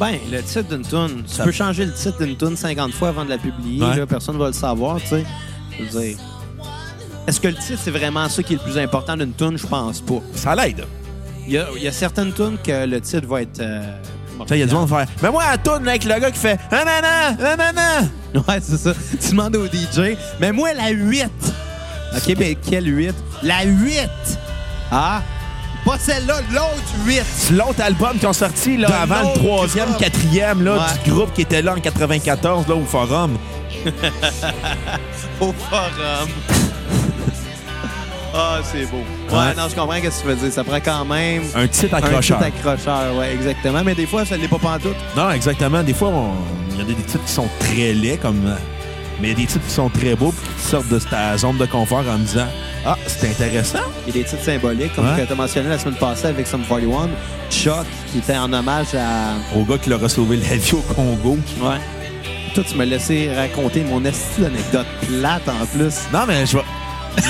Ben, 0.00 0.18
le 0.30 0.42
titre 0.42 0.68
d'une 0.74 0.82
tune, 0.86 1.22
tu 1.26 1.34
Ça- 1.34 1.44
peux 1.44 1.52
changer 1.52 1.84
le 1.86 1.92
titre 1.92 2.18
d'une 2.24 2.36
tune 2.36 2.56
50 2.56 2.92
fois 2.92 3.08
avant 3.08 3.24
de 3.24 3.30
la 3.30 3.38
publier. 3.38 3.82
Ouais. 3.84 3.96
là, 3.96 4.06
personne 4.06 4.34
ne 4.34 4.40
va 4.40 4.48
le 4.48 4.52
savoir, 4.52 5.00
tu 5.00 5.08
sais. 5.08 5.24
Je 5.78 5.84
veux 5.84 6.00
dire, 6.00 6.16
Est-ce 7.26 7.40
que 7.40 7.48
le 7.48 7.54
titre, 7.54 7.78
c'est 7.82 7.90
vraiment 7.90 8.28
ça 8.28 8.42
qui 8.42 8.52
est 8.54 8.56
le 8.56 8.62
plus 8.62 8.76
important 8.78 9.16
d'une 9.16 9.32
tune? 9.32 9.56
Je 9.56 9.66
pense 9.66 10.00
pas. 10.02 10.20
Ça 10.34 10.54
l'aide. 10.54 10.84
Il 11.46 11.54
y 11.54 11.58
a, 11.58 11.66
il 11.76 11.82
y 11.82 11.88
a 11.88 11.92
certaines 11.92 12.32
tunes 12.32 12.58
que 12.62 12.84
le 12.86 13.00
titre 13.00 13.26
va 13.26 13.42
être... 13.42 13.60
euh, 13.60 13.82
Tu 14.40 14.48
sais, 14.48 14.56
Il 14.56 14.60
y 14.60 14.62
a 14.62 14.66
du 14.66 14.74
monde 14.74 14.88
qui 14.88 14.94
fait 14.94 15.08
Mais 15.22 15.30
moi, 15.30 15.42
la 15.50 15.56
tune 15.58 15.88
avec 15.88 16.04
le 16.04 16.18
gars 16.20 16.30
qui 16.30 16.38
fait 16.38 16.58
Ah, 16.70 16.84
nan, 16.84 17.36
nan, 17.38 17.56
nan, 17.58 17.74
nan. 17.74 18.42
Ouais, 18.48 18.58
c'est 18.60 18.76
ça. 18.76 18.92
Tu 19.22 19.30
demandes 19.30 19.56
au 19.56 19.66
DJ, 19.66 20.16
mais 20.40 20.52
moi, 20.52 20.72
la 20.74 20.90
8. 20.90 21.24
OK, 22.16 22.34
mais 22.38 22.56
quelle 22.56 22.94
8? 22.94 23.14
La 23.42 23.64
8! 23.64 24.00
Ah! 24.90 25.22
Pas 25.84 25.98
celle-là, 25.98 26.40
l'autre 26.50 26.94
8! 27.04 27.22
C'est 27.26 27.52
l'autre 27.54 27.82
album 27.82 28.18
qui 28.18 28.26
ont 28.26 28.32
sorti 28.32 28.76
là, 28.78 28.88
De 28.88 28.92
avant 28.94 29.16
le 29.16 29.22
l'autre 29.22 29.34
troisième, 29.42 29.84
groupe. 29.90 29.98
quatrième 30.00 30.62
là, 30.64 30.72
Ouais. 30.76 31.02
du 31.04 31.10
groupe 31.12 31.32
qui 31.34 31.42
était 31.42 31.60
là 31.62 31.74
en 31.76 31.80
94 31.80 32.66
là, 32.68 32.74
au 32.74 32.84
Forum. 32.84 33.36
Au 35.40 35.52
forum. 35.52 36.28
Ah, 38.36 38.58
c'est 38.64 38.86
beau. 38.90 38.96
Ouais, 39.30 39.38
Ouais. 39.38 39.54
non, 39.56 39.68
je 39.68 39.76
comprends 39.76 39.94
ce 39.94 40.00
que 40.00 40.20
tu 40.22 40.26
veux 40.26 40.34
dire. 40.34 40.52
Ça 40.52 40.64
prend 40.64 40.80
quand 40.84 41.04
même 41.04 41.42
Un 41.54 41.68
titre 41.68 41.94
un 41.94 41.98
accrocheur. 41.98 42.38
titre 42.38 42.48
accrocheur. 42.68 43.14
Ouais, 43.16 43.32
exactement. 43.32 43.82
Mais 43.84 43.94
des 43.94 44.06
fois, 44.06 44.24
ça 44.24 44.36
l'est 44.36 44.48
pas 44.48 44.58
pantoute. 44.58 44.96
Non, 45.16 45.30
exactement. 45.30 45.84
Des 45.84 45.94
fois, 45.94 46.08
on- 46.08 46.32
il 46.72 46.78
y 46.78 46.80
a 46.80 46.84
des 46.84 46.94
titres 46.94 47.24
qui 47.24 47.30
sont 47.32 47.46
très 47.60 47.92
laids, 47.92 48.16
comme. 48.20 48.56
Mais 49.20 49.28
il 49.28 49.30
y 49.30 49.32
a 49.32 49.36
des 49.36 49.46
titres 49.46 49.64
qui 49.66 49.72
sont 49.72 49.88
très 49.88 50.14
beaux, 50.14 50.32
puis 50.32 50.48
qui 50.62 50.68
sortent 50.68 50.88
de 50.88 50.98
ta 50.98 51.36
zone 51.36 51.56
de 51.58 51.66
confort 51.66 52.04
en 52.08 52.18
me 52.18 52.24
disant 52.24 52.46
Ah, 52.84 52.96
c'est 53.06 53.28
intéressant. 53.30 53.78
Il 54.06 54.14
y 54.14 54.18
a 54.18 54.22
des 54.22 54.28
titres 54.28 54.42
symboliques, 54.44 54.94
comme 54.94 55.06
Ouais. 55.06 55.24
tu 55.26 55.32
as 55.32 55.36
mentionné 55.36 55.68
la 55.68 55.78
semaine 55.78 55.94
passée 55.96 56.26
avec 56.26 56.46
Sum 56.46 56.62
41. 56.68 57.08
Chuck, 57.50 57.86
qui 58.10 58.18
était 58.18 58.36
en 58.36 58.52
hommage 58.52 58.94
à... 58.94 59.34
Au 59.56 59.64
gars 59.64 59.78
qui 59.78 59.90
leur 59.90 60.02
a 60.02 60.08
sauvé 60.08 60.36
la 60.38 60.56
vie 60.56 60.72
au 60.74 60.80
Congo. 60.94 61.38
Ouais. 61.60 61.76
Toi, 62.54 62.64
tu 62.68 62.76
m'as 62.76 62.84
laissé 62.84 63.30
raconter 63.34 63.82
mon 63.84 64.04
esti 64.04 64.40
d'anecdote 64.42 64.86
plate 65.06 65.48
en 65.48 65.66
plus. 65.66 65.94
Non, 66.12 66.20
mais 66.26 66.46
je 66.46 66.56
vais. 66.58 66.62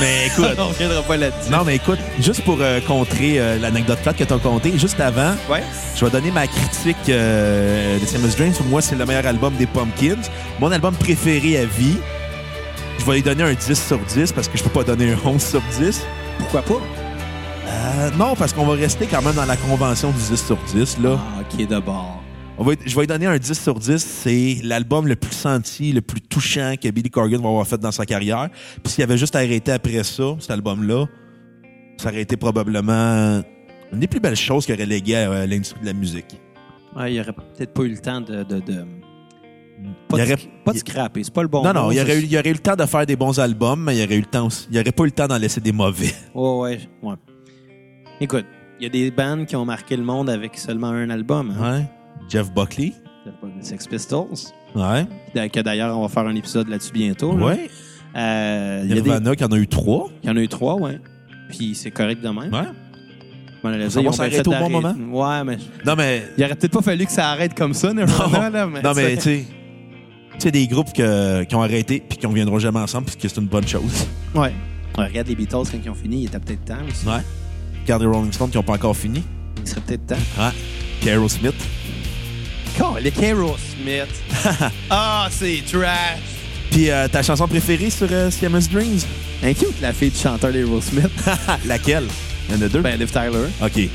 Mais 0.00 0.26
écoute. 0.26 0.56
On 0.58 0.68
reviendra 0.68 1.02
pas 1.02 1.16
là-dessus. 1.16 1.50
non, 1.50 1.64
mais 1.64 1.76
écoute, 1.76 1.98
juste 2.20 2.42
pour 2.44 2.58
euh, 2.60 2.80
contrer 2.80 3.38
euh, 3.38 3.58
l'anecdote 3.58 3.98
plate 4.00 4.16
que 4.16 4.24
tu 4.24 4.32
as 4.32 4.38
contée, 4.38 4.72
juste 4.78 4.98
avant, 5.00 5.34
Ouais. 5.50 5.62
je 5.96 6.04
vais 6.04 6.10
donner 6.10 6.30
ma 6.30 6.46
critique 6.46 6.96
euh, 7.08 7.98
de 7.98 8.06
Samus 8.06 8.34
Dreams. 8.36 8.52
Pour 8.54 8.66
moi, 8.66 8.80
c'est 8.82 8.96
le 8.96 9.04
meilleur 9.06 9.26
album 9.26 9.54
des 9.56 9.66
Pumpkins. 9.66 10.22
Mon 10.60 10.70
album 10.72 10.94
préféré 10.94 11.58
à 11.58 11.64
vie. 11.66 11.96
Je 12.98 13.04
vais 13.04 13.14
lui 13.16 13.22
donner 13.22 13.42
un 13.42 13.52
10 13.54 13.86
sur 13.86 13.98
10 13.98 14.32
parce 14.32 14.48
que 14.48 14.56
je 14.56 14.62
peux 14.64 14.70
pas 14.70 14.84
donner 14.84 15.12
un 15.12 15.18
11 15.28 15.42
sur 15.42 15.60
10. 15.78 16.00
Pourquoi 16.38 16.62
pas? 16.62 16.80
Non, 18.18 18.34
parce 18.36 18.52
qu'on 18.52 18.66
va 18.66 18.74
rester 18.74 19.06
quand 19.06 19.22
même 19.22 19.34
dans 19.34 19.44
la 19.46 19.56
convention 19.56 20.10
du 20.10 20.18
10 20.36 20.46
sur 20.46 20.56
10. 20.74 20.98
Là. 21.02 21.18
Ah, 21.18 21.40
OK, 21.40 21.66
d'abord. 21.66 22.22
On 22.56 22.62
va, 22.62 22.72
je 22.84 22.94
vais 22.94 23.00
lui 23.02 23.06
donner 23.08 23.26
un 23.26 23.36
10 23.36 23.60
sur 23.60 23.74
10. 23.78 23.96
C'est 23.98 24.58
l'album 24.62 25.08
le 25.08 25.16
plus 25.16 25.32
senti, 25.34 25.92
le 25.92 26.00
plus 26.00 26.20
touchant 26.20 26.74
que 26.80 26.88
Billy 26.88 27.10
Corgan 27.10 27.40
va 27.42 27.48
avoir 27.48 27.66
fait 27.66 27.78
dans 27.78 27.90
sa 27.90 28.06
carrière. 28.06 28.48
Puis 28.82 28.92
s'il 28.92 29.04
avait 29.04 29.18
juste 29.18 29.34
arrêté 29.34 29.72
après 29.72 30.04
ça, 30.04 30.36
cet 30.38 30.50
album-là, 30.52 31.06
ça 31.96 32.10
aurait 32.10 32.22
été 32.22 32.36
probablement 32.36 33.42
une 33.92 33.98
des 34.00 34.06
plus 34.06 34.20
belles 34.20 34.36
choses 34.36 34.66
qu'il 34.66 34.74
aurait 34.74 34.86
légué 34.86 35.16
à 35.16 35.46
l'industrie 35.46 35.80
de 35.80 35.86
la 35.86 35.92
musique. 35.92 36.40
Ouais, 36.96 37.12
il 37.12 37.20
aurait 37.20 37.32
peut-être 37.32 37.74
pas 37.74 37.82
eu 37.82 37.88
le 37.88 37.98
temps 37.98 38.20
de... 38.20 38.44
de, 38.44 38.60
de... 38.60 38.84
Pas, 40.08 40.18
Il 40.18 40.26
de, 40.28 40.32
aurait- 40.32 40.42
pas 40.64 40.72
de 40.72 40.78
scraper, 40.78 41.24
c'est 41.24 41.34
pas 41.34 41.42
le 41.42 41.48
bon 41.48 41.64
non, 41.64 41.72
non, 41.72 41.90
il 41.90 41.98
aurait, 42.00 42.20
eu, 42.20 42.24
il 42.24 42.38
aurait 42.38 42.50
eu 42.50 42.52
le 42.52 42.58
temps 42.60 42.76
de 42.76 42.86
faire 42.86 43.04
des 43.04 43.16
bons 43.16 43.38
albums, 43.40 43.82
mais 43.82 43.98
il 43.98 44.04
aurait 44.04 44.14
eu 44.16 44.20
le 44.20 44.26
temps 44.26 44.46
aussi- 44.46 44.68
il 44.70 44.78
aurait 44.78 44.92
pas 44.92 45.02
eu 45.02 45.06
le 45.06 45.12
temps 45.12 45.26
d'en 45.26 45.36
laisser 45.38 45.60
des 45.60 45.72
mauvais. 45.72 46.14
Ouais, 46.34 46.50
ouais, 46.60 46.80
ouais. 47.02 47.14
Écoute, 48.20 48.46
il 48.78 48.84
y 48.84 48.86
a 48.86 48.88
des 48.88 49.10
bands 49.10 49.44
qui 49.44 49.56
ont 49.56 49.64
marqué 49.64 49.96
le 49.96 50.04
monde 50.04 50.30
avec 50.30 50.56
seulement 50.56 50.88
un 50.90 51.10
album. 51.10 51.52
Hein? 51.58 51.78
Ouais. 51.80 51.84
Jeff 52.28 52.52
Buckley. 52.52 52.92
Les 53.56 53.62
Sex 53.62 53.86
Pistols. 53.86 54.26
Ouais. 54.74 55.06
Que 55.48 55.60
d'ailleurs, 55.60 55.96
on 55.98 56.02
va 56.02 56.08
faire 56.08 56.26
un 56.26 56.34
épisode 56.34 56.68
là-dessus 56.68 56.92
bientôt. 56.92 57.36
là. 57.36 57.46
Ouais. 57.46 57.70
Euh, 58.16 58.80
il 58.84 58.88
y 58.90 58.92
a 58.92 58.94
des- 58.96 59.02
Nirvana 59.02 59.34
qui 59.34 59.44
en 59.44 59.48
a 59.48 59.56
eu 59.56 59.66
trois. 59.66 60.08
Il 60.22 60.28
y 60.28 60.32
en 60.32 60.36
a 60.36 60.40
eu 60.40 60.48
trois, 60.48 60.74
ouais. 60.76 61.00
Puis 61.48 61.74
c'est 61.74 61.90
correct 61.90 62.20
de 62.22 62.28
même. 62.28 62.52
Ouais. 62.52 62.68
Bon, 63.62 63.70
là, 63.70 63.88
Ça 63.90 64.02
va 64.02 64.12
s'arrêter 64.12 64.40
au 64.40 64.50
bon 64.52 64.80
d'arrêter. 64.80 65.00
Ouais, 65.10 65.44
mais 65.44 65.58
Non, 65.86 65.94
mais 65.96 66.22
il 66.36 66.44
aurait 66.44 66.54
peut-être 66.54 66.72
pas 66.72 66.82
fallu 66.82 67.06
que 67.06 67.12
ça 67.12 67.30
arrête 67.30 67.54
comme 67.54 67.72
ça, 67.72 67.92
Nirvana, 67.94 68.26
Non, 68.28 68.50
là. 68.50 68.66
Mais 68.66 68.82
non, 68.82 68.92
mais 68.94 69.16
tu 69.16 69.22
sais, 69.22 69.44
tu 70.34 70.38
sais, 70.38 70.50
des 70.50 70.66
groupes 70.66 70.92
que- 70.92 71.44
qui 71.44 71.54
ont 71.54 71.62
arrêté 71.62 72.02
puis 72.06 72.18
qui 72.18 72.26
ne 72.26 72.30
reviendront 72.30 72.58
jamais 72.58 72.80
ensemble 72.80 73.06
puis 73.06 73.16
que 73.16 73.26
c'est 73.28 73.40
une 73.40 73.46
bonne 73.46 73.66
chose. 73.66 74.06
Ouais. 74.34 74.52
Ouais, 74.98 75.06
Regarde 75.06 75.28
les 75.28 75.34
Beatles 75.34 75.56
quand 75.72 75.78
ils 75.82 75.90
ont 75.90 75.94
fini, 75.94 76.22
il 76.22 76.26
était 76.26 76.38
peut-être 76.38 76.64
temps 76.66 76.76
aussi. 76.88 77.06
Ouais. 77.06 77.22
Regarde 77.84 78.02
les 78.02 78.08
Rolling 78.08 78.32
Stones 78.32 78.50
qui 78.50 78.56
n'ont 78.58 78.62
pas 78.62 78.74
encore 78.74 78.96
fini. 78.96 79.22
Il 79.60 79.66
serait 79.66 79.80
peut-être 79.80 80.06
temps. 80.06 80.14
Ouais. 80.38 80.50
Puis 81.00 81.08
Aerosmith. 81.08 81.54
Quand 82.76 82.96
les 82.96 83.10
Smith. 83.10 84.08
ah, 84.90 85.28
c'est 85.30 85.62
trash. 85.70 86.18
Puis 86.70 86.90
euh, 86.90 87.06
ta 87.06 87.22
chanson 87.22 87.46
préférée 87.46 87.90
sur 87.90 88.08
euh, 88.10 88.30
Siamese 88.30 88.68
Dreams? 88.68 89.00
Un 89.44 89.52
cute, 89.52 89.80
la 89.80 89.92
fille 89.92 90.10
du 90.10 90.18
chanteur 90.18 90.52
d'Aerosmith. 90.52 91.10
Laquelle? 91.66 92.06
Il 92.48 92.56
y 92.56 92.58
en 92.58 92.62
a 92.62 92.68
deux? 92.68 92.80
ben, 92.80 92.98
Liv 92.98 93.10
Tyler. 93.10 93.48
OK. 93.62 93.88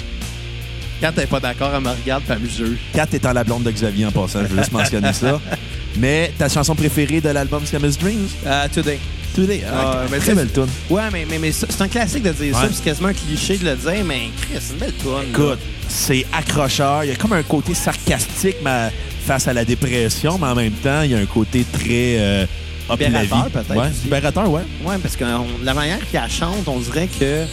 Quand 1.02 1.12
t'es 1.14 1.26
pas 1.26 1.40
d'accord, 1.40 1.72
elle 1.74 1.82
me 1.82 1.90
regarde 1.90 2.24
elle 2.30 2.40
me 2.40 2.48
juge. 2.50 2.78
Kat 2.94 3.08
étant 3.12 3.34
la 3.34 3.44
blonde 3.44 3.64
de 3.64 3.72
Xavier 3.72 4.06
en 4.06 4.12
passant, 4.12 4.42
je 4.44 4.48
veux 4.48 4.58
juste 4.58 4.72
mentionner 4.72 5.14
ça. 5.14 5.40
Mais 5.98 6.32
ta 6.38 6.48
chanson 6.48 6.76
préférée 6.76 7.22
de 7.22 7.30
l'album 7.30 7.66
Siamese 7.66 7.98
Dreams? 7.98 8.28
Euh, 8.46 8.68
today. 8.74 9.00
Today. 9.36 9.64
Ah, 9.72 10.04
mais 10.12 10.20
très 10.20 10.34
belle 10.36 10.52
tune. 10.52 10.68
Ouais, 10.90 11.04
mais, 11.12 11.26
mais, 11.30 11.38
mais 11.40 11.52
ça- 11.52 11.68
c'est 11.70 11.82
un 11.82 11.88
classique 11.88 12.24
de 12.24 12.32
dire 12.32 12.56
ça, 12.56 12.64
Ouais. 12.64 12.70
c'est 12.74 12.84
quasiment 12.84 13.10
un 13.10 13.14
cliché 13.14 13.58
de 13.58 13.66
le 13.66 13.76
dire, 13.76 14.04
mais 14.06 14.30
Chris, 14.42 14.60
c'est 14.60 14.74
une 14.74 14.80
belle 14.80 14.94
toune. 14.94 15.30
Écoute, 15.30 15.60
c'est 15.88 16.26
accrocheur. 16.34 17.04
Il 17.04 17.10
y 17.10 17.14
a 17.14 17.16
comme 17.16 17.34
un 17.34 17.44
côté 17.44 17.74
sarcastique 17.74 18.58
mais 18.64 18.90
face 19.26 19.48
à 19.48 19.54
la 19.54 19.64
dépression, 19.66 20.38
mais 20.40 20.48
en 20.48 20.56
même 20.56 20.72
temps, 20.74 21.02
il 21.04 21.12
y 21.12 21.16
a 21.16 21.20
un 21.20 21.26
côté 21.26 21.64
très 21.72 22.18
euh, 22.20 22.46
Libérateur, 22.90 23.50
peut-être, 23.52 23.76
Ouais, 23.76 23.90
libérateur, 24.04 24.50
ouais. 24.50 24.62
Ouais, 24.84 24.96
parce 25.00 25.16
que 25.16 25.24
on- 25.24 25.64
la 25.64 25.76
manière 25.76 26.00
qu'elle 26.12 26.28
chante, 26.30 26.68
on 26.68 26.80
dirait 26.80 27.08
que 27.20 27.44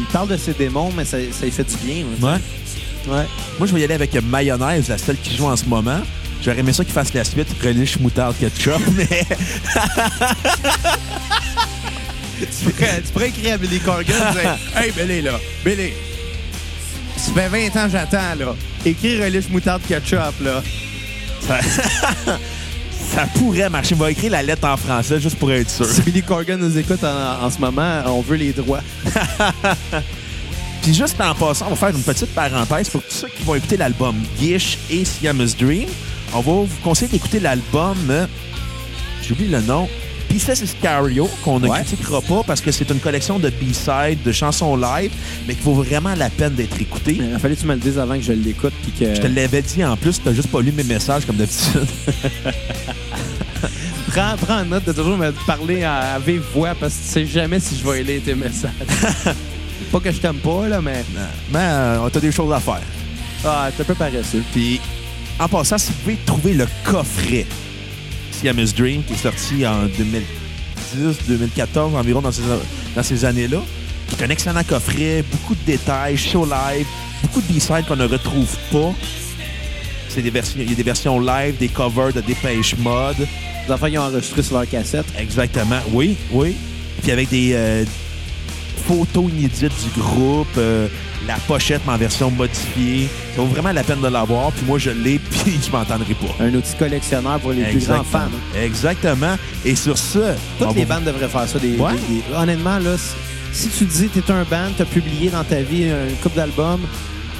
il 0.00 0.06
parle 0.06 0.26
de 0.28 0.36
ses 0.36 0.52
démons, 0.54 0.90
mais 0.96 1.04
ça, 1.04 1.18
ça 1.30 1.44
lui 1.44 1.52
fait 1.52 1.62
du 1.62 1.76
bien. 1.84 2.04
Ouais. 2.20 2.38
Ouais. 3.08 3.24
Moi, 3.58 3.66
je 3.68 3.72
vais 3.74 3.80
y 3.80 3.84
aller 3.84 3.94
avec 3.94 4.12
Mayonnaise, 4.24 4.88
la 4.88 4.98
seule 4.98 5.16
qui 5.22 5.36
joue 5.36 5.46
en 5.46 5.56
ce 5.56 5.64
moment. 5.66 6.00
J'aurais 6.42 6.58
aimé 6.58 6.72
ça 6.72 6.84
qu'il 6.84 6.92
fasse 6.92 7.14
la 7.14 7.22
suite 7.24 7.48
relish 7.62 7.98
moutarde 8.00 8.36
ketchup, 8.38 8.80
mais 8.96 9.24
Tu 12.40 12.70
pourrais, 12.70 13.00
tu 13.02 13.12
pourrais 13.12 13.28
écrire 13.28 13.54
à 13.54 13.58
Billy 13.58 13.78
Corgan 13.78 14.16
et 14.16 14.40
dire 14.40 14.58
Hey, 14.76 14.90
Billy, 14.90 15.22
là, 15.22 15.38
Billy, 15.64 15.92
ça 17.16 17.32
fait 17.32 17.48
20 17.48 17.80
ans 17.80 17.86
que 17.86 17.92
j'attends, 17.92 18.34
là. 18.36 18.56
Écris 18.84 19.22
relish 19.22 19.48
moutarde 19.48 19.82
ketchup, 19.86 20.40
là. 20.42 20.60
ça, 21.46 21.60
ça 23.14 23.26
pourrait 23.38 23.70
marcher. 23.70 23.94
On 23.94 23.98
va 23.98 24.10
écrire 24.10 24.32
la 24.32 24.42
lettre 24.42 24.66
en 24.66 24.76
français 24.76 25.20
juste 25.20 25.36
pour 25.36 25.52
être 25.52 25.70
sûr. 25.70 25.86
Si 25.86 26.00
Billy 26.02 26.22
Corgan 26.22 26.58
nous 26.58 26.76
écoute 26.76 27.04
en, 27.04 27.44
en 27.44 27.50
ce 27.50 27.58
moment, 27.60 28.02
on 28.06 28.20
veut 28.20 28.36
les 28.36 28.52
droits. 28.52 28.82
Puis 30.82 30.92
juste 30.92 31.20
en 31.20 31.32
passant, 31.36 31.66
on 31.68 31.74
va 31.74 31.76
faire 31.76 31.96
une 31.96 32.02
petite 32.02 32.34
parenthèse 32.34 32.88
pour 32.88 33.04
tous 33.04 33.14
ceux 33.14 33.28
qui 33.28 33.44
vont 33.44 33.54
écouter 33.54 33.76
l'album 33.76 34.16
Gish 34.40 34.78
et 34.90 35.04
Siamese 35.04 35.56
Dream. 35.56 35.88
On 36.34 36.40
va 36.40 36.52
vous 36.52 36.68
conseiller 36.82 37.10
d'écouter 37.10 37.40
l'album, 37.40 37.96
euh, 38.10 38.26
j'oublie 39.26 39.48
le 39.48 39.60
nom, 39.60 39.88
Pieces 40.28 40.62
Iscario, 40.62 41.28
qu'on 41.44 41.60
ne 41.60 41.68
Ouais. 41.68 41.80
critiquera 41.80 42.22
pas 42.22 42.42
parce 42.46 42.62
que 42.62 42.72
c'est 42.72 42.88
une 42.90 43.00
collection 43.00 43.38
de 43.38 43.50
B-sides, 43.50 44.22
de 44.24 44.32
chansons 44.32 44.76
live, 44.76 45.10
mais 45.46 45.54
qui 45.54 45.62
vaut 45.62 45.74
vraiment 45.74 46.14
la 46.14 46.30
peine 46.30 46.54
d'être 46.54 46.80
écoutée. 46.80 47.18
Il 47.20 47.38
fallait 47.38 47.54
que 47.54 47.60
tu 47.60 47.66
me 47.66 47.74
le 47.74 47.80
dises 47.80 47.98
avant 47.98 48.14
que 48.16 48.22
je 48.22 48.32
l'écoute. 48.32 48.72
Que... 48.98 49.14
Je 49.14 49.20
te 49.20 49.26
l'avais 49.26 49.60
dit 49.60 49.84
en 49.84 49.94
plus, 49.96 50.22
t'as 50.22 50.32
juste 50.32 50.48
pas 50.50 50.62
lu 50.62 50.72
mes 50.72 50.84
messages 50.84 51.26
comme 51.26 51.36
d'habitude. 51.36 51.86
prends, 54.08 54.36
prends 54.40 54.60
en 54.60 54.64
note 54.64 54.86
de 54.86 54.92
toujours 54.92 55.18
me 55.18 55.32
parler 55.46 55.84
à, 55.84 56.14
à 56.14 56.18
vive 56.18 56.42
voix 56.54 56.74
parce 56.80 56.94
que 56.94 57.02
tu 57.02 57.08
sais 57.08 57.26
jamais 57.26 57.60
si 57.60 57.76
je 57.76 57.86
vais 57.86 58.02
lire 58.02 58.22
tes 58.24 58.34
messages. 58.34 58.70
pas 59.92 60.00
que 60.00 60.10
je 60.10 60.16
t'aime 60.18 60.36
pas, 60.36 60.66
là, 60.66 60.80
mais. 60.80 61.04
mais 61.52 61.58
euh, 61.60 62.08
t'as 62.10 62.20
des 62.20 62.32
choses 62.32 62.52
à 62.54 62.60
faire. 62.60 62.80
Ah, 63.44 63.68
t'es 63.76 63.82
un 63.82 63.86
peu 63.86 63.94
paresseux. 63.94 64.42
Puis, 64.52 64.80
en 65.38 65.48
passant, 65.48 65.78
si 65.78 65.92
vous 65.92 65.98
pouvez 65.98 66.18
trouver 66.26 66.54
le 66.54 66.66
coffret 66.84 67.46
Siamese 68.32 68.74
Dream, 68.74 69.02
qui 69.04 69.14
est 69.14 69.16
sorti 69.16 69.66
en 69.66 69.86
2010, 69.86 71.26
2014, 71.28 71.94
environ 71.94 72.20
dans 72.20 72.32
ces, 72.32 72.42
dans 72.94 73.02
ces 73.02 73.24
années-là, 73.24 73.58
qui 74.08 74.14
est 74.16 74.24
un 74.24 74.30
excellent 74.30 74.64
coffret, 74.64 75.24
beaucoup 75.30 75.54
de 75.54 75.64
détails, 75.64 76.16
show 76.16 76.44
live, 76.44 76.86
beaucoup 77.22 77.40
de 77.40 77.52
B-sides 77.52 77.86
qu'on 77.86 77.96
ne 77.96 78.06
retrouve 78.06 78.56
pas. 78.70 78.92
C'est 80.08 80.22
des 80.22 80.30
versions, 80.30 80.60
il 80.60 80.68
y 80.68 80.72
a 80.72 80.76
des 80.76 80.82
versions 80.82 81.18
live, 81.18 81.56
des 81.56 81.68
covers 81.68 82.12
de 82.12 82.20
Dépêche 82.20 82.76
Mode. 82.76 83.26
Les 83.66 83.72
enfants, 83.72 83.86
ils 83.86 83.98
ont 83.98 84.02
enregistré 84.02 84.42
sur 84.42 84.58
leur 84.58 84.68
cassette. 84.68 85.06
Exactement. 85.18 85.78
Oui, 85.92 86.16
oui. 86.32 86.56
Puis 87.00 87.12
avec 87.12 87.30
des 87.30 87.52
euh, 87.54 87.84
photos 88.86 89.30
inédites 89.30 89.72
du 89.82 90.00
groupe, 90.00 90.48
euh, 90.58 90.88
la 91.26 91.34
pochette 91.46 91.82
mais 91.86 91.92
en 91.92 91.96
version 91.98 92.30
modifiée. 92.30 93.08
Ça 93.34 93.42
vaut 93.42 93.48
vraiment 93.48 93.72
la 93.72 93.82
peine 93.84 94.00
de 94.00 94.08
l'avoir. 94.08 94.50
Puis 94.52 94.64
moi, 94.66 94.78
je 94.78 94.90
l'ai, 94.90 95.18
puis 95.30 95.58
je 95.64 95.70
m'entendrai 95.70 96.14
pas. 96.14 96.44
Un 96.44 96.54
outil 96.54 96.74
collectionneur 96.78 97.38
pour 97.40 97.52
les 97.52 97.64
plus 97.64 97.86
grands 97.86 98.04
fans. 98.04 98.18
hein. 98.20 98.60
Exactement. 98.62 99.36
Et 99.64 99.74
sur 99.76 99.96
ce, 99.98 100.34
Toutes 100.58 100.74
les 100.74 100.84
bandes 100.84 101.04
devraient 101.04 101.28
faire 101.28 101.46
ça. 101.48 101.58
Des, 101.58 101.76
Ouais. 101.76 101.92
des- 101.92 102.14
des- 102.16 102.36
Honnêtement, 102.36 102.78
là, 102.78 102.96
si, 103.52 103.68
tu 103.68 103.84
dis 103.84 104.08
que 104.08 104.20
t'es 104.20 104.32
un 104.32 104.44
band, 104.44 104.70
t'as 104.76 104.84
publié 104.84 105.30
dans 105.30 105.44
ta 105.44 105.60
vie 105.62 105.84
une 105.84 106.16
couple 106.22 106.36
d'albums, 106.36 106.80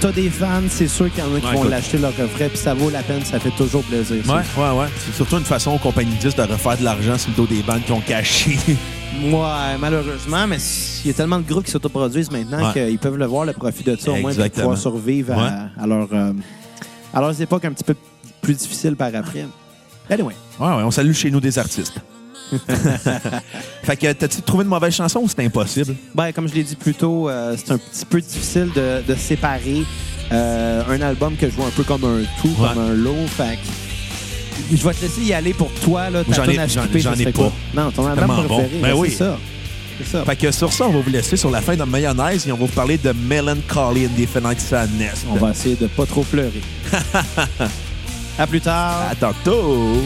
t'as 0.01 0.13
des 0.13 0.29
fans, 0.31 0.63
c'est 0.69 0.89
sûr 0.89 1.11
qu'il 1.13 1.23
y 1.25 1.27
en 1.27 1.35
a 1.35 1.41
qui 1.41 1.47
Ouais, 1.47 1.55
vont 1.55 1.65
l'acheter 1.65 1.97
leur 1.99 2.15
coffret, 2.15 2.49
puis 2.49 2.59
ça 2.59 2.75
vaut 2.75 2.91
la 2.91 3.03
peine, 3.03 3.25
ça 3.25 3.39
fait 3.41 3.51
toujours 3.51 3.83
plaisir. 3.85 4.17
ça. 4.27 4.35
Ouais, 4.35 4.43
ouais, 4.59 4.79
ouais. 4.81 4.87
C'est 5.07 5.15
surtout 5.15 5.39
une 5.39 5.45
façon 5.45 5.73
aux 5.73 5.79
compagnies 5.79 6.15
de 6.23 6.43
refaire 6.43 6.77
de 6.79 6.85
l'argent 6.85 7.17
sur 7.19 7.31
le 7.31 7.37
dos 7.37 7.47
des 7.47 7.63
bandes 7.63 7.83
qui 7.85 7.93
ont 7.93 8.01
caché. 8.01 8.59
Ouais, 9.21 9.79
malheureusement, 9.79 10.47
mais 10.47 10.57
il 11.05 11.09
y 11.09 11.11
a 11.11 11.15
tellement 11.15 11.39
de 11.39 11.43
groupes 11.47 11.65
qui 11.65 11.71
s'autoproduisent 11.71 12.31
maintenant 12.31 12.69
Ouais. 12.73 12.89
qu'ils 12.89 12.99
peuvent 12.99 13.17
le 13.19 13.27
voir 13.27 13.45
le 13.45 13.53
profit 13.53 13.85
de 13.85 13.97
ça, 13.97 14.11
au 14.13 14.17
moins 14.17 14.33
pour 14.35 14.51
pouvoir 14.51 14.79
survivre 14.79 15.33
à, 15.35 15.69
à 15.83 15.87
leur, 15.87 16.09
euh, 16.13 16.33
à 17.13 17.21
leurs 17.21 17.41
époques 17.41 17.65
un 17.65 17.73
petit 17.73 17.85
peu 17.85 17.95
plus 18.41 18.55
difficiles 18.55 18.97
par 18.97 19.15
après. 19.15 19.47
Anyway. 20.11 20.35
ouais, 20.59 20.67
ouais, 20.67 20.83
on 20.83 20.91
salue 20.91 21.13
chez 21.13 21.31
nous 21.31 21.41
des 21.41 21.59
artistes. 21.59 21.95
fait 23.83 23.97
que, 23.97 24.13
t'as-tu 24.13 24.43
trouvé 24.43 24.65
une 24.65 24.69
mauvaise 24.71 24.95
chanson 24.95 25.21
ou 25.21 25.29
c'était 25.29 25.45
impossible? 25.45 25.95
Ben, 26.15 26.33
comme 26.33 26.49
je 26.49 26.55
l'ai 26.55 26.65
dit 26.65 26.77
plus 26.77 26.95
tôt, 26.95 27.29
euh, 27.29 27.57
c'est 27.57 27.73
un 27.73 27.79
petit 27.79 28.05
peu 28.05 28.21
difficile 28.21 28.69
de, 28.75 29.03
de 29.07 29.15
séparer 29.15 29.85
euh, 30.33 30.83
un 30.89 31.01
album 31.03 31.37
que 31.37 31.49
je 31.49 31.55
vois 31.55 31.67
un 31.67 31.71
peu 31.71 31.85
comme 31.85 32.05
un 32.05 32.23
tout, 32.41 32.49
Ouais. 32.61 32.69
comme 32.75 32.79
un 32.83 32.93
lot. 32.95 33.27
Fait 33.29 33.57
que 33.57 33.67
je 34.71 34.85
vais 34.87 34.95
te 34.95 35.03
laisser 35.03 35.23
y 35.23 35.33
aller 35.33 35.53
pour 35.55 35.71
toi. 35.73 36.11
Là, 36.11 36.25
ta 36.25 36.33
J'en 36.33 36.45
ai- 36.45 36.69
j'en- 36.69 37.13
ai 37.15 37.25
pas. 37.25 37.33
quoi? 37.33 37.53
Non, 37.75 37.91
ton 37.91 38.07
album 38.07 38.27
Tellement 38.27 38.43
bon. 38.45 38.59
préféré. 38.61 38.81
Ben 38.83 38.93
oui. 38.95 39.09
C'est 39.11 39.17
ça. 39.25 39.39
C'est 39.99 40.11
ça. 40.19 40.25
Fait 40.25 40.37
que 40.37 40.51
sur 40.51 40.73
ça, 40.73 40.87
on 40.89 40.93
va 40.93 41.01
vous 41.01 41.11
laisser 41.11 41.37
sur 41.37 41.51
la 41.51 41.61
fin 41.61 41.77
de 41.77 41.85
Mayonnaise 41.85 42.47
et 42.49 42.53
on 42.53 42.57
va 42.57 42.65
vous 42.67 42.73
parler 42.73 42.99
de 42.99 43.13
Melancholy 43.13 44.07
and 44.07 44.11
Infinite 44.21 44.61
Sadness. 44.61 45.25
On 45.31 45.37
va 45.37 45.51
essayer 45.51 45.77
de 45.77 45.87
pas 45.87 46.07
trop 46.07 46.23
pleurer. 46.23 46.61
à 48.39 48.47
plus 48.47 48.61
tard. 48.61 49.03
À 49.11 49.15
tantôt! 49.15 50.03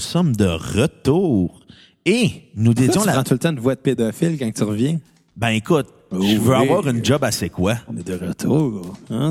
Nous 0.00 0.06
sommes 0.06 0.34
de 0.34 0.46
retour. 0.46 1.60
Et 2.06 2.44
nous 2.56 2.72
Pourquoi 2.72 2.86
dédions 2.86 3.00
tu 3.02 3.06
la... 3.06 3.12
prends 3.12 3.22
tout 3.22 3.34
le 3.34 3.38
temps 3.38 3.50
une 3.50 3.60
voix 3.60 3.74
de 3.74 3.80
pédophile 3.80 4.38
quand 4.38 4.50
tu 4.50 4.62
reviens. 4.62 4.98
Ben 5.36 5.48
écoute, 5.48 5.88
je 6.10 6.16
Oh 6.16 6.22
veux 6.40 6.56
oui. 6.56 6.62
avoir 6.62 6.88
une 6.88 7.04
job 7.04 7.22
assez 7.22 7.50
quoi? 7.50 7.74
On 7.86 7.94
est 7.98 8.06
de 8.06 8.14
retour. 8.26 8.96
Ah. 9.10 9.30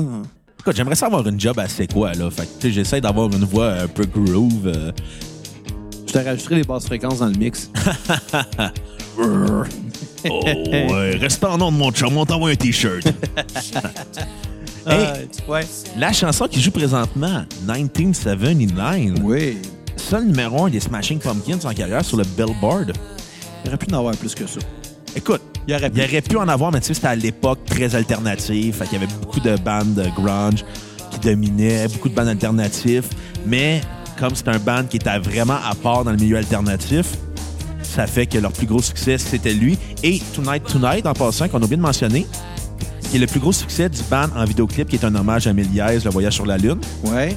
Écoute, 0.60 0.76
j'aimerais 0.76 0.94
ça 0.94 1.06
avoir 1.06 1.26
une 1.26 1.40
job 1.40 1.58
assez 1.58 1.88
quoi, 1.88 2.12
là. 2.12 2.30
Fait 2.30 2.42
que, 2.42 2.60
tu 2.60 2.68
sais, 2.68 2.70
j'essaie 2.72 3.00
d'avoir 3.00 3.26
une 3.32 3.44
voix 3.44 3.72
un 3.72 3.88
peu 3.88 4.04
groove. 4.06 4.68
euh. 4.68 4.92
Je 6.06 6.12
te 6.12 6.18
rajouterai 6.18 6.54
les 6.54 6.62
basses 6.64 6.86
fréquences 6.86 7.18
dans 7.18 7.26
le 7.26 7.36
mix. 7.36 7.68
oh, 9.18 9.62
ouais, 10.44 11.16
reste 11.16 11.42
en 11.42 11.58
nom 11.58 11.72
de 11.72 11.76
mon 11.78 11.90
chum, 11.90 12.16
on 12.16 12.24
t'envoie 12.24 12.50
un 12.50 12.54
T-shirt. 12.54 13.02
Euh, 14.86 15.26
ouais. 15.46 15.60
La 15.98 16.10
chanson 16.10 16.48
qui 16.48 16.58
joue 16.58 16.70
présentement, 16.70 17.44
1979, 17.68 19.18
Oui. 19.22 19.58
Seul 19.96 20.26
numéro 20.26 20.66
un 20.66 20.70
des 20.70 20.80
Smashing 20.80 21.18
Pumpkins 21.18 21.58
en 21.64 21.72
carrière 21.72 22.04
sur 22.04 22.16
le 22.16 22.24
Billboard. 22.24 22.92
Il 23.64 23.68
aurait 23.68 23.76
pu 23.76 23.92
en 23.92 23.98
avoir 23.98 24.16
plus 24.16 24.34
que 24.34 24.46
ça. 24.46 24.60
Écoute, 25.14 25.42
Il 25.66 25.74
aurait 25.74 25.90
il 25.94 26.00
aurait 26.02 26.20
pu 26.22 26.36
en 26.36 26.48
avoir, 26.48 26.72
mais 26.72 26.80
tu 26.80 26.86
sais, 26.86 26.94
c'était 26.94 27.08
à 27.08 27.16
l'époque 27.16 27.64
très 27.64 27.94
alternative. 27.94 28.74
Fait 28.74 28.84
qu'il 28.84 29.00
y 29.00 29.02
avait 29.02 29.12
beaucoup 29.20 29.40
de 29.40 29.56
bandes 29.56 29.94
de 29.94 30.08
grunge 30.16 30.64
qui 31.10 31.18
dominaient, 31.20 31.88
beaucoup 31.88 32.08
de 32.08 32.14
bandes 32.14 32.28
alternatives. 32.28 33.08
Mais 33.46 33.80
comme 34.18 34.34
c'est 34.34 34.48
un 34.48 34.58
band 34.58 34.84
qui 34.84 34.96
était 34.98 35.18
vraiment 35.18 35.58
à 35.68 35.74
part 35.74 36.04
dans 36.04 36.12
le 36.12 36.16
milieu 36.16 36.36
alternatif, 36.36 37.06
ça 37.82 38.06
fait 38.06 38.26
que 38.26 38.38
leur 38.38 38.52
plus 38.52 38.66
gros 38.66 38.82
succès, 38.82 39.18
c'était 39.18 39.52
lui. 39.52 39.78
Et 40.02 40.20
Tonight 40.34 40.62
Tonight, 40.64 41.06
en 41.06 41.12
passant, 41.12 41.48
qu'on 41.48 41.58
a 41.58 41.64
oublié 41.64 41.76
de 41.76 41.82
mentionner, 41.82 42.26
qui 43.10 43.16
est 43.16 43.20
le 43.20 43.26
plus 43.26 43.40
gros 43.40 43.52
succès 43.52 43.88
du 43.88 44.02
band 44.08 44.28
en 44.36 44.44
vidéoclip, 44.44 44.88
qui 44.88 44.96
est 44.96 45.04
un 45.04 45.14
hommage 45.14 45.46
à 45.46 45.52
Méliès, 45.52 46.04
Le 46.04 46.10
Voyage 46.10 46.34
sur 46.34 46.46
la 46.46 46.56
Lune. 46.56 46.78
Ouais. 47.04 47.36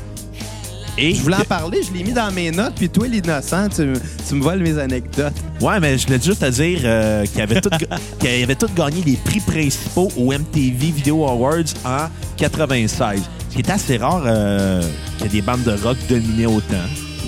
Et 0.97 1.15
Je 1.15 1.21
voulais 1.23 1.37
en 1.37 1.43
parler, 1.45 1.81
je 1.81 1.91
l'ai 1.91 2.03
mis 2.03 2.11
dans 2.13 2.31
mes 2.31 2.51
notes, 2.51 2.73
puis 2.75 2.87
toi, 2.87 3.07
l'innocent, 3.07 3.67
tu, 3.69 3.81
me- 3.81 3.99
tu 4.27 4.35
me 4.35 4.43
voles 4.43 4.59
mes 4.59 4.77
anecdotes. 4.77 5.33
Ouais, 5.59 5.79
mais 5.79 5.97
je 5.97 6.05
voulais 6.05 6.21
juste 6.21 6.41
te 6.41 6.49
dire 6.51 6.81
euh, 6.83 7.25
qu'il 7.25 7.41
avait, 7.41 7.59
tout, 7.61 7.69
qu'il 8.19 8.43
avait 8.43 8.55
tout 8.55 8.67
gagné 8.75 9.01
les 9.03 9.17
prix 9.17 9.39
principaux 9.39 10.09
au 10.15 10.31
MTV 10.31 10.91
Video 10.91 11.25
Awards 11.27 11.63
en 11.83 12.07
96. 12.37 13.21
Ce 13.49 13.55
qui 13.55 13.61
est 13.61 13.71
assez 13.71 13.97
rare 13.97 14.23
euh, 14.25 14.81
qu'il 15.17 15.25
y 15.25 15.29
ait 15.29 15.31
des 15.31 15.41
bandes 15.41 15.63
de 15.63 15.71
rock 15.83 15.97
dominées 16.07 16.45
autant. 16.45 16.75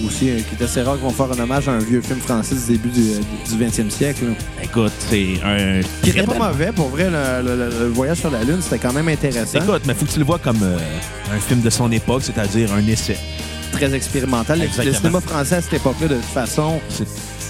Aussi, 0.06 0.30
euh, 0.30 0.40
qui 0.42 0.62
est 0.62 0.66
assez 0.66 0.82
rare 0.84 1.00
qu'on 1.00 1.10
faire 1.10 1.32
un 1.32 1.40
hommage 1.40 1.68
à 1.68 1.72
un 1.72 1.80
vieux 1.80 2.02
film 2.02 2.20
français 2.20 2.54
du 2.54 2.74
début 2.74 2.90
du, 2.90 3.02
du 3.50 3.64
20e 3.66 3.90
siècle. 3.90 4.26
là. 4.26 4.34
Écoute, 4.64 4.92
c'est 5.10 5.40
un. 5.44 5.80
Qui 6.04 6.12
très 6.12 6.20
était 6.20 6.24
pas 6.38 6.50
mauvais, 6.52 6.72
pour 6.72 6.90
vrai, 6.90 7.06
le, 7.10 7.48
le- 7.48 7.56
le- 7.58 7.80
le 7.80 7.88
voyage 7.88 8.18
sur 8.18 8.30
la 8.30 8.44
Lune, 8.44 8.60
c'était 8.62 8.78
quand 8.78 8.94
même 8.94 9.08
intéressant. 9.08 9.58
Écoute, 9.60 9.84
mais 9.88 9.94
faut 9.96 10.06
que 10.06 10.12
tu 10.12 10.20
le 10.20 10.26
vois 10.26 10.38
comme 10.38 10.62
euh, 10.62 10.78
un 11.34 11.40
film 11.40 11.62
de 11.62 11.70
son 11.72 11.92
époque, 11.92 12.22
c'est-à-dire 12.24 12.72
un 12.74 12.86
essai. 12.86 13.18
Très 13.72 13.94
expérimental. 13.94 14.60
Le- 14.60 14.94
cinéma 14.94 15.20
français 15.22 15.56
à 15.56 15.62
cette 15.62 15.74
époque-là, 15.74 16.08
de 16.08 16.16
toute 16.16 16.24
façon, 16.26 16.80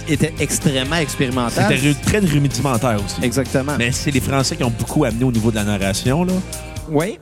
était 0.07 0.33
extrêmement 0.39 0.97
expérimental. 0.97 1.75
C'était 1.77 1.93
très 2.05 2.19
rudimentaire 2.19 2.97
aussi. 3.03 3.15
Exactement. 3.23 3.73
Mais 3.77 3.91
c'est 3.91 4.11
les 4.11 4.19
Français 4.19 4.55
qui 4.55 4.63
ont 4.63 4.73
beaucoup 4.77 5.03
amené 5.05 5.23
au 5.23 5.31
niveau 5.31 5.51
de 5.51 5.55
la 5.55 5.63
narration. 5.63 6.23
Là. 6.23 6.33
Oui, 6.91 7.17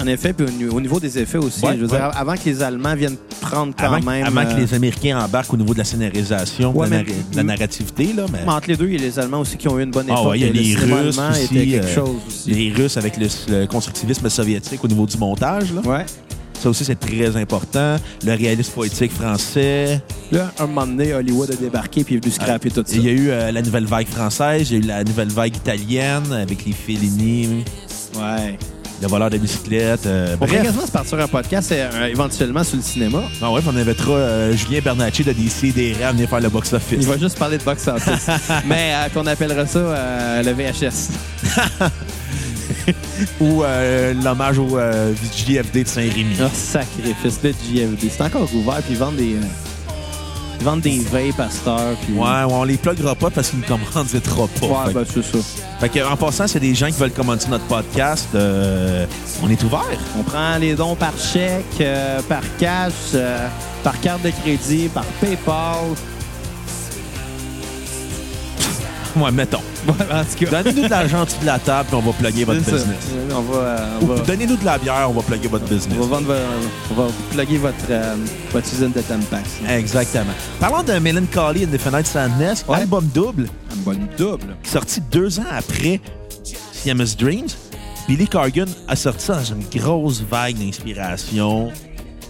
en 0.00 0.06
effet, 0.08 0.32
puis 0.32 0.44
au, 0.44 0.50
ni- 0.50 0.64
au 0.68 0.80
niveau 0.80 0.98
des 0.98 1.16
effets 1.18 1.38
aussi. 1.38 1.64
Ouais, 1.64 1.74
je 1.76 1.82
veux 1.84 1.90
ouais. 1.92 1.96
dire, 1.96 2.10
avant 2.16 2.34
que 2.34 2.40
les 2.46 2.60
Allemands 2.62 2.96
viennent 2.96 3.16
prendre 3.40 3.72
quand 3.78 3.84
Avant, 3.92 4.00
même... 4.00 4.24
avant 4.26 4.44
que 4.44 4.54
euh, 4.54 4.64
les 4.66 4.74
Américains 4.74 5.20
embarquent 5.20 5.54
au 5.54 5.56
niveau 5.56 5.72
de 5.72 5.78
la 5.78 5.84
scénarisation, 5.84 6.72
de 6.72 6.80
la, 6.82 6.88
mais- 6.88 6.96
narra- 7.04 7.30
de 7.30 7.36
la 7.36 7.42
narrativité. 7.44 8.12
Là, 8.16 8.24
mais... 8.32 8.40
mais 8.44 8.52
entre 8.52 8.68
les 8.68 8.76
deux, 8.76 8.86
il 8.88 8.94
y 8.94 9.04
a 9.04 9.06
les 9.06 9.18
Allemands 9.20 9.40
aussi 9.40 9.56
qui 9.56 9.68
ont 9.68 9.78
eu 9.78 9.84
une 9.84 9.92
bonne 9.92 10.06
époque. 10.06 10.18
Ah 10.20 10.28
ouais, 10.30 10.40
il 10.40 10.46
y 10.46 10.48
a 10.48 10.52
Le 10.52 10.58
les 10.60 10.74
Russes 10.74 11.18
aussi, 11.18 11.48
quelque 11.48 11.84
euh, 11.84 11.94
chose 11.94 12.16
aussi. 12.26 12.50
Les 12.50 12.72
Russes 12.72 12.96
avec 12.96 13.16
le, 13.18 13.28
le 13.48 13.66
constructivisme 13.66 14.28
soviétique 14.28 14.82
au 14.82 14.88
niveau 14.88 15.06
du 15.06 15.16
montage. 15.16 15.72
Là. 15.72 16.04
Ça 16.64 16.70
aussi, 16.70 16.82
c'est 16.86 16.98
très 16.98 17.36
important. 17.36 17.96
Le 18.24 18.32
réalisme 18.32 18.72
poétique 18.72 19.12
français. 19.12 20.00
Là, 20.32 20.50
un 20.58 20.66
moment 20.66 20.86
donné, 20.86 21.12
Hollywood 21.12 21.50
a 21.50 21.56
débarqué 21.56 22.04
puis 22.04 22.14
est 22.14 22.18
venu 22.24 22.32
scraper 22.32 22.70
tout 22.70 22.82
ça. 22.86 22.94
Il 22.96 23.02
y 23.04 23.08
a 23.10 23.12
eu 23.12 23.28
euh, 23.28 23.52
la 23.52 23.60
nouvelle 23.60 23.84
vague 23.84 24.06
française, 24.06 24.70
il 24.70 24.78
y 24.78 24.80
a 24.80 24.82
eu 24.82 24.88
la 24.88 25.04
nouvelle 25.04 25.28
vague 25.28 25.54
italienne 25.54 26.32
avec 26.32 26.64
les 26.64 26.72
Fellini, 26.72 27.64
Ouais. 28.16 28.56
le 29.02 29.08
voleur 29.08 29.28
de 29.28 29.36
bicyclette. 29.36 30.06
euh, 30.06 30.36
On 30.40 30.46
pourrait 30.46 30.62
quasiment 30.62 30.86
se 30.86 30.90
partir 30.90 31.20
un 31.20 31.28
podcast 31.28 31.70
euh, 31.72 32.06
éventuellement 32.06 32.64
sur 32.64 32.76
le 32.78 32.82
cinéma. 32.82 33.24
Ah 33.42 33.50
ouais, 33.52 33.60
puis 33.60 33.68
on 33.70 33.76
invitera 33.76 34.12
euh, 34.12 34.56
Julien 34.56 34.80
Bernacci 34.82 35.22
de 35.22 35.32
DC 35.32 35.74
des 35.74 36.02
à 36.02 36.12
venir 36.12 36.30
faire 36.30 36.40
le 36.40 36.48
box-office. 36.48 36.98
Il 36.98 37.06
va 37.06 37.18
juste 37.18 37.38
parler 37.38 37.58
de 37.58 37.62
box-office. 37.64 38.26
Mais 38.66 38.94
qu'on 39.12 39.26
appellera 39.26 39.66
ça 39.66 40.40
le 40.42 40.50
VHS. 40.52 41.10
Ou 43.40 43.62
euh, 43.62 44.14
l'hommage 44.22 44.58
au 44.58 44.78
euh, 44.78 45.12
JFD 45.34 45.84
de 45.84 45.88
Saint-Rémy. 45.88 46.36
Ah, 46.40 46.48
sacrifice, 46.52 47.40
le 47.42 47.50
JFD. 47.52 48.10
C'est 48.10 48.22
encore 48.22 48.48
ouvert, 48.54 48.76
puis 48.82 48.92
ils 48.92 48.98
vendent 48.98 49.16
des... 49.16 49.34
euh, 49.34 49.40
ils 50.60 50.64
vendent 50.64 50.80
des 50.82 51.00
vapes 51.00 51.40
à 51.40 51.50
cette 51.50 51.66
heure, 51.66 51.96
puis... 52.04 52.14
Ouais, 52.14 52.20
ouais, 52.22 52.44
on 52.48 52.64
les 52.64 52.76
pluggera 52.76 53.14
pas 53.14 53.28
parce 53.28 53.50
qu'ils 53.50 53.58
ne 53.60 53.64
commanditera 53.64 54.46
pas. 54.60 54.66
Ouais, 54.66 54.86
Fait- 54.86 54.92
ben 54.94 55.04
c'est 55.12 55.22
ça. 55.24 55.38
Fait 55.80 55.88
que, 55.88 56.00
en 56.06 56.16
passant, 56.16 56.46
c'est 56.46 56.60
des 56.60 56.74
gens 56.74 56.86
qui 56.86 56.92
veulent 56.98 57.10
commenter 57.12 57.48
notre 57.50 57.64
podcast. 57.66 58.28
euh, 58.34 59.04
on 59.42 59.50
est 59.50 59.62
ouvert. 59.64 59.82
On 60.18 60.22
prend 60.22 60.56
les 60.58 60.74
dons 60.74 60.94
par 60.94 61.12
chèque, 61.18 61.64
euh, 61.80 62.20
par 62.28 62.42
cash, 62.58 62.92
euh, 63.14 63.48
par 63.82 64.00
carte 64.00 64.22
de 64.22 64.30
crédit, 64.30 64.88
par 64.88 65.04
PayPal. 65.20 65.76
Mettons. 69.32 69.60
Donnez-nous 70.50 70.82
de 70.84 70.88
l'argent 70.90 71.20
en 71.20 71.24
dessous 71.24 71.40
de 71.40 71.46
la 71.46 71.58
table 71.58 71.88
puis 71.90 71.96
on 71.98 72.00
va 72.00 72.12
plugger 72.12 72.44
votre 72.44 72.64
ça. 72.64 72.72
business. 72.72 72.96
On 73.34 73.40
va, 73.42 73.56
euh, 73.58 73.98
on 74.02 74.06
va, 74.06 74.20
Donnez-nous 74.20 74.56
de 74.56 74.64
la 74.64 74.78
bière, 74.78 75.06
on 75.08 75.12
va 75.12 75.22
plugger 75.22 75.48
votre 75.48 75.64
business. 75.66 75.96
on 76.00 76.06
va 76.06 76.16
vendre, 76.16 76.34
on 76.90 76.94
va 76.94 77.06
plugger 77.32 77.58
votre, 77.58 77.74
euh, 77.90 78.16
votre 78.52 78.66
usine 78.72 78.92
de 78.92 79.00
Tampax. 79.00 79.48
Exactement. 79.68 80.32
Parlons 80.60 80.82
de 80.82 80.92
Melancholy 80.98 81.64
and 81.64 81.74
Infinite 81.74 82.06
Sadness, 82.06 82.64
Ouais. 82.68 82.78
album 82.78 83.08
double, 83.14 83.48
Un 83.72 83.76
bon 83.84 83.98
double. 84.16 84.56
sorti 84.62 85.00
deux 85.10 85.38
ans 85.38 85.44
après 85.56 86.00
Siamese 86.72 87.16
Dreams. 87.16 87.48
Billy 88.08 88.26
Corgan 88.28 88.66
a 88.88 88.96
sorti 88.96 89.24
ça 89.24 89.36
dans 89.36 89.44
une 89.44 89.64
grosse 89.80 90.22
vague 90.30 90.56
d'inspiration. 90.58 91.70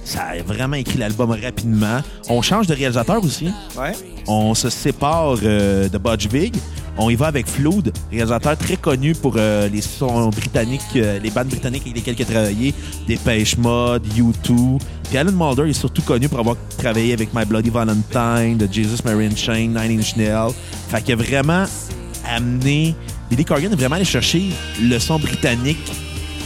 Ça 0.04 0.22
a 0.22 0.42
vraiment 0.42 0.76
écrit 0.76 0.98
l'album 0.98 1.30
rapidement. 1.30 2.00
On 2.28 2.42
change 2.42 2.66
de 2.66 2.74
réalisateur 2.74 3.24
aussi. 3.24 3.50
Ouais. 3.76 3.92
On 4.26 4.54
se 4.54 4.70
sépare 4.70 5.36
euh, 5.42 5.88
de 5.88 5.98
Budge 5.98 6.28
Big. 6.28 6.54
On 6.96 7.10
y 7.10 7.16
va 7.16 7.26
avec 7.26 7.48
Flood, 7.48 7.92
réalisateur 8.12 8.56
très 8.56 8.76
connu 8.76 9.14
pour 9.14 9.34
euh, 9.36 9.68
les 9.68 9.80
sons 9.80 10.28
britanniques, 10.28 10.82
euh, 10.94 11.18
les 11.18 11.30
bandes 11.30 11.48
britanniques 11.48 11.82
avec 11.82 11.96
lesquelles 11.96 12.14
il 12.16 12.22
a 12.22 12.24
travaillé, 12.24 12.74
Dépêche 13.08 13.56
Mode, 13.56 14.06
U2. 14.06 14.80
Puis 15.08 15.18
Alan 15.18 15.32
Mulder 15.32 15.68
est 15.68 15.72
surtout 15.72 16.02
connu 16.02 16.28
pour 16.28 16.38
avoir 16.38 16.56
travaillé 16.78 17.12
avec 17.12 17.34
My 17.34 17.44
Bloody 17.44 17.70
Valentine, 17.70 18.58
The 18.58 18.72
Jesus 18.72 19.02
Marine 19.04 19.36
Chain, 19.36 19.68
Nine 19.74 19.98
Inch 19.98 20.14
Nails. 20.16 20.52
Fait 20.88 21.02
qu'il 21.02 21.14
a 21.14 21.16
vraiment 21.16 21.64
amené... 22.30 22.94
Billy 23.28 23.44
Corgan 23.44 23.72
est 23.72 23.76
vraiment 23.76 23.96
allé 23.96 24.04
chercher 24.04 24.50
le 24.80 24.98
son 24.98 25.18
britannique 25.18 25.90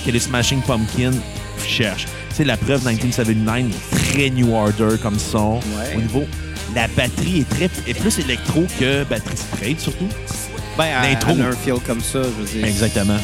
que 0.07 0.11
les 0.11 0.21
Smashing 0.21 0.63
Pumpkins 0.63 1.19
cherchent. 1.67 2.07
C'est 2.39 2.45
la 2.45 2.57
preuve 2.57 2.87
1979, 2.87 4.13
très 4.13 4.31
New 4.31 4.55
Order 4.55 4.97
comme 5.03 5.19
son. 5.19 5.55
Ouais. 5.55 5.97
Au 5.97 6.01
niveau, 6.01 6.25
la 6.73 6.87
batterie 6.87 7.41
est, 7.41 7.49
très, 7.49 7.65
est 7.65 7.95
plus 7.95 8.17
électro 8.21 8.65
que 8.79 9.03
batterie 9.03 9.37
straight 9.37 9.81
surtout. 9.81 10.07
Ben, 10.79 10.85
à, 10.85 11.09
L'intro. 11.09 11.33
à 11.33 11.47
un 11.47 11.51
feel 11.51 11.81
comme 11.85 12.01
ça, 12.01 12.23
je 12.23 12.29
veux 12.29 12.45
dire. 12.45 12.65
Exactement. 12.65 13.17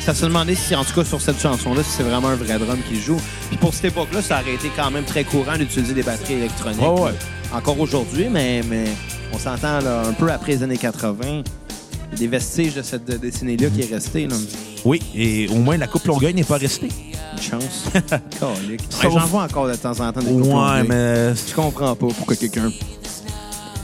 Ça 0.00 0.12
se 0.12 0.26
demandait 0.26 0.56
si, 0.56 0.76
en 0.76 0.84
tout 0.84 0.92
cas, 0.92 1.06
sur 1.06 1.22
cette 1.22 1.40
chanson-là, 1.40 1.82
si 1.82 1.88
c'est 1.88 2.02
vraiment 2.02 2.28
un 2.28 2.36
vrai 2.36 2.58
drum 2.58 2.78
qui 2.86 3.00
joue. 3.00 3.18
Puis 3.48 3.56
pour 3.56 3.72
cette 3.72 3.86
époque-là, 3.86 4.20
ça 4.20 4.42
aurait 4.42 4.56
été 4.56 4.70
quand 4.76 4.90
même 4.90 5.04
très 5.04 5.24
courant 5.24 5.56
d'utiliser 5.56 5.94
des 5.94 6.02
batteries 6.02 6.34
électroniques. 6.34 6.82
Ouais, 6.82 7.00
ouais. 7.00 7.12
là. 7.12 7.56
Encore 7.56 7.80
aujourd'hui, 7.80 8.28
mais, 8.30 8.60
mais 8.68 8.88
on 9.32 9.38
s'entend 9.38 9.80
là, 9.80 10.02
un 10.06 10.12
peu 10.12 10.30
après 10.30 10.52
les 10.52 10.62
années 10.62 10.76
80. 10.76 11.16
Il 11.24 11.32
y 11.32 12.14
a 12.14 12.18
des 12.18 12.26
vestiges 12.26 12.74
de 12.74 12.82
cette 12.82 13.06
décennie-là 13.06 13.70
qui 13.70 13.80
est 13.80 13.94
restée. 13.94 14.26
Là. 14.26 14.36
Oui, 14.84 15.02
et 15.14 15.48
au 15.48 15.56
moins 15.56 15.76
la 15.76 15.86
coupe 15.86 16.04
Longueuil 16.06 16.34
n'est 16.34 16.44
pas 16.44 16.56
restée. 16.56 16.88
Une 17.32 17.42
chance. 17.42 17.84
Sauf- 18.40 19.02
J'en 19.02 19.18
vois 19.26 19.44
encore 19.44 19.68
de 19.68 19.74
temps 19.74 19.90
en 20.00 20.12
temps 20.12 20.20
des 20.20 20.30
couples 20.32 20.46
Ouais, 20.48 20.82
mais, 20.88 21.34
Je 21.34 21.54
comprends 21.54 21.94
pas 21.94 22.06
pourquoi 22.08 22.34
quelqu'un. 22.36 22.70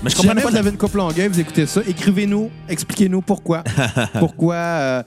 mais 0.02 0.10
je 0.10 0.16
Si 0.16 0.16
comprends 0.16 0.34
pas. 0.34 0.40
vous 0.42 0.48
la- 0.54 0.58
avez 0.60 0.70
une 0.70 0.76
couple 0.78 0.96
longueuil, 0.98 1.28
vous 1.28 1.40
écoutez 1.40 1.66
ça, 1.66 1.80
écrivez-nous, 1.86 2.50
expliquez-nous 2.68 3.20
pourquoi. 3.22 3.62
pourquoi 4.18 4.54
euh, 4.54 5.02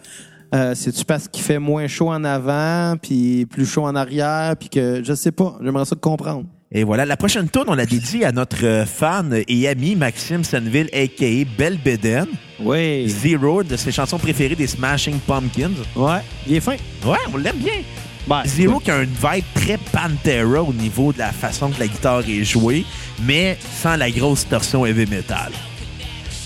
euh, 0.55 0.73
c'est-tu 0.75 1.05
parce 1.05 1.27
qu'il 1.27 1.43
fait 1.43 1.59
moins 1.59 1.87
chaud 1.87 2.09
en 2.09 2.23
avant, 2.23 2.95
puis 3.01 3.45
plus 3.47 3.65
chaud 3.65 3.85
en 3.85 3.95
arrière, 3.95 4.55
puis 4.57 4.69
que 4.69 5.01
je 5.03 5.13
sais 5.13 5.31
pas, 5.31 5.57
j'aimerais 5.63 5.85
ça 5.85 5.95
comprendre. 5.95 6.45
Et 6.71 6.83
voilà, 6.83 7.03
la 7.03 7.17
prochaine 7.17 7.49
tourne, 7.49 7.67
on 7.69 7.73
la 7.73 7.87
dédie 7.87 8.23
à 8.23 8.31
notre 8.31 8.63
euh, 8.63 8.85
fan 8.85 9.41
et 9.47 9.67
ami 9.67 9.95
Maxime 9.95 10.43
Senville, 10.43 10.87
a.k.a. 10.93 11.43
Belbeden. 11.57 12.27
Oui. 12.59 13.09
Zero, 13.09 13.63
de 13.63 13.75
ses 13.75 13.91
chansons 13.91 14.19
préférées 14.19 14.55
des 14.55 14.67
Smashing 14.67 15.17
Pumpkins. 15.25 15.71
Ouais, 15.95 16.19
il 16.45 16.57
est 16.57 16.59
fin. 16.59 16.75
Ouais, 17.03 17.17
on 17.33 17.37
l'aime 17.37 17.57
bien. 17.57 17.81
Ben, 18.27 18.43
Zero 18.45 18.79
qui 18.79 18.91
a 18.91 19.01
une 19.01 19.09
vibe 19.09 19.45
très 19.55 19.79
Pantera 19.91 20.61
au 20.61 20.71
niveau 20.71 21.11
de 21.11 21.17
la 21.17 21.31
façon 21.31 21.71
que 21.71 21.79
la 21.79 21.87
guitare 21.87 22.29
est 22.29 22.43
jouée, 22.43 22.85
mais 23.23 23.57
sans 23.81 23.95
la 23.95 24.11
grosse 24.11 24.47
torsion 24.47 24.85
heavy 24.85 25.07
metal. 25.07 25.51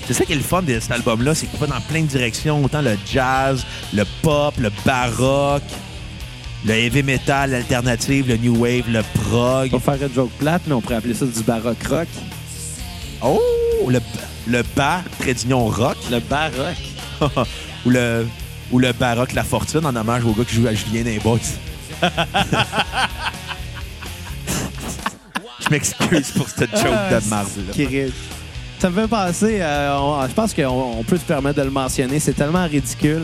C'est 0.07 0.13
ça 0.13 0.24
qui 0.24 0.32
est 0.32 0.38
le 0.38 0.41
fun 0.41 0.61
de 0.61 0.80
cet 0.80 0.91
album-là, 0.91 1.36
c'est 1.36 1.47
qu'il 1.47 1.59
va 1.59 1.67
dans 1.67 1.82
plein 1.82 2.01
de 2.01 2.07
directions, 2.07 2.63
autant 2.63 2.82
le 2.82 2.97
jazz, 3.05 3.65
le 3.93 4.03
pop, 4.21 4.53
le 4.57 4.69
baroque, 4.86 5.63
le 6.66 6.74
heavy 6.74 7.03
metal, 7.03 7.51
l'alternative, 7.51 8.28
le 8.28 8.38
new 8.38 8.55
wave, 8.57 8.89
le 8.89 9.01
prog. 9.22 9.70
on 9.74 9.78
va 9.78 9.97
faire 9.97 10.07
une 10.07 10.14
joke 10.14 10.32
plate, 10.39 10.61
mais 10.68 10.74
on 10.74 10.82
pourrait 10.82 10.95
appeler 10.95 11.14
ça 11.14 11.26
du 11.26 11.41
baroque 11.43 11.84
rock. 11.89 12.07
Oh, 13.22 13.39
le, 13.89 13.99
le 14.47 14.64
bas, 14.76 15.01
d'union 15.41 15.66
rock, 15.68 15.97
Le 16.11 16.20
baroque. 16.20 16.78
ou 17.86 17.89
le 17.89 18.26
ou 18.72 18.80
le 18.80 18.91
baroque 18.93 19.34
La 19.34 19.43
Fortune 19.43 19.86
en 19.86 19.95
hommage 19.95 20.24
au 20.26 20.32
gars 20.32 20.43
qui 20.45 20.55
joue 20.55 20.68
à 20.68 20.74
Julien 20.74 21.03
Boys. 21.24 21.39
Je 25.59 25.70
m'excuse 25.70 26.32
pour 26.32 26.49
cette 26.49 26.72
joke 26.72 26.91
de. 27.11 27.72
Qui 27.72 27.86
rit. 27.86 28.14
Ça 28.80 28.89
me 28.89 29.01
fait 29.01 29.07
penser, 29.07 29.59
euh, 29.61 29.97
on- 29.97 30.28
je 30.28 30.34
pense 30.34 30.53
qu'on 30.53 30.66
on 30.99 31.03
peut 31.03 31.18
se 31.18 31.24
permettre 31.24 31.57
de 31.59 31.64
le 31.64 31.72
mentionner, 31.72 32.20
c'est 32.20 32.34
tellement 32.34 32.66
ridicule. 32.68 33.24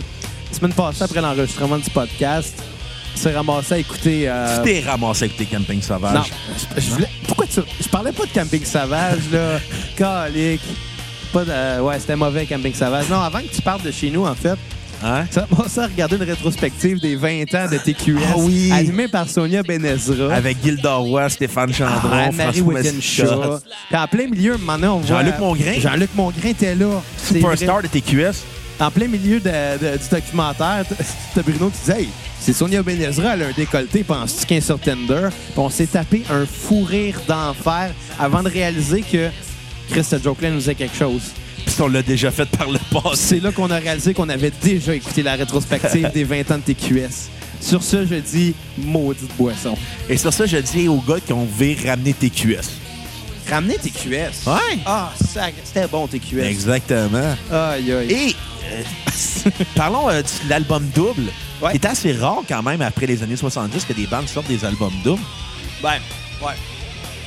La 0.52 0.58
semaine 0.58 0.72
passée, 0.72 1.04
après 1.04 1.20
l'enregistrement 1.20 1.78
du 1.78 1.90
podcast, 1.90 2.64
s'est 3.20 3.34
ramassé 3.36 3.74
à 3.74 3.78
écouter... 3.80 4.24
euh, 4.28 4.58
Tu 4.64 4.72
t'es 4.72 4.80
ramassé 4.88 5.26
avec 5.26 5.38
tes 5.38 5.46
campings 5.46 5.82
sauvages. 5.82 6.14
non, 6.16 6.24
je, 6.76 6.82
je 6.82 6.90
voulais- 6.92 7.10
pourquoi 7.28 7.46
tu... 7.48 7.60
Je 7.82 7.88
parlais 7.88 8.12
pas 8.12 8.26
de 8.26 8.32
camping 8.32 8.64
sauvage, 8.66 9.20
là. 9.32 9.60
Calique. 9.96 10.62
Pas 11.34 11.46
de... 11.46 11.52
euh, 11.52 11.82
ouais, 11.82 12.00
c'était 12.00 12.16
mauvais, 12.16 12.46
camping 12.46 12.74
sauvage. 12.74 13.08
Non, 13.10 13.20
avant 13.22 13.40
que 13.40 13.54
tu 13.54 13.62
parles 13.62 13.82
de 13.84 13.92
chez 13.92 14.10
nous, 14.10 14.26
en 14.26 14.36
fait, 14.36 14.58
Hein? 15.02 15.26
ça 15.32 15.48
m'a 15.58 15.70
ça 15.70 15.88
regarder 15.88 16.18
une 16.18 16.24
rétrospective 16.24 17.00
des 17.00 17.16
20 17.16 17.44
ans 17.56 17.68
de 17.72 17.78
TQS 17.78 18.18
Ah 18.28 18.34
oui. 18.36 18.70
animée 18.74 19.08
par 19.08 19.30
Sonia 19.30 19.64
Benezra. 19.64 20.34
Avec 20.34 20.58
Gilda 20.62 20.96
Roy, 20.96 21.30
Stéphane 21.30 21.74
Chandron, 21.74 22.10
Ah, 22.12 22.32
Marie 22.34 22.60
Wittenshaw. 22.60 23.60
Puis 23.88 23.98
en 23.98 24.08
plein 24.08 24.28
milieu, 24.28 24.58
maintenant, 24.58 24.96
on 24.98 25.00
voit... 25.00 25.20
Jean-Luc 25.20 25.40
Mongrain. 25.40 25.80
Jean-Luc 25.80 26.10
Mongrain 26.16 26.50
était 26.50 26.76
là. 26.76 27.02
Superstar 27.16 27.82
de 27.82 27.88
TQS. 27.88 28.44
En 28.80 28.92
plein 28.92 29.08
milieu 29.08 29.40
de- 29.40 29.50
de- 29.78 29.98
du 29.98 30.10
documentaire, 30.10 30.86
t'as 31.36 31.42
Bruno 31.42 31.70
qui 31.70 31.80
disait 31.80 32.02
Hey, 32.04 32.10
c'est 32.40 32.54
Sonia 32.54 32.82
Benezra, 32.82 33.34
elle 33.34 33.44
a 33.44 33.48
un 33.48 33.52
décolleté, 33.52 34.04
penses-tu 34.04 34.54
est 34.54 34.62
sur 34.62 34.80
Tinder? 34.80 35.28
Puis 35.32 35.54
on 35.58 35.70
s'est 35.70 35.88
tapé 35.88 36.24
un 36.32 36.46
fou 36.46 36.84
rire 36.84 37.20
d'enfer 37.28 37.92
avant 38.18 38.42
de 38.42 38.50
réaliser 38.50 39.02
que 39.02 39.30
Chris, 39.90 40.04
cette 40.04 40.24
joke-là 40.24 40.50
nous 40.52 40.60
disait 40.60 40.76
quelque 40.76 40.96
chose. 40.96 41.22
Puis 41.66 41.76
on 41.82 41.88
l'a 41.88 42.02
déjà 42.02 42.32
fait 42.32 42.46
par 42.46 42.70
le 42.70 42.80
passé. 42.92 43.18
C'est 43.36 43.40
là 43.42 43.52
qu'on 43.52 43.70
a 43.70 43.78
réalisé 43.80 44.14
qu'on 44.14 44.30
avait 44.30 44.52
déjà 44.64 44.96
écouté 44.96 45.24
la 45.24 45.36
rétrospective 45.36 46.10
des 46.14 46.24
20 46.24 46.50
ans 46.52 46.58
de 46.66 46.74
TQS. 46.74 47.30
Sur 47.60 47.84
ce, 47.84 48.06
je 48.06 48.16
dis 48.16 48.54
maudite 48.78 49.30
boisson. 49.38 49.78
Et 50.08 50.16
sur 50.16 50.32
ça, 50.34 50.46
je 50.46 50.56
dis 50.58 50.88
aux 50.88 51.02
gars 51.02 51.18
qu'on 51.28 51.44
veut 51.46 51.76
ramener 51.86 52.14
TQS. 52.14 52.70
Ramenez 53.50 53.76
TQS. 53.78 54.48
Ouais. 54.48 54.80
Ah, 54.86 55.12
c'était 55.18 55.88
bon 55.88 56.08
TQS. 56.08 56.40
Exactement. 56.46 57.36
Aïe, 57.52 57.92
aïe. 57.92 58.12
Et 58.12 58.36
parlons 59.76 60.10
euh, 60.10 60.22
de 60.22 60.50
l'album 60.50 60.86
double. 60.96 61.32
Ouais. 61.62 61.72
C'est 61.74 61.86
assez 61.86 62.14
rare 62.14 62.42
quand 62.48 62.64
même 62.64 62.82
après 62.82 63.06
les 63.06 63.22
années 63.24 63.36
70 63.36 63.86
que 63.86 63.94
des 63.94 64.08
bandes 64.08 64.28
sortent 64.28 64.48
des 64.48 64.64
albums 64.66 64.94
doubles. 65.04 65.22
Ben, 65.84 65.94
ouais. 66.42 66.54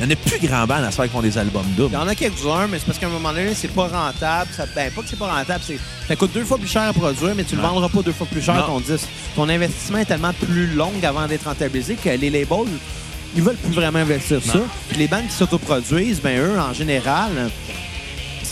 Il 0.00 0.06
n'y 0.06 0.14
en 0.14 0.16
a 0.16 0.18
plus 0.28 0.46
grand 0.48 0.66
band 0.66 0.82
à 0.82 0.90
ce 0.90 0.96
faire 0.96 1.04
qui 1.04 1.10
font 1.12 1.20
des 1.20 1.36
albums 1.36 1.64
Il 1.68 1.74
y 1.74 1.76
doubles. 1.76 1.96
en 1.96 2.08
a 2.08 2.14
quelques-uns, 2.14 2.66
mais 2.66 2.78
c'est 2.78 2.86
parce 2.86 2.98
qu'à 2.98 3.06
un 3.06 3.10
moment 3.10 3.30
donné, 3.32 3.54
c'est 3.54 3.68
pas 3.68 3.86
rentable. 3.88 4.50
Ça, 4.56 4.64
ben, 4.74 4.90
pas 4.90 5.02
que 5.02 5.08
c'est 5.08 5.18
pas 5.18 5.32
rentable, 5.32 5.62
c'est 5.66 5.78
ça 6.08 6.16
coûte 6.16 6.32
deux 6.32 6.44
fois 6.44 6.58
plus 6.58 6.66
cher 6.66 6.82
à 6.82 6.92
produire, 6.92 7.34
mais 7.36 7.44
tu 7.44 7.54
le 7.56 7.62
Ouais. 7.62 7.68
vendras 7.68 7.88
pas 7.88 8.02
deux 8.02 8.12
fois 8.12 8.26
plus 8.26 8.42
cher 8.42 8.54
Non. 8.54 8.66
ton 8.66 8.80
disque. 8.80 9.06
Ton 9.36 9.48
investissement 9.48 9.98
est 9.98 10.04
tellement 10.06 10.32
plus 10.32 10.66
long 10.74 10.90
avant 11.02 11.26
d'être 11.26 11.44
rentabilisé 11.44 11.94
que 11.94 12.08
les 12.08 12.30
labels, 12.30 12.66
ils 13.36 13.42
veulent 13.42 13.56
plus 13.56 13.74
vraiment 13.74 13.98
investir 14.00 14.40
ça. 14.42 14.58
Puis 14.88 14.98
les 14.98 15.08
bandes 15.08 15.26
qui 15.28 15.34
s'autoproduisent, 15.34 16.20
ben 16.20 16.38
eux, 16.40 16.58
en 16.58 16.72
général, 16.72 17.30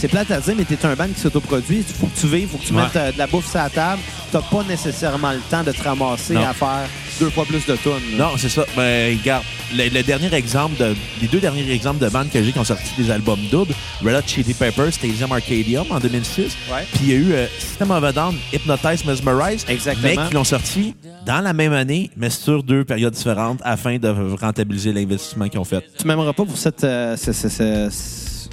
c'est 0.00 0.08
plate 0.08 0.30
à 0.30 0.40
dire, 0.40 0.54
mais 0.56 0.64
t'es 0.64 0.84
un 0.86 0.94
band 0.94 1.08
qui 1.14 1.20
s'autoproduit. 1.20 1.84
Il 1.88 1.94
faut 1.94 2.06
que 2.06 2.18
tu 2.18 2.26
vives, 2.26 2.42
il 2.42 2.48
faut 2.48 2.58
que 2.58 2.64
tu 2.64 2.72
Ouais. 2.72 2.82
mettes 2.82 2.96
euh, 2.96 3.12
de 3.12 3.18
la 3.18 3.26
bouffe 3.26 3.50
sur 3.50 3.58
la 3.58 3.68
table. 3.68 4.00
T'as 4.32 4.40
pas 4.40 4.62
nécessairement 4.68 5.32
le 5.32 5.40
temps 5.50 5.62
de 5.62 5.72
te 5.72 5.82
ramasser 5.82 6.34
Non. 6.34 6.42
à 6.46 6.54
faire 6.54 6.88
deux 7.18 7.28
fois 7.30 7.44
plus 7.44 7.66
de 7.66 7.76
tonnes. 7.76 8.00
Non, 8.16 8.30
c'est 8.38 8.48
ça. 8.48 8.64
Ben, 8.76 9.18
regarde, 9.18 9.44
le, 9.76 9.88
le 9.88 10.02
dernier 10.02 10.32
exemple, 10.34 10.76
de, 10.78 10.94
les 11.20 11.28
deux 11.28 11.40
derniers 11.40 11.70
exemples 11.70 11.98
de 12.02 12.08
bandes 12.08 12.30
que 12.30 12.42
j'ai 12.42 12.50
qui 12.52 12.58
ont 12.58 12.64
sorti 12.64 12.88
des 12.96 13.10
albums 13.10 13.40
doubles, 13.50 13.74
Red 14.02 14.14
Hot 14.14 14.22
Chili 14.26 14.54
Peppers, 14.54 14.92
Stadium 14.94 15.30
Arcadium 15.32 15.84
en 15.90 15.98
2006. 16.00 16.56
Ouais. 16.72 16.86
Puis 16.92 17.00
il 17.02 17.08
y 17.10 17.12
a 17.12 17.16
eu 17.16 17.32
euh, 17.32 17.46
System 17.58 17.90
of 17.90 18.02
a 18.04 18.12
Down, 18.12 18.36
Hypnotize, 18.52 19.04
Mesmerize. 19.04 19.66
Exactement. 19.68 20.08
Mais 20.22 20.28
qui 20.28 20.34
l'ont 20.34 20.44
sorti 20.44 20.94
dans 21.26 21.40
la 21.40 21.52
même 21.52 21.72
année, 21.74 22.10
mais 22.16 22.30
sur 22.30 22.62
deux 22.62 22.84
périodes 22.84 23.12
différentes 23.14 23.60
afin 23.64 23.98
de 23.98 24.08
rentabiliser 24.40 24.92
l'investissement 24.92 25.48
qu'ils 25.48 25.60
ont 25.60 25.64
fait. 25.64 25.84
Tu 25.98 26.06
m'aimeras 26.06 26.32
pas 26.32 26.44
pour 26.44 26.56
cette, 26.56 26.84
euh, 26.84 27.16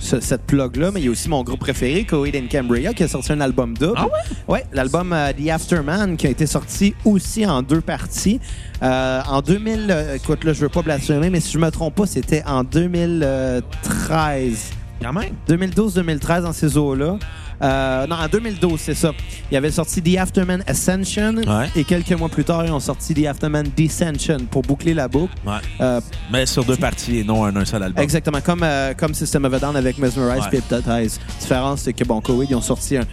ce- 0.07 0.19
cette 0.21 0.43
plug-là, 0.43 0.91
mais 0.91 1.01
il 1.01 1.05
y 1.05 1.07
a 1.07 1.11
aussi 1.11 1.29
mon 1.29 1.43
groupe 1.43 1.59
préféré, 1.59 2.05
Coheed 2.05 2.35
and 2.35 2.47
Cambria, 2.51 2.93
qui 2.93 3.03
a 3.03 3.07
sorti 3.07 3.31
un 3.33 3.41
album 3.41 3.75
double. 3.77 3.93
Ah 3.97 4.05
ouais? 4.05 4.11
Ouais, 4.47 4.65
l'album 4.73 5.13
euh, 5.13 5.31
The 5.33 5.49
Afterman, 5.49 6.17
qui 6.17 6.27
a 6.27 6.29
été 6.29 6.45
sorti 6.45 6.93
aussi 7.05 7.45
en 7.45 7.61
deux 7.61 7.81
parties. 7.81 8.39
Euh, 8.83 9.21
en 9.27 9.41
2000, 9.41 9.87
euh, 9.89 10.15
écoute, 10.15 10.43
là, 10.43 10.53
je 10.53 10.61
veux 10.61 10.69
pas 10.69 10.81
blasphémer, 10.81 11.29
mais 11.29 11.39
si 11.39 11.51
je 11.51 11.57
me 11.59 11.69
trompe 11.71 11.95
pas, 11.95 12.05
c'était 12.05 12.43
en 12.45 12.63
2013. 12.63 14.71
Quand 15.01 15.13
même. 15.13 15.33
2012-2013 15.47 16.41
dans 16.43 16.53
ces 16.53 16.77
eaux-là. 16.77 17.17
Euh, 17.61 18.05
non, 18.07 18.15
en 18.15 18.27
2012, 18.27 18.79
c'est 18.79 18.93
ça. 18.93 19.11
Il 19.51 19.57
avait 19.57 19.71
sorti 19.71 20.01
The 20.01 20.17
Afterman 20.17 20.63
Ascension 20.67 21.35
Ouais. 21.37 21.69
et 21.75 21.83
quelques 21.83 22.11
mois 22.11 22.29
plus 22.29 22.43
tard, 22.43 22.65
ils 22.65 22.71
ont 22.71 22.79
sorti 22.79 23.13
The 23.13 23.25
Afterman 23.27 23.67
Descension 23.75 24.37
pour 24.51 24.61
boucler 24.61 24.93
la 24.93 25.07
boucle. 25.07 25.33
Ouais. 25.45 25.53
Euh, 25.81 26.01
Mais 26.31 26.45
sur 26.45 26.63
deux 26.65 26.77
parties 26.77 27.19
et 27.19 27.23
non 27.23 27.45
un, 27.45 27.55
un 27.55 27.65
seul 27.65 27.81
album. 27.83 28.03
Exactement, 28.03 28.41
comme, 28.41 28.61
euh, 28.63 28.93
comme 28.93 29.13
System 29.13 29.45
of 29.45 29.53
a 29.53 29.59
Down 29.59 29.75
avec 29.75 29.97
Mesmerize 29.97 30.43
et 30.51 30.57
Hypnotize. 30.57 31.19
La 31.27 31.39
différence, 31.41 31.81
c'est 31.81 31.93
que, 31.93 32.03
bon, 32.03 32.21
Coheed, 32.21 32.49
ils 32.51 32.55
ont 32.55 32.61
sorti 32.61 32.97
un 32.97 33.03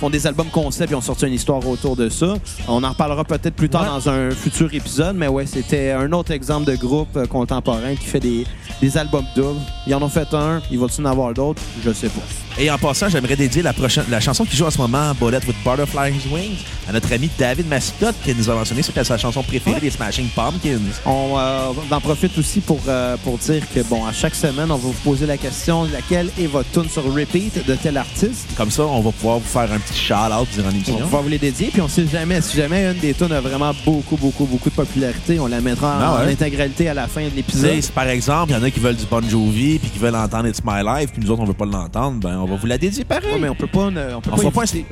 font 0.00 0.10
des 0.10 0.26
albums 0.26 0.48
concept, 0.48 0.90
ils 0.90 0.96
ont 0.96 1.00
sorti 1.00 1.26
une 1.26 1.32
histoire 1.32 1.64
autour 1.66 1.94
de 1.96 2.08
ça. 2.08 2.34
On 2.66 2.82
en 2.82 2.90
reparlera 2.90 3.22
peut-être 3.24 3.54
plus 3.54 3.68
tard 3.68 3.82
Ouais. 3.82 3.88
dans 3.88 4.08
un 4.10 4.30
futur 4.32 4.74
épisode, 4.74 5.14
mais 5.16 5.28
ouais, 5.28 5.46
c'était 5.46 5.92
un 5.92 6.10
autre 6.12 6.32
exemple 6.32 6.66
de 6.70 6.74
groupe 6.76 7.16
euh, 7.16 7.24
contemporain 7.26 7.94
qui 7.94 8.04
fait 8.04 8.18
des, 8.20 8.44
des 8.82 8.98
albums 8.98 9.24
doubles. 9.36 9.60
Ils 9.86 9.94
en 9.94 10.02
ont 10.02 10.08
fait 10.08 10.34
un, 10.34 10.60
ils 10.72 10.78
vont-ils 10.78 11.00
en 11.06 11.10
avoir 11.10 11.32
d'autres? 11.32 11.62
Je 11.84 11.92
sais 11.92 12.08
pas. 12.08 12.20
Et 12.58 12.70
en 12.70 12.78
passant, 12.78 13.10
j'aimerais 13.10 13.36
dédier 13.36 13.60
la, 13.60 13.74
prochaine, 13.74 14.04
la 14.08 14.18
chanson 14.18 14.46
qui 14.46 14.56
joue 14.56 14.64
en 14.64 14.70
ce 14.70 14.78
moment, 14.78 15.12
Bullet 15.20 15.40
with 15.46 15.56
Butterfly's 15.62 16.24
Wings, 16.32 16.56
à 16.88 16.92
notre 16.92 17.12
ami 17.12 17.28
David 17.38 17.68
Mascotte, 17.68 18.14
qui 18.24 18.34
nous 18.34 18.48
a 18.48 18.54
mentionné 18.54 18.82
c'était 18.82 19.04
sa 19.04 19.18
chanson 19.18 19.42
préférée 19.42 19.78
des 19.78 19.90
Smashing 19.90 20.28
Pumpkins. 20.34 20.78
On 21.04 21.34
euh, 21.36 21.72
en 21.90 22.00
profite 22.00 22.36
aussi 22.38 22.60
pour, 22.60 22.80
euh, 22.88 23.18
pour 23.22 23.36
dire 23.36 23.62
que, 23.74 23.80
bon, 23.82 24.06
à 24.06 24.12
chaque 24.12 24.34
semaine, 24.34 24.70
on 24.70 24.76
va 24.76 24.88
vous 24.88 24.92
poser 25.04 25.26
la 25.26 25.36
question 25.36 25.84
laquelle 25.84 26.30
est 26.40 26.46
votre 26.46 26.70
tune 26.70 26.88
sur 26.88 27.04
repeat 27.04 27.66
de 27.66 27.74
tel 27.74 27.98
artiste? 27.98 28.48
Comme 28.56 28.70
ça, 28.70 28.84
on 28.84 29.02
va 29.02 29.12
pouvoir 29.12 29.38
vous 29.38 29.44
faire 29.44 29.70
un 29.70 29.78
petit 29.78 29.98
shout-out 29.98 30.48
durant 30.54 30.68
On 30.68 30.70
va 30.70 30.70
l'émission. 30.70 30.98
pouvoir 30.98 31.22
vous 31.24 31.28
les 31.28 31.38
dédier. 31.38 31.68
Puis 31.70 31.82
on 31.82 31.88
sait 31.88 32.06
jamais, 32.06 32.40
si 32.40 32.56
jamais 32.56 32.86
une 32.90 32.98
des 32.98 33.12
tunes 33.12 33.32
a 33.32 33.40
vraiment 33.42 33.72
beaucoup, 33.84 34.16
beaucoup, 34.16 34.46
beaucoup 34.46 34.70
de 34.70 34.74
popularité, 34.74 35.38
on 35.38 35.46
la 35.46 35.60
mettra 35.60 35.98
en, 35.98 36.20
ouais. 36.20 36.26
en 36.26 36.32
intégralité 36.32 36.88
à 36.88 36.94
la 36.94 37.06
fin 37.06 37.22
de 37.22 37.34
l'épisode. 37.36 37.84
par 37.94 38.08
exemple, 38.08 38.52
il 38.52 38.56
y 38.56 38.58
en 38.58 38.62
a 38.62 38.70
qui 38.70 38.80
veulent 38.80 38.96
du 38.96 39.04
Bon 39.04 39.20
Jovi 39.28 39.78
puis 39.78 39.90
qui 39.90 39.98
veulent 39.98 40.16
entendre 40.16 40.46
It's 40.48 40.62
My 40.64 40.82
Life, 40.82 41.10
puis 41.12 41.22
nous 41.22 41.30
autres, 41.30 41.42
on 41.42 41.46
veut 41.46 41.52
pas 41.52 41.66
l'entendre, 41.66 42.18
ben 42.20 42.38
on 42.38 42.45
va 42.46 42.56
vous 42.56 42.66
la 42.66 42.78
dédier 42.78 43.04
pareil. 43.04 43.32
Ouais, 43.32 43.38
mais 43.40 43.48
on 43.48 43.54
peut 43.54 43.66
pas, 43.66 43.90
ne- 43.90 44.14
on 44.14 44.20
peut 44.20 44.30
On 44.32 44.36
pas, 44.36 44.42
fera 44.42 44.50
pas 44.50 44.62
éviter, 44.64 44.86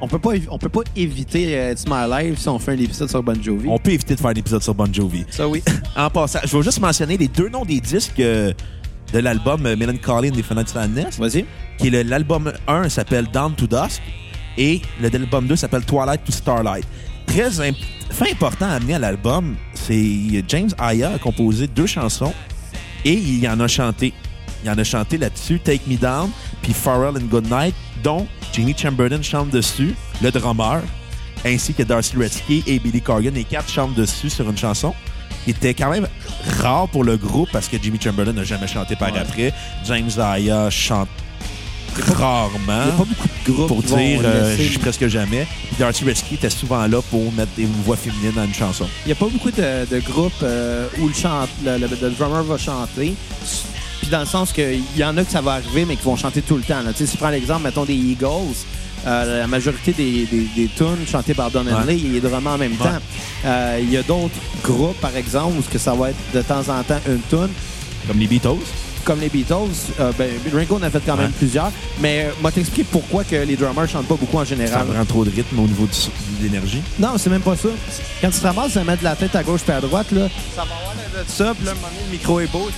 on 0.00 0.08
peut 0.08 0.18
pas, 0.18 0.30
on 0.50 0.58
peut 0.58 0.68
pas 0.68 0.80
éviter 0.96 1.58
euh, 1.58 1.72
It's 1.72 1.84
My 1.88 2.06
Life 2.08 2.38
si 2.38 2.48
on 2.48 2.58
fait 2.58 2.72
un 2.72 2.78
épisode 2.78 3.08
sur 3.10 3.22
Bon 3.22 3.40
Jovi. 3.42 3.68
On 3.68 3.78
peut 3.78 3.92
éviter 3.92 4.14
de 4.14 4.20
faire 4.20 4.30
un 4.30 4.34
épisode 4.34 4.62
sur 4.62 4.74
Bon 4.74 4.92
Jovi. 4.92 5.24
Ça 5.30 5.48
oui. 5.48 5.62
En 5.96 6.08
passant, 6.10 6.38
je 6.44 6.56
vais 6.56 6.62
juste 6.62 6.80
mentionner 6.80 7.16
les 7.16 7.28
deux 7.28 7.48
noms 7.48 7.64
des 7.64 7.80
disques 7.80 8.20
euh, 8.20 8.52
de 9.12 9.18
l'album 9.18 9.64
euh, 9.66 9.76
Melancholy 9.76 10.30
and 10.30 10.38
Infinite 10.38 10.68
Sadness. 10.68 11.18
Vas-y. 11.18 11.44
qui 11.78 11.88
est 11.88 12.04
l'album 12.04 12.52
1 12.68 12.88
s'appelle 12.88 13.26
Down 13.32 13.54
to 13.54 13.66
Dusk 13.66 14.00
et 14.56 14.80
l'album 15.00 15.46
2 15.46 15.56
s'appelle 15.56 15.84
Twilight 15.84 16.22
to 16.24 16.32
Starlight. 16.32 16.84
Très 17.26 17.60
imp- 17.60 17.76
fait 18.10 18.32
important 18.32 18.66
à 18.66 18.74
amener 18.74 18.94
à 18.94 18.98
l'album, 18.98 19.54
c'est 19.74 20.44
James 20.48 20.70
Aya 20.78 21.12
a 21.14 21.18
composé 21.18 21.66
deux 21.66 21.86
chansons 21.86 22.32
et 23.04 23.12
il 23.12 23.38
y 23.40 23.48
en 23.48 23.60
a 23.60 23.68
chanté. 23.68 24.12
Il 24.64 24.70
en 24.70 24.76
a 24.78 24.84
chanté 24.84 25.18
là-dessus 25.18 25.60
Take 25.60 25.82
Me 25.86 25.96
Down 25.96 26.30
puis 26.62 26.72
Pharrell 26.72 27.16
and 27.16 27.26
Goodnight 27.30 27.74
dont 28.02 28.26
Jimmy 28.52 28.74
Chamberlain 28.76 29.22
chante 29.22 29.50
dessus, 29.50 29.94
le 30.22 30.30
drummer, 30.30 30.80
ainsi 31.46 31.74
que 31.74 31.82
Darcy 31.82 32.16
Redsky 32.16 32.62
et 32.66 32.78
Billy 32.78 33.00
Corgan. 33.00 33.32
Les 33.34 33.44
quatre 33.44 33.70
chantent 33.70 33.94
dessus 33.94 34.30
sur 34.30 34.48
une 34.50 34.56
chanson 34.58 34.94
qui 35.44 35.50
était 35.50 35.74
quand 35.74 35.90
même 35.90 36.08
rare 36.60 36.88
pour 36.88 37.04
le 37.04 37.16
groupe 37.16 37.48
parce 37.52 37.68
que 37.68 37.76
Jimmy 37.80 37.98
Chamberlain 38.02 38.32
n'a 38.32 38.44
jamais 38.44 38.66
chanté 38.66 38.96
par 38.96 39.12
Ouais. 39.12 39.18
après. 39.20 39.52
James 39.86 40.10
Aya 40.18 40.68
chante 40.70 41.08
rarement. 42.16 42.58
Il 42.68 42.86
n'y 42.86 42.90
a 42.90 42.92
pas 42.92 43.04
beaucoup 43.04 43.28
de 43.46 43.52
groupes 43.52 43.68
Pour 43.68 43.82
dire, 43.82 44.20
euh, 44.24 44.56
presque 44.80 45.06
jamais. 45.08 45.46
Puis 45.68 45.76
Darcy 45.78 46.04
Redsky 46.04 46.34
était 46.34 46.50
souvent 46.50 46.86
là 46.86 47.00
pour 47.10 47.32
mettre 47.32 47.50
une 47.58 47.72
voix 47.84 47.96
féminine 47.96 48.32
dans 48.34 48.44
une 48.44 48.54
chanson. 48.54 48.86
Il 49.04 49.08
n'y 49.08 49.12
a 49.12 49.16
pas 49.16 49.26
beaucoup 49.28 49.50
de, 49.50 49.86
de 49.90 50.00
groupes 50.00 50.32
euh, 50.42 50.86
où 51.00 51.08
le, 51.08 51.14
chante, 51.14 51.48
le, 51.64 51.78
le- 51.78 51.88
le 51.88 52.10
drummer 52.10 52.42
va 52.44 52.58
chanter. 52.58 53.14
Puis 54.08 54.14
dans 54.16 54.20
le 54.20 54.26
sens 54.26 54.54
qu'il 54.54 54.80
y 54.96 55.04
en 55.04 55.14
a 55.18 55.22
que 55.22 55.30
ça 55.30 55.42
va 55.42 55.52
arriver, 55.52 55.84
mais 55.84 55.94
qui 55.94 56.02
vont 56.02 56.16
chanter 56.16 56.40
tout 56.40 56.56
le 56.56 56.62
temps. 56.62 56.80
là. 56.82 56.92
Si 56.96 57.04
tu 57.04 57.18
prends 57.18 57.28
l'exemple, 57.28 57.64
mettons, 57.64 57.84
des 57.84 57.92
Eagles, 57.92 58.56
euh, 59.06 59.40
la 59.40 59.46
majorité 59.46 59.92
des, 59.92 60.24
des, 60.24 60.46
des 60.56 60.68
tunes 60.74 61.06
chantées 61.06 61.34
par 61.34 61.50
Don 61.50 61.66
Henley, 61.66 61.98
il 61.98 62.16
est 62.16 62.20
drummer 62.20 62.52
en 62.52 62.56
même 62.56 62.72
Ouais. 62.72 62.78
temps. 62.88 62.98
Euh, 63.44 63.78
Il 63.82 63.90
y 63.92 63.98
a 63.98 64.02
d'autres 64.02 64.32
groupes, 64.64 64.98
par 64.98 65.14
exemple, 65.14 65.56
où 65.58 65.62
que 65.70 65.76
ça 65.78 65.92
va 65.92 66.08
être 66.08 66.16
de 66.32 66.40
temps 66.40 66.60
en 66.60 66.82
temps 66.84 66.98
une 67.06 67.20
tune. 67.28 67.50
Comme 68.06 68.18
les 68.18 68.26
Beatles. 68.26 68.48
Comme 69.08 69.20
les 69.20 69.30
Beatles, 69.30 69.54
euh, 70.00 70.12
ben, 70.18 70.28
Ringo 70.54 70.76
en 70.76 70.82
a 70.82 70.90
fait 70.90 71.00
quand 71.06 71.16
même 71.16 71.28
Ouais. 71.28 71.32
plusieurs. 71.38 71.72
Mais 71.98 72.26
euh, 72.26 72.30
moi, 72.42 72.52
t'expliquer 72.52 72.84
pourquoi 72.92 73.24
que 73.24 73.36
les 73.36 73.56
drummers 73.56 73.88
chantent 73.88 74.06
pas 74.06 74.16
beaucoup 74.16 74.36
en 74.36 74.40
Ça 74.44 74.50
général. 74.54 74.86
prend 74.86 75.04
trop 75.06 75.24
de 75.24 75.30
rythme 75.30 75.58
au 75.60 75.66
niveau 75.66 75.86
du- 75.86 76.36
de 76.38 76.42
l'énergie. 76.44 76.82
Non, 76.98 77.12
c'est 77.16 77.30
même 77.30 77.40
pas 77.40 77.56
ça. 77.56 77.70
Quand 78.20 78.28
tu 78.28 78.38
te 78.38 78.46
ramasses 78.46 78.76
à 78.76 78.84
mettre 78.84 79.02
la 79.02 79.16
tête 79.16 79.34
à 79.34 79.42
gauche 79.42 79.62
puis 79.62 79.72
à 79.72 79.80
droite, 79.80 80.08
là, 80.12 80.28
ça 80.54 80.56
va 80.56 80.74
avoir 80.76 80.94
l'air 80.94 81.24
de 81.24 81.30
ça, 81.30 81.54
puis 81.54 81.64
là, 81.64 81.70
à 81.70 81.72
un 81.72 81.76
moment 81.76 81.88
donné, 81.88 82.04
le 82.06 82.12
micro 82.18 82.40
est 82.40 82.52
beau, 82.52 82.68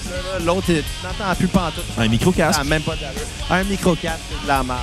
l'autre, 0.47 0.67
tu 0.67 0.73
n'entends 1.03 1.35
plus 1.37 1.49
pantoute. 1.49 1.83
Un 1.99 2.07
micro-casque. 2.07 2.55
Ça 2.55 2.61
a 2.61 2.65
même 2.65 2.83
pas 2.83 2.95
d'allure. 2.95 3.27
Un 3.51 3.65
micro 3.65 3.97
4, 3.97 4.17
c'est 4.31 4.43
de 4.45 4.49
la 4.49 4.63
merde. 4.63 4.79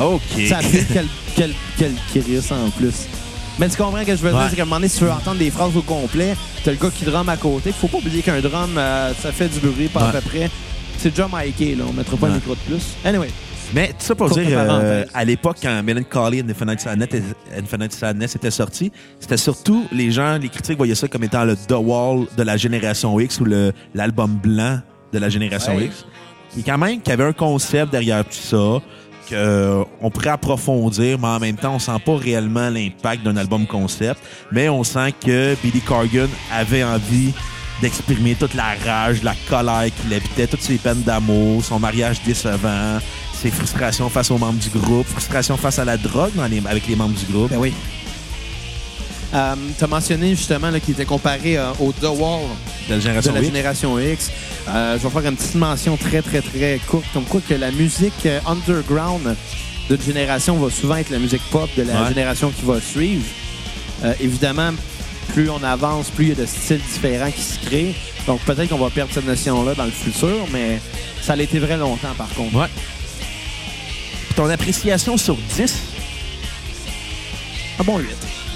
OK. 0.00 0.48
Ça 0.48 0.60
fait 0.62 0.86
quel, 0.90 1.06
quel, 1.36 1.92
quel 2.14 2.22
en 2.50 2.70
plus. 2.70 2.94
Mais 3.58 3.68
tu 3.68 3.76
comprends 3.76 4.00
ce 4.00 4.04
que 4.06 4.16
je 4.16 4.22
veux 4.22 4.32
Ouais. 4.32 4.38
dire? 4.40 4.46
C'est 4.50 4.56
qu'à 4.56 4.62
un 4.62 4.64
moment 4.64 4.76
donné, 4.76 4.88
si 4.88 4.98
tu 4.98 5.04
veux 5.04 5.10
entendre 5.10 5.38
des 5.38 5.50
phrases 5.50 5.76
au 5.76 5.82
complet, 5.82 6.34
t'as 6.64 6.70
le 6.72 6.76
gars 6.78 6.90
qui 6.90 7.04
drum 7.04 7.28
à 7.28 7.36
côté. 7.36 7.72
Faut 7.72 7.88
pas 7.88 7.98
oublier 7.98 8.22
qu'un 8.22 8.40
drum, 8.40 8.70
euh, 8.76 9.12
ça 9.20 9.30
fait 9.32 9.48
du 9.48 9.60
bruit, 9.60 9.88
pas 9.88 10.00
à 10.00 10.06
Ouais. 10.06 10.12
peu 10.12 10.20
près. 10.22 10.50
C'est 10.98 11.10
déjà 11.10 11.28
miké, 11.32 11.74
là. 11.74 11.84
On 11.88 11.92
mettra 11.92 12.16
pas 12.16 12.26
Ouais. 12.26 12.32
le 12.32 12.36
micro 12.36 12.54
de 12.54 12.60
plus. 12.60 12.82
Anyway. 13.04 13.28
Mais 13.74 13.88
tout 13.88 13.94
ça 14.00 14.14
pour 14.14 14.28
dire, 14.30 14.46
euh, 14.50 15.04
à 15.14 15.24
l'époque, 15.24 15.56
quand 15.62 15.82
Melancholy 15.82 16.42
and 16.42 16.48
Infinite 16.50 16.80
Sadness, 16.80 17.08
Infinite 17.58 17.92
Sadness 17.92 18.36
était 18.36 18.50
sorti, 18.50 18.92
c'était 19.18 19.38
surtout 19.38 19.86
les 19.92 20.10
gens, 20.10 20.36
les 20.36 20.50
critiques 20.50 20.76
voyaient 20.76 20.94
ça 20.94 21.08
comme 21.08 21.24
étant 21.24 21.44
le 21.44 21.56
The 21.56 21.72
Wall 21.78 22.26
de 22.36 22.42
la 22.42 22.58
génération 22.58 23.18
X 23.18 23.40
ou 23.40 23.46
l'album 23.94 24.34
blanc 24.42 24.80
de 25.12 25.18
la 25.18 25.28
génération. 25.30 25.78
X. 25.80 26.04
Qui 26.54 26.62
quand 26.62 26.76
même, 26.76 27.00
qui 27.00 27.10
avait 27.10 27.24
un 27.24 27.32
concept 27.32 27.90
derrière 27.92 28.24
tout 28.24 28.32
ça, 28.32 28.82
euh, 29.32 29.84
on 30.00 30.10
pourrait 30.10 30.30
approfondir, 30.30 31.18
mais 31.18 31.28
en 31.28 31.38
même 31.40 31.56
temps, 31.56 31.74
on 31.74 31.78
sent 31.78 31.98
pas 32.04 32.16
réellement 32.16 32.70
l'impact 32.70 33.22
d'un 33.22 33.36
album 33.36 33.66
concept. 33.66 34.20
Mais 34.50 34.68
on 34.68 34.84
sent 34.84 35.12
que 35.24 35.54
Billy 35.62 35.80
Corgan 35.80 36.28
avait 36.52 36.84
envie 36.84 37.32
d'exprimer 37.80 38.34
toute 38.34 38.54
la 38.54 38.74
rage, 38.84 39.22
la 39.22 39.34
colère 39.48 39.88
qu'il 40.00 40.14
habitait, 40.14 40.46
toutes 40.46 40.62
ses 40.62 40.78
peines 40.78 41.02
d'amour, 41.02 41.64
son 41.64 41.80
mariage 41.80 42.22
décevant, 42.22 42.98
ses 43.34 43.50
frustrations 43.50 44.08
face 44.08 44.30
aux 44.30 44.38
membres 44.38 44.60
du 44.60 44.70
groupe, 44.70 45.06
frustrations 45.06 45.56
face 45.56 45.78
à 45.78 45.84
la 45.84 45.96
drogue 45.96 46.32
avec 46.38 46.86
les 46.86 46.94
membres 46.94 47.18
du 47.18 47.32
groupe. 47.32 47.50
Ben 47.50 47.58
oui. 47.58 47.72
Euh, 49.34 49.54
tu 49.78 49.84
as 49.84 49.86
mentionné 49.86 50.30
justement 50.36 50.70
qu'il 50.78 50.92
était 50.92 51.06
comparé 51.06 51.56
euh, 51.56 51.70
au 51.80 51.90
The 51.92 52.04
Wall 52.04 52.42
de 52.88 52.90
la 52.90 52.96
de 52.96 53.00
génération 53.00 53.32
la 53.32 53.38
X. 53.40 53.46
génération 53.48 53.98
X. 53.98 54.30
Euh, 54.68 54.98
je 54.98 55.02
vais 55.08 55.10
faire 55.20 55.30
une 55.30 55.36
petite 55.36 55.54
mention 55.54 55.96
très, 55.96 56.20
très, 56.20 56.42
très 56.42 56.78
courte, 56.86 57.06
comme 57.14 57.24
quoi 57.24 57.40
que 57.46 57.54
la 57.54 57.70
musique 57.70 58.28
underground 58.46 59.34
d'une 59.88 60.02
génération 60.02 60.56
va 60.58 60.70
souvent 60.70 60.96
être 60.96 61.10
la 61.10 61.18
musique 61.18 61.42
pop 61.50 61.68
de 61.76 61.82
la 61.82 62.02
Ouais. 62.02 62.08
génération 62.08 62.50
qui 62.50 62.64
va 62.66 62.80
suivre. 62.80 63.24
Évidemment, 64.20 64.72
plus 65.32 65.48
on 65.48 65.62
avance, 65.62 66.10
plus 66.10 66.24
il 66.26 66.28
y 66.30 66.32
a 66.32 66.34
de 66.34 66.46
styles 66.46 66.80
différents 66.92 67.30
qui 67.30 67.40
se 67.40 67.58
créent. 67.64 67.94
Donc 68.26 68.40
peut-être 68.40 68.68
qu'on 68.68 68.78
va 68.78 68.90
perdre 68.90 69.12
cette 69.14 69.26
notion-là 69.26 69.74
dans 69.74 69.84
le 69.84 69.90
futur, 69.92 70.46
mais 70.52 70.78
ça 71.22 71.32
a 71.32 71.36
été 71.36 71.58
vrai 71.58 71.76
longtemps 71.76 72.12
par 72.18 72.28
contre. 72.30 72.54
Ouais. 72.56 72.66
Ton 74.36 74.48
appréciation 74.50 75.16
sur 75.16 75.36
10, 75.56 75.74
Un 77.80 77.84
bon 77.84 77.98
8. 77.98 78.08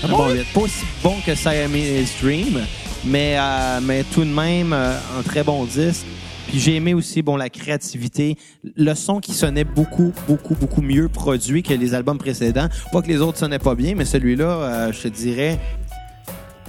8. 0.03 0.09
Pas 0.53 0.61
aussi 0.61 0.84
bon 1.03 1.14
que 1.24 1.34
Siamese 1.34 2.11
Dream, 2.20 2.61
mais, 3.05 3.36
euh, 3.38 3.80
mais 3.82 4.05
tout 4.05 4.24
de 4.24 4.30
même 4.30 4.72
euh, 4.72 4.97
un 5.18 5.22
très 5.22 5.42
bon 5.42 5.64
disque. 5.64 6.07
Puis 6.49 6.61
j'ai 6.61 6.76
aimé 6.76 6.94
aussi 6.94 7.22
bon 7.22 7.36
la 7.36 7.51
créativité, 7.51 8.36
le 8.76 8.94
son 8.94 9.18
qui 9.18 9.32
sonnait 9.32 9.64
beaucoup 9.64 10.12
beaucoup 10.28 10.55
beaucoup 10.55 10.80
mieux 10.80 11.09
produit 11.09 11.64
que 11.64 11.74
les 11.74 11.92
albums 11.92 12.18
précédents. 12.18 12.68
Pas 12.92 13.03
que 13.03 13.09
les 13.09 13.20
autres 13.20 13.38
sonnaient 13.38 13.59
pas 13.59 13.74
bien, 13.74 13.94
mais 13.97 14.05
celui-là, 14.05 14.44
euh, 14.44 14.92
je 14.92 15.03
te 15.03 15.09
dirais 15.09 15.59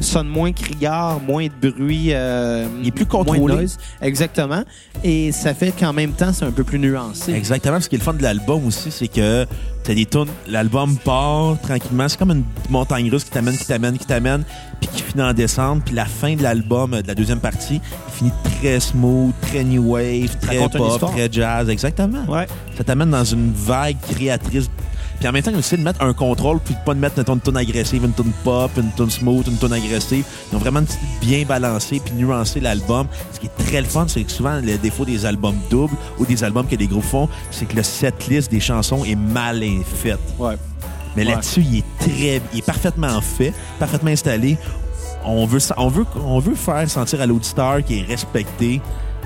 sonne 0.03 0.27
moins 0.27 0.51
criard, 0.51 1.19
moins 1.21 1.47
de 1.61 1.69
bruit, 1.71 2.09
euh, 2.11 2.67
Il 2.81 2.87
est 2.87 2.91
plus 2.91 3.05
moins 3.11 3.23
de 3.23 3.29
contrôlé. 3.29 3.55
noise. 3.55 3.77
Exactement. 4.01 4.63
Et 5.03 5.31
ça 5.31 5.53
fait 5.53 5.71
qu'en 5.71 5.93
même 5.93 6.11
temps, 6.11 6.31
c'est 6.33 6.45
un 6.45 6.51
peu 6.51 6.63
plus 6.63 6.79
nuancé. 6.79 7.33
Exactement. 7.33 7.79
Ce 7.79 7.89
qui 7.89 7.95
est 7.95 7.99
le 7.99 8.03
fun 8.03 8.13
de 8.13 8.23
l'album 8.23 8.65
aussi, 8.67 8.91
c'est 8.91 9.07
que 9.07 9.45
t'as 9.83 9.93
des 9.93 10.05
tunes, 10.05 10.27
l'album 10.47 10.97
part 10.97 11.57
tranquillement. 11.61 12.07
C'est 12.09 12.17
comme 12.19 12.31
une 12.31 12.43
montagne 12.69 13.09
russe 13.09 13.23
qui 13.23 13.31
t'amène, 13.31 13.57
qui 13.57 13.65
t'amène, 13.65 13.97
qui 13.97 14.05
t'amène, 14.05 14.43
puis 14.79 14.89
qui 14.93 15.01
finit 15.01 15.23
en 15.23 15.33
descente. 15.33 15.83
Puis 15.85 15.95
la 15.95 16.05
fin 16.05 16.35
de 16.35 16.43
l'album, 16.43 16.93
euh, 16.93 17.01
de 17.01 17.07
la 17.07 17.15
deuxième 17.15 17.39
partie, 17.39 17.81
il 18.09 18.13
finit 18.13 18.31
très 18.59 18.79
smooth, 18.79 19.33
très 19.41 19.63
new 19.63 19.93
wave, 19.93 20.35
très 20.41 20.57
pop, 20.67 21.11
très 21.11 21.29
jazz. 21.31 21.69
Exactement. 21.69 22.23
Ouais. 22.27 22.45
Ça 22.77 22.83
t'amène 22.83 23.09
dans 23.09 23.23
une 23.25 23.51
vague 23.53 23.97
créatrice. 24.11 24.69
Puis 25.19 25.27
en 25.27 25.31
même 25.31 25.41
temps, 25.41 25.51
ils 25.51 25.57
ont 25.57 25.59
essayé 25.59 25.77
de 25.77 25.83
mettre 25.83 26.01
un 26.01 26.13
contrôle, 26.13 26.59
puis 26.59 26.73
de 26.75 26.79
pas 26.85 26.93
de 26.93 26.99
mettre 26.99 27.17
une 27.27 27.39
tune 27.41 27.57
agressive, 27.57 28.03
une 28.05 28.13
tune 28.13 28.31
pop, 28.43 28.71
une 28.77 28.91
tune 28.95 29.09
smooth, 29.09 29.47
une 29.47 29.57
tune 29.57 29.73
agressive. 29.73 30.23
Ils 30.51 30.55
ont 30.55 30.59
vraiment 30.59 30.81
bien 31.21 31.43
balancé 31.43 31.99
puis 32.03 32.13
nuancé 32.13 32.59
l'album. 32.59 33.07
Ce 33.33 33.39
qui 33.39 33.47
est 33.47 33.63
très 33.65 33.81
le 33.81 33.87
fun, 33.87 34.05
c'est 34.07 34.23
que 34.23 34.31
souvent, 34.31 34.59
le 34.61 34.77
défaut 34.77 35.05
des 35.05 35.25
albums 35.25 35.57
doubles 35.69 35.95
ou 36.19 36.25
des 36.25 36.43
albums 36.43 36.67
que 36.67 36.75
les 36.75 36.87
groupes 36.87 37.03
font, 37.03 37.27
c'est 37.51 37.65
que 37.65 37.75
le 37.75 37.83
setlist 37.83 38.51
des 38.51 38.59
chansons 38.59 39.03
est 39.05 39.15
mal 39.15 39.63
fait. 40.01 40.17
Ouais. 40.37 40.55
Mais 41.15 41.23
Ouais. 41.25 41.31
là-dessus, 41.31 41.61
il 41.61 41.77
est 41.79 41.83
très, 41.99 42.41
il 42.53 42.59
est 42.59 42.65
parfaitement 42.65 43.19
fait, 43.21 43.51
parfaitement 43.79 44.11
installé. 44.11 44.55
On 45.25 45.45
veut, 45.47 45.59
on 45.77 45.87
veut, 45.87 46.05
on 46.23 46.39
veut 46.39 46.53
faire 46.55 46.87
sentir 46.89 47.21
à 47.21 47.25
l'auditeur 47.25 47.83
qu'il 47.83 47.99
est 47.99 48.03
respecté, 48.05 48.81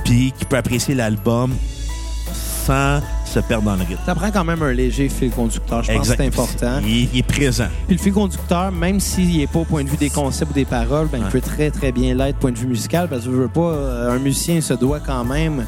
puis 0.05 0.31
qu'il 0.37 0.47
peut 0.47 0.55
apprécier 0.55 0.95
l'album 0.95 1.53
sans 2.65 3.01
se 3.31 3.39
perdre 3.39 3.63
dans 3.65 3.75
le 3.75 3.81
rythme. 3.83 4.01
Ça 4.05 4.13
prend 4.15 4.29
quand 4.31 4.43
même 4.43 4.61
un 4.61 4.71
léger 4.73 5.09
fil 5.09 5.31
conducteur. 5.31 5.83
Je 5.83 5.93
pense 5.93 6.09
que 6.09 6.15
c'est 6.15 6.25
important. 6.27 6.79
Il, 6.85 7.03
est- 7.03 7.09
il 7.13 7.19
est 7.19 7.23
présent. 7.23 7.67
Puis 7.87 7.95
le 7.97 8.01
fil 8.01 8.13
conducteur, 8.13 8.71
même 8.71 8.99
s'il 8.99 9.37
n'est 9.37 9.47
pas 9.47 9.59
au 9.59 9.65
point 9.65 9.83
de 9.83 9.89
vue 9.89 9.97
des 9.97 10.09
concepts 10.09 10.51
ou 10.51 10.53
des 10.53 10.65
paroles, 10.65 11.07
ben, 11.07 11.19
il 11.25 11.29
peut 11.31 11.41
très, 11.41 11.71
très 11.71 11.91
bien 11.91 12.13
l'être 12.13 12.37
point 12.37 12.51
de 12.51 12.57
vue 12.57 12.67
musical 12.67 13.07
parce 13.07 13.21
que 13.25 13.31
je 13.31 13.35
veux 13.35 13.47
pas, 13.47 13.61
euh, 13.61 14.11
un 14.15 14.19
musicien 14.19 14.59
se 14.61 14.73
doit 14.73 14.99
quand 14.99 15.23
même 15.23 15.65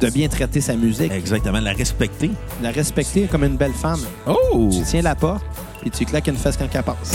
de 0.00 0.10
bien 0.10 0.28
traiter 0.28 0.60
sa 0.60 0.74
musique, 0.74 1.10
Exactement, 1.10 1.58
la 1.60 1.72
respecter. 1.72 2.30
la 2.62 2.70
respecter 2.70 3.22
comme 3.30 3.44
une 3.44 3.56
belle 3.56 3.72
femme. 3.72 4.00
Oh! 4.26 4.68
Tu 4.70 4.82
tiens 4.82 5.00
la 5.02 5.14
porte 5.14 5.42
et 5.84 5.90
tu 5.90 6.04
claques 6.04 6.26
une 6.28 6.36
fesse 6.36 6.56
quand 6.58 6.66
elle 6.70 6.82
passe. 6.82 7.14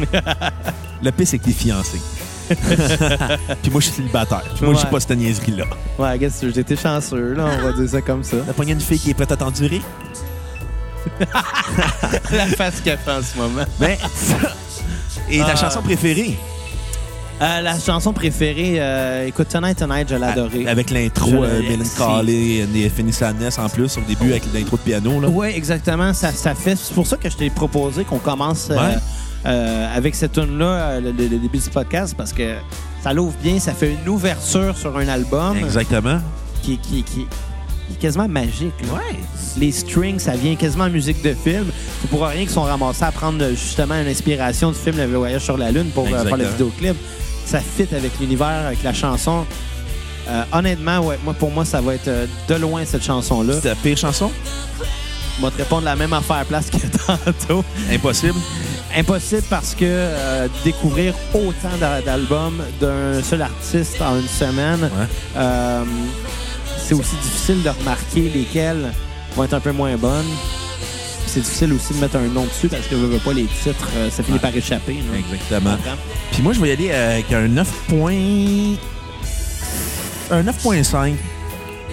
Le 1.02 1.10
pire, 1.12 1.26
c'est 1.26 1.38
que 1.38 1.44
t'es 1.44 1.52
fiancé. 1.52 1.98
Puis 3.62 3.70
moi, 3.70 3.80
je 3.80 3.86
suis 3.86 3.94
célibataire. 3.96 4.42
Puis 4.56 4.64
moi, 4.64 4.74
j'ai 4.74 4.84
Ouais. 4.84 4.90
pas 4.90 5.00
cette 5.00 5.16
niaiserie-là. 5.16 5.64
Ouais, 5.98 6.18
guess, 6.18 6.44
j'étais 6.54 6.76
chanceux, 6.76 7.34
là, 7.34 7.46
on 7.58 7.62
va 7.66 7.72
dire 7.72 7.88
ça 7.88 8.00
comme 8.00 8.24
ça. 8.24 8.36
T'as 8.46 8.52
pogné 8.52 8.72
une 8.72 8.80
fille 8.80 8.98
qui 8.98 9.10
est 9.10 9.14
prête 9.14 9.32
à 9.32 9.36
t'endurer? 9.36 9.80
la 12.32 12.46
face 12.46 12.80
qu'elle 12.80 12.98
fait 12.98 13.10
en 13.10 13.22
ce 13.22 13.36
moment. 13.38 13.64
Mais... 13.78 13.98
Et 15.30 15.38
ta 15.38 15.52
Ah. 15.52 15.56
chanson 15.56 15.82
préférée? 15.82 16.36
Euh, 17.40 17.60
la 17.62 17.78
chanson 17.78 18.12
préférée, 18.12 18.74
euh, 18.78 19.26
écoute, 19.26 19.48
Tonight 19.48 19.78
Tonight, 19.78 20.08
je 20.10 20.16
l'ai 20.16 20.24
adorée. 20.26 20.68
Avec 20.68 20.90
l'intro 20.90 21.30
Je 21.30 21.36
euh, 21.36 21.62
Melancholy 21.62 22.58
et 22.74 22.86
Infinite 22.86 23.14
Sadness 23.14 23.58
en 23.58 23.68
plus, 23.70 23.96
au 23.96 24.02
début, 24.02 24.30
avec 24.30 24.42
l'intro 24.52 24.76
de 24.76 24.82
piano. 24.82 25.20
Là. 25.20 25.28
Oui, 25.30 25.48
exactement. 25.54 26.12
Ça, 26.12 26.32
ça 26.32 26.54
fait. 26.54 26.76
C'est 26.76 26.92
pour 26.94 27.06
ça 27.06 27.16
que 27.16 27.30
je 27.30 27.36
t'ai 27.38 27.48
proposé 27.48 28.04
qu'on 28.04 28.18
commence 28.18 28.68
euh, 28.70 28.76
Ouais. 28.76 28.96
Euh, 29.46 29.96
avec 29.96 30.14
cette 30.14 30.32
tune-là, 30.32 31.00
le, 31.00 31.12
début 31.12 31.58
du 31.58 31.70
podcast, 31.70 32.14
parce 32.16 32.32
que 32.32 32.56
ça 33.02 33.12
l'ouvre 33.12 33.34
bien. 33.42 33.58
Ça 33.58 33.72
fait 33.72 33.92
une 33.94 34.08
ouverture 34.08 34.76
sur 34.76 34.96
un 34.96 35.08
album 35.08 35.56
Exactement. 35.56 36.20
qui, 36.62 36.78
qui, 36.78 37.02
qui- 37.02 37.26
qui 37.90 37.96
est 37.96 38.00
quasiment 38.00 38.28
magique. 38.28 38.72
là. 38.86 38.94
Ouais. 38.94 39.16
Les 39.58 39.72
strings, 39.72 40.20
ça 40.20 40.32
vient 40.36 40.54
quasiment 40.54 40.84
en 40.84 40.90
musique 40.90 41.22
de 41.24 41.34
film. 41.34 41.66
C'est 42.00 42.08
pour 42.08 42.24
rien 42.24 42.42
qu'ils 42.42 42.50
sont 42.50 42.62
ramassés 42.62 43.02
à 43.04 43.10
prendre 43.10 43.44
justement 43.50 43.96
une 43.96 44.06
inspiration 44.06 44.70
du 44.70 44.78
film 44.78 44.96
Le 44.96 45.06
Voyage 45.16 45.42
sur 45.42 45.56
la 45.58 45.72
Lune 45.72 45.90
pour 45.92 46.06
euh, 46.06 46.24
faire 46.24 46.36
le 46.36 46.44
vidéoclip. 46.44 46.94
Ça 47.46 47.58
fit 47.58 47.88
avec 47.92 48.12
l'univers, 48.20 48.66
avec 48.66 48.82
la 48.84 48.92
chanson. 48.92 49.44
Euh, 50.28 50.42
honnêtement, 50.52 51.00
ouais, 51.00 51.18
moi, 51.24 51.34
pour 51.34 51.50
moi, 51.50 51.64
ça 51.64 51.80
va 51.80 51.94
être 51.96 52.06
euh, 52.06 52.26
de 52.48 52.54
loin 52.54 52.84
cette 52.84 53.02
chanson-là. 53.02 53.54
C'est 53.54 53.68
ta 53.70 53.74
pire 53.74 53.96
chanson? 53.96 54.30
Je 55.40 55.44
vais 55.44 55.50
te 55.50 55.56
répondre 55.56 55.84
la 55.84 55.96
même 55.96 56.12
affaire 56.12 56.44
place 56.44 56.70
que 56.70 56.76
tantôt. 57.06 57.64
Impossible. 57.90 58.38
Impossible 58.96 59.42
parce 59.48 59.74
que 59.74 59.84
euh, 59.84 60.48
découvrir 60.64 61.14
autant 61.32 61.76
d'a- 61.78 62.02
d'albums 62.02 62.60
d'un 62.80 63.22
seul 63.22 63.42
artiste 63.42 64.00
en 64.02 64.16
une 64.18 64.26
semaine, 64.28 64.80
Ouais. 64.82 65.06
euh, 65.36 65.84
c'est 66.76 66.94
aussi 66.94 67.14
difficile 67.22 67.62
de 67.62 67.68
remarquer 67.68 68.22
lesquels 68.34 68.90
vont 69.36 69.44
être 69.44 69.54
un 69.54 69.60
peu 69.60 69.70
moins 69.72 69.96
bonnes. 69.96 70.26
C'est 71.26 71.40
difficile 71.40 71.72
aussi 71.74 71.94
de 71.94 71.98
mettre 72.00 72.16
un 72.16 72.26
nom 72.26 72.44
dessus 72.44 72.66
parce 72.68 72.82
que 72.88 72.96
je 72.96 73.04
veux 73.04 73.18
pas 73.18 73.32
les 73.32 73.44
titres, 73.44 73.88
euh, 73.96 74.10
ça 74.10 74.24
finit 74.24 74.38
Ouais. 74.38 74.42
par 74.42 74.56
échapper. 74.56 74.94
là. 74.94 75.18
Exactement. 75.18 75.76
Puis 76.32 76.42
moi, 76.42 76.52
je 76.52 76.60
vais 76.60 76.70
y 76.70 76.72
aller 76.72 76.90
avec 76.92 77.32
un 77.32 77.46
9 77.46 77.68
points... 77.88 78.74
Un 80.32 80.42
9.5. 80.42 81.14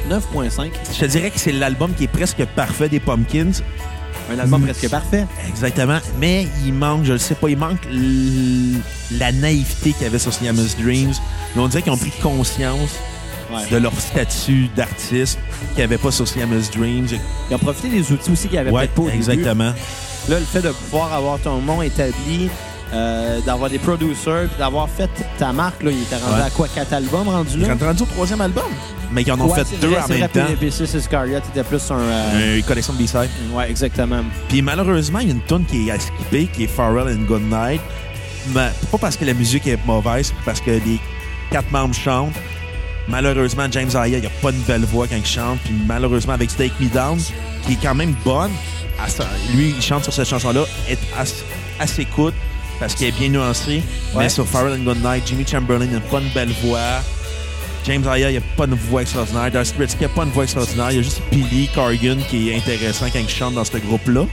9.5. 0.09 0.71
Je 0.93 0.99
te 0.99 1.05
dirais 1.05 1.29
que 1.31 1.39
c'est 1.39 1.51
l'album 1.51 1.93
qui 1.93 2.05
est 2.05 2.07
presque 2.07 2.43
parfait 2.55 2.89
des 2.89 2.99
Pumpkins. 2.99 3.51
Un 4.33 4.39
album 4.39 4.61
presque 4.63 4.89
parfait. 4.89 5.25
Exactement. 5.47 5.99
Mais 6.19 6.47
il 6.65 6.73
manque, 6.73 7.05
je 7.05 7.13
le 7.13 7.17
sais 7.19 7.35
pas, 7.35 7.49
il 7.49 7.57
manque 7.57 7.79
la 9.19 9.31
naïveté 9.31 9.93
qu'il 9.93 10.03
y 10.03 10.05
avait 10.05 10.19
sur 10.19 10.33
Siamese 10.33 10.75
Dreams. 10.77 11.13
Mais 11.55 11.61
on 11.61 11.67
dirait 11.67 11.81
qu'ils 11.83 11.91
ont 11.93 11.97
pris 11.97 12.11
conscience 12.21 12.91
Ouais. 13.49 13.61
de 13.71 13.77
leur 13.77 13.97
statut 13.97 14.67
d'artiste 14.75 15.39
qu'il 15.69 15.77
n'y 15.77 15.83
avait 15.83 15.97
pas 15.97 16.11
sur 16.11 16.27
Siamese 16.27 16.69
Dreams. 16.69 17.07
Ils 17.49 17.55
ont 17.55 17.59
profité 17.59 17.87
des 17.87 18.11
outils 18.11 18.29
aussi 18.31 18.43
qu'il 18.49 18.51
n'y 18.51 18.57
avait 18.57 18.71
Ouais, 18.71 18.87
pas 18.87 19.01
au 19.03 19.05
début. 19.05 19.15
exactement. 19.15 19.71
Là, 20.27 20.39
le 20.39 20.43
fait 20.45 20.61
de 20.61 20.71
pouvoir 20.71 21.13
avoir 21.13 21.39
ton 21.39 21.61
nom 21.61 21.81
établi, 21.81 22.49
euh, 22.93 23.39
d'avoir 23.41 23.69
des 23.69 23.79
producers, 23.79 24.47
puis 24.47 24.57
d'avoir 24.57 24.89
fait 24.89 25.09
ta 25.37 25.51
marque, 25.51 25.83
là, 25.83 25.91
il 25.91 26.01
était 26.03 26.15
rendu 26.17 26.35
Ouais. 26.39 26.45
à 26.47 26.49
quoi? 26.49 26.67
Quatre 26.73 26.93
albums 26.93 27.27
rendus 27.27 27.51
Ils 27.55 27.61
là? 27.61 27.77
sont 27.77 27.85
rendus 27.85 28.03
au 28.03 28.05
troisième 28.05 28.41
album. 28.41 28.63
Mais 29.11 29.21
ils 29.21 29.31
en 29.31 29.39
ont 29.39 29.47
Ouais, 29.49 29.59
fait 29.59 29.65
c'est 29.69 29.79
deux 29.79 29.87
vrai, 29.87 30.01
en 30.01 30.07
c'est 30.07 30.19
même 30.19 30.29
temps. 30.29 30.45
Pisces 30.59 30.93
Iscariot 30.93 31.37
était 31.39 31.63
plus 31.63 31.91
un... 31.91 31.95
euh, 31.99 32.57
Une 32.57 32.63
collection 32.63 32.93
de 32.93 32.97
B-sides. 33.03 33.29
Ouais, 33.53 33.69
exactement. 33.69 34.21
Puis 34.49 34.61
malheureusement, 34.61 35.19
il 35.19 35.27
y 35.27 35.31
a 35.31 35.33
une 35.33 35.41
tune 35.43 35.65
qui 35.65 35.87
est 35.87 35.91
à 35.91 35.99
skipper, 35.99 36.47
qui 36.47 36.63
est 36.65 36.67
Farrell 36.67 37.07
and 37.17 37.23
Good 37.25 37.43
Night. 37.43 37.81
Mais 38.53 38.69
pas 38.91 38.97
parce 38.97 39.15
que 39.17 39.25
la 39.25 39.33
musique 39.33 39.65
est 39.67 39.79
mauvaise, 39.85 40.33
parce 40.45 40.59
que 40.61 40.71
les 40.71 40.99
quatre 41.51 41.71
membres 41.71 41.95
chantent. 41.95 42.33
Malheureusement, 43.09 43.65
James 43.71 43.89
Aya, 43.95 44.17
il 44.17 44.25
a 44.25 44.29
pas 44.41 44.51
une 44.51 44.61
belle 44.63 44.83
voix 44.83 45.07
quand 45.07 45.15
il 45.15 45.25
chante. 45.25 45.59
Puis 45.63 45.73
malheureusement, 45.87 46.33
avec 46.33 46.49
Stake 46.51 46.73
Me 46.79 46.87
Down, 46.89 47.17
qui 47.65 47.73
est 47.73 47.79
quand 47.81 47.95
même 47.95 48.13
bonne, 48.25 48.51
lui, 49.55 49.73
il 49.77 49.81
chante 49.81 50.03
sur 50.03 50.11
cette 50.13 50.27
chanson-là, 50.27 50.63
est 50.89 50.99
à 51.79 51.87
s'écoute, 51.87 52.33
parce 52.79 52.95
qu'elle 52.95 53.09
est 53.09 53.11
bien 53.19 53.29
nuancée. 53.29 53.81
Ouais. 54.13 54.23
Mais 54.23 54.29
sur 54.29 54.47
Farrell 54.47 54.79
and 54.79 54.83
Good 54.83 55.03
Night, 55.03 55.23
Jimmy 55.25 55.45
Chamberlain 55.45 55.85
n'a 55.85 55.99
pas 55.99 56.19
une 56.19 56.29
belle 56.29 56.51
voix. 56.63 57.01
James 57.85 58.05
Aya, 58.07 58.31
il 58.31 58.37
a 58.37 58.41
pas 58.57 58.65
une 58.65 58.73
voix 58.75 59.01
extraordinaire. 59.01 59.49
Darcy 59.49 59.73
Retsky 59.79 60.05
a 60.05 60.09
pas 60.09 60.23
une 60.23 60.31
voix 60.31 60.43
extraordinaire. 60.43 60.91
Il 60.91 60.97
y 60.97 60.99
a 60.99 61.03
juste 61.03 61.21
Billy 61.31 61.69
Corgan 61.73 62.17
qui 62.29 62.49
est 62.49 62.57
intéressant 62.57 63.05
quand 63.11 63.19
il 63.19 63.29
chante 63.29 63.53
dans 63.53 63.63
ce 63.63 63.77
groupe-là. 63.77 64.25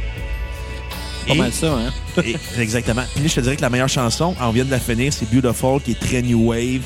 Pas 1.29 1.35
mal 1.35 1.53
ça, 1.53 1.73
hein? 1.73 1.93
et- 2.25 2.37
exactement. 2.61 3.03
Puis 3.15 3.29
je 3.29 3.35
te 3.37 3.41
dirais 3.41 3.57
que 3.57 3.63
la 3.63 3.71
meilleure 3.71 3.89
chanson, 3.89 4.35
on 4.41 4.51
vient 4.51 4.65
de 4.65 4.71
la 4.71 4.81
finir, 4.81 5.13
c'est 5.13 5.31
Beautiful, 5.33 5.81
qui 5.81 5.93
est 5.93 6.01
très 6.01 6.21
new 6.21 6.49
wave, 6.51 6.83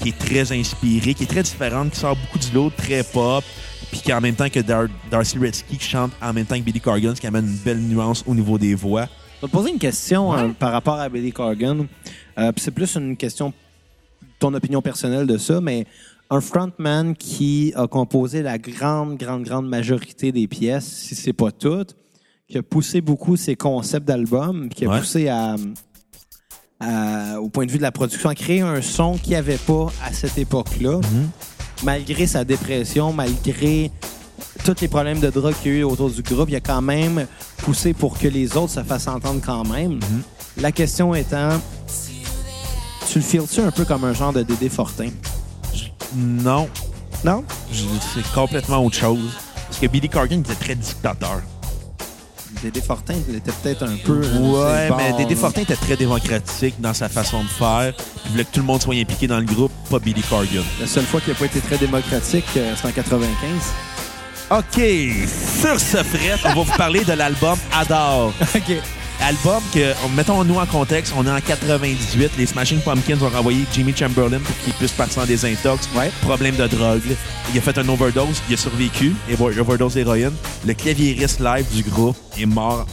qui 0.00 0.10
est 0.10 0.18
très 0.18 0.50
inspirée, 0.56 1.12
qui 1.14 1.24
est 1.24 1.26
très 1.26 1.42
différente, 1.42 1.90
qui 1.90 2.00
sort 2.00 2.16
beaucoup 2.16 2.38
du 2.38 2.50
lot, 2.54 2.70
très 2.74 3.02
pop, 3.02 3.44
puis 3.90 4.00
qui 4.00 4.12
en 4.12 4.20
même 4.20 4.34
temps 4.34 4.48
que 4.48 4.60
Dar- 4.60 4.86
Darcy 5.10 5.36
Retsky 5.38 5.76
qui 5.76 5.86
chante 5.88 6.12
en 6.22 6.32
même 6.32 6.46
temps 6.46 6.56
que 6.56 6.62
Billy 6.62 6.80
Corgan, 6.80 7.14
ce 7.14 7.20
qui 7.20 7.26
amène 7.26 7.46
une 7.46 7.56
belle 7.56 7.80
nuance 7.80 8.24
au 8.26 8.34
niveau 8.34 8.56
des 8.56 8.74
voix. 8.74 9.08
Je 9.42 9.46
vais 9.48 9.50
te 9.50 9.56
poser 9.56 9.70
une 9.72 9.78
question 9.80 10.30
Ouais. 10.30 10.38
euh, 10.42 10.48
par 10.56 10.70
rapport 10.70 11.00
à 11.00 11.08
Billy 11.08 11.32
Corgan. 11.32 11.86
Euh, 12.38 12.52
c'est 12.56 12.70
plus 12.70 12.94
une 12.94 13.16
question, 13.16 13.52
ton 14.38 14.54
opinion 14.54 14.80
personnelle 14.80 15.26
de 15.26 15.36
ça, 15.36 15.60
mais 15.60 15.84
un 16.30 16.40
frontman 16.40 17.16
qui 17.16 17.72
a 17.74 17.88
composé 17.88 18.42
la 18.42 18.56
grande, 18.58 19.16
grande, 19.18 19.42
grande 19.42 19.68
majorité 19.68 20.30
des 20.30 20.46
pièces, 20.46 20.86
si 20.86 21.16
c'est 21.16 21.32
pas 21.32 21.50
toutes, 21.50 21.96
qui 22.48 22.56
a 22.56 22.62
poussé 22.62 23.00
beaucoup 23.00 23.34
ses 23.36 23.56
concepts 23.56 24.06
d'albums, 24.06 24.68
qui 24.68 24.84
a 24.84 24.90
Ouais. 24.90 25.00
poussé 25.00 25.26
à, 25.28 25.56
à- 26.78 27.40
au 27.40 27.48
point 27.48 27.66
de 27.66 27.72
vue 27.72 27.78
de 27.78 27.82
la 27.82 27.90
production, 27.90 28.28
à 28.28 28.36
créer 28.36 28.60
un 28.60 28.80
son 28.80 29.14
qu'il 29.18 29.30
n'y 29.30 29.34
avait 29.36 29.56
pas 29.58 29.88
à 30.04 30.12
cette 30.12 30.38
époque-là, 30.38 31.00
malgré 31.82 32.28
sa 32.28 32.44
dépression, 32.44 33.12
malgré 33.12 33.90
tous 34.64 34.74
les 34.80 34.88
problèmes 34.88 35.20
de 35.20 35.30
drogue 35.30 35.54
qu'il 35.62 35.72
y 35.72 35.74
a 35.76 35.78
eu 35.78 35.82
autour 35.84 36.10
du 36.10 36.22
groupe, 36.22 36.48
il 36.50 36.56
a 36.56 36.60
quand 36.60 36.82
même 36.82 37.26
poussé 37.58 37.92
pour 37.94 38.18
que 38.18 38.28
les 38.28 38.56
autres 38.56 38.72
se 38.72 38.82
fassent 38.82 39.08
entendre 39.08 39.40
quand 39.44 39.64
même. 39.64 39.98
La 40.56 40.70
question 40.72 41.14
étant, 41.14 41.60
tu 43.10 43.18
le 43.18 43.24
files-tu 43.24 43.60
un 43.60 43.70
peu 43.70 43.84
comme 43.84 44.04
un 44.04 44.12
genre 44.12 44.32
de 44.32 44.42
Dédé 44.42 44.68
Fortin? 44.68 45.08
Non, 46.16 46.68
Non? 47.24 47.44
c'est 47.72 48.32
complètement 48.34 48.84
autre 48.84 48.96
chose. 48.96 49.30
Parce 49.68 49.78
que 49.80 49.86
Billy 49.86 50.08
Corgan 50.08 50.40
était 50.40 50.54
très 50.54 50.74
dictateur. 50.74 51.40
Dédé 52.62 52.80
Fortin, 52.82 53.14
il 53.28 53.36
était 53.36 53.50
peut-être 53.62 53.82
un 53.84 53.96
peu... 54.04 54.20
Ouais, 54.20 54.88
bon, 54.90 54.96
mais 54.96 55.12
Dédé. 55.16 55.34
Fortin 55.34 55.62
était 55.62 55.74
très 55.76 55.96
démocratique 55.96 56.74
dans 56.80 56.92
sa 56.92 57.08
façon 57.08 57.42
de 57.42 57.48
faire. 57.48 57.94
Il 58.26 58.32
voulait 58.32 58.44
que 58.44 58.52
tout 58.52 58.60
le 58.60 58.66
monde 58.66 58.82
soit 58.82 58.94
impliqué 58.94 59.26
dans 59.26 59.38
le 59.40 59.46
groupe, 59.46 59.72
pas 59.90 59.98
Billy 59.98 60.22
Corgan. 60.22 60.62
La 60.80 60.86
seule 60.86 61.04
fois 61.06 61.20
qu'il 61.20 61.32
n'a 61.32 61.38
pas 61.38 61.46
été 61.46 61.60
très 61.60 61.78
démocratique, 61.78 62.44
euh, 62.58 62.74
c'est 62.76 62.86
en 62.86 62.92
95. 62.92 63.28
OK, 64.52 64.82
sur 65.62 65.80
ce 65.80 66.02
fret, 66.02 66.38
on 66.44 66.48
va 66.48 66.54
vous 66.54 66.76
parler 66.76 67.02
de 67.04 67.14
l'album 67.14 67.56
Adore. 67.72 68.34
OK. 68.54 68.76
Album 69.22 69.62
que, 69.72 69.94
mettons-nous 70.14 70.56
en 70.56 70.66
contexte, 70.66 71.14
on 71.16 71.26
est 71.26 71.30
en 71.30 71.40
98. 71.40 72.32
Les 72.36 72.44
Smashing 72.44 72.80
Pumpkins 72.80 73.16
ont 73.22 73.30
renvoyé 73.30 73.64
Jimmy 73.72 73.96
Chamberlain 73.96 74.40
pour 74.40 74.54
qu'il 74.58 74.74
puisse 74.74 74.92
partir 74.92 75.22
en 75.22 75.24
désintox. 75.24 75.88
Ouais. 75.96 76.10
Problème 76.20 76.56
de 76.56 76.66
drogue. 76.66 77.00
Il 77.50 77.58
a 77.58 77.62
fait 77.62 77.78
un 77.78 77.88
overdose, 77.88 78.42
il 78.50 78.54
a 78.54 78.56
survécu. 78.58 79.14
Et 79.30 79.40
overdose 79.40 79.94
d'héroïne. 79.94 80.34
Le 80.66 80.74
claviériste 80.74 81.40
live 81.40 81.64
du 81.74 81.82
groupe 81.84 82.18
est 82.38 82.44
mort 82.44 82.84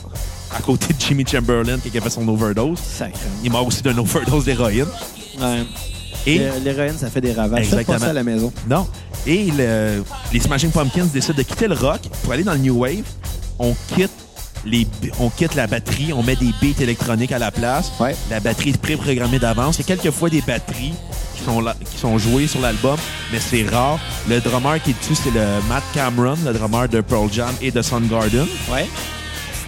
à 0.56 0.62
côté 0.62 0.94
de 0.94 1.02
Jimmy 1.02 1.26
Chamberlain 1.30 1.78
qui 1.80 1.98
a 1.98 2.00
fait 2.00 2.10
son 2.10 2.26
overdose. 2.30 2.80
Il 3.42 3.48
est 3.48 3.50
mort 3.50 3.68
aussi 3.68 3.82
d'une 3.82 4.00
overdose 4.00 4.46
d'héroïne. 4.46 4.88
Ouais. 5.42 5.66
Et 6.26 6.38
L'hé- 6.40 6.50
L'héroïne, 6.64 6.98
ça 6.98 7.10
fait 7.10 7.22
des 7.22 7.34
ravages. 7.34 7.62
Pas 7.70 7.78
Exactement. 7.78 8.00
ça 8.00 8.10
à 8.10 8.14
la 8.14 8.24
maison. 8.24 8.52
Non. 8.70 8.88
Et 9.26 9.46
le- 9.58 10.04
les 10.34 10.40
Smashing 10.40 10.72
Pumpkins 10.72 11.06
décident 11.14 11.38
de 11.38 11.44
quitter 11.44 11.68
le 11.68 11.76
rock 11.76 12.02
pour 12.24 12.34
aller 12.34 12.44
dans 12.44 12.54
le 12.54 12.60
New 12.60 12.76
Wave. 12.78 13.04
On 13.58 13.76
quitte, 13.96 14.12
les, 14.66 14.88
on 15.20 15.30
quitte 15.30 15.56
la 15.56 15.68
batterie, 15.68 16.12
on 16.14 16.22
met 16.24 16.36
des 16.36 16.52
beats 16.62 16.82
électroniques 16.82 17.32
à 17.32 17.40
la 17.40 17.52
place. 17.52 17.92
Ouais. 18.00 18.16
La 18.30 18.40
batterie 18.40 18.70
est 18.72 18.78
pré-programmée 18.82 19.40
d'avance. 19.40 19.78
Il 19.78 19.82
y 19.82 19.92
a 19.92 19.96
quelquefois 19.96 20.30
des 20.30 20.42
batteries 20.42 20.94
qui 21.36 21.44
sont, 21.44 21.64
qui 21.90 21.98
sont 21.98 22.18
jouées 22.18 22.48
sur 22.48 22.60
l'album, 22.62 22.98
mais 23.32 23.40
c'est 23.40 23.66
rare. 23.68 23.98
Le 24.30 24.40
drummer 24.42 24.82
qui 24.82 24.92
est 24.92 25.00
dessus, 25.00 25.16
c'est 25.16 25.32
le 25.32 25.46
Matt 25.70 25.84
Cameron, 25.94 26.36
le 26.46 26.54
drummer 26.54 26.88
de 26.90 27.02
Pearl 27.02 27.30
Jam 27.32 27.54
et 27.62 27.72
de 27.72 27.82
Soundgarden. 27.82 28.46
Ouais. 28.72 28.88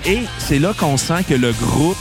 Et 0.05 0.19
c'est 0.39 0.59
là 0.59 0.73
qu'on 0.77 0.97
sent 0.97 1.23
que 1.27 1.33
le 1.35 1.51
groupe 1.53 1.97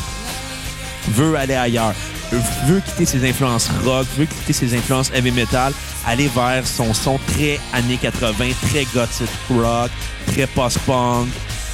veut 1.08 1.36
aller 1.36 1.54
ailleurs. 1.54 1.94
Veut 2.32 2.80
quitter 2.80 3.06
ses 3.06 3.28
influences 3.28 3.68
rock, 3.84 4.06
veut 4.16 4.26
quitter 4.26 4.52
ses 4.52 4.74
influences 4.76 5.10
heavy 5.12 5.32
metal, 5.32 5.72
aller 6.06 6.28
vers 6.28 6.64
son 6.66 6.94
son 6.94 7.18
très 7.26 7.58
années 7.72 7.96
80, 8.00 8.32
très 8.70 8.84
gothic 8.94 9.28
rock, 9.50 9.90
très 10.28 10.46
post-punk, 10.46 11.26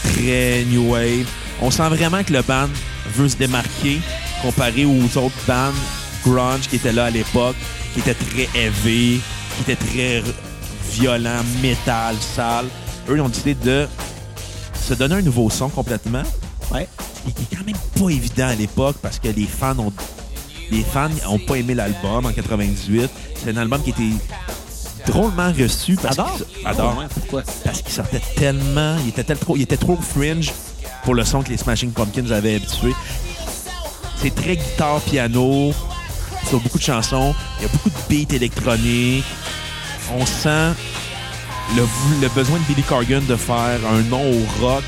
très 0.02 0.64
new 0.64 0.92
wave. 0.92 1.26
On 1.60 1.70
sent 1.70 1.88
vraiment 1.90 2.24
que 2.24 2.32
le 2.32 2.42
band 2.42 2.68
veut 3.14 3.28
se 3.28 3.36
démarquer 3.36 4.00
comparé 4.42 4.86
aux 4.86 5.18
autres 5.18 5.36
bands 5.46 5.72
grunge 6.24 6.68
qui 6.68 6.76
étaient 6.76 6.92
là 6.92 7.06
à 7.06 7.10
l'époque, 7.10 7.56
qui 7.92 8.00
étaient 8.00 8.14
très 8.14 8.48
heavy, 8.58 9.20
qui 9.56 9.62
étaient 9.70 9.76
très 9.76 10.22
violents, 10.92 11.42
métal, 11.62 12.16
sale. 12.20 12.66
Eux, 13.08 13.16
ils 13.16 13.20
ont 13.20 13.28
décidé 13.28 13.54
de 13.54 13.86
se 14.74 14.94
donner 14.94 15.16
un 15.16 15.22
nouveau 15.22 15.50
son 15.50 15.68
complètement 15.68 16.22
Ouais. 16.72 16.88
qui 17.26 17.32
qui 17.32 17.42
est 17.42 17.56
quand 17.56 17.64
même 17.64 17.76
pas 17.98 18.08
évident 18.10 18.48
à 18.48 18.54
l'époque 18.54 18.96
parce 19.00 19.18
que 19.20 19.28
les 19.28 19.46
fans 19.46 19.78
ont 19.78 19.92
les 20.70 20.82
fans 20.82 21.10
ont 21.28 21.38
pas 21.38 21.56
aimé 21.56 21.74
l'album 21.74 22.26
en 22.26 22.32
98. 22.32 23.10
C'est 23.44 23.50
un 23.50 23.56
album 23.56 23.82
qui 23.82 23.90
était 23.90 24.10
drôlement 25.06 25.52
reçu 25.52 25.94
parce 25.96 26.18
Adore? 26.18 26.36
qu'il 26.36 26.66
adore 26.66 27.02
pourquoi? 27.14 27.42
parce 27.64 27.82
qu'il 27.82 27.92
sortait 27.92 28.20
tellement, 28.36 28.96
il 29.04 29.08
était 29.10 29.22
tel- 29.24 29.38
trop, 29.38 29.56
il 29.56 29.62
était 29.62 29.76
trop 29.76 29.96
fringe 29.96 30.52
pour 31.04 31.14
le 31.14 31.24
son 31.24 31.42
que 31.42 31.50
les 31.50 31.56
Smashing 31.56 31.92
Pumpkins 31.92 32.30
avaient 32.32 32.56
habitué. 32.56 32.92
C'est 34.16 34.34
très 34.34 34.56
guitare 34.56 35.00
piano 35.02 35.72
sur 36.48 36.58
beaucoup 36.60 36.78
de 36.78 36.82
chansons. 36.82 37.34
Il 37.58 37.62
y 37.62 37.66
a 37.66 37.68
beaucoup 37.68 37.90
de 37.90 37.94
beats 38.08 38.34
électroniques. 38.34 39.24
On 40.18 40.24
sent 40.26 40.72
le 41.76 42.28
besoin 42.28 42.58
de 42.58 42.64
Billy 42.64 42.82
Corgan 42.82 43.24
de 43.26 43.36
faire 43.36 43.78
un 43.92 44.00
nom 44.02 44.22
au 44.22 44.44
rock 44.66 44.82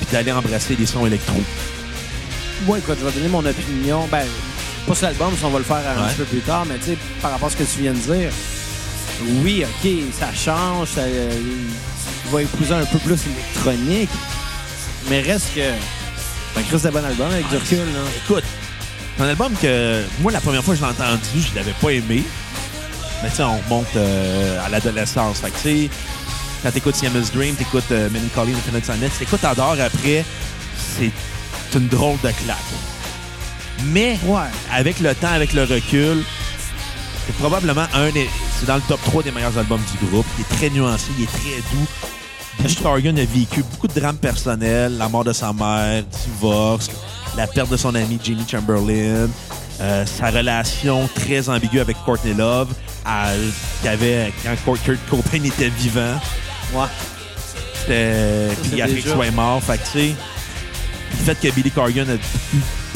puis 0.00 0.06
d'aller 0.12 0.32
embrasser 0.32 0.74
les 0.76 0.86
sons 0.86 1.06
électro. 1.06 1.36
Moi, 2.66 2.78
écoute, 2.78 2.96
je 3.00 3.04
vais 3.06 3.12
donner 3.12 3.28
mon 3.28 3.44
opinion. 3.44 4.06
Ben, 4.10 4.26
pas 4.90 4.96
sur 4.96 5.06
l'album, 5.06 5.32
ça, 5.40 5.46
on 5.46 5.50
va 5.50 5.58
le 5.58 5.64
faire 5.64 5.76
un 5.76 6.02
Ouais. 6.02 6.08
petit 6.08 6.16
peu 6.18 6.24
plus 6.24 6.40
tard, 6.40 6.64
mais 6.66 6.76
tu 6.78 6.86
sais, 6.86 6.98
par 7.22 7.30
rapport 7.30 7.48
à 7.48 7.50
ce 7.50 7.56
que 7.56 7.62
tu 7.64 7.80
viens 7.82 7.92
de 7.92 7.98
dire, 7.98 8.30
oui, 9.42 9.64
OK, 9.64 9.90
ça 10.18 10.28
change, 10.34 10.88
ça 10.88 11.02
euh, 11.02 11.30
va 12.30 12.42
épouser 12.42 12.74
un 12.74 12.84
peu 12.86 12.98
plus 12.98 13.18
l'électronique, 13.26 14.10
mais 15.08 15.20
reste 15.20 15.54
que. 15.54 15.70
Ben, 16.56 16.64
Chris, 16.68 16.78
c'est 16.80 16.88
un 16.88 16.90
bon 16.90 17.04
album 17.04 17.30
avec 17.30 17.48
du 17.48 17.56
recul, 17.56 17.78
là. 17.78 18.00
Écoute, 18.24 18.44
c'est 19.16 19.22
un 19.22 19.28
album 19.28 19.52
que 19.62 20.02
moi, 20.20 20.32
la 20.32 20.40
première 20.40 20.64
fois 20.64 20.74
que 20.74 20.80
je 20.80 20.84
l'ai 20.84 20.90
entendu, 20.90 21.40
je 21.40 21.54
l'avais 21.54 21.74
pas 21.80 21.90
aimé. 21.90 22.24
Mais 23.22 23.28
tu 23.30 23.36
sais, 23.36 23.42
on 23.44 23.58
remonte 23.58 23.94
euh, 23.96 24.64
à 24.64 24.68
l'adolescence. 24.70 25.38
Fait 25.40 25.50
que 25.50 25.56
tu 25.56 25.62
sais, 25.84 25.90
quand 26.62 26.70
t'écoutes 26.72 26.96
Siamese 26.96 27.30
Dream, 27.30 27.54
t'écoutes 27.54 27.84
euh, 27.92 28.08
Melancholy 28.10 28.54
Infinite 28.54 28.84
Sadness, 28.86 29.12
t'écoutes 29.18 29.44
Adore 29.44 29.76
après, 29.80 30.24
c'est 30.98 31.12
une 31.78 31.86
drôle 31.88 32.16
de 32.24 32.30
claque. 32.44 32.56
Mais 33.86 34.18
Ouais. 34.24 34.40
avec 34.72 35.00
le 35.00 35.14
temps, 35.14 35.32
avec 35.32 35.52
le 35.52 35.62
recul, 35.64 36.22
c'est 37.26 37.34
probablement 37.36 37.86
un 37.94 38.10
des. 38.10 38.28
C'est 38.58 38.66
dans 38.66 38.76
le 38.76 38.82
top 38.82 39.00
3 39.04 39.22
des 39.22 39.30
meilleurs 39.32 39.56
albums 39.56 39.80
du 40.00 40.06
groupe. 40.06 40.26
Il 40.38 40.42
est 40.42 40.56
très 40.56 40.70
nuancé, 40.70 41.06
il 41.18 41.24
est 41.24 41.26
très 41.26 41.60
doux. 41.72 41.86
Billy 42.58 42.76
Corgan 42.76 43.16
a 43.18 43.24
vécu 43.24 43.62
beaucoup 43.62 43.88
de 43.88 43.98
drames 43.98 44.16
personnels, 44.18 44.98
la 44.98 45.08
mort 45.08 45.24
de 45.24 45.32
sa 45.32 45.50
mère, 45.52 46.02
divorce, 46.26 46.90
la 47.36 47.46
perte 47.46 47.70
de 47.70 47.76
son 47.78 47.94
ami 47.94 48.18
Jimmy 48.22 48.44
Chamberlain, 48.50 49.28
euh, 49.80 50.04
sa 50.04 50.30
relation 50.30 51.08
très 51.14 51.48
ambiguë 51.48 51.80
avec 51.80 51.96
Courtney 52.04 52.34
Love, 52.34 52.68
à- 53.06 53.30
avait 53.88 54.30
quand 54.44 54.74
Kurt 54.84 54.98
Cobain 55.08 55.42
était 55.44 55.70
vivant. 55.70 56.20
Ouais. 56.74 56.84
C'était. 57.74 58.48
Puis 58.70 58.82
après 58.82 58.96
qu'il 58.96 59.10
soit 59.10 59.30
mort, 59.30 59.62
fait 59.62 59.78
que 59.78 59.84
tu 59.84 59.90
sais. 59.92 60.14
Le 61.12 61.24
fait 61.24 61.40
que 61.48 61.54
Billy 61.54 61.70
Corgan 61.70 62.06
a 62.10 62.16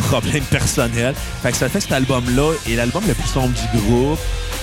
problèmes 0.03 0.45
personnels. 0.45 1.15
Fait 1.43 1.53
que 1.53 1.57
ça 1.57 1.69
fait 1.69 1.79
que 1.79 1.85
cet 1.85 1.93
album-là 1.93 2.53
est 2.69 2.77
l'album 2.77 3.03
le 3.07 3.15
plus 3.15 3.29
sombre 3.29 3.55
du 3.55 3.79
groupe, 3.79 4.19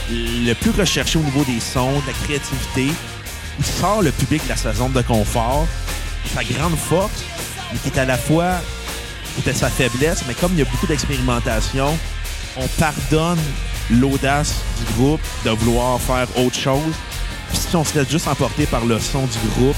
le 0.09 0.53
plus 0.53 0.71
recherché 0.71 1.17
au 1.19 1.23
niveau 1.23 1.43
des 1.43 1.59
sons, 1.59 1.99
de 1.99 2.07
la 2.07 2.13
créativité. 2.13 2.87
Il 3.59 3.65
sort 3.65 4.01
le 4.01 4.11
public 4.11 4.41
de 4.49 4.57
sa 4.57 4.73
zone 4.73 4.93
de 4.93 5.01
confort. 5.01 5.67
Sa 6.33 6.43
grande 6.43 6.75
force, 6.75 7.23
mais 7.71 7.79
qui 7.79 7.89
est 7.89 7.99
à 7.99 8.05
la 8.05 8.17
fois 8.17 8.53
qui 9.33 9.41
était 9.41 9.53
sa 9.53 9.69
faiblesse, 9.69 10.23
mais 10.27 10.33
comme 10.33 10.51
il 10.53 10.59
y 10.59 10.61
a 10.61 10.65
beaucoup 10.65 10.87
d'expérimentation, 10.87 11.97
on 12.57 12.67
pardonne 12.79 13.39
l'audace 13.89 14.55
du 14.77 14.93
groupe 14.93 15.21
de 15.45 15.49
vouloir 15.51 15.99
faire 15.99 16.27
autre 16.37 16.57
chose. 16.57 16.93
Puis 17.49 17.57
si 17.57 17.75
on 17.75 17.83
se 17.83 17.97
laisse 17.97 18.09
juste 18.09 18.27
emporter 18.27 18.65
par 18.65 18.85
le 18.85 18.99
son 18.99 19.25
du 19.25 19.37
groupe, 19.55 19.75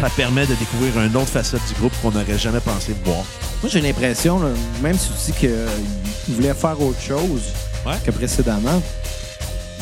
ça 0.00 0.08
permet 0.10 0.46
de 0.46 0.54
découvrir 0.54 0.98
une 1.00 1.16
autre 1.16 1.30
facette 1.30 1.64
du 1.68 1.74
groupe 1.74 1.92
qu'on 2.02 2.10
n'aurait 2.10 2.38
jamais 2.38 2.60
pensé 2.60 2.94
voir. 3.04 3.24
Moi, 3.64 3.70
j'ai 3.72 3.80
l'impression, 3.80 4.38
là, 4.40 4.50
même 4.82 4.98
si 4.98 5.08
tu 5.08 5.32
dis 5.32 5.38
qu'il 5.38 6.34
voulait 6.34 6.52
faire 6.52 6.78
autre 6.82 7.00
chose 7.00 7.40
Ouais. 7.86 7.94
que 8.04 8.10
précédemment, 8.10 8.82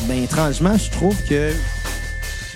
ben 0.07 0.23
étrangement, 0.23 0.77
je 0.77 0.89
trouve 0.89 1.13
que 1.27 1.51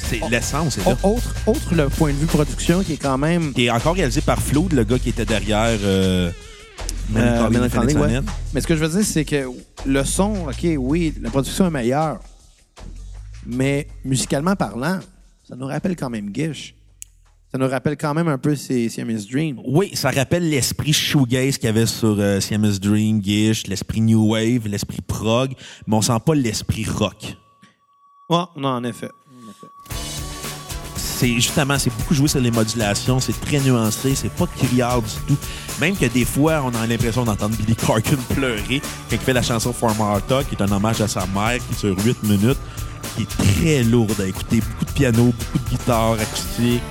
C'est 0.10 0.22
Oh. 0.24 0.28
l'essence, 0.32 0.76
c'est 0.76 0.86
là. 0.86 0.96
au- 1.04 1.16
autre, 1.18 1.36
autre 1.48 1.76
le 1.76 1.90
point 1.90 2.14
de 2.14 2.18
vue 2.18 2.28
production 2.28 2.82
qui 2.82 2.94
est 2.94 2.98
quand 2.98 3.18
même 3.18 3.52
Qui 3.54 3.66
est 3.66 3.70
encore 3.70 3.96
réalisé 3.96 4.22
par 4.22 4.42
Flood, 4.42 4.72
le 4.72 4.86
gars 4.86 4.98
qui 5.00 5.10
était 5.10 5.26
derrière 5.26 5.78
euh, 5.84 6.32
ouais. 7.14 7.70
Sadness. 7.70 8.24
Mais 8.54 8.62
ce 8.62 8.68
que 8.68 8.78
je 8.78 8.86
veux 8.86 8.98
dire, 8.98 9.06
c'est 9.06 9.26
que 9.26 9.50
le 9.86 10.06
son, 10.06 10.48
OK, 10.48 10.66
oui, 10.78 11.14
la 11.22 11.30
production 11.30 11.68
est 11.68 11.72
meilleure. 11.72 12.20
Mais 13.46 13.86
musicalement 14.06 14.56
parlant, 14.56 15.00
ça 15.46 15.58
nous 15.58 15.68
rappelle 15.68 15.98
quand 15.98 16.10
même 16.10 16.30
Gish. 16.34 16.74
Ça 17.50 17.58
nous 17.58 17.68
rappelle 17.70 17.96
quand 17.96 18.14
même 18.14 18.28
un 18.28 18.38
peu 18.38 18.56
ces 18.58 18.90
Siamese 18.90 19.26
Dream. 19.28 19.62
Oui, 19.64 19.92
ça 19.94 20.12
rappelle 20.12 20.50
l'esprit 20.50 20.92
shoegaze 20.92 21.58
qu'il 21.58 21.68
y 21.68 21.70
avait 21.70 21.86
sur 21.86 22.18
euh, 22.20 22.42
Siamese 22.42 22.82
Dream, 22.82 23.24
Gish, 23.24 23.68
l'esprit 23.68 24.02
New 24.02 24.34
Wave, 24.34 24.68
l'esprit 24.68 25.00
prog, 25.02 25.54
mais 25.88 25.96
on 25.96 26.02
sent 26.02 26.20
pas 26.26 26.36
l'esprit 26.36 26.84
rock. 26.84 27.38
Ouais, 28.30 28.44
non, 28.58 28.70
en 28.70 28.84
effet. 28.84 29.08
c'est 30.98 31.34
justement, 31.36 31.80
c'est 31.80 31.90
beaucoup 31.98 32.14
joué 32.14 32.28
sur 32.28 32.42
les 32.42 32.52
modulations, 32.52 33.22
c'est 33.22 33.40
très 33.40 33.62
nuancé, 33.62 34.14
c'est 34.14 34.34
pas 34.34 34.48
criard 34.48 35.02
du 35.02 35.14
tout. 35.28 35.38
Même 35.80 35.96
que 35.96 36.06
des 36.06 36.26
fois, 36.26 36.62
on 36.66 36.76
a 36.76 36.86
l'impression 36.86 37.24
d'entendre 37.24 37.56
Billy 37.56 37.78
Corgan 37.78 38.20
pleurer 38.36 38.82
quand 39.10 39.16
il 39.16 39.20
fait 39.20 39.32
la 39.32 39.42
chanson 39.42 39.72
For 39.72 39.96
Martha, 39.96 40.44
qui 40.44 40.56
est 40.56 40.62
un 40.62 40.72
hommage 40.74 41.00
à 41.00 41.08
sa 41.08 41.26
mère, 41.28 41.60
qui 41.70 41.76
dure 41.80 41.98
8 42.04 42.24
minutes, 42.24 42.58
qui 43.16 43.22
est 43.22 43.62
très 43.62 43.84
lourde 43.84 44.20
à 44.20 44.28
écouter. 44.28 44.60
Beaucoup 44.60 44.86
de 44.86 44.92
piano, 44.92 45.24
beaucoup 45.28 45.60
de 45.60 45.70
guitare 45.70 46.14
acoustique. 46.20 46.82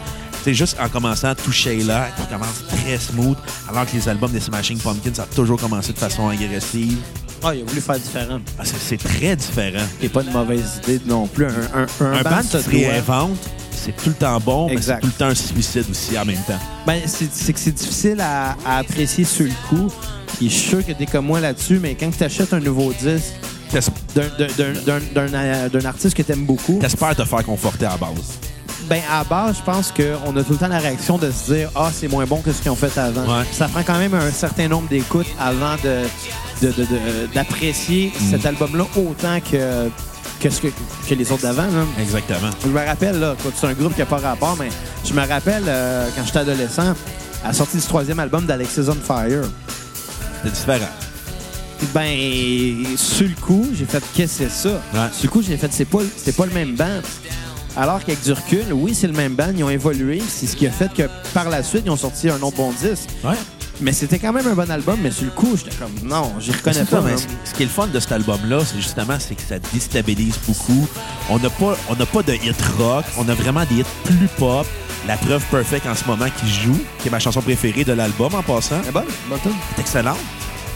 C'est 0.47 0.55
juste 0.55 0.77
en 0.81 0.89
commençant 0.89 1.27
à 1.31 1.35
toucher 1.35 1.79
là, 1.83 2.07
qui 2.17 2.25
commence 2.33 2.63
très 2.69 2.99
smooth, 2.99 3.37
alors 3.69 3.85
que 3.85 3.97
les 3.97 4.09
albums 4.09 4.31
des 4.31 4.39
Smashing 4.39 4.79
Pumpkins, 4.79 5.13
ça 5.13 5.25
a 5.25 5.27
toujours 5.27 5.61
commencé 5.61 5.93
de 5.93 5.99
façon 5.99 6.29
agressive. 6.29 6.99
Ah, 7.43 7.53
il 7.53 7.63
a 7.63 7.65
voulu 7.65 7.81
faire 7.81 7.99
différent. 7.99 8.39
Ah, 8.57 8.63
c'est, 8.65 8.97
très 8.97 9.35
différent. 9.35 9.85
C'est 10.01 10.09
pas 10.09 10.23
une 10.23 10.31
mauvaise 10.31 10.81
idée 10.85 11.01
non 11.05 11.27
plus. 11.27 11.47
Un, 11.47 11.51
un, 11.75 11.87
un, 12.07 12.13
Un 12.13 12.23
band 12.23 12.43
qui 12.43 12.63
se 12.63 12.71
réinvente, 12.71 13.39
c'est 13.73 13.97
tout 13.97 14.11
le 14.11 14.15
temps 14.15 14.39
bon, 14.39 14.67
mais 14.69 14.75
c'est 14.75 14.77
Exact. 14.77 15.01
tout 15.01 15.07
le 15.09 15.13
temps 15.15 15.27
un 15.27 15.35
suicide 15.35 15.85
aussi 15.91 16.17
en 16.17 16.25
même 16.25 16.39
temps. 16.47 16.61
Ben, 16.87 17.01
c'est 17.07 17.53
que 17.53 17.59
c'est 17.59 17.73
difficile 17.75 18.21
à, 18.21 18.57
à 18.65 18.77
apprécier 18.79 19.25
sur 19.25 19.47
le 19.47 19.53
coup. 19.69 19.91
Puis 20.39 20.49
je 20.49 20.55
suis 20.55 20.69
sûr 20.69 20.87
que 20.87 20.93
t'es 20.93 21.07
comme 21.07 21.27
moi 21.27 21.41
là-dessus, 21.41 21.81
mais 21.83 21.97
quand 21.97 22.17
tu 22.17 22.23
achètes 22.23 22.53
un 22.55 22.61
nouveau 22.61 22.93
disque 22.93 23.33
d'un- 24.15 25.85
artiste 25.87 26.15
que 26.17 26.23
t'aimes 26.23 26.47
beaucoup, 26.47 26.79
T'espères 26.81 27.17
te 27.17 27.25
faire 27.25 27.45
conforter 27.45 27.87
à 27.87 27.91
la 27.91 27.97
base. 27.97 28.39
Ben 28.89 29.01
à 29.11 29.25
base, 29.25 29.57
je 29.59 29.63
pense 29.63 29.91
qu'on 29.93 30.37
a 30.37 30.43
tout 30.45 30.53
le 30.53 30.59
temps 30.59 30.69
la 30.69 30.79
réaction 30.79 31.19
de 31.19 31.31
se 31.31 31.53
dire 31.53 31.71
Ah, 31.75 31.91
c'est 31.93 32.09
moins 32.09 32.25
bon 32.25 32.41
que 32.41 32.53
ce 32.53 32.63
qu'ils 32.63 32.71
ont 32.71 32.77
fait 32.77 32.97
avant. 32.99 33.23
Ouais. 33.23 33.45
Ça 33.53 33.69
prend 33.69 33.83
quand 33.83 33.99
même 33.99 34.15
un 34.15 34.31
certain 34.31 34.69
nombre 34.69 34.89
d'écoutes 34.89 35.27
avant 35.41 35.75
de, 35.83 36.03
de- 36.67 36.73
de- 36.73 36.83
de- 36.85 37.35
d'apprécier 37.35 38.13
Mm. 38.19 38.31
cet 38.31 38.47
album-là 38.47 38.85
autant 38.97 39.41
que, 39.41 39.89
que, 40.41 40.51
ce 40.51 40.61
que, 40.61 40.69
que 41.09 41.15
les 41.15 41.31
autres 41.33 41.43
d'avant. 41.43 41.67
Exactement. 42.01 42.51
Je 42.63 42.69
me 42.69 42.87
rappelle, 42.87 43.19
là, 43.19 43.35
c'est 43.59 43.67
un 43.67 43.73
groupe 43.73 43.95
qui 43.95 44.01
n'a 44.01 44.07
pas 44.07 44.19
rapport, 44.19 44.57
mais 44.59 44.69
je 45.05 45.13
me 45.13 45.27
rappelle 45.27 45.65
euh, 45.67 46.09
quand 46.17 46.25
j'étais 46.25 46.39
adolescent, 46.39 46.95
à 47.45 47.49
la 47.49 47.53
sortie 47.53 47.77
du 47.79 47.83
troisième 47.83 48.19
album 48.21 48.47
d'Alexis 48.47 48.81
on 48.89 48.95
Fire. 48.95 49.43
C'est 50.45 50.53
différent. 50.53 50.87
Ben, 51.95 52.87
sur 52.97 53.27
le 53.29 53.35
coup, 53.41 53.67
j'ai 53.75 53.85
fait 53.85 54.03
qu'est-ce 54.15 54.39
que 54.39 54.49
c'est 54.49 54.69
ça? 54.69 54.81
Ouais. 54.95 55.09
Sur 55.13 55.25
le 55.25 55.29
coup, 55.29 55.43
j'ai 55.43 55.57
fait 55.59 55.69
c'est 55.71 55.85
pas, 55.85 55.99
c'est 56.17 56.35
pas 56.35 56.47
le 56.47 56.53
même 56.53 56.75
band. 56.75 56.87
Alors 57.77 58.01
qu'avec 58.05 58.23
du 58.23 58.33
recul, 58.33 58.73
oui, 58.73 58.95
c'est 58.95 59.07
le 59.07 59.13
même 59.13 59.35
band, 59.35 59.53
ils 59.55 59.63
ont 59.63 59.69
évolué. 59.71 60.23
C'est 60.27 60.47
ce 60.47 60.57
qui 60.57 60.67
a 60.67 60.71
fait 60.71 60.93
que 60.93 61.03
par 61.35 61.49
la 61.51 61.63
suite, 61.63 61.83
ils 61.85 61.91
ont 61.91 61.97
sorti 61.97 62.31
un 62.31 62.41
autre 62.43 62.57
bon 62.57 62.71
disque. 62.73 63.09
Ouais. 63.23 63.35
Mais 63.83 63.93
c'était 63.93 64.19
quand 64.19 64.33
même 64.33 64.47
un 64.47 64.55
bon 64.55 64.71
album, 64.71 64.99
mais 65.03 65.11
sur 65.11 65.27
le 65.27 65.31
coup, 65.33 65.55
j'étais 65.55 65.77
comme 65.77 65.93
non, 66.09 66.33
j'y 66.41 66.51
reconnais 66.51 66.85
pas. 66.87 67.03
mais 67.03 67.17
ce 67.45 67.53
qui 67.53 67.63
est 67.63 67.67
le 67.67 67.71
fun 67.71 67.87
de 67.89 68.01
cet 68.01 68.13
album-là, 68.13 68.61
c'est 68.65 68.77
justement 68.79 69.17
c'est 69.19 69.35
que 69.35 69.43
ça 69.43 69.59
déstabilise 69.75 70.37
beaucoup. 70.47 70.89
On 71.29 71.39
n'a 71.39 71.51
pas, 71.51 71.77
on 71.91 71.95
n'a 71.95 72.07
pas 72.07 72.23
de 72.23 72.33
hit 72.33 72.57
rock, 72.79 73.05
on 73.19 73.29
a 73.29 73.35
vraiment 73.35 73.65
des 73.67 73.77
hits 73.81 73.85
plus 74.05 74.29
pop. 74.39 74.67
La 75.07 75.19
preuve 75.19 75.45
perfect 75.51 75.87
en 75.87 75.95
ce 75.95 76.05
moment 76.07 76.25
qui 76.41 76.49
joue, 76.51 76.79
qui 77.01 77.09
est 77.09 77.11
ma 77.11 77.19
chanson 77.19 77.43
préférée 77.43 77.85
de 77.85 77.93
l'album 77.93 78.35
en 78.35 78.43
passant, 78.43 78.81
C'est 78.83 78.93
bon, 78.93 79.05
bonne 79.29 79.41
tune. 79.41 79.53
est 79.77 79.81
excellente. 79.81 80.17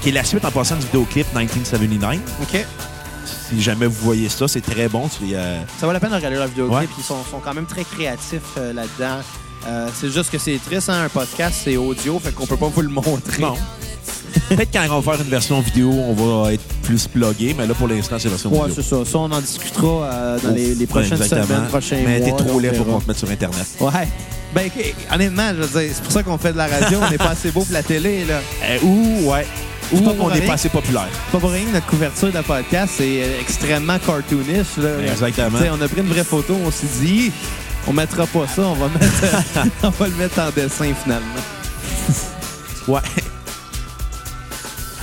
Qui 0.02 0.10
est 0.10 0.12
la 0.12 0.22
suite 0.22 0.44
en 0.44 0.50
passant 0.50 0.76
du 0.76 0.84
vidéoclip 0.86 1.26
1979. 1.34 2.18
OK. 2.42 2.66
Si 3.50 3.60
jamais 3.60 3.86
vous 3.86 3.96
voyez 4.04 4.28
ça, 4.28 4.46
c'est 4.48 4.60
très 4.60 4.88
bon. 4.88 5.08
Euh, 5.22 5.60
Ça 5.78 5.86
vaut 5.86 5.92
la 5.92 6.00
peine 6.00 6.10
de 6.10 6.14
regarder 6.16 6.36
la 6.36 6.46
vidéo 6.46 6.68
Ouais. 6.68 6.86
Ils 6.98 7.04
sont, 7.04 7.16
sont 7.30 7.40
quand 7.44 7.54
même 7.54 7.66
très 7.66 7.84
créatifs 7.84 8.40
euh, 8.58 8.72
là-dedans. 8.72 9.20
Euh, 9.66 9.88
c'est 9.94 10.10
juste 10.10 10.30
que 10.30 10.38
c'est 10.38 10.58
triste, 10.64 10.88
hein, 10.88 11.04
un 11.04 11.08
podcast, 11.08 11.60
c'est 11.64 11.76
audio, 11.76 12.18
fait 12.18 12.32
qu'on 12.32 12.46
peut 12.46 12.56
pas 12.56 12.68
vous 12.68 12.80
le 12.80 12.88
montrer. 12.88 13.42
Non. 13.42 13.54
Peut-être 14.48 14.70
quand 14.72 14.84
on 14.90 15.00
va 15.00 15.12
faire 15.12 15.22
une 15.24 15.30
version 15.30 15.60
vidéo, 15.60 15.90
on 15.90 16.14
va 16.14 16.52
être 16.54 16.64
plus 16.82 17.06
plugué, 17.06 17.54
mais 17.56 17.66
là 17.66 17.74
pour 17.74 17.86
l'instant, 17.88 18.16
c'est 18.18 18.28
version 18.28 18.50
Ouais, 18.50 18.68
vidéo. 18.68 18.74
c'est 18.82 18.88
ça. 18.88 19.04
Ça, 19.04 19.18
on 19.18 19.30
en 19.30 19.40
discutera 19.40 20.04
euh, 20.04 20.38
dans 20.42 20.50
les, 20.50 20.74
les 20.74 20.86
prochaines 20.86 21.12
Exactement. 21.20 21.46
semaines, 21.46 21.68
prochains 21.68 22.02
Mais 22.06 22.20
mois. 22.20 22.38
t'es 22.38 22.44
trop 22.44 22.58
laid 22.60 22.70
pour 22.72 22.86
qu'on 22.86 23.00
te 23.00 23.08
mette 23.08 23.18
sur 23.18 23.28
Internet. 23.30 23.66
Ouais. 23.80 24.08
Ben, 24.54 24.66
ok, 24.66 24.94
honnêtement, 25.12 25.50
je 25.56 25.62
veux 25.62 25.80
dire, 25.80 25.90
c'est 25.94 26.02
pour 26.02 26.12
ça 26.12 26.22
qu'on 26.22 26.38
fait 26.38 26.52
de 26.52 26.56
la 26.58 26.66
radio. 26.66 26.98
on 27.06 27.10
n'est 27.10 27.18
pas 27.18 27.30
assez 27.30 27.50
beau 27.50 27.60
pour 27.62 27.72
la 27.72 27.82
télé, 27.82 28.24
là. 28.24 28.40
Euh, 28.64 28.78
ou, 28.82 29.30
ouais. 29.30 29.46
Ou 29.92 29.96
C'est 29.98 30.04
pas 30.04 30.10
on 30.10 30.14
pour 30.14 30.28
n'est 30.28 30.34
rien. 30.38 30.46
pas 30.46 30.52
assez 30.54 30.68
populaire. 30.68 31.08
Pas 31.32 31.38
pour 31.38 31.50
rien 31.50 31.64
que 31.64 31.70
notre 31.72 31.86
couverture 31.86 32.32
de 32.32 32.40
podcast, 32.40 32.94
c'est 32.96 33.22
euh, 33.22 33.40
extrêmement 33.40 33.98
cartoonish, 33.98 34.76
là. 34.78 35.00
Exactement. 35.10 35.58
On 35.72 35.80
a 35.80 35.88
pris 35.88 36.00
une 36.00 36.08
vraie 36.08 36.24
photo, 36.24 36.56
on 36.64 36.70
s'est 36.70 36.86
dit, 37.00 37.32
on 37.86 37.92
mettra 37.92 38.26
pas 38.26 38.46
ça, 38.46 38.62
on 38.62 38.74
va, 38.74 38.88
mettre, 38.88 39.66
on 39.82 39.90
va 39.90 40.06
le 40.08 40.14
mettre 40.14 40.38
en 40.40 40.50
dessin, 40.50 40.92
finalement. 41.02 41.26
Ouais. 42.88 43.00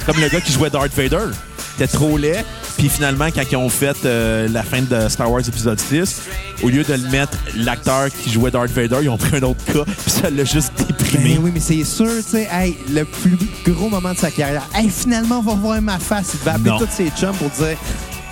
Comme 0.05 0.19
le 0.21 0.29
gars 0.29 0.41
qui 0.41 0.51
jouait 0.53 0.69
Darth 0.69 0.93
Vader. 0.95 1.31
C'était 1.77 1.91
trop 1.95 2.17
laid. 2.17 2.43
Puis 2.77 2.89
finalement, 2.89 3.25
quand 3.33 3.41
ils 3.51 3.55
ont 3.57 3.69
fait 3.69 3.97
euh, 4.05 4.47
la 4.49 4.61
fin 4.61 4.81
de 4.81 5.09
Star 5.09 5.31
Wars 5.31 5.41
épisode 5.47 5.79
6, 5.79 6.21
au 6.63 6.69
lieu 6.69 6.83
de 6.83 6.93
le 6.93 7.09
mettre 7.09 7.37
l'acteur 7.55 8.07
qui 8.11 8.29
jouait 8.31 8.51
Darth 8.51 8.69
Vader, 8.69 8.99
ils 9.01 9.09
ont 9.09 9.17
pris 9.17 9.35
un 9.37 9.43
autre 9.43 9.59
gars. 9.73 9.83
Puis 9.85 10.11
ça 10.11 10.29
l'a 10.29 10.43
juste 10.43 10.71
déprimé. 10.87 11.35
Ben 11.35 11.41
oui, 11.43 11.51
mais 11.53 11.59
c'est 11.59 11.83
sûr, 11.83 12.05
tu 12.17 12.21
sais, 12.37 12.47
hey, 12.51 12.77
le 12.91 13.03
plus 13.05 13.37
gros 13.67 13.89
moment 13.89 14.13
de 14.13 14.17
sa 14.17 14.29
carrière. 14.29 14.63
Hey, 14.75 14.89
finalement, 14.89 15.39
on 15.39 15.41
va 15.41 15.53
voir 15.55 15.81
ma 15.81 15.97
face. 15.97 16.31
Il 16.35 16.39
devait 16.39 16.51
appeler 16.51 16.69
Non. 16.69 16.77
tous 16.79 16.89
ses 16.91 17.09
chums 17.09 17.35
pour 17.35 17.49
dire 17.49 17.77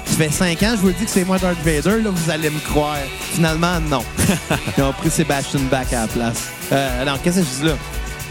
Ça 0.06 0.16
fait 0.16 0.32
5 0.32 0.62
ans, 0.64 0.72
je 0.76 0.82
vous 0.82 0.92
dis 0.92 1.06
que 1.06 1.10
c'est 1.10 1.26
moi 1.26 1.40
Darth 1.40 1.58
Vader, 1.66 2.04
là, 2.04 2.12
vous 2.12 2.30
allez 2.30 2.52
me 2.52 2.60
croire. 2.60 2.98
Finalement, 3.34 3.80
non. 3.90 4.04
Ils 4.78 4.84
ont 4.84 4.94
pris 4.94 5.10
Sebastian 5.10 5.62
Bach 5.72 5.88
à 5.92 6.02
la 6.02 6.08
place. 6.08 6.44
Euh, 6.72 7.04
non, 7.06 7.14
qu'est-ce 7.24 7.40
que 7.40 7.46
je 7.46 7.62
dis 7.64 7.68
là? 7.70 7.78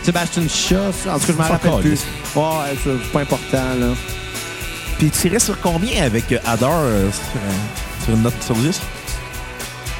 Sebastian 0.04 0.42
Shaw, 0.48 0.76
en 1.10 1.18
tout 1.18 1.26
cas, 1.26 1.26
je 1.26 1.32
m'en 1.32 1.42
rappelle 1.48 1.80
plus. 1.80 1.96
c'est 1.96 2.04
c'est 2.84 3.12
pas 3.12 3.20
important, 3.20 3.74
là. 3.80 3.86
Puis 5.04 5.10
tirais 5.10 5.38
sur 5.38 5.60
combien 5.60 6.02
avec 6.02 6.32
euh, 6.32 6.38
Adore 6.46 6.70
euh, 6.76 7.12
sur, 7.12 7.22
euh, 7.36 8.02
sur 8.06 8.14
une 8.14 8.22
note 8.22 8.42
sur 8.42 8.54
10? 8.54 8.80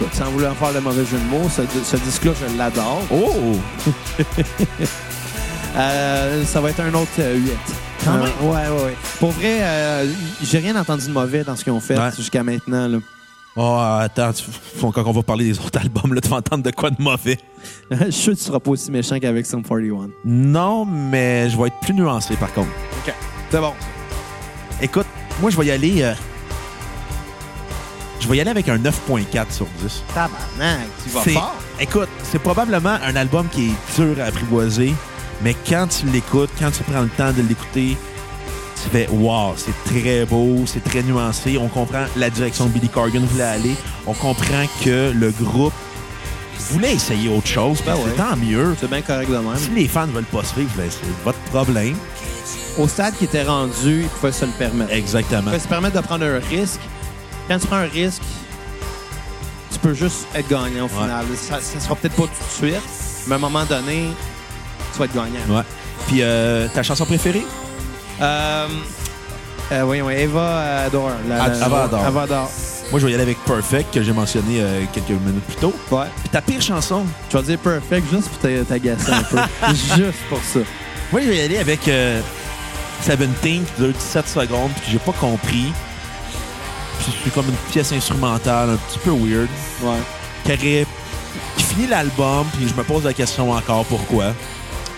Écoute, 0.00 0.14
Sans 0.14 0.30
vouloir 0.30 0.56
faire 0.56 0.72
le 0.72 0.80
mauvais 0.80 1.04
jeu 1.04 1.18
de 1.18 1.24
mots, 1.24 1.46
ce, 1.50 1.60
ce 1.84 1.96
disque-là, 1.98 2.32
je 2.40 2.56
l'adore. 2.56 3.02
Oh! 3.10 3.58
Euh, 5.76 6.44
ça 6.44 6.60
va 6.60 6.70
être 6.70 6.78
un 6.78 6.94
autre 6.94 7.10
euh, 7.18 7.36
8. 7.36 7.50
Quand 8.04 8.12
même? 8.12 8.22
ouais, 8.42 8.48
ouais, 8.78 8.84
ouais. 8.84 8.96
Pour 9.18 9.32
vrai, 9.32 10.06
j'ai 10.40 10.58
rien 10.58 10.76
entendu 10.76 11.08
de 11.08 11.12
mauvais 11.12 11.42
dans 11.42 11.56
ce 11.56 11.64
qu'ils 11.64 11.72
ont 11.72 11.80
fait 11.80 11.98
Ouais. 11.98 12.10
jusqu'à 12.16 12.44
maintenant. 12.44 12.86
Là. 12.86 12.98
Oh, 13.56 13.76
attends, 14.00 14.30
quand 14.80 15.02
on 15.04 15.10
va 15.10 15.22
parler 15.24 15.46
des 15.46 15.58
autres 15.58 15.80
albums, 15.80 16.14
là, 16.14 16.20
tu 16.20 16.28
vas 16.28 16.36
entendre 16.36 16.62
de 16.62 16.70
quoi 16.70 16.90
de 16.90 17.02
mauvais. 17.02 17.38
je 17.90 18.04
suis 18.10 18.12
sûr 18.22 18.32
que 18.34 18.38
tu 18.38 18.44
seras 18.44 18.60
pas 18.60 18.70
aussi 18.70 18.92
méchant 18.92 19.18
qu'avec 19.18 19.44
Sum 19.46 19.64
41. 19.64 20.10
Non, 20.24 20.84
mais 20.84 21.50
je 21.50 21.58
vais 21.58 21.66
être 21.66 21.80
plus 21.82 21.92
nuancé 21.92 22.36
par 22.36 22.52
contre. 22.54 22.68
OK. 23.04 23.12
C'est 23.50 23.58
bon. 23.60 23.72
Écoute, 24.80 25.06
moi, 25.40 25.50
je 25.50 25.56
vais 25.56 25.66
y 25.66 25.70
aller. 25.70 26.02
euh, 26.02 26.14
je 28.20 28.28
vais 28.28 28.36
y 28.38 28.40
aller 28.40 28.50
avec 28.50 28.68
un 28.68 28.78
9.4 28.78 29.50
sur 29.52 29.66
10. 29.82 30.02
Tabarnak, 30.14 30.86
tu 31.04 31.10
vas 31.10 31.20
C'est- 31.22 31.32
fort. 31.32 31.54
Écoute, 31.78 32.08
c'est 32.22 32.38
probablement 32.38 32.96
un 33.04 33.16
album 33.16 33.46
qui 33.50 33.68
est 33.70 34.00
dur 34.02 34.16
à 34.22 34.26
apprivoiser, 34.26 34.94
mais 35.42 35.54
quand 35.68 35.86
tu 35.88 36.06
l'écoutes, 36.06 36.50
quand 36.58 36.70
tu 36.70 36.82
prends 36.84 37.02
le 37.02 37.08
temps 37.08 37.32
de 37.32 37.42
l'écouter, 37.42 37.96
tu 38.82 38.90
fais 38.90 39.08
Wow, 39.10 39.54
c'est 39.56 39.74
très 39.84 40.24
beau, 40.24 40.62
c'est 40.66 40.82
très 40.82 41.02
nuancé. 41.02 41.58
On 41.58 41.68
comprend 41.68 42.04
la 42.16 42.30
direction 42.30 42.66
que 42.66 42.72
Billy 42.72 42.88
Corgan 42.88 43.24
voulait 43.26 43.44
aller. 43.44 43.74
On 44.06 44.14
comprend 44.14 44.64
que 44.84 45.12
le 45.14 45.30
groupe 45.30 45.72
voulait 46.70 46.94
essayer 46.94 47.28
autre 47.28 47.46
chose. 47.46 47.80
puis 47.82 47.90
Ben 47.90 47.96
c'est 48.06 48.16
tant 48.16 48.36
mieux. 48.36 48.74
C'est 48.80 48.88
bien 48.88 49.02
correct 49.02 49.28
de 49.30 49.36
Si 49.58 49.66
même. 49.68 49.74
les 49.76 49.88
fans 49.88 50.06
ne 50.06 50.12
veulent 50.12 50.24
pas 50.24 50.44
suivre, 50.44 50.70
ben, 50.76 50.86
c'est 50.88 51.24
votre 51.24 51.38
problème. 51.50 51.96
Au 52.78 52.88
stade 52.88 53.14
qui 53.16 53.24
était 53.24 53.44
rendu, 53.44 54.02
il 54.02 54.08
pouvait 54.08 54.32
se 54.32 54.44
le 54.44 54.50
permettre. 54.52 54.90
Il 54.92 54.98
Exactement. 54.98 55.42
pouvait 55.42 55.58
se 55.60 55.68
permettre 55.68 55.96
de 56.00 56.04
prendre 56.06 56.24
un 56.24 56.38
risque. 56.50 56.80
Quand 57.48 57.58
tu 57.58 57.66
prends 57.66 57.76
un 57.76 57.86
risque, 57.88 58.22
tu 59.72 59.78
peux 59.78 59.94
juste 59.94 60.26
être 60.34 60.48
gagnant 60.48 60.86
au 60.86 60.88
final. 60.88 61.24
Ça, 61.36 61.60
ça 61.60 61.78
sera 61.80 61.94
peut-être 61.94 62.16
pas 62.16 62.22
tout 62.24 62.28
de 62.28 62.68
suite, 62.68 62.82
mais 63.26 63.34
à 63.34 63.36
un 63.36 63.40
moment 63.40 63.64
donné, 63.64 64.08
tu 64.92 64.98
vas 64.98 65.04
être 65.04 65.14
gagnant. 65.14 65.56
Ouais. 65.58 65.62
Puis 66.08 66.18
euh, 66.22 66.66
ta 66.74 66.82
chanson 66.82 67.04
préférée? 67.06 67.44
Euh, 68.20 68.66
euh, 69.72 69.82
voyons, 69.84 70.10
Eva 70.10 70.40
euh, 70.40 70.86
Adore. 70.86 71.10
La- 71.28 71.44
Ad- 71.44 71.58
la- 71.58 71.66
Ava 71.66 71.84
Adore. 71.84 72.04
Ava 72.04 72.22
Adore. 72.22 72.50
Moi, 72.90 73.00
je 73.00 73.06
vais 73.06 73.12
y 73.12 73.14
aller 73.14 73.22
avec 73.22 73.38
Perfect, 73.44 73.94
que 73.94 74.02
j'ai 74.02 74.12
mentionné 74.12 74.60
euh, 74.60 74.82
quelques 74.92 75.08
minutes 75.10 75.44
plus 75.46 75.56
tôt. 75.56 75.72
Ouais. 75.90 76.04
Puis 76.20 76.28
ta 76.28 76.42
pire 76.42 76.60
chanson? 76.60 77.04
Je 77.30 77.38
vais 77.38 77.42
dire 77.44 77.58
perfect 77.58 78.06
juste 78.10 78.28
pour 78.28 78.38
t'a- 78.38 78.64
t'agacer 78.64 79.10
un 79.12 79.22
peu. 79.22 79.38
juste 79.70 80.18
pour 80.28 80.38
ça. 80.42 80.60
Moi, 81.12 81.22
je 81.22 81.28
vais 81.28 81.36
y 81.36 81.40
aller 81.40 81.58
avec 81.58 81.88
Seventeen, 83.04 83.64
qui 83.64 83.82
dure 83.82 83.92
17 83.92 84.28
secondes, 84.28 84.70
puis 84.76 84.86
que 84.86 84.90
j'ai 84.92 84.98
pas 84.98 85.12
compris. 85.12 85.72
C'est 87.22 87.34
comme 87.34 87.46
une 87.48 87.70
pièce 87.70 87.92
instrumentale 87.92 88.70
un 88.70 88.76
petit 88.76 88.98
peu 88.98 89.10
weird. 89.10 89.48
Ouais. 89.82 89.98
Qui, 90.44 90.52
aurait- 90.52 90.86
qui 91.56 91.62
finit 91.64 91.86
l'album, 91.86 92.46
puis 92.56 92.66
je 92.68 92.74
me 92.74 92.82
pose 92.82 93.04
la 93.04 93.12
question 93.12 93.50
encore 93.52 93.84
pourquoi? 93.86 94.32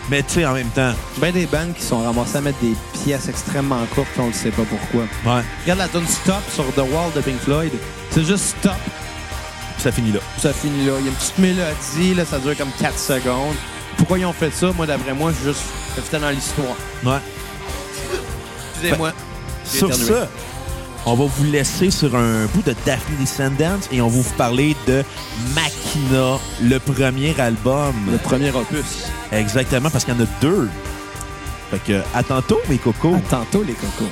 Mais 0.09 0.23
tu 0.23 0.35
sais, 0.35 0.47
en 0.47 0.53
même 0.53 0.69
temps, 0.69 0.93
Ben 1.19 1.33
des 1.33 1.47
bandes 1.47 1.75
qui 1.77 1.83
sont 1.83 1.99
ramassées 2.01 2.37
à 2.37 2.41
mettre 2.41 2.61
des 2.61 2.75
pièces 3.03 3.29
extrêmement 3.29 3.85
courtes, 3.93 4.07
puis 4.13 4.21
on 4.23 4.29
ne 4.29 4.33
sait 4.33 4.51
pas 4.51 4.63
pourquoi. 4.63 5.01
ouais. 5.03 5.43
Regarde 5.63 5.81
la 5.81 5.89
tune 5.89 6.07
Stop 6.07 6.43
sur 6.55 6.65
The 6.75 6.79
Wall 6.79 7.11
de 7.17 7.21
Pink 7.23 7.41
Floyd. 7.41 7.73
C'est 8.13 8.25
juste 8.25 8.55
Stop. 8.61 8.73
Puis 9.75 9.83
ça 9.83 9.91
finit 9.91 10.13
là. 10.13 10.21
Ça 10.39 10.53
finit 10.53 10.87
là. 10.87 10.93
Il 11.01 11.07
y 11.07 11.09
a 11.09 11.11
une 11.11 11.17
petite 11.17 11.39
mélodie, 11.39 12.15
là, 12.15 12.25
ça 12.25 12.39
dure 12.39 12.57
comme 12.57 12.71
4 12.81 12.97
secondes. 12.99 13.57
Pourquoi 13.97 14.19
ils 14.19 14.27
ont 14.27 14.33
fait 14.33 14.53
ça? 14.53 14.71
Moi, 14.77 14.87
d'après 14.87 15.13
moi, 15.13 15.33
je 15.33 15.37
suis 15.37 15.47
juste 15.49 15.63
c'était 15.97 16.19
dans 16.21 16.31
l'histoire. 16.31 16.77
Ouais. 17.05 17.19
Excusez-moi. 18.77 19.13
J'ai 19.71 19.79
Sur 19.79 19.89
éternué. 19.89 20.07
ça, 20.07 20.29
on 21.07 21.15
va 21.15 21.25
vous 21.25 21.45
laisser 21.45 21.91
sur 21.91 22.15
un 22.17 22.47
bout 22.47 22.63
de 22.63 22.75
Daphne 22.85 23.17
Descendants 23.19 23.81
et 23.93 24.01
on 24.01 24.09
va 24.09 24.17
vous 24.23 24.37
parler 24.37 24.77
de 24.87 25.05
Machina, 25.55 26.39
le 26.63 26.79
premier 26.79 27.39
album. 27.41 27.95
Le 28.11 28.19
premier 28.19 28.51
opus. 28.51 29.07
Exactement, 29.33 29.91
parce 29.91 30.05
qu'il 30.05 30.15
y 30.15 30.17
en 30.17 30.21
a 30.23 30.27
deux. 30.41 30.69
Fait 31.71 31.79
que, 31.85 32.03
à 32.15 32.23
tantôt, 32.23 32.61
mes 32.69 32.79
cocos. 32.79 33.15
À 33.15 33.21
tantôt, 33.31 33.63
les 33.65 33.75
cocos. 33.75 34.11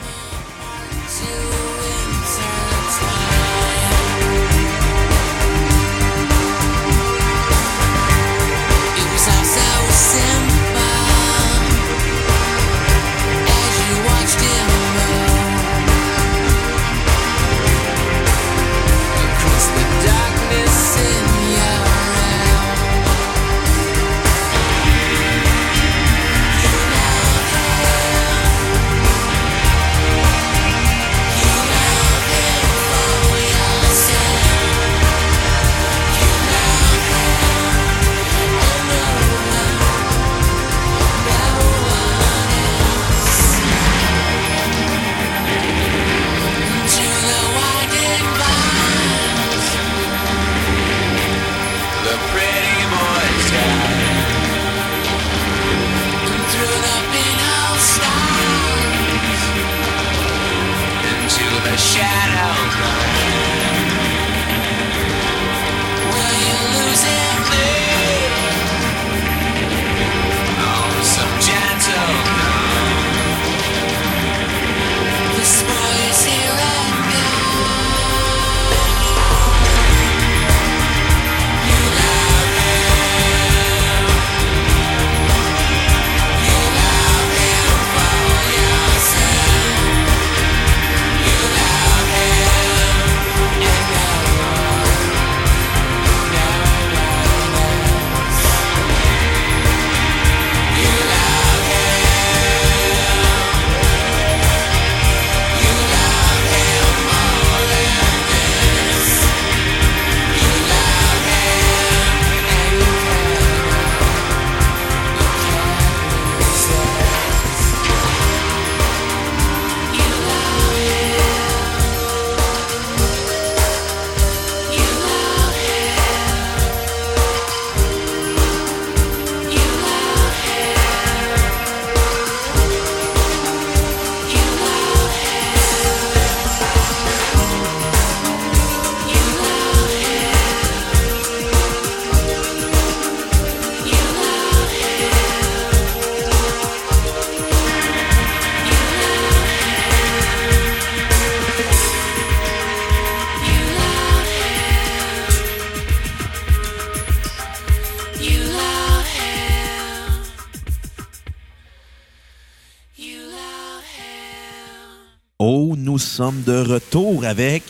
De 166.44 166.58
retour 166.72 167.24
avec 167.24 167.62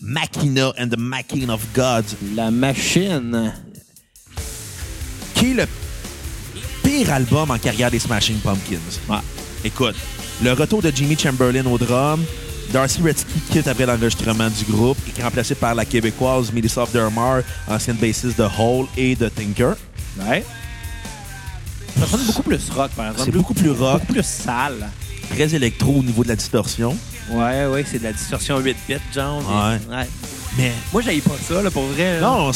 Machina 0.00 0.72
and 0.78 0.88
the 0.88 0.98
Machine 0.98 1.50
of 1.50 1.60
Gods, 1.74 2.14
La 2.34 2.50
machine. 2.50 3.52
qui 5.34 5.50
est 5.52 5.54
le 5.54 5.66
pire 6.82 7.12
album 7.12 7.50
en 7.50 7.58
carrière 7.58 7.90
des 7.90 7.98
Smashing 7.98 8.38
Pumpkins? 8.38 8.78
Ouais. 9.08 9.16
Écoute, 9.64 9.96
le 10.42 10.52
retour 10.52 10.82
de 10.82 10.90
Jimmy 10.94 11.16
Chamberlain 11.18 11.66
au 11.66 11.78
drum, 11.78 12.22
Darcy 12.72 13.00
Retzky 13.02 13.40
quitte 13.50 13.66
après 13.68 13.86
l'enregistrement 13.86 14.48
du 14.50 14.64
groupe 14.70 14.98
et 15.16 15.20
est 15.20 15.24
remplacé 15.24 15.54
par 15.54 15.74
la 15.74 15.84
québécoise 15.84 16.52
Melissa 16.52 16.84
Dermar, 16.92 17.42
ancienne 17.66 17.96
bassiste 17.96 18.38
de 18.38 18.46
Hole 18.58 18.86
et 18.96 19.16
de 19.16 19.28
Tinker. 19.28 19.74
Ouais. 20.20 20.44
Ça 21.98 22.06
sonne 22.06 22.24
beaucoup 22.26 22.42
plus 22.42 22.70
rock, 22.70 22.90
par 22.92 23.06
exemple. 23.06 23.22
C'est 23.24 23.36
beaucoup 23.36 23.54
plus 23.54 23.70
rock, 23.70 24.00
Beaucoup 24.00 24.12
plus 24.12 24.22
sale. 24.26 24.88
très 25.30 25.54
électro 25.54 25.94
au 25.96 26.02
niveau 26.02 26.22
de 26.22 26.28
la 26.28 26.36
distorsion. 26.36 26.96
Ouais, 27.30 27.66
ouais, 27.66 27.84
c'est 27.90 27.98
de 27.98 28.04
la 28.04 28.12
distorsion 28.12 28.58
8 28.58 28.76
bits, 28.88 28.94
genre. 29.14 29.38
Ouais. 29.48 29.96
Ouais. 29.96 30.06
Mais 30.56 30.72
Moi, 30.92 31.02
j'aille 31.02 31.20
pas 31.20 31.36
ça, 31.46 31.62
là, 31.62 31.70
pour 31.70 31.84
vrai. 31.84 32.20
là. 32.20 32.26
non, 32.26 32.50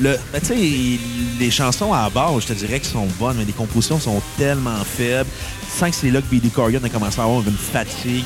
le, 0.00 0.16
ben, 0.32 0.40
tu 0.40 0.46
sais, 0.46 0.98
les 1.40 1.50
chansons 1.50 1.92
à 1.92 2.02
la 2.04 2.10
base, 2.10 2.42
je 2.42 2.46
te 2.48 2.52
dirais 2.52 2.78
qu'elles 2.78 2.92
sont 2.92 3.08
bonnes, 3.18 3.36
mais 3.38 3.44
les 3.44 3.52
compositions 3.52 3.98
sont 3.98 4.22
tellement 4.36 4.76
faibles. 4.84 5.28
Je 5.74 5.78
sens 5.80 5.90
que 5.90 5.96
c'est 5.96 6.10
là 6.10 6.20
que 6.20 6.26
Billy 6.26 6.50
Corgan 6.50 6.84
a 6.84 6.88
commencé 6.88 7.20
à 7.20 7.24
avoir 7.24 7.40
une 7.46 7.56
fatigue. 7.56 8.24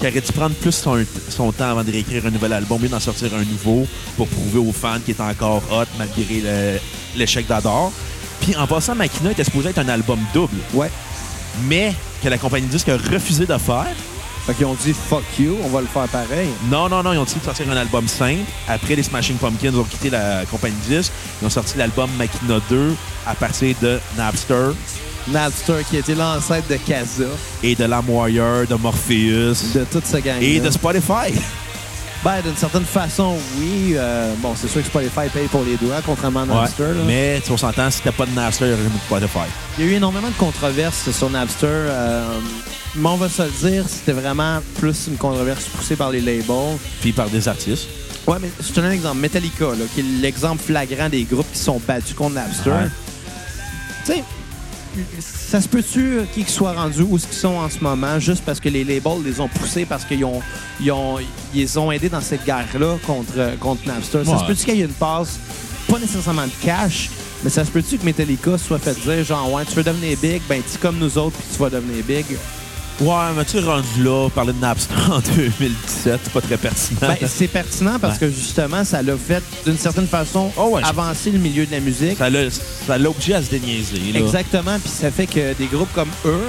Qu'il 0.00 0.08
aurait 0.08 0.20
dû 0.20 0.32
prendre 0.32 0.54
plus 0.54 0.72
son, 0.72 1.04
son 1.28 1.50
temps 1.52 1.70
avant 1.70 1.82
de 1.84 1.90
réécrire 1.90 2.24
un 2.26 2.30
nouvel 2.30 2.52
album, 2.52 2.80
mieux 2.80 2.88
d'en 2.88 3.00
sortir 3.00 3.30
un 3.34 3.44
nouveau 3.44 3.86
pour 4.16 4.28
prouver 4.28 4.58
aux 4.60 4.72
fans 4.72 4.98
qu'il 5.04 5.14
est 5.14 5.20
encore 5.20 5.60
hot 5.72 5.84
malgré 5.98 6.78
l'échec 7.16 7.46
d'Adore? 7.48 7.92
Puis 8.40 8.54
en 8.56 8.66
passant, 8.68 8.94
Machina 8.94 9.32
était 9.32 9.42
supposé 9.44 9.70
être 9.70 9.78
un 9.78 9.88
album 9.88 10.18
double, 10.32 10.54
Ouais. 10.72 10.88
mais 11.64 11.92
que 12.22 12.28
la 12.28 12.38
compagnie 12.38 12.66
de 12.66 12.72
disques 12.72 12.88
a 12.90 12.96
refusé 12.96 13.44
de 13.46 13.58
faire. 13.58 13.86
Fait 14.48 14.54
qu'ils 14.54 14.64
ont 14.64 14.74
dit 14.82 14.94
fuck 14.94 15.24
you, 15.38 15.58
on 15.62 15.68
va 15.68 15.82
le 15.82 15.86
faire 15.86 16.08
pareil. 16.08 16.48
Non, 16.70 16.88
non, 16.88 17.02
non, 17.02 17.12
ils 17.12 17.18
ont 17.18 17.24
décidé 17.24 17.40
de 17.40 17.44
sortir 17.44 17.70
un 17.70 17.76
album 17.76 18.08
simple. 18.08 18.40
Après, 18.66 18.96
les 18.96 19.02
Smashing 19.02 19.36
Pumpkins 19.36 19.74
ont 19.74 19.84
quitté 19.84 20.08
la 20.08 20.46
compagnie 20.50 20.74
de 20.88 20.96
disques. 20.96 21.12
Ils 21.42 21.46
ont 21.46 21.50
sorti 21.50 21.76
l'album 21.76 22.08
Machina 22.16 22.58
2 22.70 22.94
à 23.26 23.34
partir 23.34 23.76
de 23.82 24.00
Napster 24.16 24.70
Napster 25.30 25.84
qui 25.90 25.98
était 25.98 26.14
l'ancêtre 26.14 26.66
de 26.66 26.76
Casa, 26.76 27.24
et 27.62 27.74
de 27.74 27.84
LimeWire, 27.84 28.66
de 28.66 28.74
Morpheus 28.76 29.74
de 29.74 29.84
toute 29.92 30.06
ce 30.06 30.16
gang 30.16 30.40
et 30.40 30.60
de 30.60 30.70
Spotify. 30.70 31.34
Ben, 32.24 32.40
d'une 32.42 32.56
certaine 32.56 32.84
façon, 32.86 33.36
oui. 33.58 33.92
Euh, 33.96 34.32
bon, 34.38 34.54
c'est 34.56 34.66
sûr 34.68 34.80
que 34.80 34.88
Spotify 34.88 35.28
paye 35.32 35.46
pour 35.48 35.62
les 35.62 35.76
doigts, 35.76 36.00
contrairement 36.04 36.40
à 36.42 36.46
Napster. 36.46 36.82
là. 36.84 37.04
Mais 37.06 37.42
tu 37.46 37.56
s'entend, 37.56 37.90
si 37.90 38.00
t'as 38.00 38.12
pas 38.12 38.24
de 38.24 38.32
Napster, 38.32 38.64
il 38.64 38.70
y 38.70 38.72
aurait 38.72 38.82
jamais 38.82 38.94
de 38.96 39.00
Spotify. 39.02 39.48
Il 39.78 39.84
y 39.84 39.88
a 39.88 39.90
eu 39.92 39.94
énormément 39.96 40.28
de 40.28 40.34
controverses 40.34 41.10
sur 41.10 41.28
Napster. 41.28 41.66
euh, 41.66 42.26
mais 42.98 43.08
on 43.08 43.16
va 43.16 43.28
se 43.28 43.42
le 43.42 43.70
dire, 43.70 43.84
c'était 43.88 44.12
vraiment 44.12 44.60
plus 44.78 45.06
une 45.06 45.16
controverse 45.16 45.64
poussée 45.68 45.96
par 45.96 46.10
les 46.10 46.20
labels. 46.20 46.76
Puis 47.00 47.12
par 47.12 47.30
des 47.30 47.46
artistes. 47.48 47.86
Ouais, 48.26 48.36
mais 48.40 48.50
donne 48.74 48.84
un 48.84 48.90
exemple. 48.90 49.18
Metallica, 49.18 49.66
là, 49.66 49.84
qui 49.94 50.00
est 50.00 50.20
l'exemple 50.20 50.62
flagrant 50.62 51.08
des 51.08 51.22
groupes 51.22 51.50
qui 51.52 51.58
sont 51.58 51.80
battus 51.86 52.14
contre 52.14 52.34
Napster. 52.34 52.70
Ouais. 52.70 52.88
Tu 54.04 54.12
sais, 54.12 54.24
ça 55.20 55.60
se 55.60 55.68
peut-tu 55.68 56.20
qu'ils 56.34 56.48
soient 56.48 56.72
rendus 56.72 57.02
où 57.02 57.16
ils 57.16 57.34
sont 57.34 57.54
en 57.54 57.70
ce 57.70 57.78
moment 57.80 58.18
juste 58.18 58.42
parce 58.44 58.58
que 58.58 58.68
les 58.68 58.84
labels 58.84 59.22
les 59.24 59.40
ont 59.40 59.48
poussés 59.48 59.84
parce 59.84 60.04
qu'ils 60.04 60.24
ont, 60.24 60.42
ils 60.80 60.90
ont, 60.90 61.18
ils 61.54 61.78
ont 61.78 61.92
aidés 61.92 62.08
dans 62.08 62.20
cette 62.20 62.44
guerre-là 62.44 62.96
contre, 63.06 63.56
contre 63.60 63.86
Napster? 63.86 64.24
Ça 64.24 64.38
se 64.40 64.44
peut-tu 64.44 64.64
qu'il 64.64 64.76
y 64.76 64.80
ait 64.82 64.84
une 64.84 64.90
passe, 64.90 65.38
pas 65.88 65.98
nécessairement 65.98 66.46
de 66.46 66.64
cash, 66.64 67.10
mais 67.44 67.50
ça 67.50 67.64
se 67.64 67.70
peut-tu 67.70 67.96
que 67.96 68.04
Metallica 68.04 68.58
soit 68.58 68.78
fait 68.78 68.98
dire 69.00 69.24
genre, 69.24 69.52
ouais, 69.52 69.64
tu 69.64 69.74
veux 69.74 69.84
devenir 69.84 70.18
big, 70.18 70.42
ben, 70.48 70.60
tu 70.70 70.78
comme 70.78 70.98
nous 70.98 71.16
autres, 71.16 71.36
puis 71.36 71.46
tu 71.52 71.62
vas 71.62 71.70
devenir 71.70 72.04
big. 72.04 72.26
Ouais, 73.00 73.14
mais 73.36 73.44
tu 73.44 73.58
es 73.58 73.60
rendu 73.60 74.02
là, 74.02 74.28
parler 74.34 74.52
de 74.52 74.58
Napster 74.60 74.94
en 75.10 75.18
2017, 75.36 76.20
c'est 76.24 76.32
pas 76.32 76.40
très 76.40 76.56
pertinent. 76.56 76.98
Ben, 77.00 77.16
c'est 77.28 77.46
pertinent 77.46 77.98
parce 78.00 78.18
que 78.18 78.28
justement, 78.28 78.84
ça 78.84 79.02
l'a 79.02 79.16
fait 79.16 79.42
d'une 79.64 79.78
certaine 79.78 80.08
façon 80.08 80.50
Oh 80.56 80.70
ouais, 80.72 80.82
je- 80.82 80.88
avancer 80.88 81.30
le 81.30 81.38
milieu 81.38 81.64
de 81.64 81.70
la 81.70 81.80
musique. 81.80 82.18
ça 82.18 82.28
l'a 82.28 82.50
ça 82.50 82.98
l'a 82.98 83.08
obligé 83.08 83.34
à 83.34 83.42
se 83.42 83.50
déniaiser. 83.50 84.00
Là. 84.12 84.18
Exactement, 84.18 84.78
puis 84.80 84.90
ça 84.90 85.10
fait 85.12 85.26
que 85.26 85.54
des 85.54 85.66
groupes 85.66 85.92
comme 85.94 86.08
eux 86.24 86.40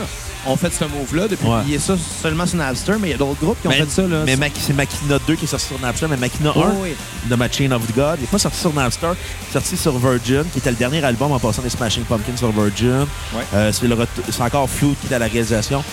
ont 0.47 0.55
fait 0.55 0.73
ce 0.73 0.85
move-là 0.85 1.27
de 1.27 1.35
publier 1.35 1.77
ça 1.77 1.95
seulement 2.23 2.45
sur 2.47 2.57
Napster, 2.57 2.93
mais 2.99 3.09
il 3.09 3.11
y 3.11 3.13
a 3.13 3.17
d'autres 3.17 3.39
groupes 3.41 3.61
qui 3.61 3.67
ont 3.67 3.71
Mais, 3.71 3.80
fait 3.81 3.91
ça. 3.91 4.01
Là. 4.03 4.23
mais 4.26 4.38
c'est 4.59 4.73
Machina 4.73 5.19
2 5.27 5.35
qui 5.35 5.43
est 5.43 5.47
sorti 5.47 5.67
sur 5.67 5.80
Napster, 5.80 6.07
mais 6.09 6.17
Machina 6.17 6.49
1 6.49 6.53
Oh, 6.55 6.63
oui. 6.81 6.95
de 7.30 7.35
Machine 7.35 7.73
of 7.73 7.81
God, 7.95 8.15
il 8.17 8.21
n'est 8.21 8.27
pas 8.27 8.39
sorti 8.39 8.57
sur 8.57 8.73
Napster, 8.73 9.09
il 9.11 9.49
est 9.49 9.53
sorti 9.53 9.77
sur 9.77 9.99
Virgin, 9.99 10.45
qui 10.51 10.57
était 10.59 10.71
le 10.71 10.77
dernier 10.77 11.03
album 11.03 11.31
en 11.34 11.39
passant 11.39 11.61
des 11.61 11.69
Smashing 11.69 12.03
Pumpkins 12.05 12.38
sur 12.38 12.51
Virgin. 12.53 13.05
Ouais. 13.35 13.43
Euh, 13.53 13.71
c'est 13.71 14.41
encore 14.41 14.67
Flute 14.69 14.97
qui 15.01 15.11
est 15.13 15.15
à 15.15 15.19
la 15.19 15.27
réalisation. 15.27 15.84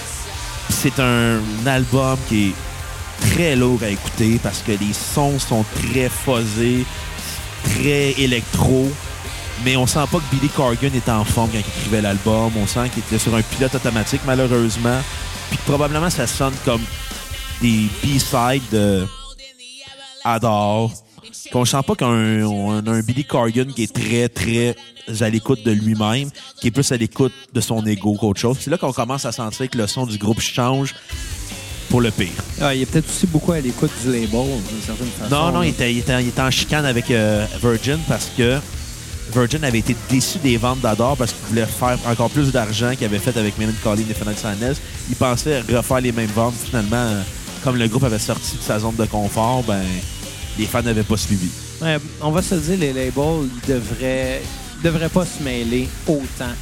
C'est 0.69 1.01
un, 1.01 1.41
album 1.67 2.17
qui 2.29 2.49
est 2.49 2.55
très 3.31 3.57
lourd 3.57 3.81
à 3.83 3.89
écouter 3.89 4.39
parce 4.43 4.61
que 4.61 4.73
les 4.73 4.93
sons 4.93 5.39
sont 5.39 5.65
très 5.75 6.09
fuzzés, 6.09 6.85
très 7.65 8.13
électro. 8.13 8.91
Mais 9.65 9.77
on 9.77 9.87
sent 9.87 10.05
pas 10.13 10.19
que 10.19 10.37
Billy 10.37 10.49
Corgan 10.49 10.95
était 10.95 11.11
en 11.11 11.25
forme 11.25 11.51
quand 11.51 11.59
il 11.59 11.61
écrivait 11.61 12.03
l'album. 12.03 12.53
On 12.57 12.67
sent 12.67 12.91
qu'il 12.91 13.03
était 13.03 13.19
sur 13.19 13.35
un 13.35 13.43
pilote 13.43 13.75
automatique, 13.75 14.21
malheureusement. 14.27 15.01
Puis 15.49 15.59
probablement, 15.67 16.11
ça 16.11 16.27
sonne 16.27 16.55
comme 16.65 16.83
des 17.63 17.89
B-sides 18.03 18.63
de 18.71 19.07
Adore. 20.25 20.93
Qu'on 21.53 21.65
sent 21.65 21.79
pas 21.87 21.95
qu'on 21.95 22.07
on 22.45 22.87
a 22.87 22.91
un 22.91 23.01
Billy 23.01 23.25
Corgan 23.25 23.67
qui 23.73 23.85
est 23.85 23.93
très, 23.93 24.29
très 24.29 24.75
à 25.21 25.31
l'écoute 25.31 25.63
de 25.65 25.71
lui-même, 25.71 26.31
qui 26.61 26.69
est 26.69 26.71
plus 26.71 26.91
à 26.93 26.97
l'écoute 26.97 27.33
de 27.53 27.61
son 27.61 27.85
ego 27.87 28.15
qu'autre 28.15 28.41
chose. 28.41 28.57
C'est 28.61 28.71
là 28.71 28.79
qu'on 28.79 28.93
commence 28.93 29.25
à 29.25 29.33
sentir 29.33 29.71
que 29.71 29.79
le 29.79 29.87
son 29.87 30.07
du 30.07 30.19
groupe 30.19 30.41
change 30.41 30.95
pour 31.89 32.01
le 32.01 32.11
pire. 32.11 32.29
Ah, 32.61 32.75
il 32.75 32.83
est 32.83 32.87
peut-être 32.87 33.09
aussi 33.09 33.27
beaucoup 33.29 33.53
à 33.53 33.61
l'écoute 33.61 33.91
du 34.03 34.09
label, 34.13 34.29
d'une 34.31 34.83
certaine 34.85 35.07
façon. 35.19 35.35
Non, 35.35 35.53
non, 35.53 35.63
il 35.63 35.69
était, 35.69 35.93
il 35.93 35.99
était- 35.99 36.21
il 36.23 36.29
était 36.29 36.41
en 36.43 36.51
chicane 36.51 36.85
avec 36.85 37.11
euh, 37.13 37.47
Virgin 37.63 37.99
parce 38.09 38.29
que 38.37 38.59
Virgin 39.33 39.63
avait 39.65 39.79
été 39.79 39.95
déçu 40.11 40.39
des 40.39 40.57
ventes 40.57 40.81
d'Adore 40.81 41.17
parce 41.17 41.33
qu'il 41.33 41.47
voulait 41.51 41.67
faire 41.67 41.99
encore 42.09 42.31
plus 42.31 42.51
d'argent 42.51 42.93
qu'il 42.97 43.05
avait 43.07 43.19
fait 43.21 43.37
avec 43.37 43.57
Melancholy 43.59 44.03
et 44.09 44.11
Infinite 44.13 44.39
Sadness. 44.39 44.79
Il 45.09 45.17
pensait 45.17 45.61
refaire 45.61 46.01
les 46.01 46.13
mêmes 46.13 46.31
ventes. 46.35 46.55
Finalement, 46.65 46.97
euh, 46.97 47.23
comme 47.63 47.77
le 47.77 47.87
groupe 47.87 48.05
avait 48.05 48.19
sorti 48.19 48.57
de 48.57 48.63
sa 48.63 48.81
zone 48.81 48.97
de 48.97 49.05
confort, 49.07 49.63
ben 49.63 49.83
les 50.59 50.66
fans 50.66 50.83
n'avaient 50.83 51.03
pas 51.03 51.16
suivi. 51.16 51.49
Ouais, 51.83 51.99
on 52.20 52.31
va 52.31 52.43
se 52.43 52.55
dire, 52.55 52.78
les 52.78 52.93
labels, 52.93 53.49
ils 53.65 53.69
devraient, 53.69 54.43
ils 54.78 54.83
devraient 54.83 55.09
pas 55.09 55.24
se 55.27 55.43
mêler 55.43 55.89
autant. 56.07 56.53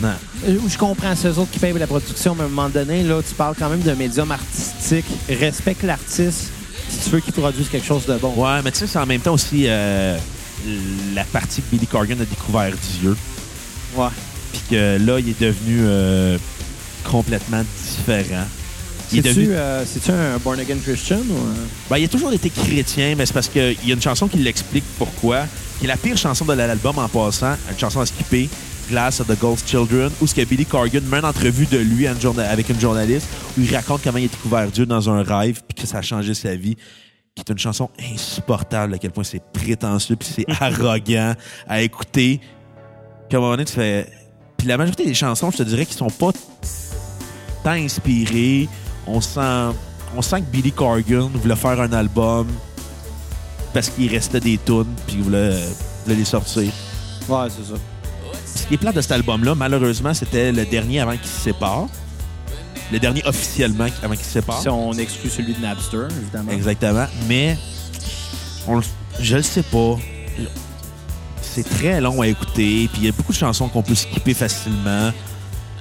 Non. 0.00 0.12
Euh, 0.46 0.58
Je 0.68 0.78
comprends, 0.78 1.14
c'est 1.16 1.28
eux 1.28 1.38
autres 1.38 1.50
qui 1.50 1.58
payent 1.58 1.72
la 1.78 1.86
production, 1.86 2.34
mais 2.34 2.42
à 2.42 2.46
un 2.46 2.48
moment 2.48 2.68
donné, 2.68 3.02
là, 3.02 3.20
tu 3.26 3.34
parles 3.34 3.54
quand 3.58 3.68
même 3.68 3.80
d'un 3.80 3.94
médium 3.96 4.30
artistique. 4.30 5.06
Respecte 5.28 5.82
l'artiste 5.82 6.50
si 6.88 6.98
tu 7.04 7.10
veux 7.10 7.20
qu'il 7.20 7.32
produise 7.34 7.68
quelque 7.68 7.86
chose 7.86 8.06
de 8.06 8.16
bon. 8.16 8.32
Ouais, 8.36 8.62
mais 8.62 8.70
tu 8.70 8.78
sais, 8.78 8.86
c'est 8.86 8.98
en 8.98 9.06
même 9.06 9.20
temps 9.20 9.34
aussi 9.34 9.64
euh, 9.66 10.16
la 11.14 11.24
partie 11.24 11.60
que 11.62 11.70
Billy 11.70 11.86
Corgan 11.86 12.18
a 12.20 12.24
découvert 12.24 12.72
Dieu. 13.00 13.16
Ouais. 13.96 14.08
Puis 14.52 14.62
que 14.70 14.96
là, 15.04 15.18
il 15.18 15.28
est 15.28 15.40
devenu 15.40 15.80
euh, 15.82 16.38
complètement 17.04 17.62
différent. 17.62 18.46
C'est-tu 19.16 19.22
devenu 19.28 19.48
euh, 19.52 19.84
c'est-tu 19.86 20.10
un 20.10 20.36
born 20.38 20.60
again 20.60 20.76
Christian 20.82 21.18
ou 21.18 21.34
un- 21.36 21.66
Ben, 21.90 21.98
il 21.98 22.04
a 22.04 22.08
toujours 22.08 22.32
été 22.32 22.50
chrétien, 22.50 23.14
mais 23.16 23.26
c'est 23.26 23.32
parce 23.32 23.48
qu'il 23.48 23.76
y 23.86 23.90
a 23.90 23.94
une 23.94 24.02
chanson 24.02 24.28
qui 24.28 24.38
l'explique 24.38 24.84
pourquoi. 24.98 25.44
Qui 25.78 25.84
est 25.84 25.88
la 25.88 25.96
pire 25.96 26.16
chanson 26.16 26.44
de 26.44 26.52
l'album 26.52 26.98
en 26.98 27.08
passant, 27.08 27.54
une 27.70 27.78
chanson 27.78 28.00
à 28.00 28.06
skipper, 28.06 28.48
Glass 28.90 29.20
of 29.20 29.28
the 29.28 29.38
Ghost 29.38 29.68
Children, 29.68 30.10
où 30.20 30.26
ce 30.26 30.34
que 30.34 30.44
Billy 30.44 30.66
Corgan 30.66 31.02
met 31.04 31.18
une 31.18 31.24
entrevue 31.24 31.66
de 31.66 31.78
lui 31.78 32.06
une 32.06 32.40
avec 32.40 32.68
une 32.68 32.80
journaliste, 32.80 33.26
où 33.56 33.62
il 33.62 33.74
raconte 33.74 34.02
comment 34.02 34.18
il 34.18 34.24
a 34.24 34.28
découvert 34.28 34.66
Dieu 34.70 34.86
dans 34.86 35.08
un 35.08 35.22
rêve, 35.22 35.60
puis 35.68 35.82
que 35.82 35.88
ça 35.88 35.98
a 35.98 36.02
changé 36.02 36.34
sa 36.34 36.54
vie. 36.56 36.76
Qui 37.34 37.44
est 37.46 37.52
une 37.52 37.58
chanson 37.58 37.88
insupportable, 38.12 38.94
à 38.94 38.98
quel 38.98 39.12
point 39.12 39.22
c'est 39.24 39.42
prétentieux, 39.52 40.16
puis 40.16 40.28
c'est 40.34 40.46
arrogant 40.60 41.34
à 41.68 41.80
écouter. 41.82 42.40
Puis 43.28 43.36
à 43.36 43.38
un 43.38 43.40
moment 43.40 43.52
donné, 43.52 43.64
tu 43.64 43.74
fais... 43.74 44.06
Puis 44.56 44.66
la 44.66 44.76
majorité 44.76 45.04
des 45.06 45.14
chansons, 45.14 45.52
je 45.52 45.58
te 45.58 45.62
dirais, 45.62 45.86
qui 45.86 45.94
sont 45.94 46.10
pas 46.10 46.32
tant 47.62 47.70
inspirées. 47.70 48.68
On 49.10 49.20
sent, 49.20 49.74
on 50.16 50.22
sent 50.22 50.40
que 50.42 50.46
Billy 50.46 50.70
Corgan 50.70 51.30
voulait 51.34 51.56
faire 51.56 51.80
un 51.80 51.92
album 51.92 52.46
parce 53.72 53.88
qu'il 53.88 54.10
restait 54.10 54.40
des 54.40 54.58
tunes 54.58 54.94
puis 55.06 55.16
il 55.16 55.22
voulait, 55.22 55.58
voulait 56.04 56.16
les 56.16 56.24
sortir. 56.24 56.70
Ouais, 57.28 57.48
c'est 57.48 57.72
ça. 57.72 57.80
Ce 58.54 58.66
qui 58.66 58.74
est 58.74 58.92
de 58.92 59.00
cet 59.00 59.12
album-là, 59.12 59.54
malheureusement, 59.54 60.12
c'était 60.12 60.52
le 60.52 60.66
dernier 60.66 61.00
avant 61.00 61.16
qu'il 61.16 61.26
se 61.26 61.40
sépare. 61.40 61.86
Le 62.90 62.98
dernier 62.98 63.22
officiellement 63.26 63.86
avant 64.02 64.14
qu'il 64.14 64.24
se 64.24 64.32
sépare. 64.32 64.60
Si 64.60 64.68
on 64.68 64.92
exclut 64.94 65.30
celui 65.30 65.54
de 65.54 65.60
Napster, 65.60 66.08
évidemment. 66.20 66.52
Exactement. 66.52 67.06
Mais 67.28 67.56
on, 68.66 68.80
je 69.20 69.36
le 69.36 69.42
sais 69.42 69.62
pas. 69.62 69.96
C'est 71.42 71.68
très 71.68 72.00
long 72.00 72.20
à 72.20 72.28
écouter. 72.28 72.88
Puis 72.92 73.02
il 73.02 73.04
y 73.06 73.08
a 73.08 73.12
beaucoup 73.12 73.32
de 73.32 73.38
chansons 73.38 73.68
qu'on 73.68 73.82
peut 73.82 73.94
skipper 73.94 74.34
facilement. 74.34 75.12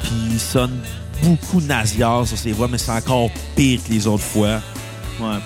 Puis 0.03 0.13
il 0.31 0.39
sonne 0.39 0.79
beaucoup 1.23 1.61
nasillard 1.61 2.27
sur 2.27 2.37
ses 2.37 2.51
voix, 2.51 2.67
mais 2.69 2.77
c'est 2.77 2.91
encore 2.91 3.29
pire 3.55 3.79
que 3.85 3.91
les 3.91 4.07
autres 4.07 4.23
fois. 4.23 4.59
Ouais. 5.19 5.37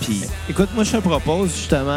Puis 0.00 0.22
Écoute, 0.50 0.68
moi, 0.74 0.84
je 0.84 0.92
te 0.92 0.96
propose, 0.98 1.50
justement, 1.56 1.96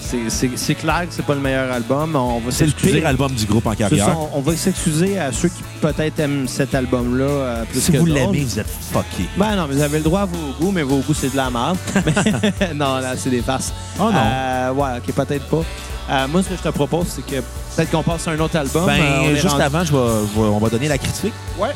c'est- 0.00 0.74
clair 0.76 1.06
que 1.08 1.14
c'est 1.14 1.24
pas 1.24 1.34
le 1.34 1.40
meilleur 1.40 1.72
album. 1.72 2.14
On 2.14 2.38
va 2.38 2.50
c'est 2.52 2.66
le 2.66 2.72
pire 2.72 3.06
album 3.06 3.32
du 3.32 3.46
groupe 3.46 3.66
en 3.66 3.74
carrière. 3.74 4.16
on, 4.32 4.40
va 4.40 4.56
s'excuser 4.56 5.18
à 5.18 5.32
ceux 5.32 5.48
qui 5.48 5.62
peut-être 5.80 6.18
aiment 6.20 6.46
cet 6.46 6.74
album-là 6.74 7.24
euh, 7.24 7.64
plus 7.64 7.80
Si 7.80 7.90
que 7.92 7.98
vous 7.98 8.06
l'aimez, 8.06 8.44
vous 8.44 8.58
êtes 8.60 8.68
fucké. 8.92 9.28
Ben 9.36 9.56
non, 9.56 9.66
mais 9.68 9.74
vous 9.74 9.82
avez 9.82 9.98
le 9.98 10.04
droit 10.04 10.20
à 10.20 10.24
vos 10.26 10.52
goûts, 10.60 10.70
mais 10.70 10.82
vos 10.82 10.98
goûts, 10.98 11.14
c'est 11.14 11.32
de 11.32 11.36
la 11.36 11.50
merde. 11.50 11.78
Non, 12.76 12.98
là, 12.98 13.14
c'est 13.16 13.30
des 13.30 13.42
farces. 13.42 13.72
Oh 13.98 14.04
non. 14.04 14.12
Euh, 14.14 14.72
ouais, 14.74 14.88
OK, 14.98 15.12
peut-être 15.14 15.46
pas. 15.46 15.62
Euh, 16.10 16.28
moi, 16.28 16.42
ce 16.42 16.48
que 16.50 16.56
je 16.56 16.62
te 16.62 16.68
propose, 16.68 17.06
c'est 17.08 17.26
que 17.26 17.40
peut-être 17.76 17.90
qu'on 17.90 18.02
passe 18.02 18.28
à 18.28 18.32
un 18.32 18.38
autre 18.38 18.56
album. 18.56 18.86
Ben, 18.86 19.00
Euh, 19.00 19.34
juste 19.34 19.48
rendu- 19.48 19.62
avant, 19.62 19.84
je 19.84 19.92
vais, 19.92 20.26
je 20.34 20.40
vais- 20.40 20.46
on 20.46 20.58
va 20.58 20.68
donner 20.70 20.88
la 20.88 20.98
critique. 20.98 21.34
Ouais. 21.58 21.70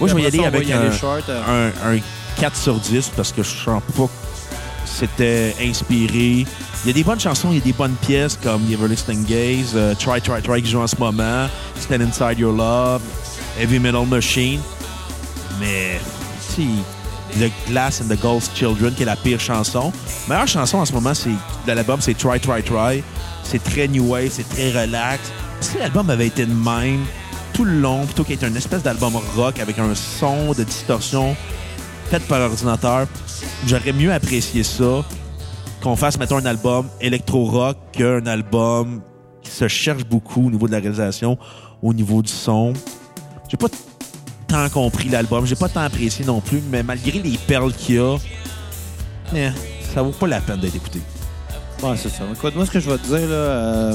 Moi, 0.00 0.08
je 0.08 0.14
vais 0.14 0.22
y 0.22 0.26
aller 0.26 0.44
avec 0.44 0.70
un, 0.70 0.80
euh. 0.80 1.70
un, 1.84 1.96
un 1.96 1.98
4 2.38 2.56
sur 2.56 2.74
10 2.78 3.12
parce 3.16 3.32
que 3.32 3.42
je 3.42 3.48
sens 3.48 3.82
pas 3.96 4.04
que 4.04 4.10
c'était 4.84 5.54
inspiré. 5.60 6.46
Il 6.84 6.86
y 6.86 6.90
a 6.90 6.92
des 6.92 7.04
bonnes 7.04 7.20
chansons, 7.20 7.48
il 7.50 7.58
y 7.58 7.60
a 7.60 7.64
des 7.64 7.72
bonnes 7.72 7.96
pièces 8.06 8.38
comme 8.42 8.62
The 8.66 8.72
Everlasting 8.72 9.24
Gaze, 9.24 9.72
euh, 9.74 9.94
Try, 9.94 10.20
Try, 10.20 10.42
Try 10.42 10.62
qui 10.62 10.70
joue 10.70 10.80
en 10.80 10.86
ce 10.86 10.96
moment, 10.96 11.48
Stand 11.80 12.02
Inside 12.02 12.38
Your 12.38 12.52
Love, 12.52 13.02
Heavy 13.58 13.78
Metal 13.78 14.06
Machine. 14.06 14.60
Mais, 15.58 15.98
sais, 16.40 16.62
The 17.38 17.50
Glass 17.68 18.00
and 18.00 18.14
the 18.14 18.20
Ghost 18.20 18.52
Children, 18.54 18.94
qui 18.94 19.02
est 19.02 19.06
la 19.06 19.16
pire 19.16 19.40
chanson. 19.40 19.92
La 20.28 20.34
meilleure 20.34 20.48
chanson 20.48 20.78
en 20.78 20.84
ce 20.84 20.92
moment 20.92 21.14
c'est 21.14 21.30
de 21.30 21.72
l'album, 21.72 22.00
c'est 22.00 22.14
Try, 22.16 22.38
Try, 22.38 22.62
Try. 22.62 23.02
C'est 23.42 23.62
très 23.62 23.88
new 23.88 24.04
wave, 24.12 24.30
c'est 24.30 24.48
très 24.48 24.70
relax. 24.70 25.20
Si 25.60 25.78
l'album 25.78 26.10
avait 26.10 26.26
été 26.26 26.44
de 26.46 26.52
même 26.52 27.04
tout 27.56 27.64
le 27.64 27.80
long, 27.80 28.04
plutôt 28.04 28.22
qu'être 28.22 28.44
une 28.44 28.56
espèce 28.56 28.82
d'album 28.82 29.16
rock 29.34 29.58
avec 29.60 29.78
un 29.78 29.94
son 29.94 30.52
de 30.52 30.62
distorsion 30.62 31.34
fait 32.10 32.22
par 32.28 32.42
ordinateur, 32.42 33.06
j'aurais 33.66 33.94
mieux 33.94 34.12
apprécié 34.12 34.62
ça 34.62 35.02
qu'on 35.82 35.96
fasse, 35.96 36.18
mettons, 36.18 36.36
un 36.36 36.44
album 36.44 36.86
électro-rock 37.00 37.78
qu'un 37.92 38.26
album 38.26 39.00
qui 39.42 39.50
se 39.50 39.68
cherche 39.68 40.04
beaucoup 40.04 40.48
au 40.48 40.50
niveau 40.50 40.66
de 40.66 40.72
la 40.72 40.80
réalisation, 40.80 41.38
au 41.82 41.94
niveau 41.94 42.20
du 42.20 42.30
son. 42.30 42.74
J'ai 43.48 43.56
pas 43.56 43.68
tant 44.46 44.68
compris 44.68 45.08
l'album, 45.08 45.46
j'ai 45.46 45.56
pas 45.56 45.70
tant 45.70 45.80
apprécié 45.80 46.26
non 46.26 46.42
plus, 46.42 46.62
mais 46.70 46.82
malgré 46.82 47.22
les 47.22 47.38
perles 47.38 47.72
qu'il 47.72 47.94
y 47.94 47.98
a, 47.98 48.16
eh, 49.34 49.48
ça 49.94 50.02
vaut 50.02 50.10
pas 50.10 50.26
la 50.26 50.40
peine 50.42 50.60
d'être 50.60 50.76
écouté. 50.76 51.00
Ouais, 51.82 51.94
c'est 51.96 52.08
ça. 52.08 52.24
Écoute, 52.32 52.54
moi, 52.56 52.64
ce 52.66 52.70
que 52.70 52.80
je 52.80 52.88
vais 52.90 52.96
te 52.98 53.06
dire, 53.06 53.28
là, 53.28 53.34
euh, 53.34 53.92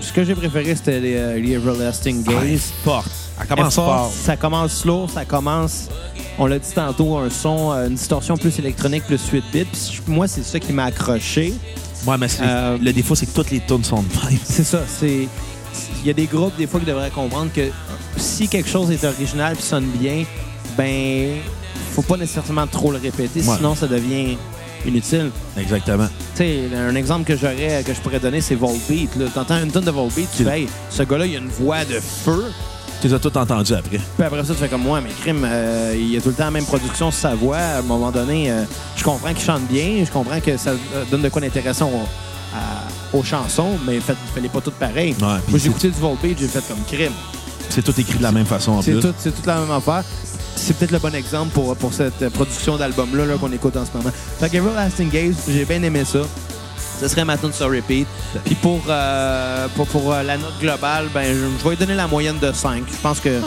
ce 0.00 0.12
que 0.12 0.24
j'ai 0.24 0.34
préféré, 0.34 0.74
c'était 0.76 1.00
les, 1.00 1.16
euh, 1.16 1.38
les 1.38 1.52
Everlasting 1.54 2.22
Gaze. 2.22 2.72
Elle 3.40 3.46
commence 3.46 3.74
fort. 3.74 4.10
Ça 4.12 4.36
commence 4.36 4.72
slow, 4.72 5.08
ça 5.08 5.24
commence, 5.24 5.88
on 6.38 6.46
l'a 6.46 6.58
dit 6.58 6.70
tantôt, 6.74 7.16
un 7.18 7.28
son, 7.28 7.72
euh, 7.72 7.88
une 7.88 7.94
distorsion 7.96 8.36
plus 8.36 8.56
électronique, 8.58 9.04
plus 9.04 9.20
8 9.30 9.44
bits. 9.52 9.64
Puis 9.64 10.02
moi, 10.06 10.28
c'est 10.28 10.44
ça 10.44 10.58
qui 10.60 10.72
m'a 10.72 10.84
accroché. 10.84 11.52
Ouais, 12.06 12.16
mais 12.18 12.28
Euh, 12.40 12.78
le 12.80 12.92
défaut, 12.92 13.14
c'est 13.16 13.26
que 13.26 13.34
toutes 13.34 13.50
les 13.50 13.60
tunes 13.60 13.82
sont 13.84 14.02
de 14.02 14.08
même. 14.30 14.38
C'est 14.44 14.64
ça, 14.64 14.82
c'est... 14.86 15.28
Il 16.02 16.06
y 16.06 16.10
a 16.10 16.12
des 16.14 16.26
groupes, 16.26 16.56
des 16.56 16.66
fois, 16.66 16.78
qui 16.80 16.86
devraient 16.86 17.10
comprendre 17.10 17.50
que 17.52 17.68
si 18.16 18.48
quelque 18.48 18.68
chose 18.68 18.90
est 18.90 19.04
original 19.04 19.56
et 19.58 19.60
sonne 19.62 19.86
bien, 19.98 20.24
ben, 20.78 21.32
faut 21.92 22.02
pas 22.02 22.16
nécessairement 22.16 22.66
trop 22.66 22.92
le 22.92 22.98
répéter, 22.98 23.40
Ouais. 23.40 23.56
sinon 23.56 23.74
ça 23.74 23.86
devient 23.86 24.38
inutile. 24.84 25.30
Exactement. 25.56 26.08
Tu 26.34 26.42
sais, 26.42 26.60
un 26.76 26.94
exemple 26.94 27.24
que 27.24 27.36
j'aurais, 27.36 27.82
que 27.86 27.94
je 27.94 28.00
pourrais 28.00 28.20
donner, 28.20 28.40
c'est 28.40 28.54
Volbeat. 28.54 29.10
T'entends 29.34 29.62
une 29.62 29.70
tonne 29.70 29.84
de 29.84 29.90
Volbeat, 29.90 30.28
tu 30.36 30.44
fais, 30.44 30.66
ce 30.90 31.02
gars-là, 31.02 31.26
il 31.26 31.36
a 31.36 31.38
une 31.38 31.48
voix 31.48 31.84
de 31.84 31.98
feu. 32.00 32.44
Tu 33.00 33.08
les 33.08 33.14
as 33.14 33.18
tout 33.18 33.36
entendus 33.36 33.74
après. 33.74 33.98
Puis 33.98 34.24
après 34.24 34.42
ça, 34.44 34.54
tu 34.54 34.60
fais 34.60 34.68
comme 34.68 34.82
moi, 34.82 35.00
mais 35.02 35.10
crime, 35.20 35.44
euh, 35.44 35.92
il 35.94 36.12
y 36.14 36.16
a 36.16 36.20
tout 36.20 36.30
le 36.30 36.34
temps 36.34 36.44
la 36.46 36.50
même 36.50 36.64
production 36.64 37.10
sur 37.10 37.20
sa 37.20 37.34
voix. 37.34 37.58
À 37.58 37.78
un 37.78 37.82
moment 37.82 38.10
donné, 38.10 38.50
euh, 38.50 38.64
je 38.96 39.04
comprends 39.04 39.28
qu'il 39.34 39.44
chante 39.44 39.66
bien, 39.68 40.02
je 40.04 40.10
comprends 40.10 40.40
que 40.40 40.56
ça 40.56 40.70
euh, 40.70 41.04
donne 41.10 41.20
de 41.22 41.28
quoi 41.28 41.40
d'intéressant 41.42 41.90
aux 43.12 43.22
chansons, 43.22 43.72
mais 43.86 44.00
faites, 44.00 44.16
faites-les 44.32 44.48
pas 44.48 44.62
toutes 44.62 44.74
pareilles. 44.74 45.12
puis 45.12 45.24
Moi, 45.26 45.58
j'ai 45.58 45.66
écouté 45.68 45.90
du 45.90 46.00
Volbeat, 46.00 46.38
j'ai 46.38 46.48
fait 46.48 46.62
comme 46.66 46.82
crime. 46.86 47.12
C'est 47.68 47.82
tout 47.82 47.98
écrit 48.00 48.16
de 48.16 48.22
la 48.22 48.32
même 48.32 48.46
façon 48.46 48.72
en 48.72 48.82
C'est 48.82 48.92
plus. 48.92 49.00
tout, 49.02 49.14
c'est 49.18 49.34
toute 49.34 49.44
la 49.46 49.60
même 49.60 49.70
affaire. 49.70 50.02
C'est 50.56 50.76
peut-être 50.76 50.90
le 50.90 50.98
bon 50.98 51.14
exemple 51.14 51.52
pour, 51.52 51.76
pour 51.76 51.92
cette 51.92 52.28
production 52.30 52.76
d'album-là 52.76 53.26
là, 53.26 53.34
qu'on 53.36 53.52
écoute 53.52 53.76
en 53.76 53.84
ce 53.84 53.96
moment. 53.96 54.10
Fait 54.40 54.48
que 54.48 54.56
Everlasting 54.56 55.10
Gaze, 55.10 55.36
j'ai 55.48 55.64
bien 55.64 55.82
aimé 55.82 56.04
ça. 56.04 56.20
Ce 57.00 57.08
serait 57.08 57.24
ma 57.24 57.36
tune 57.36 57.52
sur 57.52 57.70
repeat. 57.70 58.06
Puis 58.44 58.54
pour, 58.54 58.80
euh, 58.88 59.68
pour, 59.76 59.86
pour, 59.86 60.12
euh, 60.12 60.22
la 60.22 60.38
note 60.38 60.58
globale, 60.60 61.08
ben, 61.12 61.24
je, 61.24 61.58
je 61.58 61.64
vais 61.64 61.70
lui 61.70 61.76
donner 61.76 61.94
la 61.94 62.06
moyenne 62.06 62.38
de 62.38 62.50
5. 62.50 62.84
Je 62.90 62.96
pense 63.02 63.20
que 63.20 63.40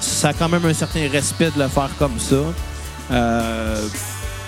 ça 0.00 0.28
a 0.28 0.32
quand 0.32 0.48
même 0.48 0.64
un 0.64 0.74
certain 0.74 1.08
respect 1.08 1.50
de 1.50 1.62
le 1.62 1.68
faire 1.68 1.90
comme 1.98 2.18
ça. 2.18 2.36
Euh, 3.10 3.82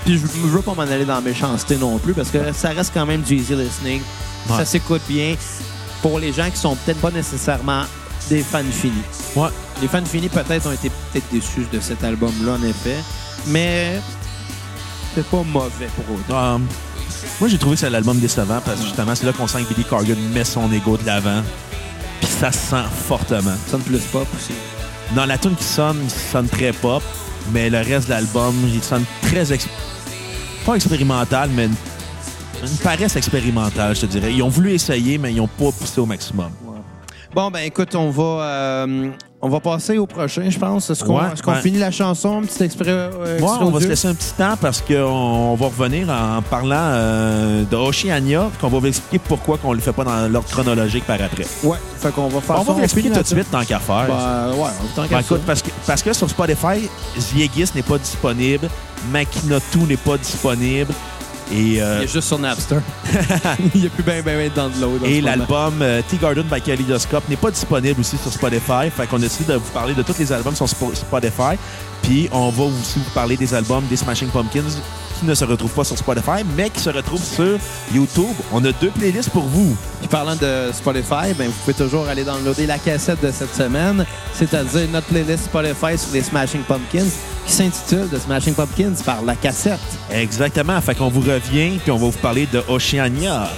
puis 0.05 0.19
je, 0.19 0.27
je 0.27 0.49
veux 0.49 0.61
pas 0.63 0.75
m'en 0.75 0.83
aller 0.83 1.05
dans 1.05 1.15
la 1.15 1.21
méchanceté 1.21 1.77
non 1.77 1.99
plus 1.99 2.13
parce 2.13 2.29
que 2.29 2.53
ça 2.53 2.71
reste 2.71 2.93
quand 2.93 3.07
même 3.07 3.23
du 3.23 3.37
easy 3.37 3.55
listening. 3.55 4.03
Ouais. 4.49 4.57
Ça 4.57 4.65
s'écoute 4.65 5.03
bien 5.09 5.35
pour 6.03 6.19
les 6.19 6.33
gens 6.33 6.51
qui 6.51 6.59
sont 6.59 6.77
peut-être 6.77 7.01
pas 7.01 7.11
nécessairement 7.11 7.85
des 8.29 8.43
fans 8.43 8.63
finis. 8.71 8.93
Ouais. 9.37 9.49
Les 9.81 9.89
fans 9.89 10.05
finis 10.05 10.29
peut-être 10.29 10.67
ont 10.67 10.73
été 10.73 10.91
peut-être 10.91 11.27
déçus 11.33 11.67
de 11.73 11.81
cet 11.81 12.03
album-là, 12.05 12.53
en 12.53 12.63
effet. 12.63 12.97
Mais 13.49 14.01
c'est 15.15 15.27
pas 15.27 15.43
mauvais 15.43 15.89
pour 15.97 16.15
eux. 16.15 16.21
Euh, 16.31 16.59
moi, 17.41 17.49
j'ai 17.49 17.59
trouvé 17.59 17.75
que 17.75 17.81
c'est 17.81 17.91
l'album 17.91 18.19
décevant 18.19 18.61
parce 18.65 18.79
que 18.81 18.87
justement, 18.87 19.15
c'est 19.15 19.27
là 19.27 19.33
qu'on 19.33 19.47
sent 19.47 19.63
que 19.65 19.75
Billy 19.75 19.85
Corgan 19.85 20.17
met 20.33 20.45
son 20.45 20.71
ego 20.73 20.97
de 20.97 21.05
l'avant. 21.07 21.43
Puis 22.21 22.31
ça 22.31 22.53
se 22.53 22.59
sent 22.59 22.85
fortement. 23.09 23.51
Ça 23.67 23.73
sonne 23.73 23.83
plus 23.83 23.99
pop 24.13 24.27
aussi. 24.37 24.53
Dans 25.17 25.27
la 25.27 25.37
tune 25.39 25.57
qui 25.57 25.65
sonne, 25.65 25.99
il 26.05 26.11
sonne 26.11 26.49
très 26.49 26.73
pop, 26.73 27.03
mais 27.53 27.69
le 27.69 27.79
reste 27.79 28.07
de 28.07 28.11
l'album, 28.11 28.55
il 28.73 28.83
sonne 28.83 29.05
très... 29.23 29.53
ex- 29.53 29.69
Pas 30.65 30.77
expérimental, 30.77 31.51
mais 31.55 31.65
une, 31.67 31.75
une 32.63 32.77
paresse 32.79 33.17
expérimentale, 33.17 33.95
je 33.97 34.03
te 34.03 34.07
dirais. 34.07 34.33
Ils 34.33 34.43
ont 34.43 34.49
voulu 34.49 34.73
essayer, 34.73 35.19
mais 35.19 35.33
ils 35.33 35.37
n'ont 35.39 35.49
pas 35.49 35.73
poussé 35.73 36.01
au 36.01 36.07
maximum. 36.07 36.51
Bon, 37.35 37.51
ben 37.51 37.61
écoute, 37.61 37.95
on 37.95 38.11
va, 38.11 38.23
euh, 38.45 39.09
on 39.41 39.49
va 39.49 39.59
passer 39.61 39.97
au 39.97 40.07
prochain, 40.07 40.51
je 40.51 40.59
pense. 40.59 40.91
Est-ce 40.91 41.03
qu'on 41.03 41.17
Ouais, 41.19 41.29
qu'on 41.43 41.53
ouais. 41.53 41.63
finit 41.63 41.79
la 41.79 41.91
chanson, 41.91 42.39
un 42.39 42.43
petit 42.43 42.63
exprès, 42.63 42.91
euh, 42.91 43.39
Ouais, 43.41 43.49
on 43.63 43.71
va 43.71 43.81
se 43.81 43.87
laisser 43.89 44.07
un 44.09 44.15
petit 44.15 44.33
temps 44.35 44.55
parce 44.61 44.83
qu'on 44.83 44.95
on 44.97 45.55
va 45.55 45.67
revenir 45.67 46.11
en 46.11 46.43
parlant 46.43 46.77
euh, 46.77 47.65
de 47.65 47.75
Oceania, 47.77 48.51
qu'on 48.61 48.69
va 48.69 48.79
vous 48.81 48.87
expliquer 48.87 49.19
pourquoi 49.27 49.59
on 49.65 49.71
ne 49.71 49.77
le 49.77 49.81
fait 49.81 49.95
pas 49.95 50.05
dans 50.05 50.29
l'ordre 50.31 50.49
chronologique 50.51 51.07
par 51.07 51.23
après. 51.23 51.47
Ouais, 51.65 51.79
fait 51.97 52.13
qu'on 52.13 52.29
va 52.29 52.41
faire 52.43 52.57
on 52.57 52.65
ça. 52.65 52.73
va 52.73 52.73
vous 52.75 52.85
expliquer 52.85 53.11
tout 53.11 53.23
de 53.23 53.27
suite 53.27 53.51
tant 53.51 53.65
qu'à 53.65 53.79
faire. 53.79 54.07
Ben, 54.09 54.51
ouais, 54.51 54.59
on 54.59 54.85
Ben, 54.85 54.91
tant 54.95 55.09
qu'à 55.09 55.21
écoute, 55.21 55.41
parce 55.47 55.63
que, 55.63 55.71
parce 55.87 56.03
que 56.03 56.13
sur 56.13 56.29
Spotify, 56.29 56.87
Ziegis 57.19 57.71
n'est 57.75 57.83
pas 57.83 57.97
disponible, 57.97 58.69
Makinatu 59.11 59.79
n'est 59.89 59.97
pas 59.97 60.19
disponible, 60.19 60.93
et, 61.53 61.83
euh, 61.83 61.99
Il 62.01 62.05
est 62.05 62.13
juste 62.13 62.29
sur 62.29 62.39
Napster. 62.39 62.77
Il 63.75 63.81
n'y 63.83 63.87
a 63.87 63.91
plus 63.91 64.03
ben 64.03 64.23
ben 64.25 64.37
ben 64.37 64.49
de 64.51 64.55
download. 64.55 65.03
en 65.03 65.07
et 65.07 65.21
l'album 65.21 65.83
euh, 65.83 66.01
Tea 66.09 66.17
Garden 66.19 66.45
by 66.51 66.61
Kaleidoscope 66.61 67.29
n'est 67.29 67.37
pas 67.37 67.51
disponible 67.51 68.01
aussi 68.01 68.17
sur 68.17 68.33
Spotify. 68.33 68.91
Fait 68.95 69.07
qu'on 69.07 69.17
a 69.17 69.21
décidé 69.21 69.53
de 69.53 69.59
vous 69.59 69.71
parler 69.73 69.95
de 69.95 70.03
tous 70.03 70.19
les 70.19 70.33
albums 70.33 70.55
sur 70.57 70.67
Spo- 70.67 70.95
Spotify. 70.95 71.57
Puis 72.03 72.29
on 72.33 72.51
va 72.51 72.65
aussi 72.65 72.99
vous 72.99 73.11
parler 73.15 73.37
des 73.37 73.55
albums 73.55 73.85
des 73.89 73.97
Smashing 73.97 74.29
Pumpkins 74.29 74.63
qui 75.23 75.29
ne 75.29 75.35
se 75.35 75.45
retrouvent 75.45 75.73
pas 75.73 75.85
sur 75.85 75.97
Spotify, 75.97 76.45
mais 76.57 76.69
qui 76.69 76.81
se 76.81 76.91
retrouvent 76.91 77.23
sur 77.23 77.59
YouTube. 77.95 78.35
On 78.53 78.65
a 78.65 78.73
deux 78.73 78.91
playlists 78.91 79.31
pour 79.31 79.45
vous. 79.45 79.77
Puis 80.01 80.09
parlant 80.09 80.35
de 80.35 80.73
Spotify, 80.73 81.33
ben, 81.39 81.47
vous 81.47 81.55
pouvez 81.65 81.75
toujours 81.75 82.09
aller 82.09 82.25
downloader 82.25 82.67
la 82.67 82.79
cassette 82.79 83.23
de 83.23 83.31
cette 83.31 83.55
semaine, 83.55 84.05
c'est-à-dire 84.35 84.89
notre 84.93 85.07
playlist 85.07 85.45
Spotify 85.45 85.97
sur 85.97 86.13
les 86.13 86.23
Smashing 86.23 86.63
Pumpkins, 86.63 87.11
qui 87.47 87.53
s'intitule 87.53 88.09
The 88.09 88.19
Smashing 88.19 88.55
Pumpkins 88.55 88.95
par 89.05 89.23
la 89.23 89.37
cassette. 89.37 89.79
Exactement. 90.11 90.81
Fait 90.81 90.97
qu'on 90.97 91.09
vous 91.09 91.21
revient, 91.21 91.79
puis 91.79 91.93
on 91.93 91.99
va 91.99 92.07
vous 92.07 92.19
parler 92.19 92.47
de 92.53 92.61
Oceania. 92.69 93.49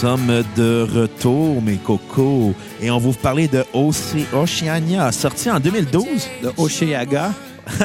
Sommes 0.00 0.44
de 0.56 0.86
retour, 0.94 1.62
mes 1.62 1.76
cocos. 1.76 2.54
Et 2.82 2.90
on 2.90 2.98
va 2.98 3.08
vous 3.08 3.12
parler 3.14 3.48
de 3.48 3.64
OC 3.72 4.26
Oceania, 4.34 5.10
sorti 5.10 5.50
en 5.50 5.58
2012. 5.58 6.06
De 6.42 6.52
Osheaga. 6.56 7.32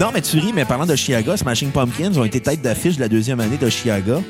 Non, 0.00 0.10
mais 0.12 0.20
tu 0.20 0.38
ris, 0.38 0.52
mais 0.52 0.64
parlant 0.64 0.86
de 0.86 0.96
Chiaga, 0.96 1.36
Smashing 1.36 1.70
Pumpkins 1.70 2.16
ont 2.16 2.24
été 2.24 2.40
tête 2.40 2.60
d'affiche 2.60 2.96
de 2.96 3.00
la 3.00 3.08
deuxième 3.08 3.38
année 3.38 3.56
de 3.56 3.68
Chiaga. 3.68 4.20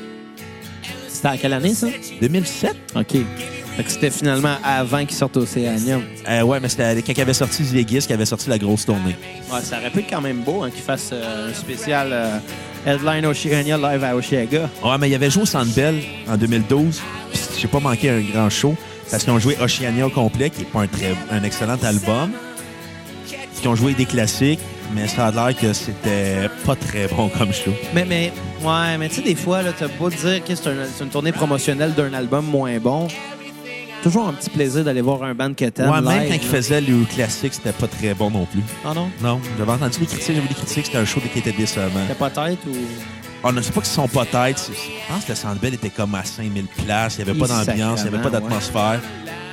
C'était 1.09 1.29
à 1.29 1.37
quelle 1.37 1.53
année, 1.53 1.73
ça? 1.73 1.87
2007? 2.21 2.75
OK. 2.95 3.15
C'était 3.87 4.11
finalement 4.11 4.55
avant 4.63 5.05
qu'ils 5.05 5.17
sortent 5.17 5.37
Océania. 5.37 5.99
Euh, 6.27 6.41
ouais, 6.41 6.59
mais 6.59 6.69
c'était 6.69 7.01
quand 7.01 7.13
il 7.13 7.21
avait 7.21 7.33
sorti 7.33 7.63
Vegas 7.63 8.05
qui 8.05 8.13
avait 8.13 8.25
sorti 8.25 8.49
la 8.49 8.57
grosse 8.57 8.85
tournée. 8.85 9.15
Ouais, 9.51 9.61
ça 9.63 9.77
aurait 9.79 9.89
pu 9.89 9.99
être 9.99 10.09
quand 10.09 10.21
même 10.21 10.41
beau 10.41 10.63
hein, 10.63 10.69
qu'ils 10.69 10.83
fassent 10.83 11.11
euh, 11.13 11.49
un 11.49 11.53
spécial 11.53 12.09
euh, 12.11 12.37
Headline 12.87 13.25
Oceania 13.25 13.77
live 13.77 14.03
à 14.03 14.15
Osheaga. 14.15 14.69
Ouais, 14.81 14.97
mais 14.97 15.09
il 15.09 15.15
avait 15.15 15.29
joué 15.29 15.43
au 15.43 15.45
Sandbell 15.45 16.01
en 16.29 16.37
2012. 16.37 17.01
Puis 17.33 17.41
j'ai 17.59 17.67
pas 17.67 17.81
manqué 17.81 18.09
un 18.09 18.21
grand 18.21 18.49
show 18.49 18.75
parce 19.11 19.23
qu'ils 19.25 19.33
ont 19.33 19.39
joué 19.39 19.57
Oceania 19.61 20.07
au 20.07 20.09
complet, 20.09 20.49
qui 20.49 20.61
est 20.61 20.65
pas 20.65 20.81
un, 20.81 20.87
très, 20.87 21.13
un 21.29 21.43
excellent 21.43 21.77
album. 21.83 22.31
Puis 23.27 23.35
Ils 23.61 23.67
ont 23.67 23.75
joué 23.75 23.93
des 23.93 24.05
classiques, 24.05 24.59
mais 24.95 25.07
ça 25.09 25.27
a 25.27 25.31
l'air 25.31 25.59
que 25.59 25.73
c'était 25.73 26.47
pas 26.65 26.75
très 26.75 27.07
bon 27.07 27.27
comme 27.27 27.51
show. 27.51 27.73
Mais, 27.93 28.05
mais, 28.05 28.31
ouais, 28.63 28.97
mais 28.97 29.09
tu 29.09 29.15
sais, 29.15 29.21
des 29.21 29.35
fois, 29.35 29.61
là, 29.63 29.71
t'as 29.77 29.87
beau 29.89 30.09
dire 30.09 30.41
que 30.45 30.55
c'est 30.55 30.67
un- 30.67 30.85
c'est 30.95 31.03
une 31.03 31.09
tournée 31.09 31.33
promotionnelle 31.33 31.93
d'un 31.93 32.13
album 32.13 32.45
moins 32.45 32.77
bon. 32.79 33.07
Toujours 34.03 34.27
un 34.27 34.33
petit 34.33 34.49
plaisir 34.49 34.83
d'aller 34.83 35.01
voir 35.01 35.23
un 35.23 35.33
band 35.33 35.53
que 35.53 35.65
t'aimes 35.65 35.89
Ouais, 35.89 36.01
même 36.01 36.21
live, 36.21 36.29
quand 36.29 36.35
ils 36.35 36.47
faisaient 36.47 36.81
le 36.81 37.03
classique, 37.05 37.53
c'était 37.53 37.71
pas 37.71 37.87
très 37.87 38.13
bon 38.13 38.29
non 38.29 38.45
plus. 38.45 38.61
Ah 38.85 38.93
non? 38.93 39.09
Non, 39.21 39.39
j'avais 39.57 39.71
entendu 39.71 39.99
les 40.01 40.05
critiques, 40.05 40.35
j'avais 40.35 40.47
des 40.47 40.53
critiques, 40.53 40.85
c'était 40.85 40.97
un 40.97 41.05
show 41.05 41.19
qui 41.19 41.39
était 41.39 41.51
décevant. 41.51 41.89
T'as 42.07 42.13
pas 42.15 42.29
tête 42.29 42.59
ou... 42.67 42.75
On 43.43 43.51
ne 43.51 43.61
sait 43.61 43.71
pas 43.71 43.81
qu'ils 43.81 43.89
sont 43.89 44.07
pas 44.07 44.25
c'est- 44.55 44.73
Je 44.73 45.13
pense 45.13 45.23
que 45.25 45.29
le 45.29 45.35
Sandbell 45.35 45.73
était 45.73 45.89
comme 45.89 46.15
à 46.15 46.23
5000 46.23 46.65
places. 46.85 47.17
Il 47.17 47.25
n'y 47.25 47.29
avait 47.31 47.39
pas 47.39 47.47
d'ambiance, 47.47 48.01
il 48.01 48.09
n'y 48.09 48.15
avait 48.15 48.23
pas 48.23 48.29
d'atmosphère. 48.29 48.99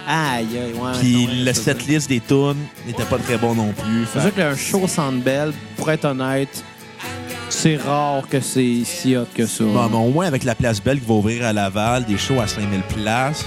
Aïe, 0.07 0.47
aïe, 0.53 0.73
ouais. 0.75 0.93
Puis 1.01 1.27
ouais, 1.27 1.33
le 1.45 1.53
setlist 1.53 2.09
des 2.09 2.21
tunes 2.21 2.57
n'était 2.87 3.05
pas 3.05 3.19
très 3.19 3.39
bon 3.39 3.55
non 3.55 3.73
plus. 3.73 4.07
C'est 4.13 4.21
sûr 4.21 4.35
qu'un 4.35 4.57
show 4.57 4.87
Sandbell, 4.87 5.53
pour 5.77 5.91
être 5.91 6.05
honnête, 6.07 6.63
c'est 7.49 7.77
rare 7.77 8.23
que 8.29 8.41
c'est 8.41 8.83
si 8.85 9.17
hot 9.17 9.27
que 9.35 9.47
ça. 9.47 9.65
Bon, 9.65 9.89
mais 9.89 9.97
au 9.97 10.11
moins, 10.11 10.27
avec 10.27 10.45
la 10.45 10.55
place 10.55 10.83
Belle 10.83 11.01
qui 11.01 11.07
va 11.07 11.15
ouvrir 11.15 11.47
à 11.47 11.53
Laval, 11.53 12.05
des 12.05 12.19
shows 12.19 12.41
à 12.41 12.47
5000 12.47 12.81
places, 12.83 13.45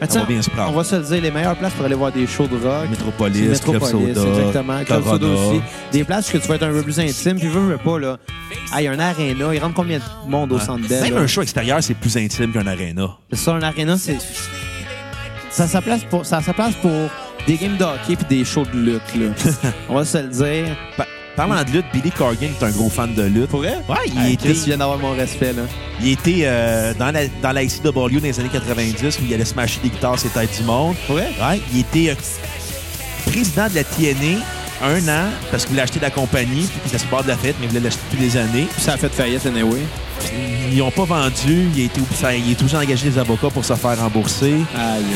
Mais 0.00 0.08
ça 0.08 0.14
va 0.14 0.20
tu 0.20 0.26
sais, 0.26 0.32
bien 0.32 0.42
se 0.42 0.50
prendre. 0.50 0.70
On 0.70 0.74
va 0.76 0.84
se 0.84 0.96
le 0.96 1.02
dire, 1.02 1.22
les 1.22 1.30
meilleures 1.30 1.56
places 1.56 1.72
pour 1.74 1.84
aller 1.86 1.94
voir 1.94 2.12
des 2.12 2.26
shows 2.26 2.46
de 2.48 2.56
rock. 2.56 2.90
Métropolis, 2.90 3.48
Métropolis, 3.48 4.14
Soda, 4.16 4.28
exactement. 4.28 4.84
Club 4.84 5.04
Soda 5.04 5.26
aussi. 5.26 5.60
Des 5.92 6.04
places 6.04 6.30
que 6.30 6.38
tu 6.38 6.48
vas 6.48 6.54
être 6.56 6.62
un 6.64 6.72
peu 6.72 6.82
plus 6.82 6.98
intime, 7.00 7.38
puis 7.38 7.48
veux, 7.48 7.60
veux 7.60 7.78
pas, 7.78 7.98
là. 7.98 8.18
Ah, 8.72 8.82
il 8.82 8.84
y 8.84 8.88
a 8.88 8.92
un 8.92 8.98
aréna, 8.98 9.54
il 9.54 9.58
rentre 9.60 9.74
combien 9.74 9.98
de 9.98 10.30
monde 10.30 10.52
au 10.52 10.56
Ouais. 10.56 10.64
centre 10.64 10.86
Bell? 10.88 11.02
Même 11.02 11.16
un 11.16 11.26
show 11.26 11.42
extérieur, 11.42 11.82
c'est 11.82 11.94
plus 11.94 12.16
intime 12.16 12.52
qu'un 12.52 12.66
aréna. 12.66 13.08
C'est 13.32 13.38
ça, 13.38 13.52
un 13.54 13.62
aréna, 13.62 13.96
c'est. 13.96 14.18
Ça 15.50 15.64
a 15.64 15.66
sa 15.68 15.80
place 15.80 16.02
pour, 16.04 16.26
ça 16.26 16.38
a 16.38 16.42
sa 16.42 16.52
place 16.52 16.74
pour 16.82 16.90
des 17.46 17.56
games 17.56 17.76
de 17.76 17.84
hockey 17.84 18.16
puis 18.16 18.26
des 18.38 18.44
shows 18.44 18.64
de 18.64 18.76
lutte, 18.78 19.14
là. 19.14 19.70
On 19.88 19.94
va 19.94 20.04
se 20.04 20.18
le 20.18 20.28
dire. 20.28 20.76
Pa- 21.36 21.46
Parlant 21.46 21.64
de 21.64 21.70
lutte, 21.70 21.86
Billy 21.92 22.10
Corgan 22.10 22.50
est 22.60 22.64
un 22.64 22.70
gros 22.70 22.88
fan 22.88 23.12
de 23.14 23.22
lutte. 23.24 23.48
Pour 23.48 23.60
vrai? 23.60 23.76
Ouais, 23.88 23.96
il 24.06 24.12
Ah, 24.18 24.28
était, 24.30 24.48
Chris, 24.50 24.60
tu 24.60 24.66
viens 24.66 24.76
d'avoir 24.78 24.98
mon 24.98 25.12
respect, 25.12 25.52
là. 25.52 25.62
il 26.00 26.08
était 26.12 26.42
euh, 26.44 26.94
dans, 26.98 27.10
la, 27.10 27.26
dans 27.42 27.52
la 27.52 27.62
ICW 27.62 27.82
dans 27.92 28.06
les 28.08 28.40
années 28.40 28.48
90 28.52 29.18
où 29.18 29.22
il 29.26 29.34
allait 29.34 29.44
smasher 29.44 29.80
des 29.82 29.88
guitares 29.90 30.18
sur 30.18 30.30
les 30.34 30.46
têtes 30.46 30.56
du 30.58 30.64
monde. 30.64 30.94
Pour 31.06 31.16
vrai? 31.16 31.28
Ouais, 31.40 31.60
il 31.72 31.80
était 31.80 32.10
euh, 32.10 32.14
président 33.30 33.68
de 33.68 33.74
la 33.74 33.84
TNA 33.84 34.40
un 34.82 35.08
an 35.08 35.28
parce 35.50 35.64
qu'il 35.64 35.70
voulait 35.70 35.82
acheter 35.82 36.00
la 36.00 36.10
compagnie 36.10 36.68
puis 36.82 36.90
sur 36.90 36.98
le 37.06 37.10
bord 37.10 37.22
de 37.22 37.28
la 37.28 37.36
fête, 37.36 37.54
mais 37.60 37.66
il 37.66 37.68
voulait 37.68 37.80
l'acheter 37.80 38.00
depuis 38.12 38.26
des 38.26 38.36
années. 38.36 38.66
Puis 38.72 38.82
ça 38.82 38.92
a 38.94 38.96
fait 38.96 39.08
faillite, 39.12 39.44
anyway. 39.46 39.80
Ils 40.70 40.78
n'ont 40.78 40.90
pas 40.90 41.04
vendu. 41.04 41.68
Il 41.74 41.82
a 41.82 41.84
été, 41.86 42.00
ça- 42.14 42.34
il 42.34 42.52
est 42.52 42.54
toujours 42.54 42.80
engagé 42.80 43.08
des 43.10 43.18
avocats 43.18 43.50
pour 43.50 43.64
se 43.64 43.74
faire 43.74 43.98
rembourser. 43.98 44.54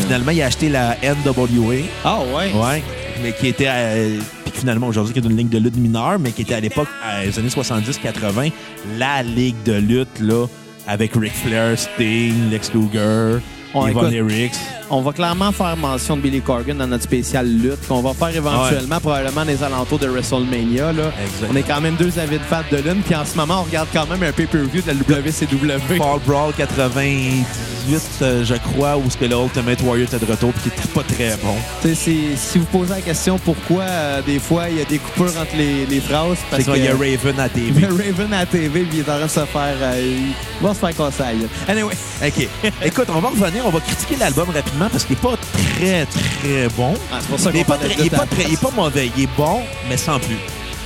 Finalement, 0.03 0.31
il 0.33 0.43
a 0.43 0.47
acheté 0.47 0.69
la 0.69 0.97
NWA. 1.03 1.75
Ah, 2.05 2.19
ouais? 2.35 2.53
Ouais. 2.55 2.83
Mais 3.23 3.33
qui 3.33 3.49
était, 3.49 3.67
euh, 3.69 4.19
finalement, 4.59 4.87
aujourd'hui, 4.89 5.13
qui 5.15 5.21
est 5.21 5.31
une 5.31 5.37
ligne 5.37 5.49
de 5.49 5.59
lutte 5.59 5.77
mineure, 5.77 6.19
mais 6.19 6.33
qui 6.33 6.43
était 6.43 6.55
à 6.55 6.61
l'époque, 6.61 6.89
à 7.05 7.25
les 7.25 7.39
années 7.39 7.49
70-80, 7.49 8.53
la 8.99 9.23
ligue 9.23 9.63
de 9.65 9.75
lutte, 9.75 10.21
là, 10.21 10.47
avec 10.87 11.13
Ric 11.15 11.33
Flair, 11.33 11.79
Sting, 11.79 12.51
Lex 12.51 12.73
Luger, 12.75 13.39
On 13.75 13.87
écoute- 13.87 14.13
Eriks. 14.13 14.55
On 14.91 15.01
va 15.03 15.13
clairement 15.13 15.53
faire 15.53 15.77
mention 15.77 16.17
de 16.17 16.23
Billy 16.23 16.41
Corgan 16.41 16.77
dans 16.77 16.87
notre 16.87 17.05
spécial 17.05 17.47
lutte, 17.47 17.87
qu'on 17.87 18.01
va 18.01 18.15
faire 18.15 18.37
éventuellement, 18.37 19.01
probablement 19.01 19.45
des 19.45 19.63
alentours 19.63 19.99
de 19.99 20.07
WrestleMania. 20.09 20.93
Là. 20.93 21.13
On 21.51 21.57
est 21.57 21.63
quand 21.63 21.81
même 21.81 21.97
deux 21.97 22.19
avides 22.19 22.41
fans 22.49 22.63
de 22.71 22.79
l'une, 22.79 23.03
puis 23.03 23.15
en 23.15 23.25
ce 23.25 23.37
moment, 23.37 23.61
on 23.61 23.65
regarde 23.65 23.89
quand 23.93 24.07
même 24.07 24.23
un 24.23 24.33
pay-per-view 24.33 24.83
de 24.83 24.89
la 24.89 24.95
WCW. 24.95 25.99
Fall 25.99 26.21
Brawl 26.27 26.53
98, 26.57 28.03
euh, 28.23 28.45
je 28.45 28.55
crois, 28.55 28.97
où 28.97 29.09
ce 29.11 29.17
que 29.17 29.25
le 29.25 29.37
Ultimate 29.37 29.81
Warrior 29.83 30.09
était 30.09 30.25
de 30.25 30.31
retour, 30.31 30.53
puis 30.53 30.71
qui 30.71 30.79
était 30.79 30.89
pas 30.89 31.03
très 31.03 31.37
bon. 31.43 31.55
Tu 31.83 31.95
sais, 31.95 32.37
si, 32.37 32.59
vous 32.59 32.67
posez 32.67 32.95
la 32.95 33.01
question 33.01 33.39
pourquoi, 33.39 33.83
euh, 33.83 34.23
des 34.23 34.39
fois, 34.39 34.65
il 34.71 34.79
y 34.79 34.81
a 34.81 34.85
des 34.85 34.99
coupures 34.99 35.39
entre 35.41 35.57
les, 35.57 35.87
les 35.87 36.01
phrases, 36.01 36.39
parce 36.51 36.65
qu'il 36.65 36.85
y 36.85 36.89
a 36.89 36.93
Raven 36.93 37.39
à 37.39 37.49
TV. 37.49 37.87
Raven 37.87 38.33
à 38.33 38.47
TV, 38.47 38.81
puis 38.83 38.99
il 38.99 39.01
est 39.01 39.11
en 39.11 39.17
train 39.17 39.27
de 39.27 39.31
se 39.31 39.41
faire... 39.41 39.77
euh, 39.81 40.35
il 40.61 40.67
va 40.67 40.75
se 40.75 40.81
faire 40.81 40.91
gueule. 40.91 41.49
Anyway, 41.69 41.95
OK. 42.27 42.49
Écoute, 42.85 43.07
on 43.15 43.21
va 43.21 43.29
revenir, 43.29 43.65
on 43.65 43.71
va 43.71 43.81
critiquer 43.81 44.17
l'album 44.17 44.49
rapidement 44.51 44.78
parce 44.91 45.05
qu'il 45.05 45.17
est 45.17 45.21
pas 45.21 45.37
très, 45.37 46.07
très 46.07 46.69
bon. 46.77 46.95
ah, 47.13 47.19
c'est 47.21 47.29
pour 47.29 47.41
ça 47.41 47.51
Il 47.53 47.57
est, 47.61 47.65
qu'on 47.65 47.73
pas 47.73 47.79
très- 47.79 47.95
il, 47.99 48.07
est 48.07 48.11
pas 48.11 48.27
très- 48.27 48.45
il 48.45 48.55
est 48.55 48.61
pas 48.63 48.71
mauvais. 48.71 49.11
Il 49.17 49.23
est 49.25 49.29
bon, 49.37 49.61
mais 49.89 49.97
sans 49.97 50.19
plus. 50.21 50.37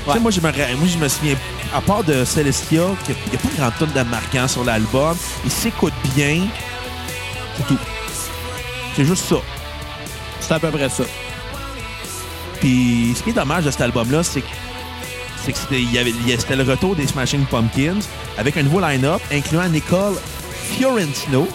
Tu 0.06 0.12
sais, 0.12 0.18
moi, 0.20 0.30
je 0.30 0.40
me, 0.40 0.50
moi, 0.76 0.88
je 0.92 0.98
me 0.98 1.08
souviens, 1.08 1.36
à 1.74 1.80
part 1.80 2.02
de 2.02 2.24
Celestia, 2.24 2.82
qu'il 3.04 3.14
n'y 3.30 3.36
a 3.36 3.38
pas 3.38 3.48
grand 3.56 3.70
tonne 3.78 3.92
de 3.92 4.08
marquant 4.08 4.48
sur 4.48 4.64
l'album. 4.64 5.16
Il 5.44 5.50
s'écoute 5.50 5.92
bien. 6.16 6.40
C'est 7.56 7.66
tout. 7.66 7.78
C'est 8.96 9.04
juste 9.04 9.24
ça. 9.28 9.36
C'est 10.40 10.54
à 10.54 10.58
peu 10.58 10.70
près 10.70 10.88
ça. 10.88 11.04
Puis, 12.60 13.14
ce 13.16 13.22
qui 13.22 13.30
est 13.30 13.34
dommage 13.34 13.64
de 13.64 13.70
cet 13.70 13.80
album-là, 13.80 14.22
c'est 14.22 14.40
que 14.40 14.46
c'est 15.44 15.52
que 15.52 15.58
c'était 15.58 16.56
le 16.56 16.62
retour 16.62 16.94
des 16.94 17.06
Smashing 17.06 17.44
Pumpkins 17.46 17.98
avec 18.38 18.56
un 18.56 18.62
nouveau 18.62 18.80
line-up 18.80 19.20
incluant 19.32 19.68
Nicole 19.68 20.14
Fiorentino, 20.70 21.48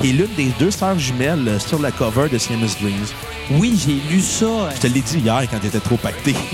qui 0.00 0.10
est 0.10 0.12
l'une 0.12 0.34
des 0.36 0.50
deux 0.58 0.70
sœurs 0.70 0.98
jumelles 0.98 1.46
euh, 1.48 1.58
sur 1.58 1.80
la 1.80 1.90
cover 1.90 2.28
de 2.28 2.38
Siamese 2.38 2.76
Dreams. 2.80 3.06
Oui, 3.52 3.78
j'ai 3.84 3.98
lu 4.14 4.20
ça. 4.20 4.46
Je 4.74 4.80
te 4.80 4.86
l'ai 4.86 5.00
dit 5.00 5.18
hier 5.18 5.42
quand 5.50 5.58
t'étais 5.58 5.80
trop 5.80 5.96
pacté. 5.96 6.34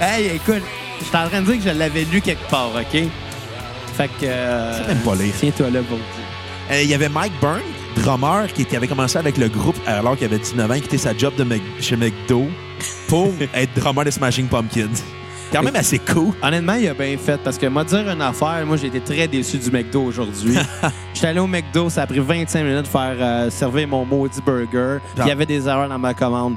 Hey, 0.00 0.26
écoute, 0.36 0.62
j'étais 1.02 1.16
en 1.16 1.28
train 1.28 1.40
de 1.40 1.46
dire 1.52 1.56
que 1.56 1.70
je 1.70 1.78
l'avais 1.78 2.04
lu 2.04 2.20
quelque 2.20 2.46
part, 2.50 2.68
OK? 2.74 3.02
Fait 3.96 4.08
que... 4.20 4.24
euh, 4.26 4.78
C'est 4.82 4.88
même 4.94 5.02
pas 5.02 5.14
lire. 5.14 5.32
Tiens-toi 5.38 5.70
là 5.70 5.80
pour 5.88 5.96
dire. 5.96 6.06
Euh, 6.70 6.82
Il 6.82 6.90
y 6.90 6.94
avait 6.94 7.08
Mike 7.08 7.32
Byrne, 7.40 7.62
drummer, 7.96 8.46
qui, 8.52 8.66
qui 8.66 8.76
avait 8.76 8.88
commencé 8.88 9.16
avec 9.16 9.38
le 9.38 9.48
groupe 9.48 9.78
alors 9.86 10.16
qu'il 10.16 10.26
avait 10.26 10.38
19 10.38 10.70
ans, 10.70 10.74
qui 10.74 10.80
était 10.84 10.98
sa 10.98 11.16
job 11.16 11.34
de 11.36 11.46
chez 11.80 11.96
McDo 11.96 12.46
pour 13.08 13.32
être 13.54 13.72
drummer 13.74 14.04
de 14.04 14.10
Smashing 14.10 14.48
Pumpkins. 14.48 14.90
Quand 15.52 15.62
même 15.62 15.76
assez 15.76 15.98
cool. 15.98 16.34
Honnêtement, 16.42 16.74
il 16.74 16.88
a 16.88 16.94
bien 16.94 17.16
fait 17.16 17.40
parce 17.42 17.56
que 17.56 17.66
moi 17.66 17.84
dire 17.84 18.08
une 18.08 18.20
affaire, 18.20 18.64
moi 18.66 18.76
j'ai 18.76 18.88
été 18.88 19.00
très 19.00 19.28
déçu 19.28 19.58
du 19.58 19.70
McDo 19.70 20.02
aujourd'hui. 20.02 20.56
J'étais 21.14 21.28
allé 21.28 21.40
au 21.40 21.46
McDo, 21.46 21.88
ça 21.88 22.02
a 22.02 22.06
pris 22.06 22.18
25 22.18 22.62
minutes 22.62 22.82
de 22.82 22.88
faire 22.88 23.16
euh, 23.18 23.50
servir 23.50 23.88
mon 23.88 24.04
maudit 24.04 24.40
burger. 24.44 24.98
Puis 25.14 25.24
il 25.24 25.28
y 25.28 25.30
avait 25.30 25.46
des 25.46 25.68
erreurs 25.68 25.88
dans 25.88 25.98
ma 25.98 26.14
commande. 26.14 26.56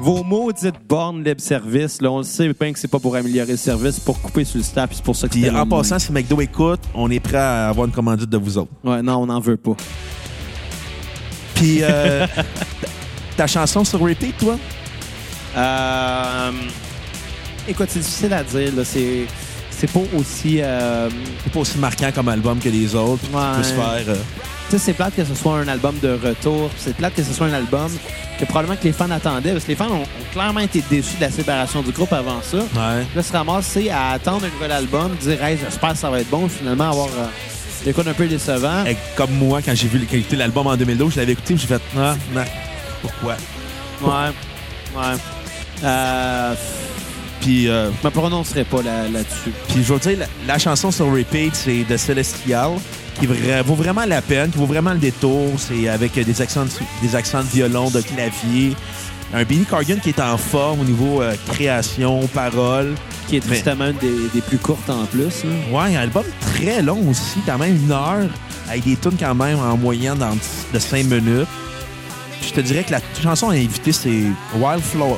Vos 0.00 0.24
maudites 0.24 0.74
bornes 0.88 1.22
libre 1.22 1.40
service, 1.40 2.02
là, 2.02 2.10
on 2.10 2.18
le 2.18 2.24
sait 2.24 2.52
bien 2.52 2.72
que 2.72 2.78
c'est 2.80 2.88
pas 2.88 2.98
pour 2.98 3.14
améliorer 3.14 3.52
le 3.52 3.56
service, 3.56 4.00
pour 4.00 4.20
couper 4.20 4.44
sur 4.44 4.58
le 4.58 4.64
staff, 4.64 4.88
puis 4.88 4.96
c'est 4.96 5.04
pour 5.04 5.14
ça 5.14 5.28
que 5.28 5.32
Puis 5.32 5.48
en 5.48 5.66
passant, 5.66 6.00
si 6.00 6.10
McDo 6.10 6.40
écoute, 6.40 6.80
on 6.94 7.08
est 7.12 7.20
prêt 7.20 7.36
à 7.36 7.68
avoir 7.68 7.86
une 7.86 7.92
commandite 7.92 8.28
de 8.28 8.36
vous 8.36 8.58
autres. 8.58 8.72
Ouais, 8.82 9.02
non, 9.02 9.18
on 9.18 9.26
n'en 9.26 9.38
veut 9.38 9.56
pas. 9.56 9.76
Puis 11.54 11.78
euh, 11.82 12.26
ta 13.36 13.46
chanson 13.46 13.84
sur 13.84 14.00
repeat, 14.00 14.36
toi? 14.36 14.58
Euh, 15.56 16.50
écoute, 17.68 17.88
c'est 17.90 18.00
difficile 18.00 18.32
à 18.32 18.42
dire. 18.42 18.70
C'est, 18.84 19.26
c'est 19.70 19.90
pas 19.90 20.00
aussi. 20.16 20.58
euh, 20.60 21.08
C'est 21.42 21.52
pas 21.52 21.60
aussi 21.60 21.78
marquant 21.78 22.10
comme 22.14 22.28
album 22.28 22.58
que 22.58 22.68
les 22.68 22.94
autres. 22.94 23.22
puis 23.24 23.34
Ouais. 23.34 23.42
Tu 23.62 23.68
peux 23.70 23.74
faire... 23.76 24.04
euh, 24.08 24.16
tu 24.70 24.78
sais, 24.78 24.78
c'est 24.78 24.92
plate 24.94 25.14
que 25.14 25.24
ce 25.24 25.34
soit 25.34 25.58
un 25.58 25.68
album 25.68 25.94
de 26.02 26.18
retour. 26.24 26.70
C'est 26.78 26.94
plate 26.96 27.14
que 27.14 27.22
ce 27.22 27.32
soit 27.34 27.46
un 27.48 27.52
album 27.52 27.90
que 28.40 28.44
probablement 28.46 28.76
que 28.76 28.84
les 28.84 28.92
fans 28.92 29.10
attendaient. 29.10 29.52
Parce 29.52 29.64
que 29.64 29.68
les 29.70 29.76
fans 29.76 29.90
ont, 29.90 30.02
ont 30.02 30.32
clairement 30.32 30.60
été 30.60 30.82
déçus 30.90 31.16
de 31.16 31.20
la 31.22 31.30
séparation 31.30 31.82
du 31.82 31.90
groupe 31.92 32.12
avant 32.12 32.40
ça. 32.42 32.58
ouais. 32.58 33.04
Là, 33.14 33.22
se 33.22 33.32
ramasser 33.32 33.90
à 33.90 34.10
attendre 34.12 34.46
un 34.46 34.48
nouvel 34.50 34.72
album, 34.72 35.14
dire, 35.20 35.42
hey, 35.44 35.58
j'espère 35.62 35.92
que 35.92 35.98
ça 35.98 36.08
va 36.10 36.20
être 36.20 36.30
bon, 36.30 36.48
finalement 36.48 36.90
avoir 36.90 37.08
euh, 37.08 37.26
des 37.84 37.92
codes 37.92 38.08
un 38.08 38.14
peu 38.14 38.26
décevants. 38.26 38.86
Et 38.86 38.96
comme 39.16 39.32
moi, 39.32 39.60
quand 39.62 39.74
j'ai 39.74 39.88
vu 39.88 40.00
écouté 40.10 40.34
l'album 40.36 40.66
en 40.66 40.76
2012, 40.76 41.12
je 41.14 41.20
l'avais 41.20 41.32
écouté, 41.32 41.56
j'ai 41.58 41.66
fait 41.66 41.82
ah, 41.98 42.16
non, 42.34 42.44
pourquoi? 43.02 43.36
Ouais. 44.00 44.30
Ouais. 44.96 45.16
Euh, 45.84 46.54
Puis, 47.44 47.68
euh, 47.68 47.90
je 48.00 48.06
me 48.06 48.10
prononcerai 48.10 48.64
pas 48.64 48.80
là- 48.82 49.06
là-dessus. 49.12 49.52
puis 49.68 49.84
je 49.84 49.92
veux 49.92 49.98
dire, 49.98 50.18
la, 50.18 50.26
la 50.54 50.58
chanson 50.58 50.90
sur 50.90 51.06
repeat, 51.12 51.54
c'est 51.54 51.84
de 51.84 51.96
Celestial, 51.96 52.70
qui 53.20 53.26
vra- 53.26 53.62
vaut 53.62 53.74
vraiment 53.74 54.04
la 54.06 54.22
peine, 54.22 54.50
qui 54.50 54.56
vaut 54.58 54.64
vraiment 54.66 54.92
le 54.94 54.98
détour. 54.98 55.50
C'est 55.58 55.88
avec 55.88 56.16
euh, 56.16 56.24
des 56.24 56.40
accents, 56.40 56.64
de, 56.64 56.70
des 57.06 57.14
accents 57.14 57.42
de 57.42 57.48
violon, 57.48 57.90
de 57.90 58.00
clavier. 58.00 58.74
Un 59.34 59.42
Billy 59.44 59.64
Corgan 59.64 59.98
qui 60.00 60.08
est 60.10 60.20
en 60.20 60.38
forme 60.38 60.80
au 60.80 60.84
niveau 60.84 61.20
euh, 61.20 61.34
création, 61.52 62.26
parole. 62.28 62.94
Qui 63.28 63.36
est 63.36 63.46
Mais- 63.46 63.56
justement 63.56 63.86
une 63.86 63.96
des, 63.98 64.28
des 64.32 64.40
plus 64.40 64.58
courtes 64.58 64.88
en 64.88 65.04
plus. 65.06 65.44
là. 65.44 65.50
Ouais, 65.70 65.96
un 65.96 66.00
album 66.00 66.24
très 66.40 66.80
long 66.82 67.08
aussi, 67.10 67.40
quand 67.46 67.58
même 67.58 67.76
une 67.76 67.92
heure, 67.92 68.26
avec 68.70 68.84
des 68.84 68.96
tunes 68.96 69.16
quand 69.18 69.34
même 69.34 69.58
en 69.58 69.76
moyenne 69.76 70.16
dans- 70.18 70.36
de 70.72 70.78
5 70.78 71.04
minutes. 71.04 71.46
Je 72.42 72.50
te 72.52 72.60
dirais 72.60 72.84
que 72.84 72.92
la 72.92 73.00
chanson 73.22 73.50
à 73.50 73.54
inviter, 73.54 73.92
c'est 73.92 74.22
Wildflower, 74.56 75.16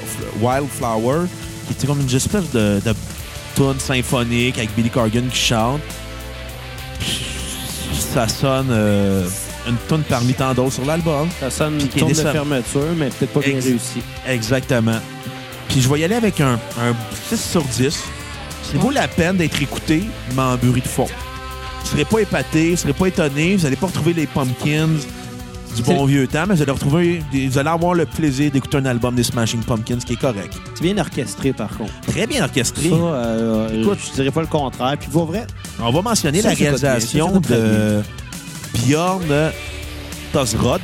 était 1.72 1.86
comme 1.86 2.01
une 2.01 2.14
espèce 2.14 2.51
de, 2.52 2.80
de 2.84 2.94
tune 3.55 3.78
symphonique 3.78 4.59
avec 4.59 4.74
Billy 4.74 4.90
Corgan 4.90 5.26
qui 5.30 5.38
chante. 5.38 5.80
Puis 6.98 7.22
Ça 8.12 8.28
sonne 8.28 8.68
euh, 8.70 9.26
une 9.66 9.76
tune 9.88 10.02
parmi 10.09 10.34
tant 10.34 10.55
d'autres 10.55 10.74
sur 10.74 10.84
l'album. 10.84 11.28
Ça 11.40 11.51
sonne 11.51 11.74
une 11.80 11.88
tourne 11.88 12.10
de 12.12 12.14
fermeture, 12.32 12.88
mais 12.97 13.09
peut-être 13.09 13.32
pas 13.32 13.40
bien 13.40 13.56
Ex- 13.56 13.64
réussi. 13.66 14.02
Exactement. 14.26 14.98
Puis 15.68 15.80
je 15.80 15.88
vais 15.88 16.01
y 16.01 16.05
aller 16.05 16.14
avec 16.14 16.40
un, 16.40 16.55
un 16.55 16.94
6 17.28 17.51
sur 17.51 17.62
10. 17.62 17.90
Ça 17.93 18.78
vaut 18.78 18.90
la 18.90 19.06
peine 19.09 19.36
d'être 19.36 19.60
écouté, 19.62 20.05
mais 20.34 20.43
en 20.43 20.56
bruit 20.56 20.80
de 20.80 20.88
fond. 20.88 21.06
Vous 21.06 21.84
ne 21.84 21.88
serez 21.90 22.05
pas 22.05 22.18
épaté, 22.20 22.64
vous 22.66 22.70
ne 22.72 22.76
serez 22.76 22.93
pas 22.93 23.06
étonné, 23.06 23.56
vous 23.56 23.62
n'allez 23.62 23.76
pas 23.76 23.86
retrouver 23.86 24.12
les 24.12 24.26
pumpkins 24.26 24.88
du 25.77 25.82
bon 25.82 26.05
vieux 26.07 26.27
temps, 26.27 26.44
mais 26.48 26.55
vous 26.55 26.62
allez 26.62 26.73
retrouver, 26.73 27.23
vous 27.32 27.59
allez 27.59 27.69
avoir 27.69 27.94
le 27.94 28.07
plaisir 28.07 28.51
d'écouter 28.51 28.78
un 28.78 28.86
album 28.86 29.15
des 29.15 29.23
Smashing 29.23 29.62
Pumpkins 29.62 29.98
qui 29.98 30.15
est 30.15 30.20
correct. 30.20 30.55
C'est 30.74 30.82
bien 30.82 30.97
orchestré, 30.98 31.53
par 31.53 31.69
contre. 31.77 31.93
Très 32.07 32.27
bien 32.27 32.43
orchestré. 32.44 32.89
Ça, 32.89 32.94
euh, 32.94 33.82
Écoute. 33.82 33.98
je 34.09 34.12
dirais 34.15 34.31
pas 34.31 34.40
le 34.40 34.47
contraire. 34.47 34.97
Puis 34.98 35.09
pour 35.11 35.27
vrai, 35.27 35.47
On 35.81 35.90
va 35.90 36.03
mentionner 36.03 36.40
Ça, 36.40 36.48
la 36.51 36.55
bien, 36.55 36.65
réalisation 36.65 37.43
ça, 37.43 37.55
de 37.55 38.03
Bjorn 38.74 39.51
Tosrod, 40.32 40.81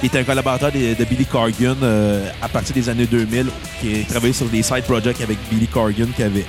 qui 0.00 0.06
est 0.06 0.16
un 0.16 0.24
collaborateur 0.24 0.70
de, 0.72 0.94
de 0.94 1.04
Billy 1.04 1.24
Corgan 1.24 1.76
euh, 1.82 2.28
à 2.42 2.48
partir 2.48 2.74
des 2.74 2.88
années 2.88 3.06
2000, 3.06 3.46
qui 3.80 4.00
a 4.02 4.04
travaillé 4.04 4.32
sur 4.34 4.46
des 4.46 4.62
side 4.62 4.82
projects 4.84 5.20
avec 5.22 5.38
Billy 5.50 5.66
Corgan 5.66 6.08
avait. 6.18 6.44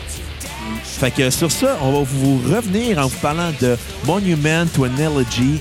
Fait 0.83 1.11
que 1.11 1.29
sur 1.29 1.51
ça, 1.51 1.77
on 1.81 1.91
va 1.91 1.99
vous 2.03 2.37
revenir 2.53 2.97
en 2.97 3.07
vous 3.07 3.17
parlant 3.17 3.51
de 3.61 3.77
Monument 4.05 4.65
to 4.73 4.85
an 4.85 4.97
Elegy, 4.97 5.59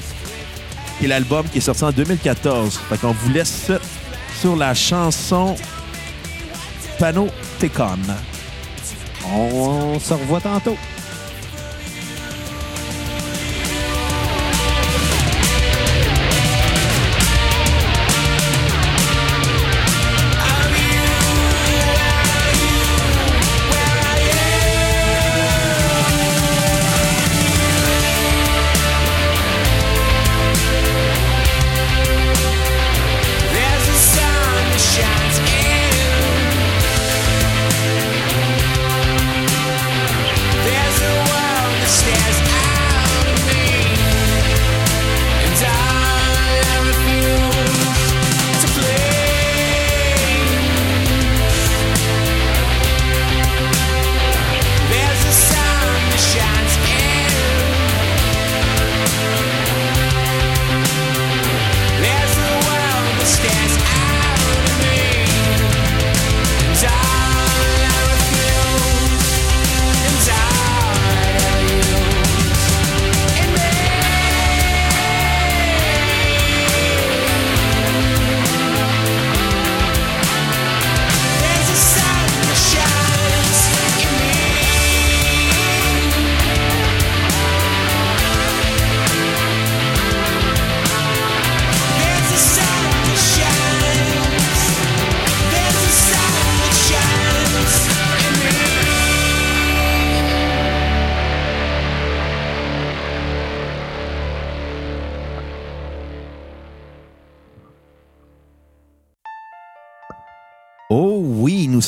qui 0.98 1.06
est 1.06 1.08
l'album 1.08 1.46
qui 1.48 1.58
est 1.58 1.62
sorti 1.62 1.84
en 1.84 1.92
2014. 1.92 2.80
Fait 2.88 2.98
qu'on 2.98 3.12
vous 3.12 3.30
laisse 3.30 3.70
sur 4.40 4.56
la 4.56 4.74
chanson 4.74 5.56
Panopticon. 6.98 7.98
on 9.32 9.98
se 9.98 10.14
revoit 10.14 10.40
tantôt. 10.40 10.76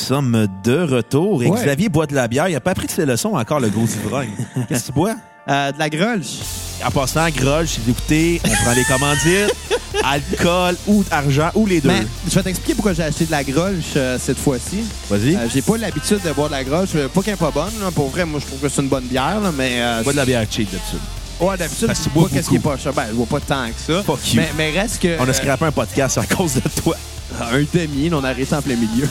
Sommes 0.09 0.47
de 0.63 0.79
retour. 0.81 1.43
Et 1.43 1.47
Ouais. 1.47 1.61
Xavier 1.63 1.89
boit 1.89 2.07
de 2.07 2.15
la 2.15 2.27
bière. 2.27 2.47
Il 2.49 2.53
n'a 2.53 2.59
pas 2.59 2.71
appris 2.71 2.87
de 2.87 2.91
ses 2.91 3.05
leçons 3.05 3.33
encore, 3.35 3.59
le 3.59 3.69
gros 3.69 3.85
ivrogne. 3.85 4.29
Qu'est-ce 4.67 4.81
que 4.81 4.87
tu 4.87 4.91
bois? 4.93 5.15
Euh, 5.47 5.71
de 5.71 5.79
la 5.79 5.89
grolche. 5.89 6.37
En 6.85 6.91
passant, 6.91 7.27
Grolsch, 7.29 7.71
si 7.71 7.79
vous 7.81 7.91
écoutez, 7.91 8.39
on 8.45 8.49
prend 8.63 8.73
les 8.73 8.83
commandites, 8.85 9.53
alcool 10.03 10.75
ou 10.87 11.03
argent 11.11 11.49
ou 11.55 11.65
les 11.65 11.81
deux. 11.81 11.89
Mais 11.89 12.03
je 12.29 12.35
vais 12.35 12.43
t'expliquer 12.43 12.73
pourquoi 12.75 12.93
j'ai 12.93 13.03
acheté 13.03 13.25
de 13.25 13.31
la 13.31 13.43
grolche 13.43 13.83
euh, 13.97 14.17
cette 14.19 14.37
fois-ci. 14.37 14.83
Vas-y. 15.09 15.35
Euh, 15.35 15.47
j'ai 15.53 15.61
pas 15.61 15.77
l'habitude 15.77 16.19
de 16.23 16.31
boire 16.31 16.47
de 16.47 16.53
la 16.53 16.63
grolche. 16.63 16.91
Euh, 16.95 17.07
Pas 17.09 17.21
qu'elle 17.21 17.33
est 17.33 17.37
pas 17.37 17.51
bonne. 17.51 17.73
là. 17.81 17.91
Pour 17.91 18.09
vrai, 18.09 18.25
moi, 18.25 18.39
je 18.39 18.45
trouve 18.47 18.59
que 18.59 18.69
c'est 18.69 18.81
une 18.81 18.87
bonne 18.87 19.05
bière. 19.05 19.39
là, 19.41 19.51
mais 19.55 19.81
euh, 19.81 20.03
bois 20.03 20.13
de 20.13 20.17
la 20.17 20.25
bière 20.25 20.45
cheap 20.49 20.71
d'habitude. 20.71 20.99
Ouais, 21.41 21.57
d'habitude, 21.57 21.87
Parce 21.87 21.99
je 21.99 22.03
tu 22.05 22.09
bois 22.11 22.29
qu'est-ce 22.31 22.49
qui 22.49 22.55
est 22.55 22.59
pas 22.59 22.77
cher. 22.77 22.93
Ben, 22.93 23.05
je 23.09 23.15
bois 23.15 23.25
pas 23.25 23.39
tant 23.41 23.67
que 23.67 23.93
ça. 23.93 24.03
Fuck 24.03 24.33
you. 24.33 24.41
Mais, 24.41 24.49
mais 24.57 24.79
reste 24.79 25.01
que. 25.01 25.19
On 25.19 25.27
a 25.27 25.33
scrappé 25.33 25.65
un 25.65 25.71
podcast 25.71 26.17
à 26.17 26.25
cause 26.25 26.53
de 26.55 26.61
toi. 26.81 26.95
un 27.51 27.63
demi, 27.73 28.09
on 28.13 28.23
a 28.23 28.29
arrêté 28.29 28.53
en 28.55 28.61
plein 28.61 28.75
milieu. 28.75 29.07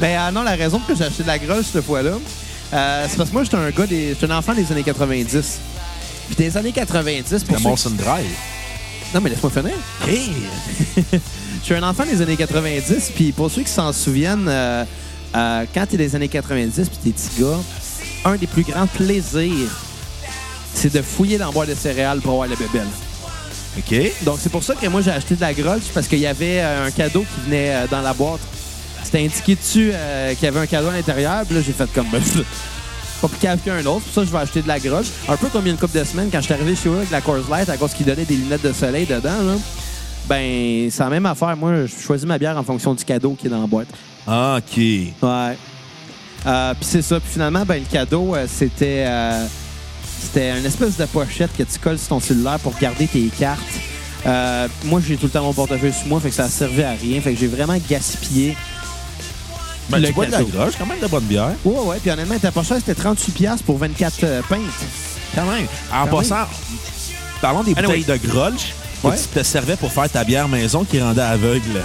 mais 0.00 0.16
euh, 0.18 0.30
non, 0.30 0.42
la 0.42 0.54
raison 0.56 0.78
pour 0.78 0.88
que 0.88 0.94
j'ai 0.96 1.04
acheté 1.04 1.22
de 1.22 1.28
la 1.28 1.38
grolche 1.38 1.66
cette 1.72 1.84
fois-là, 1.84 2.12
euh, 2.74 3.06
c'est 3.08 3.16
parce 3.16 3.28
que 3.28 3.34
moi, 3.34 3.44
j'étais 3.44 3.56
un 3.56 3.70
gars 3.70 3.86
des. 3.86 4.08
J'étais 4.10 4.30
un 4.32 4.38
enfant 4.38 4.54
des 4.54 4.70
années 4.72 4.82
90. 4.82 5.58
Puis 6.28 6.36
des 6.36 6.56
années 6.56 6.72
90, 6.72 7.44
pour 7.44 7.52
La 7.54 7.60
qui- 7.60 7.66
Molson 7.66 7.90
Drive. 7.90 8.30
Non, 9.14 9.20
mais 9.20 9.30
laisse-moi 9.30 9.50
finir. 9.50 9.74
Je 11.62 11.64
suis 11.66 11.74
un 11.74 11.82
enfant 11.82 12.04
des 12.04 12.20
années 12.22 12.36
90, 12.36 13.12
puis 13.14 13.30
pour 13.32 13.50
ceux 13.50 13.62
qui 13.62 13.70
s'en 13.70 13.92
souviennent, 13.92 14.46
euh, 14.48 14.84
euh, 15.36 15.64
quand 15.74 15.86
t'es 15.86 15.96
des 15.96 16.16
années 16.16 16.28
90 16.28 16.88
puis 16.88 16.98
t'es 17.04 17.10
petit 17.10 17.40
gars, 17.42 17.58
un 18.24 18.36
des 18.36 18.46
plus 18.46 18.62
grands 18.62 18.86
plaisirs, 18.86 19.68
c'est 20.74 20.92
de 20.92 21.02
fouiller 21.02 21.38
dans 21.38 21.46
la 21.46 21.52
boîte 21.52 21.68
de 21.68 21.74
céréales 21.74 22.20
pour 22.20 22.32
avoir 22.32 22.48
la 22.48 22.56
bébelle. 22.56 22.88
OK. 23.78 24.24
Donc 24.24 24.38
c'est 24.40 24.50
pour 24.50 24.62
ça 24.62 24.74
que 24.74 24.86
moi 24.86 25.00
j'ai 25.00 25.10
acheté 25.10 25.34
de 25.34 25.40
la 25.40 25.54
grolche 25.54 25.90
parce 25.94 26.06
qu'il 26.06 26.18
y 26.18 26.26
avait 26.26 26.60
euh, 26.60 26.86
un 26.86 26.90
cadeau 26.90 27.20
qui 27.20 27.40
venait 27.46 27.74
euh, 27.74 27.86
dans 27.90 28.02
la 28.02 28.12
boîte. 28.12 28.40
C'était 29.02 29.24
indiqué 29.24 29.54
dessus 29.54 29.90
euh, 29.92 30.34
qu'il 30.34 30.44
y 30.44 30.46
avait 30.46 30.60
un 30.60 30.66
cadeau 30.66 30.88
à 30.88 30.92
l'intérieur, 30.92 31.44
puis 31.46 31.54
là 31.54 31.62
j'ai 31.64 31.72
fait 31.72 31.90
comme 31.92 32.06
ben, 32.10 32.20
pas 33.22 33.28
plus 33.28 33.38
cave 33.38 33.60
qu'un 33.64 33.84
autre. 33.86 34.00
Pour 34.00 34.12
ça, 34.12 34.24
je 34.24 34.30
vais 34.30 34.38
acheter 34.38 34.62
de 34.62 34.68
la 34.68 34.78
grolche. 34.78 35.08
Un 35.28 35.36
peu 35.36 35.48
comme 35.48 35.62
il 35.62 35.68
y 35.68 35.70
a 35.70 35.72
une 35.72 35.78
couple 35.78 35.98
de 35.98 36.04
semaines, 36.04 36.28
quand 36.30 36.40
je 36.40 36.44
suis 36.44 36.54
arrivé 36.54 36.74
chez 36.74 36.88
eux 36.88 36.96
avec 36.96 37.10
la 37.10 37.20
Coors 37.20 37.48
Light, 37.48 37.68
à 37.68 37.76
cause 37.76 37.94
qu'ils 37.94 38.06
donnaient 38.06 38.24
des 38.24 38.36
lunettes 38.36 38.62
de 38.62 38.72
soleil 38.72 39.06
dedans, 39.06 39.42
là, 39.42 39.54
ben, 40.26 40.90
c'est 40.90 41.02
la 41.02 41.10
même 41.10 41.26
affaire. 41.26 41.56
Moi, 41.56 41.86
je 41.86 42.02
choisis 42.04 42.26
ma 42.26 42.38
bière 42.38 42.56
en 42.56 42.62
fonction 42.62 42.94
du 42.94 43.04
cadeau 43.04 43.34
qui 43.38 43.46
est 43.46 43.50
dans 43.50 43.60
la 43.60 43.66
boîte. 43.66 43.88
Ah, 44.26 44.58
OK. 44.58 44.76
Ouais. 44.76 45.56
Euh, 46.46 46.74
puis 46.74 46.84
c'est 46.84 47.02
ça. 47.02 47.20
Puis 47.20 47.30
finalement, 47.32 47.64
ben, 47.64 47.80
le 47.80 47.90
cadeau, 47.90 48.34
euh, 48.34 48.46
c'était 48.48 49.04
euh, 49.06 49.46
c'était 50.22 50.58
une 50.58 50.64
espèce 50.66 50.96
de 50.96 51.04
pochette 51.06 51.50
que 51.56 51.62
tu 51.62 51.78
colles 51.78 51.98
sur 51.98 52.08
ton 52.08 52.20
cellulaire 52.20 52.58
pour 52.60 52.74
garder 52.78 53.06
tes 53.06 53.28
cartes. 53.38 53.60
Euh, 54.26 54.68
moi, 54.84 55.00
j'ai 55.06 55.16
tout 55.16 55.26
le 55.26 55.30
temps 55.30 55.42
mon 55.42 55.52
portefeuille 55.52 55.92
sur 55.92 56.06
moi, 56.06 56.20
fait 56.20 56.28
que 56.30 56.34
ça 56.34 56.48
servait 56.48 56.84
à 56.84 56.92
rien. 56.92 57.20
Fait 57.20 57.32
que 57.34 57.40
j'ai 57.40 57.48
vraiment 57.48 57.76
gaspillé. 57.88 58.56
Ben, 59.88 59.98
Le 59.98 60.06
tu 60.08 60.12
bois 60.14 60.26
de 60.26 60.30
la 60.32 60.42
groche, 60.44 60.74
quand 60.78 60.86
même 60.86 61.00
de 61.00 61.06
bonne 61.08 61.24
bière. 61.24 61.50
Ouais, 61.64 61.74
ouais. 61.80 61.96
Puis 62.00 62.10
honnêtement, 62.10 62.34
c'était 62.36 62.50
pas 62.52 62.62
cher. 62.62 62.76
C'était 62.84 63.00
38$ 63.00 63.30
piastres 63.32 63.64
pour 63.64 63.78
24 63.78 64.14
euh, 64.24 64.40
pintes. 64.48 64.60
Quand 65.34 65.44
même. 65.46 65.66
En 65.92 66.06
Quand 66.06 66.18
passant, 66.18 66.46
parlons 67.40 67.62
des 67.64 67.72
Anyway. 67.76 67.98
bouteilles 67.98 68.18
de 68.20 68.28
Grolsch 68.28 68.72
que 69.02 69.08
Ouais. 69.08 69.16
tu 69.16 69.24
te 69.40 69.42
servais 69.42 69.74
pour 69.76 69.90
faire 69.92 70.08
ta 70.08 70.22
bière 70.22 70.46
maison 70.46 70.84
qui 70.84 71.00
rendait 71.00 71.20
aveugle. 71.22 71.80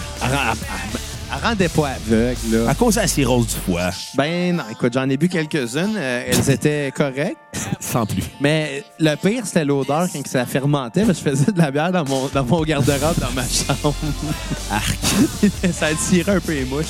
Elle 1.32 1.44
rendait 1.44 1.70
pas 1.70 1.90
aveugle, 1.90 2.40
là. 2.52 2.70
À 2.70 2.76
cause 2.76 2.96
de 2.96 3.02
la 3.02 3.08
cirrhose 3.08 3.48
du 3.48 3.56
foie. 3.56 3.90
Ben 4.16 4.56
non, 4.56 4.64
écoute, 4.72 4.94
j'en 4.94 5.10
ai 5.10 5.18
bu 5.18 5.28
quelques-unes. 5.30 5.96
Euh, 5.98 6.24
elles 6.28 6.50
étaient 6.50 6.92
correctes. 6.96 7.38
Sans 7.80 8.06
plus. 8.06 8.24
Mais 8.40 8.84
le 9.00 9.16
pire, 9.16 9.46
c'était 9.46 9.66
l'odeur 9.66 10.08
quand 10.12 10.28
ça 10.28 10.46
fermentait. 10.46 11.04
parce 11.04 11.20
que 11.20 11.30
je 11.30 11.36
faisais 11.36 11.52
de 11.52 11.58
la 11.58 11.72
bière 11.72 11.92
dans 11.92 12.06
mon, 12.06 12.28
dans 12.28 12.44
mon 12.44 12.62
garde-robe 12.64 13.20
dans 13.20 13.32
ma 13.32 13.44
chambre. 13.44 13.96
Arc. 14.72 15.00
ça 15.74 15.88
attirait 15.88 16.36
un 16.36 16.40
peu 16.40 16.54
les 16.54 16.66
mouches. 16.66 16.86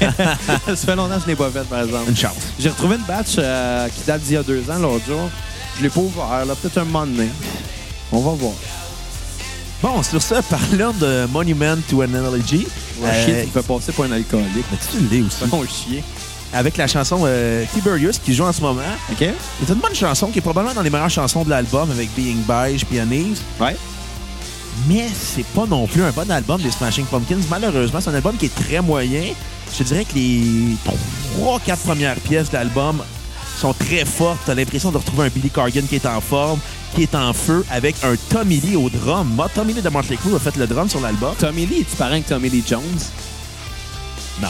ça 0.00 0.76
fait 0.76 0.96
longtemps 0.96 1.16
que 1.16 1.22
je 1.22 1.26
l'ai 1.26 1.36
pas 1.36 1.50
fait, 1.50 1.64
par 1.64 1.82
exemple. 1.82 2.10
Une 2.10 2.16
chance. 2.16 2.36
J'ai 2.58 2.68
retrouvé 2.68 2.96
une 2.96 3.04
batch 3.04 3.36
euh, 3.38 3.88
qui 3.88 4.04
date 4.06 4.22
d'il 4.22 4.34
y 4.34 4.36
a 4.36 4.42
deux 4.42 4.70
ans, 4.70 4.78
l'autre 4.78 5.06
jour. 5.06 5.28
Je 5.78 5.82
l'ai 5.82 5.90
pas 5.90 6.00
ouvert, 6.00 6.44
là, 6.46 6.54
peut-être 6.54 6.78
un 6.78 6.84
moment 6.84 7.06
donné. 7.06 7.28
On 8.12 8.20
va 8.20 8.32
voir. 8.32 8.54
Bon, 9.82 10.02
sur 10.02 10.20
ça, 10.20 10.42
parlant 10.42 10.92
de 10.92 11.26
Monument 11.26 11.76
to 11.88 12.02
an 12.02 12.12
Analogy, 12.14 12.66
Le 13.00 13.06
euh, 13.06 13.24
chien, 13.24 13.44
tu 13.44 13.50
fais 13.50 13.62
passer 13.62 13.92
pour 13.92 14.04
un 14.04 14.12
alcoolique. 14.12 14.64
mais 14.72 14.78
tu 14.90 14.98
l'es 15.08 15.22
aussi. 15.22 15.44
Mon 15.50 15.64
chien. 15.64 16.02
Avec 16.52 16.76
la 16.78 16.86
chanson 16.88 17.20
euh, 17.24 17.64
Tiberius 17.74 18.18
qui 18.18 18.34
joue 18.34 18.44
en 18.44 18.52
ce 18.52 18.60
moment. 18.60 18.80
OK? 19.12 19.18
C'est 19.60 19.72
une 19.72 19.78
bonne 19.78 19.94
chanson 19.94 20.28
qui 20.28 20.38
est 20.38 20.42
probablement 20.42 20.74
dans 20.74 20.82
les 20.82 20.90
meilleures 20.90 21.10
chansons 21.10 21.44
de 21.44 21.50
l'album 21.50 21.90
avec 21.90 22.08
Being 22.16 22.42
Beige 22.42 22.84
puis 22.86 22.98
Anise. 22.98 23.40
Ouais. 23.60 23.76
Mais 24.88 25.06
c'est 25.14 25.46
pas 25.46 25.66
non 25.66 25.86
plus 25.86 26.02
un 26.02 26.10
bon 26.10 26.28
album 26.30 26.60
des 26.60 26.70
Smashing 26.70 27.04
Pumpkins. 27.04 27.36
Malheureusement, 27.50 28.00
c'est 28.00 28.10
un 28.10 28.14
album 28.14 28.36
qui 28.36 28.46
est 28.46 28.54
très 28.54 28.80
moyen. 28.80 29.24
Je 29.72 29.78
te 29.78 29.82
dirais 29.84 30.04
que 30.04 30.14
les 30.14 30.76
trois, 31.36 31.60
quatre 31.60 31.82
premières 31.82 32.16
pièces 32.16 32.48
de 32.48 32.54
l'album 32.54 33.02
sont 33.60 33.74
très 33.74 34.04
fortes. 34.04 34.38
T'as 34.46 34.54
l'impression 34.54 34.90
de 34.90 34.96
retrouver 34.96 35.26
un 35.26 35.30
Billy 35.30 35.50
Corgan 35.50 35.84
qui 35.86 35.96
est 35.96 36.06
en 36.06 36.20
forme, 36.20 36.58
qui 36.94 37.02
est 37.02 37.14
en 37.14 37.32
feu, 37.32 37.64
avec 37.70 37.96
un 38.02 38.14
Tommy 38.30 38.60
Lee 38.60 38.76
au 38.76 38.88
drum. 38.90 39.28
Moi, 39.34 39.48
Tommy 39.54 39.72
Lee 39.74 39.82
de 39.82 39.88
Motley 39.88 40.16
Crue 40.16 40.34
a 40.34 40.38
fait 40.38 40.56
le 40.56 40.66
drum 40.66 40.88
sur 40.88 41.00
l'album. 41.00 41.34
Tommy 41.38 41.66
Lee, 41.66 41.84
tu 41.88 41.96
parents 41.96 42.20
que 42.20 42.28
Tommy 42.28 42.48
Lee 42.48 42.64
Jones? 42.66 42.82
Non. 44.42 44.48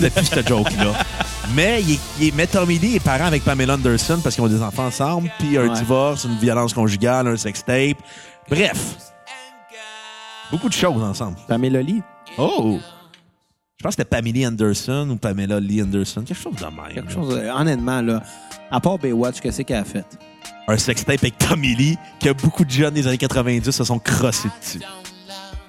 Depuis 0.00 0.24
cette 0.26 0.48
joke-là. 0.48 0.92
Mais, 1.54 1.82
il 1.82 1.94
est, 1.94 1.98
il 2.20 2.28
est- 2.28 2.36
mais 2.36 2.46
Tommy 2.46 2.78
Lee 2.78 2.94
est 2.96 3.00
parent 3.00 3.24
avec 3.24 3.42
Pamela 3.44 3.74
Anderson 3.74 4.20
parce 4.22 4.36
qu'ils 4.36 4.44
ont 4.44 4.48
des 4.48 4.62
enfants 4.62 4.86
ensemble, 4.86 5.30
puis 5.38 5.58
un 5.58 5.66
Ouais. 5.68 5.74
divorce, 5.78 6.22
une 6.24 6.38
violence 6.38 6.72
conjugale, 6.72 7.26
un 7.26 7.36
sextape. 7.36 7.96
Bref. 8.48 8.96
Beaucoup 10.52 10.68
de 10.68 10.74
choses 10.74 11.02
ensemble. 11.02 11.36
Pamela 11.48 11.82
Lee? 11.82 12.02
Oh! 12.38 12.78
Je 13.78 13.82
pense 13.82 13.96
que 13.96 14.02
c'était 14.02 14.04
Pamela 14.04 14.46
Anderson 14.48 15.08
ou 15.10 15.16
Pamela 15.16 15.58
Lee 15.58 15.82
Anderson. 15.82 16.22
Quelque 16.22 16.40
chose 16.40 16.54
de 16.56 16.64
même. 16.66 16.94
Quelque 16.94 17.12
chose, 17.12 17.34
euh, 17.36 17.50
honnêtement, 17.52 18.00
là. 18.00 18.22
À 18.70 18.78
part 18.78 18.98
Baywatch, 18.98 19.40
qu'est-ce 19.40 19.62
qu'elle 19.62 19.78
a 19.78 19.84
fait? 19.84 20.04
Un 20.70 20.78
sextape 20.78 21.18
avec 21.18 21.36
Tommy 21.36 21.74
Lee 21.74 21.98
que 22.20 22.30
beaucoup 22.30 22.64
de 22.64 22.70
jeunes 22.70 22.94
des 22.94 23.04
années 23.08 23.18
90 23.18 23.72
se 23.72 23.82
sont 23.82 23.98
crossés 23.98 24.48
dessus. 24.60 24.80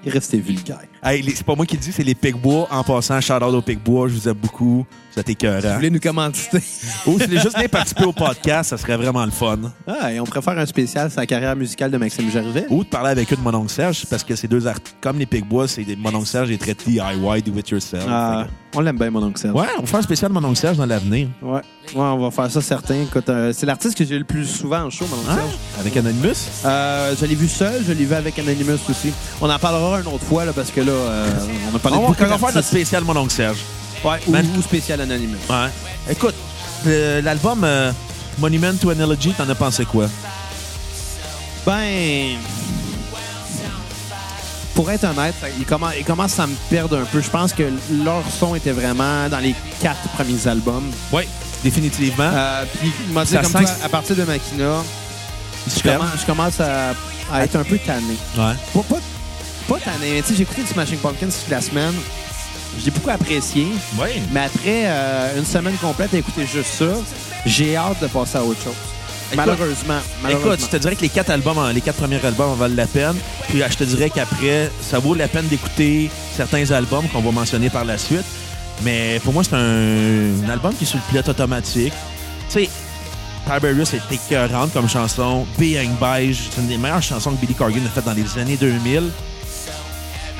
Il 0.03 0.11
restait 0.11 0.37
vulgaire. 0.37 0.90
Hey, 1.03 1.23
les- 1.23 1.33
c'est 1.33 1.43
pas 1.43 1.55
moi 1.55 1.65
qui 1.65 1.75
le 1.77 1.81
dis, 1.81 1.91
c'est 1.91 2.03
les 2.03 2.13
Picbois. 2.13 2.67
En 2.69 2.83
passant, 2.83 3.19
shout 3.21 3.33
out 3.33 3.43
aux 3.55 3.61
Picbois, 3.63 4.07
je 4.07 4.13
vous 4.13 4.29
aime 4.29 4.35
beaucoup. 4.35 4.85
Vous 5.13 5.19
êtes 5.19 5.25
Vous 5.25 5.31
écœurants. 5.31 5.75
voulez 5.75 5.89
nous 5.89 5.99
commanditer? 5.99 6.57
Ou 6.59 6.61
si 6.61 7.03
vous 7.05 7.17
voulez 7.17 7.39
juste 7.41 7.55
venir 7.55 7.69
participer 7.69 8.05
au 8.05 8.13
podcast, 8.13 8.69
ça 8.69 8.77
serait 8.77 8.95
vraiment 8.97 9.25
le 9.25 9.31
fun. 9.31 9.57
Ah, 9.87 10.13
et 10.13 10.19
on 10.19 10.25
préfère 10.25 10.57
un 10.57 10.65
spécial 10.65 11.09
sur 11.11 11.19
la 11.19 11.25
carrière 11.25 11.55
musicale 11.55 11.89
de 11.91 11.97
Maxime 11.97 12.29
Gervais. 12.31 12.65
Ou 12.69 12.83
de 12.83 12.89
parler 12.89 13.09
avec 13.09 13.33
eux 13.33 13.35
de 13.35 13.41
mon 13.41 13.53
oncle 13.53 13.71
Serge, 13.71 14.05
parce 14.09 14.23
que 14.23 14.35
ces 14.35 14.47
deux 14.47 14.67
art 14.67 14.77
comme 15.01 15.17
les 15.17 15.25
Picbois, 15.25 15.67
c'est 15.67 15.83
des... 15.83 15.95
mon 15.95 16.13
oncle 16.15 16.27
Serge 16.27 16.51
est 16.51 16.57
très 16.59 16.75
DIY, 16.75 17.41
do 17.41 17.57
it 17.57 17.69
yourself. 17.69 18.05
Ah, 18.07 18.45
on 18.73 18.79
l'aime 18.79 18.97
bien, 18.97 19.09
mon 19.09 19.23
oncle 19.23 19.39
Serge. 19.39 19.55
Ouais, 19.55 19.67
on 19.79 19.81
va 19.81 19.87
faire 19.87 19.99
un 19.99 20.03
spécial 20.03 20.29
de 20.31 20.39
mon 20.39 20.47
oncle 20.47 20.57
Serge 20.59 20.77
dans 20.77 20.85
l'avenir. 20.85 21.27
Ouais. 21.41 21.59
Ouais, 21.59 21.61
on 21.95 22.19
va 22.19 22.31
faire 22.31 22.49
ça 22.49 22.61
certain. 22.61 23.01
Écoute, 23.01 23.27
euh, 23.27 23.51
c'est 23.53 23.65
l'artiste 23.65 23.97
que 23.97 24.05
j'ai 24.05 24.17
le 24.19 24.23
plus 24.23 24.45
souvent 24.45 24.83
en 24.83 24.89
show, 24.89 25.05
mon 25.09 25.17
oncle 25.17 25.31
Hein? 25.31 25.35
Serge. 25.35 25.79
Avec 25.79 25.97
Anonymous? 25.97 26.35
Euh, 26.63 27.15
je 27.19 27.25
l'ai 27.25 27.35
vu 27.35 27.49
seul, 27.49 27.83
je 27.85 27.91
l'ai 27.91 28.05
vu 28.05 28.13
avec 28.13 28.37
Anonymous 28.39 28.79
aussi. 28.89 29.11
On 29.41 29.49
en 29.49 29.59
parlera 29.59 29.99
une 29.99 30.07
autre 30.07 30.23
fois, 30.23 30.45
là, 30.45 30.53
parce 30.53 30.71
que 30.71 30.79
là, 30.79 30.90
euh, 30.93 31.29
on 31.71 31.75
a 31.75 31.79
parlé 31.79 31.97
On 31.97 32.01
de 32.01 32.07
beaucoup 32.07 32.23
on 32.23 32.27
va 32.27 32.29
faire 32.29 32.39
notre 32.39 32.53
d'artistes. 32.53 32.69
spécial 32.69 33.03
mon 33.03 33.15
oncle 33.17 33.33
Serge. 33.33 33.57
Ouais, 34.03 34.19
ou, 34.27 34.31
Man- 34.31 34.47
ou 34.57 34.61
spécial. 34.61 34.99
Ouais. 34.99 35.55
Écoute, 36.09 36.35
euh, 36.87 37.21
l'album 37.21 37.61
euh, 37.63 37.91
Monument 38.39 38.73
to 38.79 38.89
Analogy, 38.89 39.33
t'en 39.33 39.47
as 39.49 39.55
pensé 39.55 39.85
quoi? 39.85 40.07
Ben. 41.65 42.37
Pour 44.73 44.89
être 44.89 45.03
honnête, 45.03 45.35
il 45.59 45.65
commence, 45.65 45.93
il 45.99 46.05
commence 46.05 46.39
à 46.39 46.47
me 46.47 46.55
perdre 46.69 46.97
un 46.97 47.03
peu. 47.05 47.21
Je 47.21 47.29
pense 47.29 47.51
que 47.53 47.63
leur 48.03 48.23
son 48.39 48.55
était 48.55 48.71
vraiment 48.71 49.27
dans 49.29 49.39
les 49.39 49.53
quatre 49.81 50.07
premiers 50.15 50.47
albums. 50.47 50.89
Oui, 51.11 51.23
définitivement. 51.63 52.31
Euh, 52.33 52.63
puis, 52.79 52.91
il 53.07 53.13
m'a 53.13 53.25
dit, 53.25 53.31
Ça 53.31 53.41
comme 53.41 53.51
sent 53.51 53.63
toi, 53.65 53.71
à 53.83 53.89
partir 53.89 54.15
de 54.15 54.23
Makina, 54.23 54.81
je 55.67 55.71
Superbe. 55.73 55.97
commence, 55.99 56.11
je 56.21 56.25
commence 56.25 56.59
à, 56.61 56.91
à 57.31 57.43
être 57.43 57.57
un 57.57 57.63
peu 57.65 57.77
tanné. 57.79 58.15
Ouais. 58.37 58.53
Pas, 58.73 58.79
pas, 58.89 58.95
pas 59.71 59.79
tanné, 59.79 60.13
mais 60.15 60.21
tu 60.21 60.29
sais, 60.29 60.35
j'ai 60.35 60.43
écouté 60.43 60.63
du 60.63 60.67
Smashing 60.67 60.97
Pumpkins 60.97 61.27
toute 61.27 61.49
la 61.49 61.61
semaine. 61.61 61.93
J'ai 62.83 62.91
beaucoup 62.91 63.09
apprécié. 63.09 63.67
Oui. 63.97 64.09
Mais 64.31 64.41
après 64.41 64.83
euh, 64.85 65.37
une 65.37 65.45
semaine 65.45 65.75
complète 65.75 66.13
à 66.13 66.17
écouter 66.17 66.45
juste 66.45 66.73
ça, 66.73 66.93
j'ai 67.45 67.75
hâte 67.75 68.01
de 68.01 68.07
passer 68.07 68.37
à 68.37 68.43
autre 68.43 68.61
chose. 68.61 68.73
Écoute, 69.31 69.45
malheureusement. 69.45 69.99
malheureusement. 70.21 70.53
Écoute, 70.53 70.65
je 70.65 70.71
te 70.71 70.77
dirais 70.77 70.95
que 70.95 71.01
les 71.01 71.09
quatre 71.09 71.29
albums, 71.29 71.57
les 71.73 71.79
quatre 71.79 71.97
premiers 71.97 72.23
albums 72.25 72.49
en 72.49 72.55
valent 72.55 72.75
la 72.75 72.87
peine. 72.87 73.15
Puis 73.47 73.61
euh, 73.61 73.67
je 73.69 73.77
te 73.77 73.83
dirais 73.85 74.09
qu'après, 74.09 74.69
ça 74.81 74.99
vaut 74.99 75.15
la 75.15 75.27
peine 75.29 75.47
d'écouter 75.47 76.09
certains 76.35 76.69
albums 76.71 77.07
qu'on 77.09 77.21
va 77.21 77.31
mentionner 77.31 77.69
par 77.69 77.85
la 77.85 77.97
suite. 77.97 78.25
Mais 78.83 79.21
pour 79.23 79.33
moi, 79.33 79.43
c'est 79.43 79.55
un, 79.55 80.45
un 80.45 80.49
album 80.49 80.73
qui 80.73 80.83
est 80.83 80.87
sur 80.87 80.97
le 80.97 81.03
pilote 81.09 81.29
automatique. 81.29 81.93
Tu 82.49 82.65
sais, 82.65 82.69
Tiberius 83.45 83.93
est 83.93 84.11
écœurante 84.11 84.73
comme 84.73 84.89
chanson. 84.89 85.45
Being 85.57 85.91
Beige, 85.99 86.49
c'est 86.49 86.61
une 86.61 86.67
des 86.67 86.77
meilleures 86.77 87.01
chansons 87.01 87.31
que 87.31 87.41
Billy 87.41 87.53
Corgan 87.53 87.85
a 87.85 87.89
faites 87.89 88.05
dans 88.05 88.13
les 88.13 88.37
années 88.37 88.57
2000. 88.57 89.11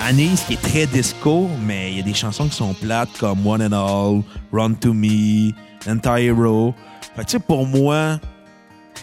Anis, 0.07 0.41
qui 0.47 0.53
est 0.53 0.61
très 0.61 0.85
disco, 0.87 1.47
mais 1.65 1.91
il 1.91 1.97
y 1.97 1.99
a 1.99 2.03
des 2.03 2.13
chansons 2.13 2.47
qui 2.47 2.55
sont 2.55 2.73
plates 2.73 3.09
comme 3.19 3.45
One 3.45 3.61
and 3.61 3.71
All, 3.73 4.21
Run 4.51 4.73
to 4.73 4.93
Me, 4.93 5.51
Entire 5.87 6.35
Row. 6.35 6.73
Fait 7.15 7.23
tu 7.25 7.31
sais, 7.33 7.39
pour 7.39 7.67
moi, 7.67 8.19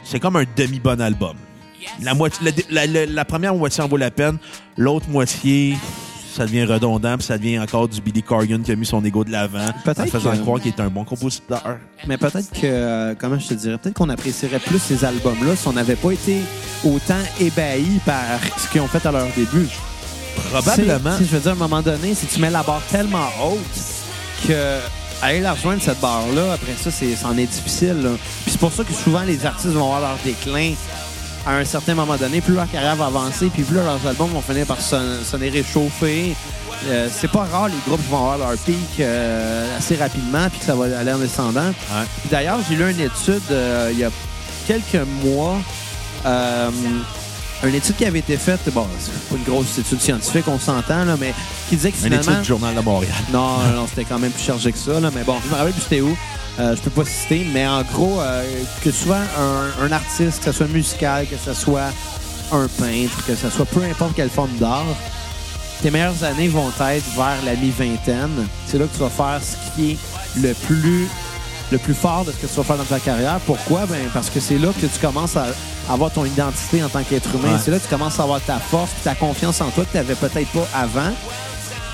c'est 0.03 0.19
comme 0.19 0.37
un 0.37 0.45
demi-bon 0.57 1.01
album. 1.01 1.37
La, 2.03 2.15
moitié, 2.15 2.51
la, 2.71 2.87
la- 2.87 2.93
la- 2.93 3.07
la 3.07 3.25
première 3.25 3.55
moitié 3.55 3.83
en 3.85 3.89
vaut 3.89 3.97
la 3.97 4.11
peine, 4.11 4.39
l'autre 4.77 5.09
moitié, 5.09 5.77
ça 6.35 6.45
devient 6.47 6.65
redondant, 6.65 7.17
puis 7.17 7.27
ça 7.27 7.39
devient 7.39 7.61
encore 7.61 7.89
du 7.89 8.01
Billy 8.01 8.23
Corgan 8.23 8.61
qui 8.63 8.73
a 8.73 8.77
mis 8.77 8.85
son 8.85 9.03
ego 9.05 9.23
de 9.25 9.31
l'avant, 9.31 9.69
en 10.03 10.07
faisant 10.11 10.33
que- 10.33 10.43
croire 10.43 10.61
qu'il 10.61 10.73
est 10.73 10.81
un 10.81 10.89
bon 10.91 11.05
compositeur. 11.05 11.79
Mais 12.09 12.17
peut-être 12.19 12.51
que, 12.51 12.61
euh, 12.65 13.15
comment 13.19 13.39
je 13.39 13.49
te 13.49 13.55
dirais, 13.55 13.79
peut-être 13.79 13.95
qu'on 13.95 14.09
apprécierait 14.09 14.59
plus 14.59 14.81
ces 14.81 15.05
albums-là 15.05 15.55
si 15.55 15.69
on 15.69 15.73
n'avait 15.73 15.97
pas 15.97 16.11
été 16.11 16.41
autant 16.85 17.21
ébahis 17.41 18.01
par 18.05 18.41
ce 18.59 18.69
qu'ils 18.69 18.81
ont 18.81 18.89
fait 18.89 19.05
à 19.07 19.13
leur 19.13 19.27
début. 19.37 19.69
Probablement. 20.51 21.17
Tu 21.19 21.25
sais, 21.25 21.31
Je 21.31 21.37
veux 21.37 21.41
dire, 21.41 21.51
à 21.51 21.55
un 21.55 21.57
moment 21.59 21.83
donné, 21.83 22.15
si 22.15 22.27
tu 22.27 22.41
mets 22.41 22.51
la 22.51 22.63
barre 22.63 22.83
tellement 22.91 23.29
haute 23.43 23.59
que 24.47 24.79
aller 25.23 25.41
la 25.41 25.53
rejoindre, 25.53 25.83
cette 25.83 26.01
barre-là, 26.01 26.53
après 26.55 26.75
ça, 26.81 26.91
c'en 27.21 27.37
est 27.37 27.47
difficile. 27.47 28.01
là. 28.03 28.11
Puis 28.45 28.53
c'est 28.53 28.61
pour 28.61 28.73
ça 28.73 28.85
que 28.85 28.93
souvent, 28.93 29.23
les 29.23 29.45
artistes 29.45 29.73
vont 29.73 29.85
avoir 29.95 30.01
leur 30.01 30.19
déclin 30.25 30.73
à 31.47 31.55
un 31.55 31.65
certain 31.65 31.95
moment 31.95 32.17
donné. 32.17 32.41
Plus 32.41 32.55
leur 32.55 32.71
carrière 32.71 32.97
va 32.97 33.07
avancer, 33.07 33.47
puis 33.53 33.63
plus 33.63 33.77
leurs 33.77 34.07
albums 34.07 34.31
vont 34.31 34.43
finir 34.43 34.67
par 34.67 34.81
son- 34.81 35.23
sonner 35.25 35.49
réchauffés. 35.51 36.35
Euh, 36.87 37.09
c'est 37.13 37.31
pas 37.31 37.45
rare, 37.51 37.67
les 37.69 37.75
groupes 37.87 38.01
vont 38.09 38.19
avoir 38.31 38.39
leur 38.39 38.57
pic 38.59 38.77
euh, 39.01 39.77
assez 39.77 39.97
rapidement, 39.97 40.49
puis 40.49 40.61
que 40.61 40.65
ça 40.67 40.77
va 40.77 40.85
aller 40.99 41.13
en 41.13 41.19
descendant. 41.19 41.67
Ouais. 41.67 42.07
D'ailleurs, 42.31 42.59
j'ai 42.69 42.77
lu 42.77 42.89
une 42.89 43.01
étude 43.01 43.43
euh, 43.51 43.89
il 43.93 43.99
y 43.99 44.05
a 44.05 44.11
quelques 44.69 45.05
mois, 45.25 45.57
une 47.65 47.75
étude 47.75 47.97
qui 47.97 48.05
avait 48.05 48.21
été 48.21 48.37
faite, 48.37 48.61
bon, 48.73 48.87
c'est 49.01 49.13
pas 49.29 49.37
une 49.37 49.45
grosse 49.45 49.79
étude 49.79 50.01
scientifique, 50.01 50.45
on 50.47 50.59
s'entend, 50.59 51.05
là, 51.05 51.17
mais 51.19 51.35
qui 51.69 51.77
disait 51.77 51.91
que 51.91 51.97
Une 51.97 52.05
finalement... 52.05 52.23
étude 52.33 52.43
du 52.43 52.49
Journal 52.49 52.75
de 52.75 52.81
Montréal. 52.81 53.15
Non, 53.33 53.59
non, 53.75 53.87
c'était 53.89 54.05
quand 54.05 54.19
même 54.19 54.31
plus 54.31 54.45
chargé 54.45 54.71
que 54.73 54.79
ça, 54.79 55.01
là, 55.01 55.11
mais 55.15 55.25
bon, 55.25 55.37
je 55.45 55.51
me 55.51 55.55
rappelle 55.55 55.73
plus 55.73 55.83
c'était 55.83 56.01
où. 56.01 56.17
Euh, 56.61 56.75
je 56.75 56.81
peux 56.83 56.91
pas 56.91 57.05
citer, 57.05 57.47
mais 57.53 57.67
en 57.67 57.83
gros, 57.83 58.21
euh, 58.21 58.43
que 58.83 58.91
souvent 58.91 59.15
un, 59.17 59.85
un 59.85 59.93
artiste, 59.93 60.39
que 60.39 60.51
ce 60.51 60.53
soit 60.53 60.67
musical, 60.69 61.27
que 61.27 61.37
ce 61.37 61.55
soit 61.55 61.91
un 62.53 62.67
peintre, 62.79 63.25
que 63.27 63.35
ce 63.37 63.49
soit 63.51 63.67
peu 63.67 63.83
importe 63.85 64.15
quelle 64.17 64.31
forme 64.31 64.51
d'art, 64.59 64.85
tes 65.83 65.91
meilleures 65.93 66.25
années 66.25 66.49
vont 66.49 66.69
être 66.69 67.15
vers 67.15 67.37
la 67.45 67.55
mi-vingtaine. 67.55 68.47
C'est 68.67 68.79
là 68.79 68.87
que 68.87 68.93
tu 68.97 69.01
vas 69.01 69.11
faire 69.11 69.41
ce 69.41 69.77
qui 69.77 69.93
est 69.93 69.99
le 70.41 70.53
plus 70.55 71.07
le 71.71 71.79
plus 71.79 71.95
fort 71.95 72.25
de 72.25 72.33
ce 72.33 72.37
que 72.37 72.47
tu 72.47 72.55
vas 72.55 72.63
faire 72.65 72.77
dans 72.77 72.85
ta 72.85 73.01
carrière. 73.01 73.39
Pourquoi? 73.47 73.87
Ben, 73.87 74.09
parce 74.13 74.31
que 74.31 74.41
c'est 74.41 74.59
là 74.59 74.69
que 74.81 74.87
tu 74.87 74.99
commences 75.01 75.37
à 75.37 75.47
avoir 75.89 76.11
ton 76.11 76.25
identité 76.25 76.83
en 76.83 76.89
tant 76.89 77.03
qu'être 77.03 77.35
humain. 77.35 77.55
Ouais. 77.55 77.61
C'est 77.63 77.71
là 77.71 77.79
que 77.79 77.85
tu 77.85 77.91
commences 77.91 78.19
à 78.19 78.23
avoir 78.25 78.41
ta 78.41 78.59
force 78.59 78.91
ta 79.05 79.15
confiance 79.15 79.61
en 79.61 79.71
toi 79.71 79.85
que 79.85 79.91
tu 79.91 79.97
n'avais 79.97 80.15
peut-être 80.15 80.49
pas 80.49 80.69
avant. 80.75 81.13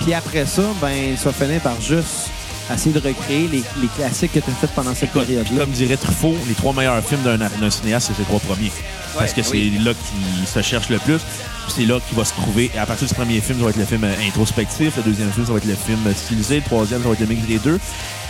Puis 0.01 0.15
après 0.15 0.47
ça, 0.47 0.63
ben, 0.81 1.17
ça 1.17 1.31
va 1.31 1.33
finir 1.33 1.61
par 1.61 1.81
juste 1.81 2.31
essayer 2.73 2.99
de 2.99 3.07
recréer 3.07 3.49
les, 3.49 3.63
les 3.81 3.89
classiques 3.97 4.33
que 4.33 4.41
tu 4.41 4.51
as 4.51 4.55
fait 4.55 4.71
pendant 4.75 4.95
cette 4.95 5.13
période-là. 5.13 5.61
Comme 5.61 5.71
dirait 5.71 5.97
Truffaut, 5.97 6.35
les 6.49 6.55
trois 6.55 6.73
meilleurs 6.73 7.03
films 7.05 7.23
d'un 7.23 7.71
cinéaste, 7.71 8.09
c'est 8.09 8.23
ses 8.23 8.27
trois 8.27 8.41
premiers. 8.41 8.73
Parce 9.19 9.33
que 9.33 9.43
c'est 9.43 9.53
oui. 9.53 9.79
là 9.85 9.93
qu'il 9.93 10.47
se 10.49 10.63
cherche 10.63 10.89
le 10.89 10.99
plus. 10.99 11.19
Puis 11.19 11.75
C'est 11.77 11.85
là 11.85 11.99
qu'il 12.09 12.17
va 12.17 12.25
se 12.25 12.33
trouver. 12.33 12.71
Et 12.75 12.79
à 12.79 12.87
partir 12.87 13.07
du 13.07 13.15
premier 13.15 13.41
film, 13.41 13.59
ça 13.59 13.65
va 13.65 13.71
être 13.71 13.77
le 13.77 13.85
film 13.85 14.05
euh, 14.05 14.13
introspectif. 14.27 14.97
Le 14.97 15.03
deuxième 15.03 15.31
film, 15.31 15.47
ça 15.47 15.53
va 15.53 15.59
être 15.59 15.67
le 15.67 15.77
film 15.77 16.01
euh, 16.07 16.13
stylisé. 16.15 16.57
Le 16.57 16.63
troisième, 16.63 17.03
ça 17.03 17.09
va 17.09 17.15
être 17.15 17.21
le 17.21 17.27
mix 17.27 17.47
des 17.47 17.59
deux. 17.59 17.79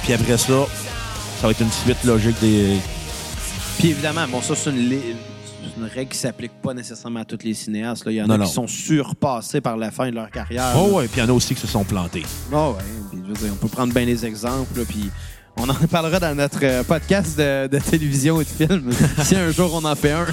Puis 0.02 0.12
après 0.12 0.36
ça, 0.36 0.66
ça 1.44 1.48
va 1.48 1.52
être 1.52 1.60
une 1.60 1.70
suite 1.70 2.04
logique 2.04 2.40
des. 2.40 2.78
Puis 3.78 3.90
évidemment, 3.90 4.26
bon, 4.26 4.40
ça, 4.40 4.54
c'est 4.56 4.70
une, 4.70 4.98
règle 5.94 6.10
qui 6.10 6.16
s'applique 6.16 6.52
pas 6.62 6.72
nécessairement 6.72 7.20
à 7.20 7.26
tous 7.26 7.44
les 7.44 7.52
cinéastes. 7.52 8.06
là. 8.06 8.12
Il 8.12 8.14
y 8.14 8.22
en 8.22 8.26
Non, 8.26 8.36
a 8.36 8.38
non. 8.38 8.44
qui 8.46 8.52
sont 8.52 8.66
surpassés 8.66 9.60
par 9.60 9.76
la 9.76 9.90
fin 9.90 10.08
de 10.08 10.14
leur 10.14 10.30
carrière. 10.30 10.72
Oh 10.74 10.92
ouais, 10.96 11.06
puis 11.06 11.20
il 11.20 11.22
y 11.22 11.26
en 11.26 11.28
a 11.28 11.34
aussi 11.34 11.54
qui 11.54 11.60
se 11.60 11.66
sont 11.66 11.84
plantés. 11.84 12.22
Ah 12.50 12.70
ouais, 12.70 12.76
puis 13.10 13.20
je 13.22 13.28
veux 13.28 13.34
dire, 13.34 13.52
on 13.52 13.56
peut 13.56 13.68
prendre 13.68 13.92
bien 13.92 14.06
des 14.06 14.24
exemples, 14.24 14.78
là, 14.78 14.84
puis 14.88 15.10
on 15.58 15.68
en 15.68 15.74
parlera 15.90 16.18
dans 16.18 16.34
notre 16.34 16.60
euh, 16.62 16.82
podcast 16.82 17.36
de, 17.36 17.66
de 17.66 17.78
télévision 17.78 18.40
et 18.40 18.44
de 18.44 18.48
film, 18.48 18.90
si 19.22 19.36
un 19.36 19.50
jour 19.50 19.74
on 19.74 19.84
en 19.84 19.94
fait 19.96 20.12
un. 20.12 20.26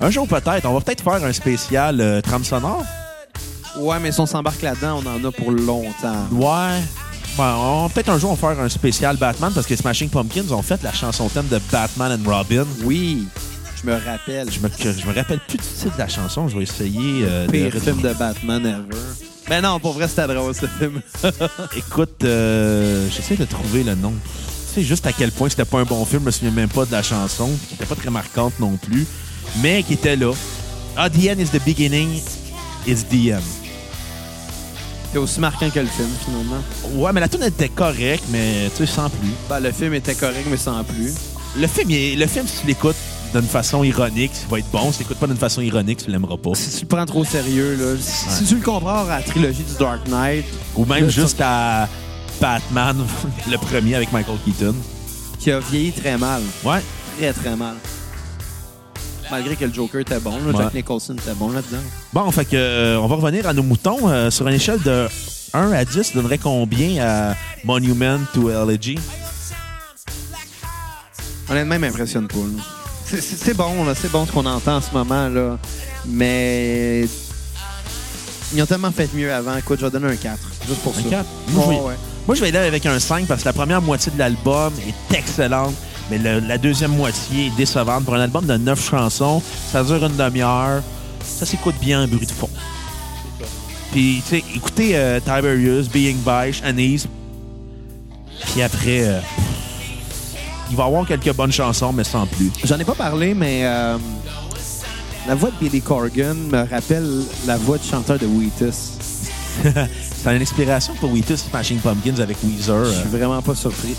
Un 0.00 0.10
jour 0.10 0.26
peut-être, 0.26 0.64
on 0.64 0.72
va 0.72 0.80
peut-être 0.80 1.04
faire 1.04 1.22
un 1.22 1.32
spécial 1.34 2.00
euh, 2.00 2.22
trame 2.22 2.44
sonore. 2.44 2.86
Ouais, 3.76 3.98
mais 4.00 4.12
si 4.12 4.20
on 4.20 4.26
s'embarque 4.26 4.62
là-dedans, 4.62 5.02
on 5.04 5.06
en 5.06 5.28
a 5.28 5.30
pour 5.30 5.50
longtemps. 5.50 6.26
Ouais. 6.32 6.80
Ben, 7.36 7.54
on- 7.58 7.88
peut-être 7.88 8.10
un 8.10 8.18
jour 8.18 8.30
on 8.30 8.34
va 8.34 8.54
faire 8.54 8.62
un 8.64 8.68
spécial 8.68 9.16
Batman 9.16 9.50
parce 9.54 9.66
que 9.66 9.74
Smashing 9.74 10.10
Pumpkins 10.10 10.50
ont 10.50 10.60
fait 10.62 10.82
la 10.82 10.92
chanson 10.92 11.28
thème 11.28 11.48
de 11.48 11.58
Batman 11.70 12.20
and 12.20 12.28
Robin. 12.30 12.66
Oui, 12.84 13.26
je 13.82 13.88
me 13.90 13.94
rappelle. 13.94 14.50
Je 14.50 14.60
me, 14.60 14.68
je 14.92 15.06
me 15.06 15.14
rappelle 15.14 15.40
plus 15.48 15.56
du 15.58 15.64
titre 15.64 15.94
de 15.94 15.98
la 15.98 16.08
chanson. 16.08 16.48
Je 16.48 16.56
vais 16.58 16.64
essayer 16.64 17.24
euh, 17.24 17.46
de 17.46 17.50
Pire 17.52 17.64
retrouver. 17.66 17.92
film 17.92 18.02
de 18.02 18.12
Batman 18.12 18.66
ever. 18.66 18.98
Mais 19.48 19.60
non, 19.62 19.80
pour 19.80 19.94
vrai, 19.94 20.08
c'était 20.08 20.26
drôle, 20.26 20.54
ce 20.54 20.66
film. 20.66 21.00
Écoute, 21.76 22.22
euh, 22.24 23.08
j'essaie 23.10 23.36
de 23.36 23.44
trouver 23.44 23.82
le 23.82 23.94
nom. 23.94 24.12
Tu 24.68 24.80
sais 24.80 24.86
juste 24.86 25.06
à 25.06 25.12
quel 25.12 25.32
point 25.32 25.48
c'était 25.48 25.64
pas 25.64 25.80
un 25.80 25.84
bon 25.84 26.04
film. 26.04 26.20
Je 26.20 26.26
me 26.26 26.30
souviens 26.30 26.50
même 26.50 26.68
pas 26.68 26.84
de 26.84 26.92
la 26.92 27.02
chanson, 27.02 27.50
qui 27.68 27.74
était 27.74 27.86
pas 27.86 27.94
très 27.96 28.10
marquante 28.10 28.52
non 28.60 28.76
plus, 28.76 29.06
mais 29.62 29.82
qui 29.82 29.94
était 29.94 30.16
là. 30.16 30.32
Ah, 30.96 31.08
the 31.10 31.28
end 31.30 31.38
is 31.40 31.46
the 31.48 31.62
beginning, 31.64 32.20
is 32.86 33.04
the 33.10 33.32
end. 33.32 33.42
C'est 35.12 35.18
aussi 35.18 35.40
marquant 35.40 35.68
que 35.68 35.80
le 35.80 35.86
film, 35.86 36.08
finalement. 36.24 36.62
Ouais, 36.94 37.12
mais 37.12 37.20
la 37.20 37.28
tune 37.28 37.42
était 37.42 37.68
correcte, 37.68 38.24
mais 38.30 38.70
tu 38.76 38.86
sais, 38.86 38.92
sans 38.94 39.10
plus. 39.10 39.28
Ben, 39.48 39.60
le 39.60 39.70
film 39.70 39.92
était 39.94 40.14
correct, 40.14 40.46
mais 40.50 40.56
sans 40.56 40.82
plus. 40.84 41.12
Le 41.56 41.66
film, 41.66 41.90
il 41.90 41.96
est- 41.96 42.16
le 42.16 42.26
film, 42.26 42.46
si 42.46 42.62
tu 42.62 42.66
l'écoutes 42.66 42.96
d'une 43.34 43.42
façon 43.42 43.84
ironique, 43.84 44.32
il 44.42 44.50
va 44.50 44.58
être 44.58 44.70
bon. 44.70 44.90
Si 44.90 44.98
tu 44.98 45.02
l'écoutes 45.04 45.18
pas 45.18 45.26
d'une 45.26 45.36
façon 45.36 45.60
ironique, 45.60 46.02
tu 46.04 46.10
l'aimeras 46.10 46.36
pas. 46.38 46.54
Si 46.54 46.70
tu 46.76 46.80
le 46.82 46.86
prends 46.88 47.04
trop 47.04 47.24
sérieux, 47.24 47.76
là, 47.78 47.96
si, 48.00 48.30
si 48.38 48.44
tu 48.44 48.54
le 48.56 48.62
compares 48.62 49.10
à 49.10 49.18
la 49.18 49.22
trilogie 49.22 49.62
du 49.64 49.74
Dark 49.78 50.06
Knight, 50.08 50.46
Ou 50.76 50.86
même 50.86 51.10
juste 51.10 51.40
à 51.42 51.88
Batman, 52.40 52.96
le 53.50 53.58
premier 53.58 53.94
avec 53.96 54.12
Michael 54.12 54.38
Keaton. 54.46 54.74
qui 55.38 55.50
a 55.50 55.58
vieilli 55.60 55.92
très 55.92 56.16
mal. 56.16 56.40
Ouais. 56.64 56.80
Très, 57.18 57.32
très 57.34 57.54
mal. 57.56 57.74
Malgré 59.32 59.56
que 59.56 59.64
le 59.64 59.72
Joker 59.72 60.02
était 60.02 60.20
bon, 60.20 60.32
là, 60.44 60.52
Jack. 60.58 60.74
Nicholson 60.74 61.14
était 61.14 61.32
bon 61.34 61.48
là-dedans. 61.50 61.82
Bon, 62.12 62.30
fait 62.30 62.44
que, 62.44 62.50
euh, 62.54 62.98
on 63.00 63.06
va 63.08 63.16
revenir 63.16 63.48
à 63.48 63.54
nos 63.54 63.62
moutons. 63.62 64.10
Euh, 64.10 64.30
sur 64.30 64.46
une 64.46 64.52
échelle 64.54 64.80
de 64.82 65.08
1 65.54 65.72
à 65.72 65.84
10, 65.86 66.10
tu 66.10 66.14
donnerais 66.18 66.36
combien 66.36 67.02
à 67.02 67.34
Monument 67.64 68.18
to 68.34 68.50
Elegy? 68.50 68.98
Honnêtement, 71.50 71.74
il 71.76 71.80
m'impressionne 71.80 72.28
pas. 72.28 72.36
là. 72.36 72.62
C'est- 73.06 73.20
C'est 73.22 73.36
c'est 73.36 73.54
bon, 73.54 73.84
là, 73.84 73.94
c'est 73.94 74.10
bon 74.12 74.26
ce 74.26 74.32
qu'on 74.32 74.44
entend 74.46 74.76
en 74.76 74.80
ce 74.82 74.90
moment, 74.92 75.28
là. 75.28 75.58
Mais 76.06 77.06
ils 78.54 78.62
ont 78.62 78.66
tellement 78.66 78.90
fait 78.92 79.08
mieux 79.14 79.32
avant. 79.32 79.56
Écoute, 79.56 79.78
je 79.80 79.86
vais 79.86 79.90
donner 79.90 80.12
un 80.12 80.16
4. 80.16 80.38
Juste 80.68 80.80
pour 80.82 80.94
Un 80.96 81.02
ça. 81.02 81.08
quatre? 81.08 81.28
Moi, 81.48 81.64
je 81.64 81.70
vais- 81.70 81.80
ouais. 81.80 81.94
Moi, 82.26 82.36
je 82.36 82.40
vais 82.42 82.48
aller 82.48 82.68
avec 82.68 82.84
un 82.86 82.98
5 83.00 83.26
parce 83.26 83.40
que 83.42 83.48
la 83.48 83.52
première 83.54 83.80
moitié 83.82 84.12
de 84.12 84.18
l'album 84.18 84.72
est 85.10 85.14
excellente, 85.16 85.74
mais 86.12 86.18
le- 86.18 86.46
la 86.46 86.58
deuxième 86.58 86.94
moitié 86.94 87.46
est 87.46 87.56
décevante. 87.56 88.04
Pour 88.04 88.14
un 88.14 88.20
album 88.20 88.44
de 88.44 88.56
9 88.56 88.90
chansons, 88.90 89.42
ça 89.70 89.82
dure 89.82 90.04
une 90.04 90.16
demi-heure. 90.16 90.82
Ça 91.24 91.46
s'écoute 91.46 91.74
bien 91.80 92.02
en 92.04 92.06
bruit 92.08 92.26
de 92.26 92.32
fond. 92.32 92.50
Puis, 93.92 94.22
tu 94.28 94.38
sais, 94.40 94.44
écoutez 94.54 94.90
euh, 94.96 95.20
Tiberius, 95.20 95.88
Being 95.88 96.16
Bish, 96.24 96.62
Anise. 96.62 97.06
Puis 98.52 98.62
après, 98.62 99.04
euh, 99.06 99.20
il 100.70 100.76
va 100.76 100.84
y 100.84 100.86
avoir 100.86 101.06
quelques 101.06 101.32
bonnes 101.34 101.52
chansons, 101.52 101.92
mais 101.92 102.04
sans 102.04 102.26
plus. 102.26 102.50
J'en 102.64 102.78
ai 102.78 102.84
pas 102.84 102.94
parlé, 102.94 103.32
mais 103.34 103.60
euh, 103.64 103.96
la 105.26 105.34
voix 105.34 105.50
de 105.50 105.54
Billy 105.64 105.80
Corgan 105.80 106.34
me 106.36 106.68
rappelle 106.68 107.22
la 107.46 107.56
voix 107.56 107.78
du 107.78 107.86
chanteur 107.88 108.18
de 108.18 108.26
Wheatus. 108.26 108.92
C'est 109.64 110.34
une 110.36 110.42
inspiration 110.42 110.94
pour 111.00 111.10
Wheatus 111.12 111.44
Smashing 111.50 111.78
Pumpkins 111.78 112.20
avec 112.20 112.36
Weezer. 112.44 112.84
Je 112.86 112.90
suis 113.00 113.08
vraiment 113.08 113.40
pas 113.42 113.54
surpris. 113.54 113.94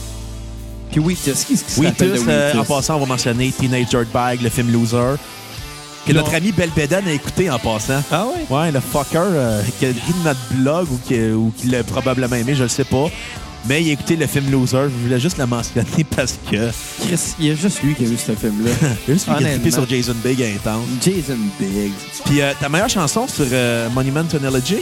Puis 0.94 1.02
Wheatus, 1.02 1.26
qu'est-ce 1.46 1.64
qui 1.66 1.72
se 1.72 1.82
rappelle 1.84 2.12
Wheatus, 2.12 2.26
de 2.26 2.32
euh, 2.32 2.54
en 2.60 2.64
passant, 2.64 2.96
on 2.96 3.00
va 3.00 3.06
mentionner 3.08 3.52
Teenage 3.52 3.88
Dirtbag, 3.90 4.42
le 4.42 4.50
film 4.50 4.72
Loser, 4.72 5.16
que 6.06 6.14
Non. 6.14 6.20
notre 6.22 6.36
ami 6.36 6.52
Belbeden 6.52 7.08
a 7.08 7.12
écouté 7.12 7.50
en 7.50 7.58
passant. 7.60 8.02
Ah 8.12 8.26
ouais? 8.28 8.56
Ouais, 8.56 8.72
le 8.72 8.80
fucker 8.80 9.18
euh, 9.20 9.62
qui 9.80 9.86
a 9.86 9.90
écrit 9.90 10.14
de 10.14 10.24
notre 10.24 10.40
blog 10.52 10.88
ou 10.92 11.00
qui, 11.08 11.20
ou 11.32 11.52
qui 11.58 11.68
l'a 11.68 11.84
probablement 11.84 12.36
aimé, 12.36 12.54
je 12.56 12.64
le 12.64 12.70
sais 12.70 12.84
pas. 12.84 13.08
Mais 13.66 13.82
il 13.82 13.90
a 13.90 13.94
écouté 13.94 14.18
le 14.18 14.28
film 14.28 14.52
Loser. 14.52 14.84
Je 14.90 15.04
voulais 15.04 15.20
juste 15.22 15.38
le 15.38 15.46
mentionner 15.46 16.04
parce 16.16 16.34
que 16.52 16.70
Chris, 17.02 17.34
il 17.40 17.46
y 17.46 17.52
a 17.52 17.56
juste 17.56 17.82
lui 17.82 17.96
qui 17.96 18.04
a 18.04 18.08
vu 18.08 18.18
ce 18.18 18.34
film-là. 18.34 18.72
j'ai 19.08 19.14
juste 19.14 19.30
vu 19.30 19.36
qu'il 19.38 19.46
a 19.48 19.50
trippé 19.52 19.70
Honnêtement. 19.70 19.72
sur 19.72 19.90
Jason 19.90 20.16
Big 20.24 20.42
intense. 20.44 20.86
Jason 21.02 21.38
Biggs. 21.60 21.92
Puis 22.26 22.42
euh, 22.42 22.52
ta 22.60 22.68
meilleure 22.68 22.90
chanson 22.90 23.26
sur 23.28 23.46
euh, 23.52 23.90
Monument 23.92 24.26
to 24.26 24.38
an 24.38 24.44
Elegy? 24.50 24.80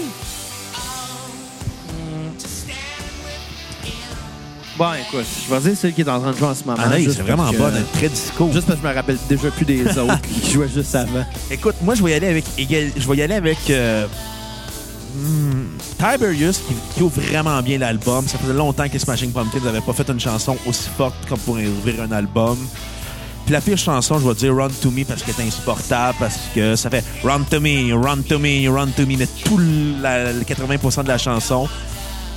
Bon, 4.82 4.94
écoute, 4.94 5.28
je 5.48 5.54
vais 5.54 5.60
dire 5.62 5.78
celle 5.78 5.94
qui 5.94 6.02
est 6.02 6.10
en 6.10 6.20
train 6.20 6.32
de 6.32 6.38
jouer 6.38 6.48
en 6.48 6.56
ce 6.56 6.64
moment. 6.64 6.80
Ah 6.84 6.90
c'est 6.98 7.22
vraiment 7.22 7.52
est 7.52 7.92
très 7.94 8.10
disco. 8.10 8.50
Juste 8.52 8.66
parce 8.66 8.80
que 8.80 8.84
je 8.84 8.90
me 8.90 8.96
rappelle 8.96 9.18
déjà 9.30 9.52
plus 9.52 9.64
des 9.64 9.86
autres 10.00 10.22
qui 10.22 10.54
jouaient 10.54 10.70
juste 10.74 10.96
avant. 10.96 11.24
Écoute, 11.52 11.76
moi, 11.84 11.94
je 11.94 12.02
vais 12.02 12.10
y 12.10 12.14
aller 12.16 12.30
avec. 12.30 12.46
Je 12.58 13.08
vais 13.08 13.18
y 13.18 13.22
aller 13.22 13.36
avec. 13.36 13.60
Euh, 13.70 14.08
hmm, 15.16 15.78
Tiberius, 16.00 16.58
qui, 16.68 16.74
qui 16.96 17.04
ouvre 17.04 17.22
vraiment 17.22 17.62
bien 17.62 17.78
l'album. 17.78 18.28
Ça 18.28 18.40
faisait 18.40 18.54
longtemps 18.56 18.90
que 18.90 18.98
Smashing 18.98 19.32
Pumpkins 19.32 19.60
n'avait 19.64 19.82
pas 19.82 19.94
fait 19.94 20.10
une 20.10 20.20
chanson 20.20 20.58
aussi 20.66 20.90
forte 20.98 21.28
comme 21.30 21.38
pour 21.38 21.58
ouvrir 21.58 22.02
un 22.02 22.12
album. 22.12 22.58
Puis 23.46 23.54
la 23.54 23.62
pire 23.62 23.78
chanson, 23.78 24.18
je 24.18 24.28
vais 24.28 24.34
dire 24.34 24.56
Run 24.56 24.70
to 24.82 24.90
Me 24.90 25.04
parce 25.04 25.22
qu'elle 25.22 25.36
est 25.46 25.48
insupportable, 25.48 26.18
parce 26.20 26.40
que 26.56 26.76
ça 26.76 26.90
fait 26.90 27.04
Run 27.24 27.44
to 27.44 27.60
Me, 27.60 27.94
Run 27.94 28.24
to 28.28 28.40
Me, 28.40 28.68
Run 28.68 28.88
to 28.98 29.06
Me, 29.06 29.16
mais 29.16 29.28
tout 29.46 29.60
le 29.60 30.44
80% 30.44 31.04
de 31.04 31.08
la 31.08 31.20
chanson. 31.20 31.70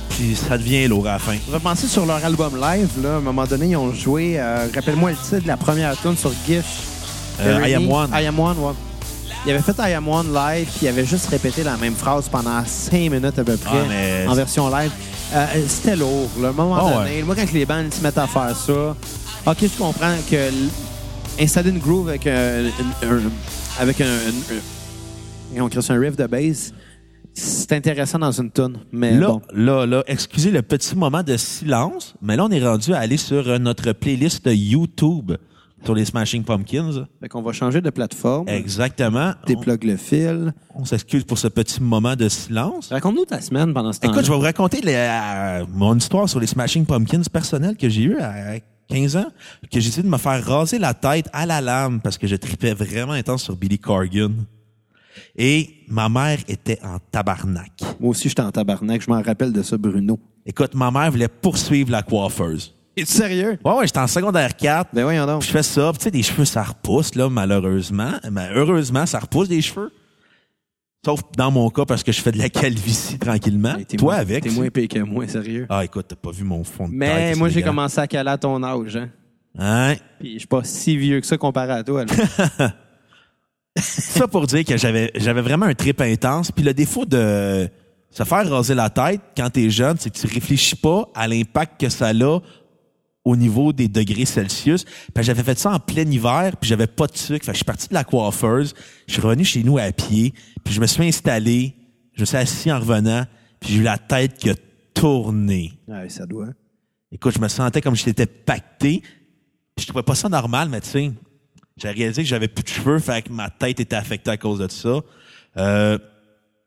Puis 0.09 0.35
ça 0.35 0.57
devient 0.57 0.87
lourd 0.87 1.07
à 1.07 1.13
la 1.13 1.19
fin. 1.19 1.35
Penser 1.61 1.87
sur 1.87 2.05
leur 2.05 2.23
album 2.23 2.53
live, 2.59 2.87
là, 3.03 3.15
à 3.15 3.17
un 3.17 3.21
moment 3.21 3.45
donné, 3.45 3.67
ils 3.67 3.75
ont 3.75 3.93
joué, 3.93 4.35
euh, 4.39 4.67
rappelle-moi 4.73 5.11
le 5.11 5.17
titre 5.17 5.39
de 5.43 5.47
la 5.47 5.57
première 5.57 5.99
tune 6.01 6.15
sur 6.15 6.31
Gish. 6.47 6.63
Euh, 7.41 7.67
I 7.67 7.73
Am 7.75 7.91
One. 7.91 8.09
I 8.13 8.25
Am 8.27 8.39
One, 8.39 8.57
ouais. 8.59 8.71
Il 9.45 9.51
avait 9.51 9.61
fait 9.61 9.75
I 9.79 9.93
Am 9.93 10.07
One 10.07 10.33
live, 10.33 10.65
puis 10.67 10.79
il 10.83 10.87
avait 10.87 11.05
juste 11.05 11.27
répété 11.27 11.63
la 11.63 11.75
même 11.77 11.93
phrase 11.95 12.29
pendant 12.29 12.63
5 12.65 12.93
minutes 13.11 13.37
à 13.37 13.43
peu 13.43 13.57
près 13.57 13.77
Ah, 13.81 13.85
mais- 13.89 14.25
en 14.27 14.33
version 14.33 14.69
live. 14.69 14.91
Euh, 15.33 15.45
C'était 15.67 15.95
lourd. 15.95 16.29
là. 16.39 16.47
À 16.47 16.51
un 16.51 16.53
moment 16.53 16.77
Ah, 16.79 16.99
donné, 17.03 17.21
moi, 17.23 17.35
quand 17.35 17.51
les 17.51 17.65
bandes 17.65 17.93
se 17.93 18.01
mettent 18.01 18.17
à 18.17 18.27
faire 18.27 18.55
ça, 18.55 18.95
OK, 19.51 19.57
je 19.61 19.77
comprends 19.77 20.15
que 20.29 20.49
installer 21.39 21.71
une 21.71 21.79
groove 21.79 22.09
avec 22.09 22.25
un, 22.27 22.65
un- 23.03 23.07
un- 23.07 23.21
avec 23.81 23.99
un, 24.01 24.05
un- 24.05 25.55
et 25.57 25.61
on 25.61 25.67
crée 25.69 25.81
un 25.89 25.99
riff 25.99 26.15
de 26.15 26.25
bass, 26.25 26.71
c'est 27.35 27.71
intéressant 27.73 28.17
dans 28.19 28.31
une 28.31 28.49
tune. 28.51 28.77
Mais 28.91 29.11
Là, 29.17 29.27
bon. 29.27 29.41
là, 29.53 29.85
là, 29.85 30.03
excusez 30.07 30.51
le 30.51 30.61
petit 30.61 30.95
moment 30.95 31.21
de 31.23 31.37
silence, 31.37 32.15
mais 32.21 32.35
là, 32.35 32.45
on 32.45 32.49
est 32.51 32.65
rendu 32.65 32.93
à 32.93 32.99
aller 32.99 33.17
sur 33.17 33.47
euh, 33.47 33.57
notre 33.59 33.91
playlist 33.91 34.49
YouTube 34.51 35.33
sur 35.83 35.93
les 35.93 36.05
Smashing 36.05 36.43
Pumpkins. 36.43 37.05
Fait 37.21 37.29
qu'on 37.29 37.43
va 37.43 37.51
changer 37.53 37.79
de 37.79 37.89
plateforme. 37.91 38.49
Exactement. 38.49 39.33
On, 39.43 39.45
Déplugue 39.45 39.83
le 39.83 39.97
fil. 39.97 40.51
on 40.73 40.83
s'excuse 40.83 41.23
pour 41.25 41.37
ce 41.37 41.47
petit 41.47 41.79
moment 41.83 42.15
de 42.15 42.27
silence. 42.27 42.89
Raconte-nous 42.91 43.25
ta 43.25 43.39
semaine 43.39 43.71
pendant 43.71 43.93
ce 43.93 43.99
temps 43.99 44.09
Écoute, 44.11 44.25
je 44.25 44.31
vais 44.31 44.35
vous 44.35 44.41
raconter 44.41 44.81
la- 44.81 45.63
mon 45.71 45.95
histoire 45.95 46.27
sur 46.27 46.39
les 46.39 46.47
Smashing 46.47 46.85
Pumpkins 46.87 47.21
personnelle 47.31 47.77
que 47.77 47.87
j'ai 47.87 48.01
eu 48.03 48.17
à 48.17 48.55
15 48.87 49.15
ans, 49.17 49.27
que 49.71 49.79
j'ai 49.79 49.89
essayé 49.89 50.01
de 50.03 50.09
me 50.09 50.17
faire 50.17 50.43
raser 50.43 50.79
la 50.79 50.93
tête 50.95 51.27
à 51.33 51.45
la 51.45 51.61
lame 51.61 51.99
parce 52.01 52.17
que 52.17 52.25
je 52.25 52.35
tripais 52.35 52.73
vraiment 52.73 53.13
intense 53.13 53.43
sur 53.43 53.55
Billy 53.55 53.77
Corgan. 53.77 54.31
Et 55.35 55.69
ma 55.87 56.09
mère 56.09 56.39
était 56.47 56.79
en 56.83 56.97
tabarnak. 57.11 57.71
Moi 57.99 58.11
aussi, 58.11 58.29
j'étais 58.29 58.41
en 58.41 58.51
tabarnak. 58.51 59.01
Je 59.01 59.09
m'en 59.09 59.21
rappelle 59.21 59.51
de 59.53 59.61
ça, 59.61 59.77
Bruno. 59.77 60.19
Écoute, 60.45 60.73
ma 60.75 60.91
mère 60.91 61.11
voulait 61.11 61.27
poursuivre 61.27 61.91
la 61.91 62.03
coiffeuse. 62.03 62.73
Es-tu 62.97 63.11
sérieux? 63.11 63.57
Ouais, 63.65 63.73
ouais, 63.73 63.87
j'étais 63.87 63.99
en 63.99 64.07
secondaire 64.07 64.55
4. 64.55 64.91
Ben 64.93 65.03
voyons 65.03 65.25
donc. 65.25 65.41
Puis 65.41 65.47
je 65.49 65.53
fais 65.53 65.63
ça, 65.63 65.89
puis 65.91 65.97
tu 65.99 66.03
sais, 66.05 66.11
des 66.11 66.23
cheveux, 66.23 66.45
ça 66.45 66.63
repousse, 66.63 67.15
là, 67.15 67.29
malheureusement. 67.29 68.11
Mais 68.31 68.47
heureusement, 68.53 69.05
ça 69.05 69.19
repousse 69.19 69.49
des 69.49 69.61
cheveux. 69.61 69.91
Sauf 71.05 71.19
dans 71.37 71.51
mon 71.51 71.69
cas, 71.69 71.85
parce 71.85 72.03
que 72.03 72.11
je 72.11 72.21
fais 72.21 72.31
de 72.31 72.37
la 72.37 72.49
calvitie 72.49 73.19
tranquillement. 73.19 73.75
Hey, 73.75 73.85
t'es 73.85 73.97
Toi 73.97 74.13
moins- 74.13 74.21
avec. 74.21 74.43
T'es 74.43 74.49
moins 74.49 74.69
payé 74.69 74.87
que 74.87 74.99
moi, 74.99 75.27
sérieux. 75.27 75.65
Ah, 75.69 75.83
écoute, 75.83 76.05
t'as 76.07 76.15
pas 76.15 76.31
vu 76.31 76.43
mon 76.43 76.63
fond 76.63 76.85
de 76.85 76.91
tête. 76.91 76.99
Mais 76.99 77.33
c'est 77.33 77.39
moi, 77.39 77.49
j'ai 77.49 77.61
commencé 77.61 77.99
à 77.99 78.07
caler 78.07 78.29
à 78.31 78.37
ton 78.37 78.63
âge. 78.63 78.95
Hein? 78.95 79.09
Hein? 79.57 79.95
Puis 80.19 80.33
je 80.33 80.39
suis 80.39 80.47
pas 80.47 80.63
si 80.63 80.97
vieux 80.97 81.19
que 81.19 81.27
ça 81.27 81.37
comparé 81.37 81.73
à 81.73 81.83
toi. 81.83 82.05
là. 82.05 82.73
Ça 83.77 84.27
pour 84.27 84.47
dire 84.47 84.63
que 84.63 84.77
j'avais 84.77 85.11
j'avais 85.15 85.41
vraiment 85.41 85.65
un 85.65 85.73
trip 85.73 86.01
intense. 86.01 86.51
Puis 86.51 86.63
le 86.63 86.73
défaut 86.73 87.05
de 87.05 87.69
se 88.09 88.23
faire 88.23 88.49
raser 88.49 88.75
la 88.75 88.89
tête 88.89 89.21
quand 89.35 89.49
t'es 89.49 89.69
jeune, 89.69 89.97
c'est 89.99 90.09
que 90.09 90.17
tu 90.17 90.27
réfléchis 90.27 90.75
pas 90.75 91.09
à 91.13 91.27
l'impact 91.27 91.81
que 91.81 91.89
ça 91.89 92.09
a 92.09 92.39
au 93.25 93.35
niveau 93.35 93.73
des 93.73 93.87
degrés 93.87 94.25
Celsius. 94.25 94.85
Puis 94.85 95.23
j'avais 95.23 95.43
fait 95.43 95.57
ça 95.57 95.71
en 95.71 95.79
plein 95.79 96.09
hiver, 96.09 96.55
puis 96.57 96.69
j'avais 96.69 96.87
pas 96.87 97.07
de 97.07 97.17
sucre. 97.17 97.43
Fait 97.45 97.51
que 97.51 97.55
je 97.55 97.57
suis 97.57 97.65
parti 97.65 97.89
de 97.89 97.93
la 97.93 98.03
coiffeuse, 98.03 98.73
je 99.07 99.13
suis 99.13 99.21
revenu 99.21 99.43
chez 99.43 99.63
nous 99.63 99.77
à 99.77 99.91
pied, 99.91 100.33
puis 100.63 100.73
je 100.73 100.79
me 100.79 100.85
suis 100.85 101.05
installé, 101.05 101.73
je 102.13 102.21
me 102.21 102.25
suis 102.25 102.37
assis 102.37 102.71
en 102.71 102.79
revenant, 102.79 103.25
puis 103.59 103.73
j'ai 103.73 103.79
eu 103.79 103.83
la 103.83 103.97
tête 103.97 104.37
qui 104.37 104.51
a 104.51 104.55
tourné. 104.93 105.73
ouais, 105.87 106.07
ça 106.07 106.25
doit. 106.25 106.49
Écoute, 107.11 107.33
je 107.35 107.41
me 107.41 107.47
sentais 107.47 107.81
comme 107.81 107.95
si 107.95 108.05
j'étais 108.05 108.25
pacté. 108.25 109.01
Je 109.77 109.85
trouvais 109.85 110.03
pas 110.03 110.15
ça 110.15 110.29
normal, 110.29 110.69
mais 110.69 110.79
tu 110.81 110.89
sais, 110.89 111.11
j'ai 111.77 111.89
réalisé 111.89 112.23
que 112.23 112.29
j'avais 112.29 112.47
plus 112.47 112.63
de 112.63 112.69
cheveux, 112.69 112.99
fait 112.99 113.23
que 113.23 113.31
ma 113.33 113.49
tête 113.49 113.79
était 113.81 113.95
affectée 113.95 114.31
à 114.31 114.37
cause 114.37 114.59
de 114.59 114.67
ça. 114.71 114.99
Euh, 115.57 115.97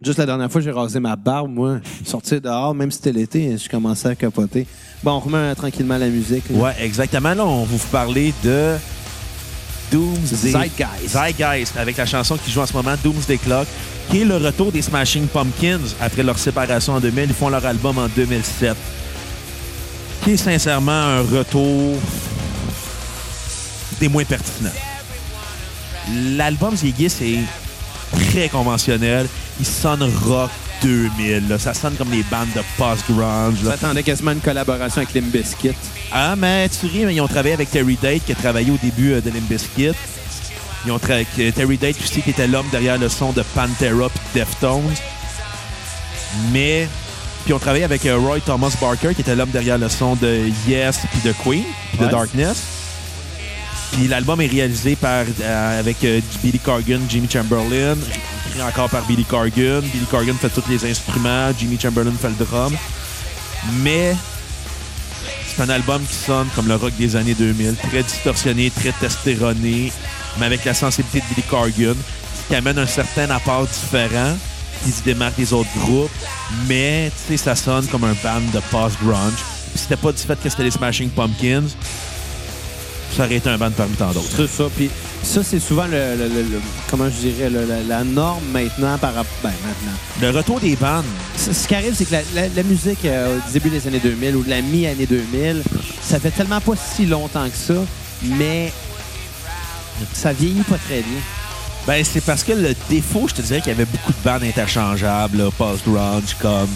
Juste 0.00 0.18
la 0.18 0.26
dernière 0.26 0.52
fois, 0.52 0.60
j'ai 0.60 0.70
rasé 0.70 1.00
ma 1.00 1.16
barbe, 1.16 1.50
moi. 1.50 1.78
Sortir 2.04 2.40
dehors, 2.40 2.72
même 2.72 2.90
si 2.90 2.98
c'était 2.98 3.12
l'été, 3.12 3.56
je 3.58 3.68
commençais 3.68 4.08
à 4.08 4.14
capoter. 4.14 4.64
Bon, 5.02 5.12
on 5.12 5.18
remet 5.18 5.38
euh, 5.38 5.54
tranquillement 5.56 5.96
la 5.98 6.06
musique. 6.08 6.44
là. 6.50 6.56
ouais, 6.56 6.74
exactement. 6.80 7.34
Là, 7.34 7.44
on 7.44 7.64
va 7.64 7.76
vous 7.76 7.88
parler 7.88 8.32
de 8.44 8.76
Doomsday. 9.90 10.52
Zeitgeist. 10.52 11.08
Zeitgeist, 11.08 11.76
avec 11.76 11.96
la 11.96 12.06
chanson 12.06 12.36
qui 12.36 12.52
joue 12.52 12.60
en 12.60 12.66
ce 12.66 12.74
moment, 12.74 12.94
Doomsday 13.02 13.38
Clock, 13.38 13.66
qui 14.10 14.20
est 14.20 14.24
le 14.24 14.36
retour 14.36 14.70
des 14.70 14.82
Smashing 14.82 15.26
Pumpkins 15.26 15.80
après 16.00 16.22
leur 16.22 16.38
séparation 16.38 16.92
en 16.92 17.00
2000. 17.00 17.24
Ils 17.30 17.34
font 17.34 17.48
leur 17.48 17.64
album 17.66 17.98
en 17.98 18.06
2007. 18.08 18.76
Qui 20.22 20.32
est 20.32 20.36
sincèrement 20.36 20.92
un 20.92 21.22
retour 21.22 21.96
des 23.98 24.08
moins 24.08 24.24
pertinents. 24.24 24.70
L'album 26.36 26.76
Ziggy, 26.76 27.10
c'est 27.10 27.38
très 28.30 28.48
conventionnel. 28.48 29.26
Il 29.60 29.66
sonne 29.66 30.02
rock 30.24 30.50
2000. 30.82 31.48
là. 31.48 31.58
Ça 31.58 31.74
sonne 31.74 31.94
comme 31.96 32.10
les 32.10 32.22
bandes 32.24 32.48
de 32.54 32.62
post-grunge. 32.76 33.56
J'attendais 33.64 34.02
quasiment 34.02 34.30
une 34.32 34.40
collaboration 34.40 35.02
avec 35.02 35.14
Limp 35.14 35.26
Bizkit. 35.32 35.72
Ah, 36.12 36.34
mais 36.36 36.68
tu 36.68 36.86
ris, 36.86 37.04
mais 37.04 37.14
ils 37.14 37.20
ont 37.20 37.28
travaillé 37.28 37.54
avec 37.54 37.70
Terry 37.70 37.98
Date, 38.00 38.24
qui 38.24 38.32
a 38.32 38.34
travaillé 38.36 38.70
au 38.70 38.78
début 38.82 39.12
euh, 39.12 39.20
de 39.20 39.30
Limp 39.30 39.48
Bizkit. 39.48 39.90
Ils 40.86 40.92
ont 40.92 40.96
tra- 40.98 41.26
que 41.36 41.50
Terry 41.50 41.76
Date 41.76 41.96
aussi, 42.02 42.22
qui 42.22 42.30
était 42.30 42.46
l'homme 42.46 42.68
derrière 42.70 42.96
le 42.98 43.08
son 43.08 43.32
de 43.32 43.42
Pantera 43.54 44.08
puis 44.08 44.20
Deftones. 44.40 44.94
Mais... 46.52 46.88
Puis 47.44 47.52
ils 47.52 47.54
ont 47.54 47.58
travaillé 47.58 47.84
avec 47.84 48.04
euh, 48.06 48.16
Roy 48.18 48.40
Thomas 48.40 48.72
Barker, 48.80 49.14
qui 49.14 49.20
était 49.22 49.34
l'homme 49.34 49.50
derrière 49.50 49.78
le 49.78 49.88
son 49.88 50.16
de 50.16 50.50
Yes 50.68 50.98
puis 51.10 51.20
de 51.24 51.32
Queen, 51.32 51.64
puis 51.90 51.98
de. 51.98 52.10
Darkness. 52.10 52.62
Puis 53.92 54.08
l'album 54.08 54.40
est 54.40 54.46
réalisé 54.46 54.96
par, 54.96 55.24
euh, 55.40 55.80
avec 55.80 56.04
euh, 56.04 56.20
Billy 56.42 56.58
Corgan, 56.58 57.00
Jimmy 57.08 57.28
Chamberlain, 57.30 57.96
écrit 58.48 58.62
encore 58.62 58.90
par 58.90 59.02
Billy 59.06 59.24
Corgan. 59.24 59.80
Billy 59.80 60.06
Corgan 60.10 60.34
fait 60.34 60.50
tous 60.50 60.68
les 60.68 60.90
instruments, 60.90 61.50
Jimmy 61.58 61.78
Chamberlain 61.80 62.12
fait 62.12 62.28
le 62.28 62.44
drum. 62.44 62.76
Mais 63.82 64.14
c'est 65.46 65.62
un 65.62 65.68
album 65.70 66.02
qui 66.06 66.14
sonne 66.14 66.46
comme 66.54 66.68
le 66.68 66.76
rock 66.76 66.92
des 66.98 67.16
années 67.16 67.34
2000, 67.34 67.74
très 67.76 68.02
distorsionné, 68.02 68.70
très 68.70 68.92
testéroné, 68.92 69.92
mais 70.38 70.46
avec 70.46 70.64
la 70.64 70.74
sensibilité 70.74 71.20
de 71.20 71.34
Billy 71.34 71.46
Corgan, 71.48 71.96
qui 72.48 72.54
amène 72.54 72.78
un 72.78 72.86
certain 72.86 73.28
apport 73.30 73.66
différent, 73.66 74.36
qui 74.84 74.92
se 74.92 75.02
démarque 75.02 75.36
des 75.36 75.52
autres 75.52 75.68
groupes, 75.78 76.10
mais 76.68 77.10
tu 77.26 77.36
sais, 77.36 77.44
ça 77.44 77.56
sonne 77.56 77.86
comme 77.86 78.04
un 78.04 78.14
band 78.22 78.40
de 78.54 78.60
post-grunge. 78.70 79.42
C'était 79.74 79.96
pas 79.96 80.12
du 80.12 80.18
fait 80.18 80.40
que 80.40 80.48
c'était 80.48 80.64
les 80.64 80.70
Smashing 80.70 81.10
Pumpkins, 81.10 81.68
ça 83.18 83.24
aurait 83.24 83.34
été 83.34 83.50
un 83.50 83.58
band 83.58 83.72
parmi 83.72 83.96
tant 83.96 84.12
d'autres. 84.12 84.28
C'est 84.36 84.46
ça. 84.46 84.64
Puis 84.76 84.88
ça, 85.24 85.42
c'est 85.42 85.58
souvent 85.58 85.86
le, 85.86 86.14
le- 86.16 86.28
le- 86.28 86.42
le- 86.52 86.60
comment 86.88 87.06
je 87.06 87.28
dirais, 87.28 87.50
le- 87.50 87.66
la, 87.88 88.04
norme 88.04 88.44
maintenant 88.52 88.96
par 88.96 89.12
rapport. 89.12 89.32
Ben, 89.42 89.50
maintenant. 89.66 89.98
Le 90.22 90.30
retour 90.30 90.60
des 90.60 90.76
bandes, 90.76 91.04
Ce 91.36 91.66
qui 91.66 91.74
arrive, 91.74 91.94
c'est 91.96 92.04
que 92.04 92.12
la, 92.12 92.20
la- 92.34 92.48
la 92.48 92.62
musique 92.62 93.04
euh, 93.04 93.36
au 93.38 93.52
début 93.52 93.70
des 93.70 93.84
années 93.88 93.98
2000 93.98 94.36
ou 94.36 94.44
de 94.44 94.50
la 94.50 94.62
mi-année 94.62 95.06
2000, 95.06 95.64
ça 96.00 96.20
fait 96.20 96.30
tellement 96.30 96.60
pas 96.60 96.74
si 96.76 97.06
longtemps 97.06 97.48
que 97.48 97.56
ça, 97.56 97.80
mais 98.22 98.72
ça 100.12 100.32
vieillit 100.32 100.62
pas 100.62 100.78
très 100.78 101.00
bien. 101.00 101.20
Ben, 101.88 102.04
c'est 102.04 102.20
parce 102.20 102.44
que 102.44 102.52
le 102.52 102.76
défaut, 102.88 103.26
je 103.28 103.34
te 103.34 103.42
dirais 103.42 103.60
qu'il 103.60 103.72
y 103.72 103.74
avait 103.74 103.86
beaucoup 103.86 104.12
de 104.12 104.18
bandes 104.24 104.44
interchangeables, 104.44 105.38
là, 105.38 105.50
post-grunge, 105.58 106.36
comme 106.40 106.68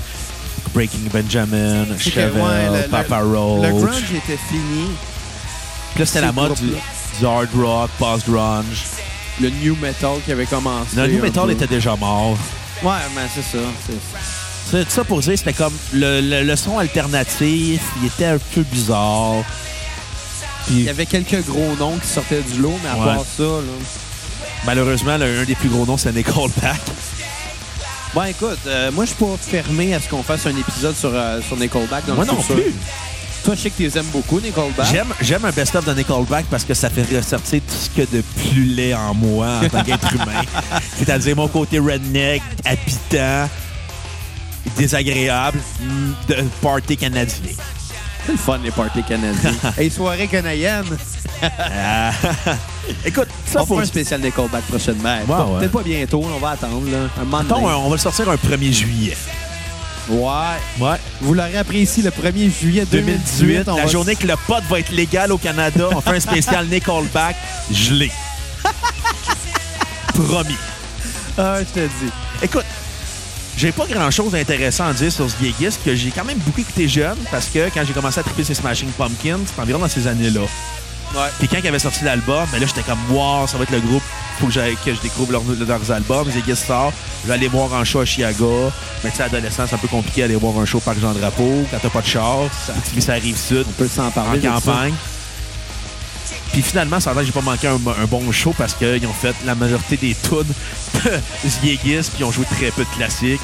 Breaking 0.75 1.09
Benjamin, 1.13 1.87
Chevelle, 1.99 2.33
ouais, 2.33 2.83
le- 2.83 2.89
Papa 2.89 3.21
Le 3.21 3.27
Roach. 3.27 3.71
grunge 3.85 4.13
était 4.17 4.39
fini. 4.49 4.87
Puis 5.95 6.01
là, 6.01 6.07
c'était 6.07 6.21
la 6.23 6.33
mode 6.33 6.55
du, 6.55 7.27
hard 7.27 7.49
rock, 7.55 7.91
post-grunge. 7.99 8.83
Le 9.41 9.51
new 9.51 9.77
metal 9.77 10.17
qui 10.25 10.33
avait 10.33 10.47
commencé. 10.47 10.97
Le 10.97 11.07
new 11.07 11.23
metal 11.23 11.47
peu. 11.47 11.53
était 11.53 11.67
déjà 11.67 11.97
mort. 11.97 12.37
Ouais, 12.83 12.93
mais 13.15 13.23
c'est 13.35 13.43
ça. 13.43 13.63
c'est- 14.71 14.91
ça 14.91 15.05
pour 15.05 15.21
dire, 15.21 15.37
c'était 15.37 15.53
comme 15.53 15.73
le, 15.93 16.21
le- 16.21 16.43
le 16.45 16.57
son 16.57 16.79
alternatif, 16.79 17.81
il 18.01 18.07
était 18.07 18.25
un 18.27 18.39
peu 18.55 18.63
bizarre. 18.63 19.43
Il 20.69 20.75
Puis 20.77 20.83
y 20.85 20.89
avait 20.89 21.07
quelques 21.07 21.45
gros 21.47 21.75
noms 21.79 21.97
qui 21.99 22.09
sortaient 22.09 22.43
du 22.43 22.61
lot, 22.61 22.79
mais 22.83 22.89
à 22.91 22.95
Ouais. 22.97 23.05
part 23.17 23.25
ça, 23.37 23.43
là. 23.43 23.61
malheureusement, 24.65 25.13
un 25.13 25.45
des 25.45 25.55
plus 25.55 25.69
gros 25.69 25.85
noms, 25.85 25.97
c'est 25.99 26.13
Nickelback. 26.13 26.81
Bon, 28.15 28.23
écoute, 28.25 28.59
euh, 28.67 28.91
moi, 28.93 29.05
je 29.05 29.11
suis 29.15 29.19
pas 29.25 29.37
fermé 29.41 29.95
à 29.95 30.01
ce 30.01 30.09
qu'on 30.09 30.23
fasse 30.23 30.47
un 30.47 30.57
épisode 30.57 30.95
sur, 30.97 31.11
euh, 31.15 31.41
sur 31.47 31.57
Nickelback 31.57 32.07
dans 32.07 32.15
Moi 32.15 32.25
le 32.25 32.33
non 32.33 32.41
futur. 32.41 32.57
plus. 32.57 32.75
Toi, 33.45 33.55
je 33.57 33.61
sais 33.61 33.71
que 33.71 33.77
tu 33.77 33.83
les 33.83 33.99
aimes 33.99 34.07
beaucoup, 34.13 34.39
Nickelback. 34.41 34.87
J'aime, 34.93 35.13
j'aime 35.21 35.45
un 35.45 35.51
best-of 35.51 35.85
de 35.85 35.93
Nickelback 35.95 36.45
parce 36.47 36.65
que 36.65 36.75
ça 36.75 36.89
fait 36.91 37.05
ressortir 37.17 37.61
tout 37.61 37.75
ce 37.75 38.01
a 38.03 38.07
de 38.07 38.23
plus 38.23 38.65
laid 38.65 38.95
en 38.95 39.15
moi 39.15 39.61
en 39.65 39.69
tant 39.69 39.83
qu'être 39.83 40.13
humain. 40.15 40.43
C'est-à-dire 40.97 41.35
mon 41.35 41.49
côté 41.49 41.79
redneck, 41.81 42.41
habitant, 42.65 43.49
désagréable, 44.77 45.59
mm, 45.81 46.13
de 46.29 46.37
party 46.61 46.97
canadien. 46.97 47.35
C'est 48.25 48.33
le 48.33 48.39
fun, 48.39 48.59
les 48.63 48.71
parties 48.71 49.03
canadiens. 49.03 49.53
hey, 49.77 49.91
soirée 49.91 50.29
canadienne. 50.29 50.85
Ah. 51.43 52.13
Écoute, 53.05 53.27
ça 53.45 53.63
On 53.63 53.67
pour... 53.67 53.77
fera 53.77 53.83
un 53.83 53.87
spécial 53.87 54.21
Nickelback 54.21 54.63
prochainement. 54.67 55.17
Ouais, 55.19 55.27
Pas- 55.27 55.45
ouais. 55.47 55.59
Peut-être 55.59 55.73
pas 55.73 55.83
bientôt, 55.83 56.23
on 56.25 56.39
va 56.39 56.51
attendre. 56.51 56.89
Là. 56.89 57.09
Un 57.21 57.25
euh, 57.25 57.75
on 57.75 57.89
va 57.89 57.97
le 57.97 58.01
sortir 58.01 58.29
un 58.31 58.37
1er 58.37 58.73
juillet. 58.73 59.17
Ouais. 60.09 60.31
Ouais. 60.81 60.97
Vous 61.21 61.35
l'aurez 61.35 61.57
appris 61.57 61.79
ici 61.81 62.03
le 62.03 62.11
1er 62.11 62.51
juillet 62.61 62.85
2018. 62.91 63.65
2018, 63.65 63.69
on 63.69 63.77
la 63.77 63.85
va- 63.85 63.89
journée 63.91 64.17
que 64.17 64.27
le 64.27 64.35
pot 64.47 64.63
va 64.69 64.81
être 64.81 64.91
légal 64.91 65.31
au 65.33 65.39
Canada, 65.39 65.89
on 65.95 66.01
fait 66.01 66.17
un 66.17 66.21
spécial 66.21 66.67
Nickelback 66.67 67.37
gelé. 67.71 68.11
Promis. 70.15 70.57
Ah, 71.39 71.59
je 71.61 71.81
te 71.81 71.87
dis. 71.87 72.11
Écoute, 72.43 72.65
j'ai 73.57 73.73
pas 73.73 73.87
grand-chose 73.87 74.33
d'intéressant 74.33 74.87
à 74.89 74.93
dire 74.93 75.11
sur 75.13 75.31
ce 75.31 75.37
vieilliste 75.37 75.81
que 75.85 75.95
j'ai 75.95 76.11
quand 76.11 76.25
même 76.25 76.39
beaucoup 76.39 76.61
écouté 76.61 76.89
jeune 76.89 77.17
parce 77.31 77.47
que 77.47 77.71
quand 77.73 77.83
j'ai 77.87 77.93
commencé 77.93 78.21
à 78.21 78.23
triper 78.23 78.45
ces 78.45 78.55
Smashing 78.55 78.91
Pumpkins, 78.91 79.41
c'est 79.47 79.61
environ 79.63 79.79
dans 79.79 79.89
ces 79.89 80.07
années-là. 80.07 80.41
Ouais. 81.15 81.29
Puis 81.39 81.49
quand 81.49 81.59
ils 81.63 81.69
avaient 81.69 81.79
sorti 81.79 82.05
l'album, 82.05 82.47
ben 82.51 82.59
là, 82.61 82.67
j'étais 82.67 82.83
comme, 82.83 82.99
wow, 83.11 83.47
ça 83.47 83.57
va 83.59 83.65
être 83.65 83.71
le 83.71 83.81
groupe. 83.81 84.03
Faut 84.41 84.47
que, 84.47 84.53
j'aille- 84.53 84.77
que 84.85 84.95
je 84.95 85.01
découvre 85.01 85.33
leurs, 85.33 85.43
leurs 85.67 85.91
albums. 85.91 86.31
Ziggy 86.31 86.57
sort. 86.57 86.93
Je 87.23 87.29
vais 87.29 87.35
aller 87.35 87.49
voir 87.49 87.73
un 87.75 87.85
show 87.85 88.01
à 88.01 88.05
Chiaga. 88.05 88.47
Mais 89.05 89.11
tu 89.11 89.17
sais, 89.19 89.23
adolescent, 89.25 89.65
c'est 89.69 89.75
un 89.75 89.79
peu 89.79 89.89
compliqué 89.89 90.23
d'aller 90.23 90.37
voir 90.37 90.57
un 90.59 90.65
show 90.65 90.81
par 90.81 90.99
Jean 90.99 91.13
Drapeau 91.13 91.67
quand 91.71 91.79
t'as 91.81 91.91
pas 91.91 92.01
de 92.01 92.07
char. 92.07 92.39
Puis 92.93 93.03
ça 93.03 93.13
arrive 93.13 93.37
sud, 93.37 93.65
On 93.69 93.73
peut 93.73 93.89
s'en 93.89 94.07
en 94.07 94.11
parler. 94.11 94.41
ça. 94.41 94.49
campagne. 94.49 94.95
Puis 96.53 96.63
finalement, 96.63 97.01
ça 97.01 97.13
j'ai 97.25 97.33
pas 97.33 97.41
manqué 97.41 97.67
un, 97.67 97.75
un 97.77 98.05
bon 98.07 98.31
show 98.31 98.55
parce 98.57 98.75
qu'ils 98.75 99.07
ont 99.07 99.13
fait 99.13 99.35
la 99.47 99.55
majorité 99.55 99.97
des 99.97 100.15
tunes 100.15 100.45
de 101.05 101.49
Ziegis 101.49 101.79
puis 102.11 102.19
ils 102.21 102.25
ont 102.25 102.33
joué 102.33 102.45
très 102.45 102.71
peu 102.71 102.85
de 102.85 102.91
classiques. 102.97 103.41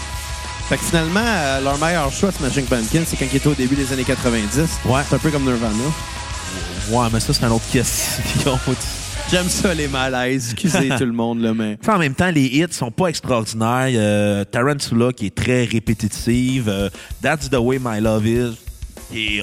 Fait 0.69 0.77
que 0.77 0.85
finalement, 0.85 1.25
euh, 1.25 1.61
leur 1.63 1.79
meilleur 1.79 2.13
choix, 2.13 2.31
Smashing 2.31 2.67
Pumpkins, 2.67 3.05
c'est 3.07 3.17
quand 3.17 3.25
ils 3.33 3.37
étaient 3.37 3.47
au 3.47 3.55
début 3.55 3.77
des 3.77 3.91
années 3.93 4.05
90. 4.05 4.59
Ouais. 4.85 5.01
C'est 5.09 5.15
un 5.15 5.19
peu 5.19 5.31
comme 5.31 5.45
Nirvana. 5.45 5.73
Ouais, 6.91 7.07
mais 7.13 7.21
ça, 7.21 7.35
c'est 7.35 7.45
un 7.45 7.51
autre 7.51 7.69
question. 7.71 8.59
J'aime 9.31 9.49
ça, 9.49 9.75
les 9.75 9.89
malaises. 9.89 10.53
Excusez 10.53 10.89
tout 10.99 11.05
le 11.05 11.13
monde, 11.13 11.43
là, 11.43 11.53
mais... 11.53 11.77
En 11.87 11.99
même 11.99 12.15
temps, 12.15 12.31
les 12.31 12.47
hits 12.47 12.73
sont 12.73 12.91
pas 12.91 13.09
extraordinaires. 13.09 13.91
Euh, 13.93 14.45
Tarantula, 14.45 15.13
qui 15.13 15.27
est 15.27 15.35
très 15.35 15.65
répétitive. 15.65 16.69
Euh, 16.69 16.89
That's 17.21 17.51
the 17.51 17.59
way 17.59 17.79
my 17.79 18.01
love 18.01 18.27
is, 18.27 18.57
qui, 19.13 19.43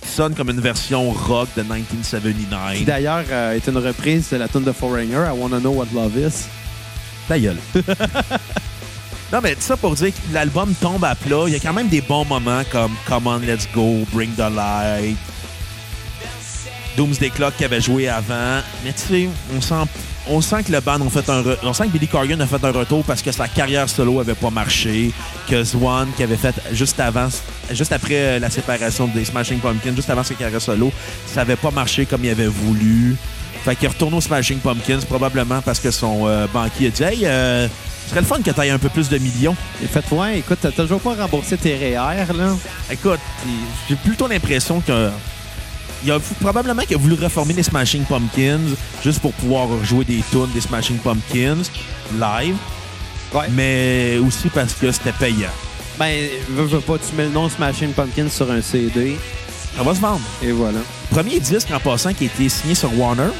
qui 0.00 0.08
sonne 0.08 0.34
comme 0.34 0.48
une 0.48 0.60
version 0.60 1.10
rock 1.10 1.48
de 1.56 1.62
Qui 1.62 1.68
1979. 1.68 2.84
d'ailleurs 2.86 3.24
euh, 3.30 3.54
est 3.54 3.66
une 3.66 3.76
reprise 3.76 4.30
de 4.30 4.38
la 4.38 4.48
tune 4.48 4.64
de 4.64 4.72
Foreigner, 4.72 5.26
I 5.26 5.36
Wanna 5.36 5.60
Know 5.60 5.72
What 5.72 5.88
Love 5.94 6.16
Is. 6.16 6.46
Ta 7.28 7.38
gueule. 7.38 7.58
non, 9.32 9.40
mais 9.42 9.56
ça 9.58 9.76
pour 9.76 9.94
dire 9.94 10.12
que 10.12 10.34
l'album 10.34 10.72
tombe 10.80 11.04
à 11.04 11.14
plat. 11.14 11.44
Il 11.48 11.52
y 11.52 11.56
a 11.56 11.60
quand 11.60 11.74
même 11.74 11.88
des 11.88 12.00
bons 12.00 12.24
moments 12.24 12.62
comme 12.72 12.92
Come 13.06 13.26
on, 13.26 13.40
let's 13.40 13.68
go, 13.74 14.06
Bring 14.14 14.30
the 14.36 14.50
light. 14.50 15.18
Doomsday 16.98 17.30
Clock 17.30 17.54
qui 17.56 17.64
avait 17.64 17.80
joué 17.80 18.08
avant. 18.08 18.60
Mais 18.84 18.92
tu 18.92 18.98
sais, 19.08 19.28
on 19.56 19.60
sent, 19.60 19.88
on 20.28 20.40
sent 20.40 20.64
que 20.64 20.72
le 20.72 20.80
band 20.80 21.00
a 21.00 21.08
fait 21.08 21.30
un 21.30 21.42
re- 21.42 21.56
on 21.62 21.72
sent 21.72 21.84
que 21.86 21.92
Billy 21.92 22.08
Corgan 22.08 22.40
a 22.40 22.46
fait 22.46 22.62
un 22.64 22.72
retour 22.72 23.04
parce 23.04 23.22
que 23.22 23.30
sa 23.30 23.46
carrière 23.46 23.88
solo 23.88 24.18
avait 24.18 24.34
pas 24.34 24.50
marché, 24.50 25.12
que 25.48 25.62
Swan 25.62 26.08
qui 26.16 26.24
avait 26.24 26.36
fait 26.36 26.54
juste 26.72 26.98
avant, 26.98 27.28
juste 27.70 27.92
après 27.92 28.14
euh, 28.16 28.38
la 28.40 28.50
séparation 28.50 29.06
des 29.06 29.24
Smashing 29.24 29.60
Pumpkins, 29.60 29.94
juste 29.94 30.10
avant 30.10 30.24
sa 30.24 30.34
carrière 30.34 30.60
solo, 30.60 30.92
ça 31.32 31.42
avait 31.42 31.54
pas 31.56 31.70
marché 31.70 32.04
comme 32.04 32.24
il 32.24 32.30
avait 32.30 32.48
voulu. 32.48 33.14
Fait 33.64 33.76
qu'il 33.76 33.88
retourne 33.88 34.14
aux 34.14 34.20
Smashing 34.20 34.58
Pumpkins 34.58 35.00
probablement 35.08 35.60
parce 35.62 35.78
que 35.78 35.92
son 35.92 36.26
euh, 36.26 36.46
banquier 36.52 36.88
a 36.88 36.90
dit 36.90 37.02
Hey, 37.04 37.26
euh, 37.26 37.68
ce 38.04 38.10
serait 38.10 38.20
le 38.20 38.26
fun 38.26 38.40
que 38.42 38.50
tu 38.50 38.60
un 38.70 38.78
peu 38.78 38.88
plus 38.88 39.08
de 39.08 39.18
millions. 39.18 39.54
Et 39.82 39.86
fait, 39.86 40.04
ouais, 40.10 40.38
écoute, 40.40 40.58
t'as 40.60 40.72
toujours 40.72 41.00
pas 41.00 41.14
remboursé 41.14 41.56
tes 41.56 41.76
REER, 41.76 42.32
là. 42.36 42.56
Écoute, 42.90 43.20
j'ai 43.88 43.94
plutôt 43.96 44.26
l'impression 44.26 44.80
que. 44.80 45.10
Il 46.04 46.12
a 46.12 46.18
probablement 46.40 46.82
qu'il 46.82 46.94
a 46.96 46.98
voulu 46.98 47.14
reformer 47.14 47.54
les 47.54 47.62
Smashing 47.62 48.04
Pumpkins 48.04 48.60
juste 49.02 49.20
pour 49.20 49.32
pouvoir 49.32 49.68
jouer 49.84 50.04
des 50.04 50.22
tunes 50.30 50.48
des 50.54 50.60
Smashing 50.60 50.98
Pumpkins 50.98 51.62
live, 52.18 52.56
Ouais. 53.34 53.46
mais 53.50 54.16
aussi 54.18 54.48
parce 54.48 54.72
que 54.74 54.90
c'était 54.92 55.12
payant. 55.12 55.50
Ben, 55.98 56.28
veux, 56.50 56.64
veux 56.64 56.80
pas, 56.80 56.94
tu 56.98 57.14
mets 57.16 57.24
le 57.24 57.30
nom 57.30 57.48
Smashing 57.48 57.92
Pumpkins 57.92 58.28
sur 58.30 58.50
un 58.50 58.62
CD, 58.62 59.16
Ça 59.76 59.82
va 59.82 59.94
se 59.94 60.00
vendre. 60.00 60.20
et 60.42 60.52
voilà. 60.52 60.78
Premier 61.10 61.40
disque 61.40 61.68
en 61.72 61.80
passant 61.80 62.14
qui 62.14 62.24
a 62.24 62.26
été 62.28 62.48
signé 62.48 62.74
sur 62.74 62.96
Warner, 62.98 63.30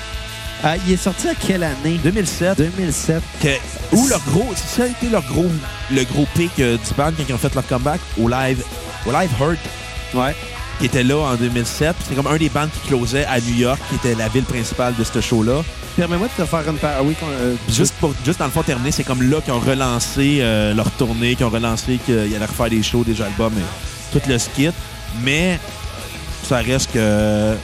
Ah, 0.64 0.74
il 0.84 0.92
est 0.92 0.96
sorti 0.96 1.28
à 1.28 1.34
quelle 1.36 1.62
année? 1.62 2.00
2007, 2.02 2.58
2007. 2.58 3.22
que, 3.40 3.48
où 3.92 4.08
leur 4.08 4.20
gros, 4.24 4.52
ça 4.56 4.82
a 4.82 4.86
été 4.88 5.08
leur 5.08 5.22
gros, 5.22 5.46
le 5.92 6.02
gros 6.02 6.26
pic 6.34 6.50
euh, 6.58 6.76
du 6.76 6.94
band 6.96 7.12
quand 7.16 7.22
ils 7.28 7.32
ont 7.32 7.38
fait 7.38 7.54
leur 7.54 7.64
comeback 7.66 8.00
au 8.20 8.28
live, 8.28 8.64
au 9.06 9.12
live 9.12 9.30
Hurt, 9.40 9.58
Ouais. 10.14 10.34
Qui 10.78 10.86
était 10.86 11.02
là 11.04 11.16
en 11.16 11.34
2007. 11.34 11.96
C'était 12.02 12.14
comme 12.14 12.26
un 12.26 12.36
des 12.36 12.48
bands 12.48 12.66
qui 12.72 12.88
closait 12.88 13.24
à 13.26 13.40
New 13.40 13.54
York, 13.56 13.80
qui 13.88 13.96
était 13.96 14.14
la 14.14 14.28
ville 14.28 14.44
principale 14.44 14.94
de 14.96 15.04
ce 15.04 15.20
show-là. 15.20 15.62
Permets-moi 15.96 16.28
de 16.28 16.42
te 16.42 16.48
faire 16.48 16.68
une... 16.68 16.76
par- 16.76 16.92
Ah 16.98 17.02
oui, 17.02 17.14
euh, 17.24 17.54
Juste 17.68 17.94
pour 18.00 18.12
juste 18.24 18.38
dans 18.38 18.44
le 18.44 18.50
fond 18.52 18.62
terminer, 18.62 18.92
c'est 18.92 19.02
comme 19.04 19.22
là 19.28 19.40
qu'ils 19.40 19.52
ont 19.52 19.58
relancé 19.60 20.38
euh, 20.40 20.72
leur 20.74 20.90
tournée, 20.92 21.34
qu'ils 21.34 21.46
ont 21.46 21.50
relancé 21.50 21.98
qu'ils 22.06 22.14
allaient 22.34 22.38
refaire 22.46 22.70
des 22.70 22.82
shows, 22.82 23.02
des 23.04 23.20
albums 23.20 23.54
et 23.58 24.16
tout 24.18 24.26
le 24.28 24.38
skit. 24.38 24.70
Mais 25.22 25.58
ça 26.48 26.58
reste 26.58 26.92
que 26.92 27.54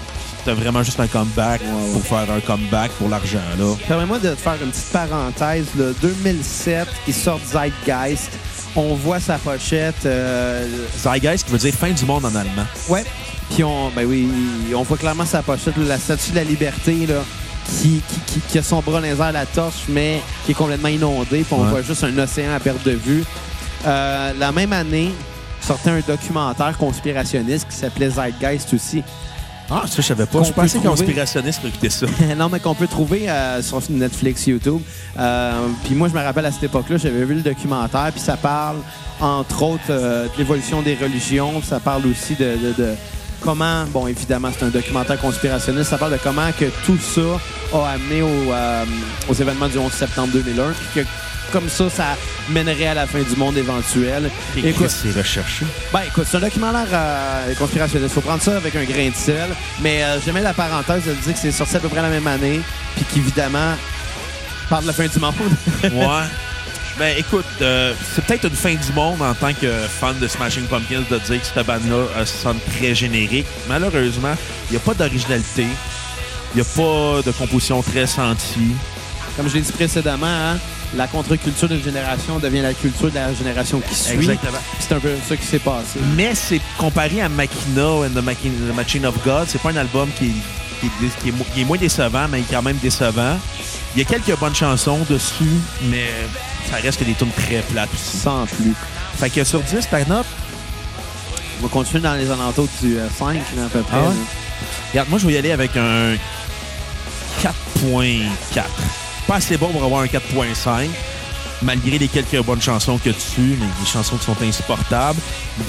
c'était 0.45 0.61
vraiment 0.61 0.83
juste 0.83 1.01
un 1.01 1.07
comeback 1.07 1.61
Ouais, 1.63 1.93
pour 1.93 2.03
faire 2.03 2.31
un 2.31 2.41
comeback 2.41 2.91
pour 2.93 3.09
l'argent 3.09 3.39
là. 3.59 3.75
Permets-moi 3.89 4.19
de 4.19 4.31
te 4.31 4.37
faire 4.41 4.57
une 4.63 4.71
petite 4.71 4.93
parenthèse. 4.93 5.67
Là. 5.77 5.87
2007, 6.03 6.87
il 7.09 7.15
sort 7.15 7.41
Zeitgeist. 7.51 8.31
On 8.77 8.95
voit 8.95 9.21
sa 9.21 9.39
pochette. 9.39 10.05
euh, 10.07 10.67
Zeitgeist 11.03 11.47
qui 11.47 11.53
veut 11.53 11.59
dire 11.59 11.73
fin 11.75 11.91
du 11.91 12.05
monde 12.05 12.25
en 12.25 12.35
allemand. 12.35 12.67
ouais. 12.89 13.05
Puis 13.51 13.63
on, 13.63 13.91
ben 13.91 14.07
oui, 14.07 14.27
on 14.75 14.83
voit 14.83 14.97
clairement 14.97 15.27
sa 15.27 15.43
pochette, 15.43 15.77
là, 15.77 15.85
la 15.87 15.99
statue 15.99 16.31
de 16.31 16.37
la 16.37 16.45
liberté, 16.45 17.07
là, 17.07 17.17
qui, 17.69 18.01
qui, 18.27 18.41
qui- 18.41 18.59
a 18.59 18.63
son 18.63 18.81
bras 18.81 18.95
dans 18.95 19.07
les 19.07 19.11
airs, 19.21 19.33
la 19.33 19.45
torche, 19.47 19.85
mais 19.89 20.23
qui 20.45 20.53
est 20.53 20.55
complètement 20.55 20.89
inondée. 20.89 21.45
Puis 21.45 21.47
on 21.53 21.63
Ouais. 21.63 21.69
voit 21.71 21.83
juste 21.83 22.03
un 22.05 22.19
océan 22.19 22.55
à 22.55 22.59
perte 22.59 22.83
de 22.85 22.93
vue. 22.93 23.23
Euh, 23.87 24.33
la 24.39 24.51
même 24.51 24.73
année, 24.73 25.13
sortait 25.61 25.91
un 25.91 26.01
documentaire 26.01 26.77
conspirationniste 26.79 27.67
qui 27.69 27.77
s'appelait 27.77 28.11
Zeitgeist 28.11 28.73
aussi. 28.75 29.03
Ah, 29.71 29.85
ça 29.87 29.95
je 29.97 30.03
savais 30.03 30.27
pas. 30.27 30.43
Je 30.43 30.53
pensais 30.53 30.79
trouver. 30.79 30.89
conspirationniste 30.89 31.61
pour 31.61 31.69
écouter 31.71 31.91
ça. 31.91 32.07
non, 32.37 32.49
mais 32.51 32.61
qu'on 32.61 32.75
peut 32.75 32.87
trouver 32.87 33.29
euh, 33.31 33.63
sur 33.63 33.81
Netflix, 33.91 34.47
YouTube. 34.47 34.81
Euh, 35.19 35.53
puis 35.85 35.95
moi, 35.95 36.09
je 36.09 36.15
me 36.15 36.23
rappelle 36.23 36.47
à 36.47 36.53
cette 36.53 36.65
époque-là, 36.65 36.97
j'avais 36.99 37.25
vu 37.25 37.35
le 37.35 37.41
documentaire, 37.41 38.11
puis 38.13 38.21
ça 38.21 38.37
parle, 38.37 38.77
entre 39.21 39.63
autres, 39.63 39.81
euh, 39.91 40.25
de 40.25 40.31
l'évolution 40.39 40.83
des 40.83 40.95
religions. 40.95 41.53
puis 41.61 41.69
Ça 41.69 41.81
parle 41.81 42.07
aussi 42.07 42.35
de, 42.35 42.45
de- 42.57 42.83
de 42.83 42.95
comment, 43.41 43.85
bon, 43.87 44.07
évidemment, 44.07 44.51
c'est 44.57 44.65
un 44.67 44.69
documentaire 44.69 45.19
conspirationniste. 45.21 45.91
Ça 45.91 45.99
parle 45.99 46.13
de 46.13 46.19
comment 46.23 46.51
que 46.59 46.67
tout 46.85 46.99
ça 46.99 47.41
a 47.77 47.91
amené 47.93 48.23
au, 48.23 48.53
aux 49.31 49.35
événements 49.35 49.69
du 49.69 49.79
11 49.79 49.91
septembre 49.93 50.29
2001, 50.33 50.73
puis 50.93 51.03
que 51.03 51.09
comme 51.53 51.69
ça, 51.69 51.89
ça 51.91 52.17
mènerait 52.51 52.89
à 52.89 52.95
la 52.95 53.07
fin 53.07 53.23
du 53.23 53.37
monde 53.37 53.57
éventuel. 53.57 54.31
Et 54.57 54.69
Écoute, 54.71 54.91
c'est 54.91 55.17
recherché? 55.17 55.65
ben 55.93 56.01
écoute, 56.07 56.27
c'est 56.31 56.37
un 56.37 56.41
documentaire 56.41 56.87
euh, 56.93 57.55
conspirationniste. 57.55 58.15
Faut 58.15 58.21
prendre 58.21 58.43
ça 58.43 58.57
avec 58.57 58.75
un 58.77 58.85
grain 58.85 59.09
de 59.11 59.15
sel. 59.15 59.49
Mais 59.81 60.03
euh, 60.03 60.19
j'aimais 60.25 60.43
la 60.43 60.53
parenthèse 60.53 61.05
de 61.05 61.13
dire 61.13 61.33
que 61.33 61.39
c'est 61.39 61.53
sorti 61.53 61.77
à 61.77 61.81
peu 61.81 61.89
près 61.89 62.03
la 62.03 62.09
même 62.09 62.27
année, 62.27 62.61
puis 62.97 63.05
qu'évidemment, 63.13 63.75
parle 64.69 64.83
de 64.83 64.89
la 64.89 64.93
fin 64.93 65.07
du 65.07 65.19
monde. 65.19 65.35
Ouais. 65.83 65.91
Ben 66.97 67.13
écoute, 67.19 67.45
euh, 67.61 67.93
c'est 68.15 68.25
peut-être 68.25 68.45
une 68.45 68.55
fin 68.55 68.73
du 68.73 68.93
monde 68.95 69.21
en 69.21 69.35
tant 69.35 69.53
que 69.53 69.67
fan 69.89 70.17
de 70.21 70.29
Smashing 70.29 70.63
Pumpkins 70.67 71.03
de 71.11 71.19
dire 71.19 71.41
que 71.41 71.45
cette 71.53 71.67
bande-là 71.67 72.07
euh, 72.17 72.25
sonne 72.25 72.59
très 72.79 72.95
générique. 72.95 73.47
Malheureusement, 73.69 74.35
il 74.71 74.75
n'y 74.75 74.77
a 74.77 74.81
pas 74.81 74.95
d'originalité. 74.95 75.67
Il 76.55 76.57
n'y 76.57 76.61
a 76.61 76.65
pas 76.65 77.21
de 77.27 77.33
composition 77.33 77.83
très 77.83 78.07
sentie. 78.07 78.77
Comme 79.37 79.49
je 79.49 79.55
l'ai 79.55 79.63
dit 79.63 79.73
précédemment, 79.73 80.27
hein, 80.29 80.57
la 80.97 81.07
contre-culture 81.07 81.69
d'une 81.69 81.83
génération 81.83 82.39
devient 82.39 82.61
la 82.63 82.75
culture 82.75 83.11
de 83.11 83.15
la 83.17 83.33
génération 83.35 83.81
qui 83.81 83.95
suit. 83.95 84.15
Exactement. 84.15 84.59
C'est 84.81 84.95
un 84.95 85.01
peu 85.01 85.11
ça 85.29 85.37
qui 85.37 85.47
s'est 85.47 85.59
passé. 85.59 85.99
Mais 86.17 86.35
c'est 86.35 86.61
comparé 86.79 87.21
à 87.23 87.29
Machina 87.29 87.85
and 87.87 88.11
the, 88.15 88.23
Machine, 88.23 88.53
the 88.71 88.75
Machine 88.75 89.07
of 89.07 89.15
God, 89.25 89.47
c'est 89.49 89.61
pas 89.61 89.71
un 89.71 89.77
album 89.77 90.09
qui 90.19 90.27
est, 90.27 90.81
qui 90.81 90.87
est- 90.87 91.23
qui 91.23 91.29
est 91.31 91.53
qui 91.55 91.61
est 91.63 91.65
moins 91.65 91.79
décevant, 91.79 92.27
mais 92.31 92.43
quand 92.51 92.63
même 92.63 92.77
décevant. 92.77 93.39
Il 93.97 93.99
y 94.01 94.03
a 94.03 94.05
quelques 94.05 94.37
bonnes 94.39 94.55
chansons 94.55 94.99
dessus, 95.09 95.45
mais 95.85 96.05
ça 96.71 96.77
reste 96.83 96.99
que 97.01 97.05
des 97.05 97.15
tunes 97.15 97.31
très 97.37 97.61
plates 97.71 97.89
aussi. 97.95 98.17
Sans 98.19 98.45
plus. 98.47 98.75
Fait 99.19 99.31
que 99.31 99.45
sur 99.45 99.61
10, 99.63 99.89
ta 99.89 100.05
note, 100.05 100.27
On 101.61 101.63
va 101.67 101.69
continuer 101.69 102.01
dans 102.03 102.15
les 102.15 102.29
alentours 102.31 102.67
du 102.83 102.99
euh, 102.99 103.07
5, 103.17 103.35
là, 103.57 103.65
à 103.67 103.69
peu 103.69 103.81
près. 103.81 103.97
Ah 103.97 104.09
ouais? 104.09 104.15
Regarde, 104.93 105.09
moi, 105.09 105.19
je 105.21 105.27
vais 105.27 105.33
y 105.35 105.37
aller 105.39 105.53
avec 105.53 105.77
un 105.77 106.15
4.4. 107.43 108.65
Pas 109.27 109.37
assez 109.37 109.57
bon 109.57 109.69
pour 109.69 109.83
avoir 109.83 110.03
un 110.03 110.07
4.5, 110.07 110.89
malgré 111.63 111.99
les 111.99 112.09
quelques 112.09 112.43
bonnes 112.45 112.61
chansons 112.61 112.99
que 112.99 113.11
tu 113.11 113.41
mais 113.41 113.67
des 113.81 113.87
chansons 113.87 114.17
qui 114.17 114.25
sont 114.25 114.37
insupportables. 114.43 115.19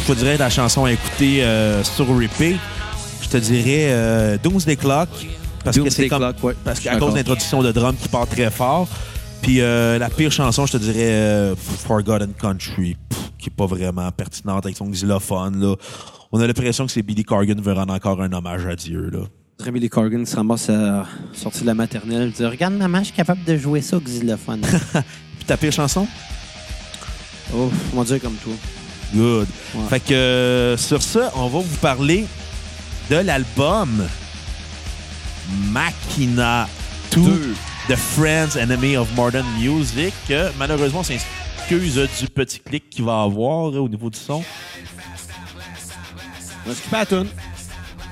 Je 0.02 0.14
te 0.14 0.18
dirais 0.18 0.38
la 0.38 0.50
chanson 0.50 0.86
à 0.86 0.92
écouter 0.92 1.44
euh, 1.44 1.84
sur 1.84 2.08
repeat. 2.08 2.58
Je 3.22 3.30
te 3.30 3.38
dirais 3.38 3.88
euh, 3.90 4.38
Doomsday 4.42 4.76
Clock, 4.76 5.10
parce 5.64 5.78
que 5.78 5.90
c'est 5.90 6.08
comme 6.10 6.20
Clock, 6.20 6.44
ouais. 6.44 6.56
parce 6.64 6.80
qu'à 6.80 6.98
cause 6.98 7.16
l'introduction 7.16 7.64
de 7.64 7.72
drum 7.72 7.96
qui 7.96 8.10
part 8.10 8.28
très 8.28 8.52
fort. 8.52 8.88
Puis 9.42 9.62
euh, 9.62 9.98
la 10.00 10.10
pire 10.10 10.32
chanson, 10.32 10.66
je 10.66 10.74
te 10.74 10.78
dirais 10.78 11.12
euh, 11.12 11.56
Forgotten 11.56 12.34
Country, 12.34 12.98
pff, 13.10 13.32
qui 13.38 13.50
est 13.50 13.56
pas 13.56 13.68
vraiment 13.68 14.12
pertinente 14.12 14.66
avec 14.66 14.76
son 14.76 14.88
xylophone. 14.88 15.62
Là. 15.62 15.76
On 16.32 16.40
a 16.40 16.48
l'impression 16.48 16.86
que 16.86 16.92
c'est 16.92 17.04
Billy 17.04 17.24
Corgan 17.24 17.62
veut 17.62 17.74
rendre 17.74 17.94
encore 17.94 18.22
un 18.22 18.34
hommage 18.34 18.66
à 18.66 18.76
Dieu. 18.76 19.10
Là. 19.12 19.20
Je 19.58 19.64
dirais 19.64 19.72
Billy 19.72 19.90
Corgan 19.90 20.26
se 20.26 20.36
ramasse 20.36 20.70
à 20.70 21.06
sortir 21.34 21.62
de 21.62 21.68
la 21.68 21.74
maternelle. 21.74 22.28
Il 22.28 22.32
dit 22.34 22.46
Regarde, 22.46 22.74
maman, 22.74 23.00
je 23.00 23.06
suis 23.06 23.14
capable 23.14 23.44
de 23.46 23.58
jouer 23.58 23.82
ça 23.82 23.98
au 23.98 24.02
xylophone. 24.02 24.62
Puis 25.38 25.46
ta 25.48 25.56
pire 25.56 25.72
chanson? 25.72 26.06
oh, 27.54 27.72
on 27.94 27.98
va 27.98 28.04
dire 28.04 28.22
comme 28.22 28.36
toi. 28.36 28.54
Good. 29.14 29.48
Ouais. 29.76 29.88
Fait 29.90 30.00
que 30.02 30.14
euh, 30.14 30.78
sur 30.78 31.02
ça, 31.02 31.32
on 31.36 31.48
va 31.48 31.60
vous 31.60 31.78
parler 31.78 32.26
de 33.10 33.16
l'album 33.16 34.06
Machina 35.72 36.68
2 37.14 37.22
de 37.90 37.96
Friends 37.96 38.58
Enemy 38.60 38.98
of 38.98 39.16
Modern 39.16 39.46
Music. 39.58 40.14
que, 40.28 40.50
malheureusement, 40.58 41.00
on 41.00 41.04
s'excuse 41.04 41.96
du 42.20 42.28
petit 42.28 42.60
clic 42.60 42.90
qu'il 42.90 43.06
va 43.06 43.22
avoir 43.22 43.70
euh, 43.70 43.80
au 43.80 43.88
niveau 43.88 44.10
du 44.10 44.20
son. 44.20 44.44
On 46.66 46.70
va 46.70 46.76
skipper 46.76 46.98
la 46.98 47.06
toune. 47.06 47.28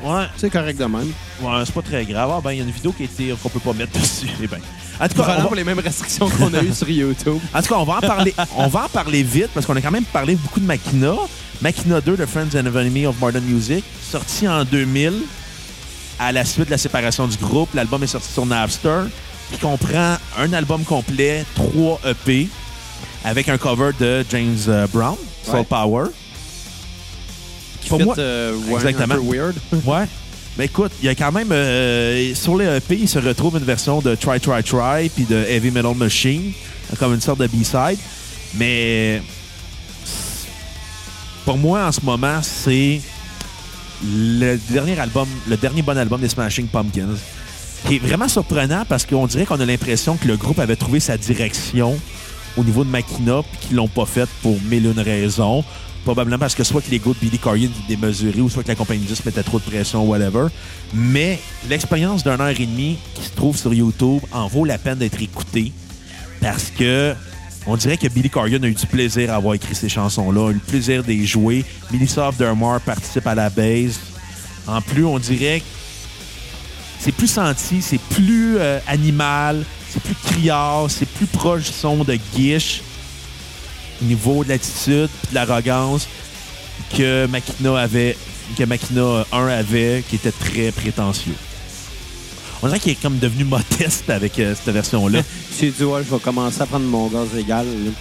Ouais. 0.03 0.25
C'est 0.37 0.49
correct 0.49 0.79
de 0.79 0.85
même. 0.85 1.11
Ouais, 1.41 1.63
c'est 1.65 1.73
pas 1.73 1.81
très 1.81 2.05
grave. 2.05 2.29
Ah, 2.33 2.41
ben, 2.43 2.51
il 2.51 2.57
y 2.59 2.61
a 2.61 2.63
une 2.63 2.71
vidéo 2.71 2.91
qui 2.93 3.03
a 3.03 3.05
été- 3.05 3.35
qu'on 3.41 3.49
peut 3.49 3.59
pas 3.59 3.73
mettre 3.73 3.99
dessus. 3.99 4.27
Eh 4.41 4.47
ben. 4.47 4.59
En 4.99 5.07
tout 5.07 5.15
cas, 5.15 5.23
on 5.23 5.35
va- 5.37 5.41
pour 5.41 5.55
les 5.55 5.63
mêmes 5.63 5.79
restrictions 5.79 6.29
qu'on 6.29 6.53
a 6.53 6.61
eues 6.61 6.73
sur 6.73 6.89
YouTube. 6.89 7.39
En 7.53 7.61
tout 7.61 7.67
cas, 7.73 7.75
on 7.79 7.83
va 7.83 7.97
en 7.97 8.01
parler, 8.01 8.33
on 8.55 8.67
va 8.67 8.85
en 8.85 8.89
parler 8.89 9.23
vite 9.23 9.49
parce 9.53 9.65
qu'on 9.65 9.75
a 9.75 9.81
quand 9.81 9.91
même 9.91 10.05
parlé 10.05 10.35
beaucoup 10.35 10.59
de 10.59 10.65
Makina. 10.65 11.13
Makina 11.61 11.99
2 12.01 12.15
de 12.15 12.25
Friends 12.25 12.55
and 12.55 12.65
Enemy 12.67 13.07
of 13.07 13.19
Modern 13.19 13.43
Music, 13.45 13.83
sorti 14.11 14.47
en 14.47 14.63
2000 14.63 15.13
à 16.19 16.31
la 16.31 16.45
suite 16.45 16.65
de 16.65 16.71
la 16.71 16.77
séparation 16.77 17.27
du 17.27 17.37
groupe. 17.37 17.73
L'album 17.73 18.03
est 18.03 18.07
sorti 18.07 18.31
sur 18.31 18.45
Napster, 18.45 19.01
qui 19.51 19.57
comprend 19.57 20.17
un 20.37 20.53
album 20.53 20.83
complet, 20.83 21.43
3 21.55 21.99
EP, 22.05 22.47
avec 23.25 23.49
un 23.49 23.57
cover 23.57 23.91
de 23.99 24.23
James 24.29 24.57
euh, 24.67 24.85
Brown, 24.93 25.15
Soul 25.43 25.55
Ouais. 25.55 25.63
Power. 25.63 26.05
Qui 27.81 27.89
Pour 27.89 27.97
fait, 27.97 28.05
moi- 28.05 28.15
euh, 28.19 28.55
ouais, 28.67 28.75
Exactement. 28.75 29.15
un 29.15 29.17
peu 29.17 29.23
weird. 29.37 29.55
Ouais. 29.85 30.05
Mais 30.57 30.65
écoute, 30.65 30.91
il 31.01 31.05
y 31.05 31.09
a 31.09 31.15
quand 31.15 31.31
même. 31.31 31.51
euh, 31.51 32.33
sur 32.35 32.57
les 32.57 32.65
EP, 32.65 32.95
il 33.01 33.09
se 33.09 33.19
retrouve 33.19 33.57
une 33.57 33.63
version 33.63 34.01
de 34.01 34.15
Try 34.15 34.39
Try 34.39 34.63
Try 34.63 35.09
puis 35.09 35.25
de 35.25 35.35
Heavy 35.35 35.71
Metal 35.71 35.95
Machine, 35.95 36.51
comme 36.99 37.13
une 37.13 37.21
sorte 37.21 37.39
de 37.39 37.47
B-side. 37.47 37.97
Mais. 38.55 39.21
Pour 41.45 41.57
moi, 41.57 41.87
en 41.87 41.91
ce 41.91 42.01
moment, 42.01 42.39
c'est 42.41 43.01
le 44.03 44.57
dernier 44.69 44.97
album, 44.99 45.27
le 45.47 45.57
dernier 45.57 45.81
bon 45.81 45.97
album 45.97 46.21
des 46.21 46.29
Smashing 46.29 46.67
Pumpkins. 46.67 47.17
Qui 47.87 47.95
est 47.95 47.99
vraiment 47.99 48.29
surprenant 48.29 48.85
parce 48.87 49.05
qu'on 49.05 49.27
dirait 49.27 49.45
qu'on 49.45 49.59
a 49.59 49.65
l'impression 49.65 50.15
que 50.15 50.25
le 50.27 50.37
groupe 50.37 50.59
avait 50.59 50.77
trouvé 50.77 51.01
sa 51.01 51.17
direction 51.17 51.99
au 52.55 52.63
niveau 52.63 52.85
de 52.85 52.89
Makina 52.89 53.41
puis 53.43 53.67
qu'ils 53.67 53.75
l'ont 53.75 53.89
pas 53.89 54.05
fait 54.05 54.29
pour 54.41 54.57
mille 54.69 54.85
une 54.85 54.99
raisons. 54.99 55.65
Probablement 56.03 56.37
parce 56.37 56.53
que 56.53 56.63
soit 56.63 56.81
que 56.81 56.91
l'ego 56.91 57.13
de 57.13 57.19
Billy 57.19 57.39
Corgan 57.39 57.69
était 57.69 57.95
démesuré 57.95 58.41
ou 58.41 58.49
soit 58.49 58.63
que 58.63 58.67
la 58.67 58.75
compagnie 58.75 59.05
disques 59.05 59.25
mettait 59.25 59.43
trop 59.43 59.59
de 59.59 59.63
pression, 59.63 60.03
whatever. 60.05 60.47
Mais 60.93 61.39
l'expérience 61.69 62.23
d'une 62.23 62.41
heure 62.41 62.49
et 62.49 62.65
demie 62.65 62.97
qui 63.15 63.23
se 63.23 63.31
trouve 63.31 63.57
sur 63.57 63.73
YouTube 63.73 64.21
en 64.31 64.47
vaut 64.47 64.65
la 64.65 64.77
peine 64.77 64.97
d'être 64.97 65.21
écoutée 65.21 65.71
parce 66.41 66.71
que 66.71 67.15
on 67.65 67.77
dirait 67.77 67.97
que 67.97 68.07
Billy 68.09 68.29
Corgan 68.29 68.61
a 68.63 68.67
eu 68.67 68.73
du 68.73 68.85
plaisir 68.85 69.31
à 69.31 69.35
avoir 69.35 69.53
écrit 69.53 69.73
ces 69.73 69.87
chansons-là, 69.87 70.47
a 70.47 70.51
eu 70.51 70.55
le 70.55 70.59
plaisir 70.59 71.01
de 71.01 71.07
les 71.07 71.25
jouer. 71.25 71.63
Melissa 71.91 72.29
Dermore 72.37 72.81
participe 72.81 73.25
à 73.25 73.35
la 73.35 73.49
base. 73.49 73.99
En 74.67 74.81
plus, 74.81 75.05
on 75.05 75.17
dirait 75.19 75.61
que 75.61 75.65
c'est 76.99 77.13
plus 77.13 77.27
senti, 77.27 77.81
c'est 77.81 77.99
plus 77.99 78.57
euh, 78.57 78.79
animal, 78.87 79.63
c'est 79.89 80.01
plus 80.01 80.15
criard, 80.15 80.89
c'est 80.89 81.07
plus 81.07 81.25
proche 81.25 81.63
du 81.63 81.71
son 81.71 82.03
de 82.03 82.13
au 82.13 82.92
niveau 84.03 84.43
de 84.43 84.49
l'attitude 84.49 85.09
de 85.29 85.35
l'arrogance 85.35 86.07
que 86.95 87.25
Makina 87.27 87.77
avait, 87.77 88.17
que 88.57 88.63
Makina 88.63 89.25
1 89.31 89.47
avait, 89.47 90.03
qui 90.07 90.15
était 90.15 90.31
très 90.31 90.71
prétentieux. 90.71 91.35
On 92.61 92.67
dirait 92.67 92.79
qu'il 92.79 92.93
est 92.93 93.01
comme 93.01 93.19
devenu 93.19 93.43
modeste 93.43 94.09
avec 94.09 94.39
euh, 94.39 94.55
cette 94.55 94.73
version-là. 94.73 95.21
J'ai 95.59 95.71
dit, 95.71 95.83
ouais, 95.83 96.01
je 96.03 96.13
vais 96.13 96.19
commencer 96.21 96.61
à 96.61 96.65
prendre 96.65 96.85
mon 96.85 97.07
gaz 97.07 97.27
égal. 97.37 97.65
là. 97.65 97.91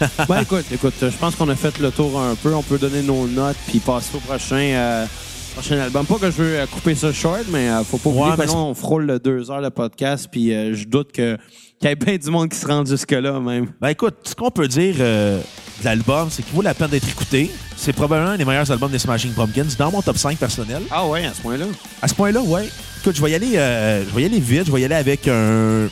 ben, 0.28 0.40
écoute, 0.42 0.64
écoute, 0.72 0.94
je 1.00 1.16
pense 1.16 1.34
qu'on 1.36 1.48
a 1.48 1.54
fait 1.56 1.78
le 1.78 1.90
tour 1.90 2.20
un 2.20 2.34
peu. 2.34 2.54
On 2.54 2.62
peut 2.62 2.78
donner 2.78 3.02
nos 3.02 3.26
notes 3.26 3.56
puis 3.66 3.78
passer 3.78 4.16
au 4.16 4.20
prochain, 4.20 4.56
euh, 4.56 5.06
prochain 5.54 5.78
album. 5.78 6.06
Pas 6.06 6.18
que 6.18 6.26
je 6.26 6.36
veux 6.36 6.58
euh, 6.60 6.66
couper 6.66 6.94
ça 6.94 7.12
short, 7.12 7.44
mais 7.50 7.68
euh, 7.68 7.84
faut 7.84 7.98
pas 7.98 8.10
oublier 8.10 8.30
Ouais, 8.36 8.46
que 8.46 8.50
on 8.50 8.74
frôle 8.74 9.04
le 9.06 9.18
deux 9.18 9.50
heures 9.50 9.62
de 9.62 9.68
podcast. 9.68 10.28
Puis 10.30 10.52
euh, 10.52 10.74
je 10.74 10.86
doute 10.86 11.12
que 11.12 11.36
qu'il 11.82 11.90
y 11.90 11.92
ait 11.92 11.96
bien 11.96 12.16
du 12.16 12.30
monde 12.30 12.48
qui 12.48 12.56
se 12.58 12.66
rend 12.66 12.84
jusque-là, 12.84 13.40
même. 13.40 13.66
Ben 13.80 13.88
écoute, 13.88 14.14
ce 14.24 14.34
qu'on 14.34 14.50
peut 14.50 14.68
dire 14.68 14.94
euh, 15.00 15.40
de 15.80 15.84
l'album, 15.84 16.28
c'est 16.30 16.42
qu'il 16.42 16.54
vaut 16.54 16.62
la 16.62 16.74
peine 16.74 16.88
d'être 16.88 17.08
écouté. 17.08 17.50
C'est 17.76 17.92
probablement 17.92 18.30
un 18.30 18.36
des 18.38 18.44
meilleurs 18.44 18.70
albums 18.70 18.90
des 18.90 18.98
Smashing 19.00 19.32
Pumpkins 19.32 19.66
dans 19.78 19.90
mon 19.90 20.00
top 20.00 20.16
5 20.16 20.38
personnel. 20.38 20.82
Ah 20.90 21.04
ouais, 21.06 21.26
à 21.26 21.34
ce 21.34 21.40
point-là. 21.42 21.64
À 22.00 22.08
ce 22.08 22.14
point-là, 22.14 22.40
ouais. 22.40 22.68
Écoute, 23.00 23.16
je 23.16 23.22
vais 23.22 23.32
y 23.32 23.34
aller, 23.34 23.56
euh, 23.56 24.04
je 24.08 24.14
vais 24.14 24.22
y 24.22 24.26
aller 24.26 24.38
vite. 24.40 24.66
Je 24.66 24.72
vais 24.72 24.80
y 24.80 24.84
aller 24.84 24.94
avec 24.94 25.26
un 25.26 25.88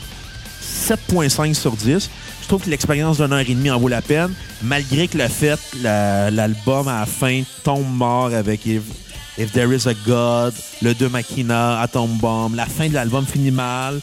7.5 0.61 1.53
sur 1.53 1.73
10. 1.73 2.09
Je 2.41 2.47
trouve 2.47 2.63
que 2.63 2.69
l'expérience 2.69 3.17
d'une 3.17 3.31
heure 3.33 3.39
et 3.39 3.45
demie 3.45 3.69
en 3.71 3.79
vaut 3.79 3.87
la 3.89 4.01
peine, 4.01 4.31
malgré 4.63 5.07
que 5.07 5.17
le 5.17 5.27
fait, 5.27 5.59
la- 5.81 6.31
l'album 6.31 6.87
à 6.87 7.01
la 7.01 7.05
fin 7.05 7.43
tombe 7.63 7.85
mort 7.89 8.33
avec 8.33 8.65
If, 8.65 8.81
If 9.37 9.51
There 9.51 9.73
Is 9.75 9.87
a 9.87 9.93
God, 10.05 10.53
le 10.81 10.93
2 10.93 11.09
Machina, 11.09 11.79
Atom 11.81 12.17
Bomb. 12.17 12.55
La 12.55 12.65
fin 12.65 12.87
de 12.87 12.93
l'album 12.93 13.25
finit 13.25 13.51
mal. 13.51 13.99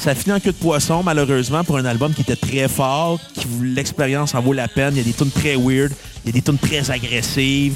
Ça 0.00 0.14
finit 0.14 0.32
en 0.34 0.38
queue 0.40 0.52
de 0.52 0.56
poisson, 0.56 1.02
malheureusement, 1.02 1.64
pour 1.64 1.76
un 1.76 1.84
album 1.84 2.14
qui 2.14 2.20
était 2.20 2.36
très 2.36 2.68
fort, 2.68 3.18
qui 3.34 3.46
l'expérience 3.62 4.32
en 4.34 4.40
vaut 4.40 4.52
la 4.52 4.68
peine. 4.68 4.94
Il 4.94 4.98
y 4.98 5.00
a 5.00 5.04
des 5.04 5.12
tunes 5.12 5.30
très 5.30 5.56
weird, 5.56 5.92
il 6.24 6.26
y 6.26 6.28
a 6.28 6.32
des 6.32 6.42
tunes 6.42 6.58
très 6.58 6.88
agressives. 6.90 7.74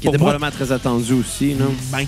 Qui 0.00 0.06
était 0.08 0.18
moi- 0.18 0.30
probablement 0.32 0.50
très 0.52 0.72
attendu 0.72 1.14
aussi, 1.14 1.54
non? 1.54 1.74
Ben, 1.92 2.06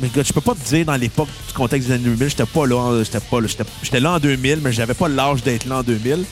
mais 0.00 0.08
gars, 0.14 0.22
je 0.22 0.32
peux 0.32 0.40
pas 0.40 0.54
te 0.54 0.66
dire 0.68 0.84
dans 0.86 0.96
l'époque 0.96 1.28
du 1.46 1.52
contexte 1.54 1.88
des 1.88 1.94
années 1.94 2.04
2000, 2.04 2.28
j'étais 2.28 2.44
pas 2.46 2.66
là, 2.66 3.02
j'étais 3.04 3.20
pas 3.20 3.40
là, 3.40 3.46
j'étais- 3.82 4.00
là 4.00 4.12
en 4.12 4.18
2000, 4.18 4.58
mais 4.62 4.72
j'avais 4.72 4.94
pas 4.94 5.08
l'âge 5.08 5.42
d'être 5.42 5.66
là 5.66 5.78
en 5.78 5.82
2000. 5.82 6.24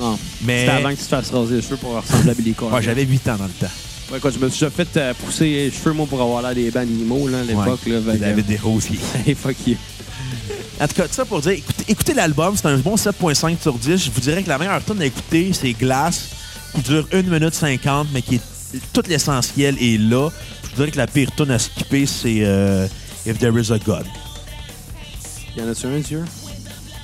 Non. 0.00 0.18
Mais 0.44 0.60
C'était 0.60 0.70
avant 0.70 0.88
que 0.90 0.94
tu 0.94 1.02
te 1.02 1.08
fasses 1.08 1.30
raser 1.30 1.56
les 1.56 1.62
cheveux 1.62 1.76
pour 1.76 1.94
ressembler 2.00 2.30
à 2.30 2.34
Billy 2.34 2.54
Corgan. 2.54 2.76
ouais, 2.78 2.82
j'avais 2.82 3.04
8 3.04 3.28
ans 3.28 3.36
dans 3.36 3.44
le 3.44 3.50
temps. 3.50 3.66
Ouais, 4.10 4.18
écoute, 4.18 4.34
je 4.38 4.44
me 4.44 4.48
suis 4.48 4.60
déjà 4.60 4.70
fait 4.70 4.96
euh, 4.96 5.12
pousser 5.14 5.44
les 5.44 5.70
cheveux, 5.70 5.92
moi, 5.92 6.06
pour 6.06 6.20
avoir 6.22 6.40
l'air 6.42 6.54
des 6.54 6.76
animaux, 6.76 7.28
là, 7.28 7.40
à 7.40 7.42
l'époque. 7.42 7.80
Ouais. 7.86 7.92
là. 7.92 8.14
David 8.16 8.46
Desrosiers. 8.46 8.98
Hey, 9.26 9.34
fuck 9.40 9.56
you. 9.66 9.76
En 10.80 10.88
tout 10.88 10.94
cas, 10.94 11.04
ça 11.10 11.24
pour 11.24 11.40
dire, 11.40 11.52
écoutez, 11.52 11.84
écoutez 11.88 12.14
l'album, 12.14 12.56
c'est 12.56 12.66
un 12.66 12.78
bon 12.78 12.96
7.5 12.96 13.60
sur 13.60 13.74
10. 13.74 13.96
Je 14.06 14.10
vous 14.10 14.20
dirais 14.20 14.42
que 14.42 14.48
la 14.48 14.58
meilleure 14.58 14.84
tune 14.84 15.00
à 15.00 15.06
écouter, 15.06 15.52
c'est 15.52 15.72
Glass, 15.72 16.28
qui 16.74 16.80
dure 16.82 17.06
1 17.12 17.22
minute 17.22 17.54
50, 17.54 18.08
mais 18.12 18.22
qui 18.22 18.36
est 18.36 18.40
tout 18.92 19.02
l'essentiel 19.08 19.76
est 19.80 19.98
là. 19.98 20.30
Je 20.64 20.68
vous 20.70 20.76
dirais 20.76 20.90
que 20.90 20.98
la 20.98 21.06
pire 21.06 21.28
tune 21.36 21.50
à 21.50 21.58
skipper, 21.58 22.06
c'est 22.06 22.38
euh, 22.40 22.86
If 23.26 23.38
There 23.38 23.58
Is 23.60 23.70
a 23.72 23.78
God. 23.78 24.06
Y 25.56 25.60
en 25.62 25.68
a-tu 25.68 25.86
un, 25.86 25.98
Dieu? 26.00 26.24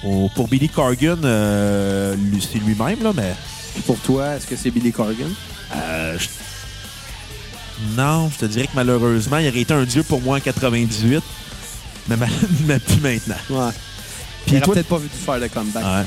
Au- 0.05 0.28
pour 0.35 0.48
Billy 0.48 0.69
Corgan, 0.69 1.19
euh, 1.24 2.15
lui- 2.16 2.40
c'est 2.40 2.59
lui-même, 2.59 3.02
là, 3.02 3.12
mais 3.15 3.35
pour 3.86 3.98
toi, 3.98 4.35
est-ce 4.36 4.47
que 4.47 4.56
c'est 4.56 4.70
Billy 4.70 4.90
Corgan? 4.93 5.28
Euh, 5.77 6.16
je- 6.19 6.28
Non, 7.97 8.31
je 8.32 8.39
te 8.39 8.44
dirais 8.47 8.66
que 8.66 8.73
malheureusement, 8.74 9.39
il 9.39 9.48
aurait 9.48 9.60
été 9.60 9.73
un 9.74 9.85
dieu 9.85 10.02
pour 10.02 10.20
moi 10.20 10.39
en 10.39 10.40
98, 10.40 11.23
mais, 12.09 12.16
ma- 12.16 12.26
mais 12.66 12.78
plus 12.78 13.01
maintenant. 13.01 13.35
Ouais. 13.51 13.70
Puis 14.47 14.56
Il 14.56 14.60
toi- 14.62 14.74
peut-être 14.74 14.89
pas 14.89 14.98
vu 14.98 15.09
de 15.09 15.12
faire 15.24 15.39
le 15.39 15.48
comeback. 15.48 15.85
Ouais. 15.85 16.05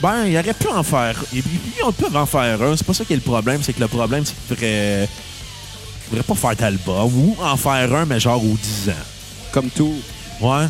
Ben, 0.00 0.26
il 0.26 0.36
aurait 0.36 0.54
pu 0.54 0.68
en 0.68 0.82
faire. 0.82 1.16
Puis, 1.30 1.42
on 1.86 1.92
peut 1.92 2.08
en 2.16 2.26
faire 2.26 2.60
un. 2.62 2.76
C'est 2.76 2.86
pas 2.86 2.94
ça 2.94 3.04
qui 3.04 3.12
est 3.12 3.16
le 3.16 3.22
problème. 3.22 3.60
C'est 3.62 3.72
que 3.72 3.80
le 3.80 3.88
problème, 3.88 4.24
c'est 4.24 4.34
qu'il 4.34 4.56
devrait... 4.56 5.04
il 5.04 6.10
devrait 6.18 6.24
pas 6.24 6.34
faire 6.34 6.56
d'album 6.56 7.14
ou 7.14 7.36
en 7.40 7.56
faire 7.56 7.94
un, 7.94 8.04
mais 8.04 8.18
genre 8.18 8.42
aux 8.44 8.56
10 8.84 8.90
ans. 8.90 8.94
Comme 9.52 9.70
Tool. 9.70 9.94
Ouais, 10.40 10.66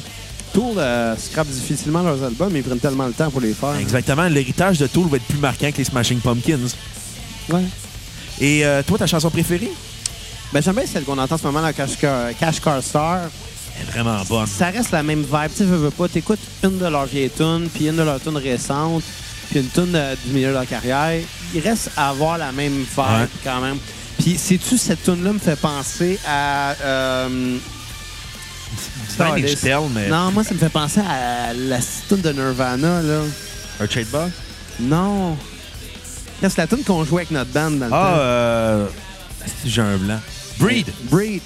Tool 0.52 0.74
euh, 0.76 1.14
difficilement 1.46 2.02
leurs 2.02 2.22
albums, 2.22 2.50
mais 2.52 2.58
ils 2.58 2.62
prennent 2.62 2.78
tellement 2.78 3.06
le 3.06 3.14
temps 3.14 3.30
pour 3.30 3.40
les 3.40 3.54
faire. 3.54 3.74
exactement. 3.76 4.28
L'héritage 4.28 4.76
de 4.78 4.86
Tool 4.86 5.08
va 5.08 5.16
être 5.16 5.24
plus 5.24 5.38
marquant 5.38 5.70
que 5.72 5.78
les 5.78 5.84
Smashing 5.84 6.18
Pumpkins. 6.20 6.58
Ouais. 7.48 7.62
Et 8.38 8.66
euh, 8.66 8.82
toi, 8.82 8.98
ta 8.98 9.06
chanson 9.06 9.30
préférée? 9.30 9.72
Ben, 10.52 10.62
j'aime 10.62 10.74
bien 10.74 10.84
celle 10.86 11.04
qu'on 11.04 11.16
entend 11.16 11.36
en 11.36 11.38
ce 11.38 11.44
moment, 11.44 11.62
la 11.62 11.72
Cash 11.72 11.96
Car, 11.98 12.36
Cash 12.38 12.60
Car 12.60 12.82
Star. 12.82 13.20
Elle 13.76 13.88
est 13.88 13.90
vraiment 13.90 14.22
bonne. 14.28 14.46
Ça 14.46 14.66
reste 14.70 14.90
la 14.90 15.02
même 15.02 15.22
vibe. 15.22 15.50
Tu 15.50 15.58
sais, 15.58 15.64
veux, 15.64 15.76
veux 15.76 15.90
pas, 15.90 16.08
t'écoutes 16.08 16.38
une 16.62 16.78
de 16.78 16.86
leurs 16.86 17.06
vieilles 17.06 17.30
tunes, 17.30 17.68
puis 17.74 17.88
une 17.88 17.96
de 17.96 18.02
leurs 18.02 18.20
tunes 18.20 18.36
récentes, 18.36 19.02
puis 19.50 19.60
une 19.60 19.68
tune 19.68 19.92
euh, 19.94 20.14
du 20.24 20.32
milieu 20.32 20.48
de 20.48 20.52
leur 20.54 20.66
carrière. 20.66 21.20
Il 21.54 21.60
reste 21.60 21.90
à 21.96 22.10
avoir 22.10 22.38
la 22.38 22.52
même 22.52 22.72
vibe 22.78 22.98
Ouais. 22.98 23.26
quand 23.44 23.60
même. 23.60 23.78
Puis, 24.18 24.36
sais-tu, 24.38 24.78
cette 24.78 25.02
tune-là 25.02 25.32
me 25.32 25.38
fait 25.38 25.56
penser 25.56 26.18
à... 26.26 26.74
euh. 26.82 27.56
Nixtel, 29.36 29.78
mais... 29.94 30.08
Non, 30.08 30.30
moi, 30.32 30.44
ça 30.44 30.54
me 30.54 30.58
fait 30.58 30.68
penser 30.70 31.00
à 31.00 31.52
la 31.52 31.78
tune 32.08 32.20
de 32.20 32.32
Nirvana, 32.32 33.02
là. 33.02 33.20
Un 33.80 33.88
Shadebug? 33.88 34.30
Non. 34.80 35.36
Là, 36.40 36.48
C'est 36.50 36.58
la 36.58 36.66
tune 36.66 36.82
qu'on 36.84 37.04
jouait 37.04 37.22
avec 37.22 37.30
notre 37.30 37.50
band 37.50 37.70
dans 37.72 37.86
le 37.86 37.92
Ah, 37.92 37.96
temps. 38.14 38.18
euh... 38.20 38.86
c'est 39.46 39.68
j'ai 39.68 39.82
un 39.82 39.96
blanc. 39.96 40.20
Breed! 40.58 40.86
Breed. 41.10 41.42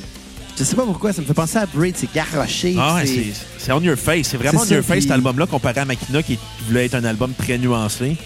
Je 0.59 0.65
sais 0.65 0.75
pas 0.77 0.85
pourquoi, 0.85 1.13
ça 1.13 1.21
me 1.21 1.27
fait 1.27 1.35
penser 1.35 1.59
à 1.59 1.67
Breed. 1.67 1.95
C'est 1.99 2.13
garoché. 2.15 2.77
Ah, 2.79 3.01
c'est- 3.05 3.33
c'est 3.59 3.73
On 3.73 3.81
Your 3.81 3.97
Face. 3.99 4.29
C'est 4.29 4.37
vraiment 4.39 4.63
On 4.63 4.65
Your 4.67 4.83
Face, 4.83 5.03
cet 5.03 5.11
album-là, 5.13 5.47
comparé 5.47 5.81
à 5.81 5.85
Makina, 5.85 6.23
qui 6.23 6.39
voulait 6.67 6.87
être 6.87 6.95
un 6.95 7.05
album 7.05 7.33
très 7.35 7.59
nuancé. 7.59 8.17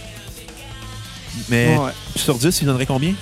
Mais 1.48 1.76
Ouais. 1.76 1.90
sur 2.16 2.36
10, 2.38 2.60
il 2.60 2.66
donnerait 2.66 2.86
combien? 2.86 3.14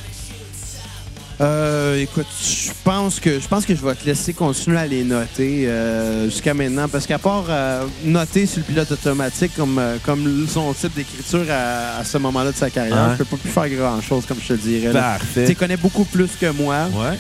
Euh, 1.41 2.03
écoute, 2.03 2.27
je 2.43 2.71
pense 2.83 3.21
que 3.21 3.39
je 3.39 3.47
pense 3.47 3.65
que 3.65 3.73
je 3.73 3.81
vais 3.81 3.95
te 3.95 4.05
laisser 4.05 4.33
continuer 4.35 4.77
à 4.79 4.87
les 4.89 5.05
noter 5.05 5.69
euh, 5.69 6.25
jusqu'à 6.29 6.53
maintenant, 6.53 6.89
parce 6.89 7.07
qu'à 7.07 7.19
part 7.21 7.45
euh, 7.49 7.85
noter 8.05 8.45
sur 8.45 8.59
le 8.59 8.65
pilote 8.65 8.91
automatique 8.91 9.53
comme 9.57 9.79
euh, 9.79 9.99
comme 10.05 10.49
son 10.53 10.73
type 10.75 10.97
d'écriture 10.97 11.45
à, 11.49 11.99
à 12.01 12.05
ce 12.05 12.19
moment-là 12.19 12.51
de 12.51 12.57
sa 12.57 12.71
carrière, 12.71 12.97
Ouais. 13.11 13.13
je 13.13 13.19
peux 13.19 13.25
pas 13.25 13.37
plus 13.37 13.51
faire 13.51 13.69
grand-chose, 13.69 14.25
comme 14.27 14.39
je 14.43 14.49
te 14.49 14.53
dirais. 14.61 14.89
Tu 14.89 14.93
Parfait. 14.95 15.47
les 15.47 15.55
connais 15.55 15.77
beaucoup 15.77 16.05
plus 16.05 16.31
que 16.41 16.51
moi. 16.51 16.87
Ouais. 16.93 17.17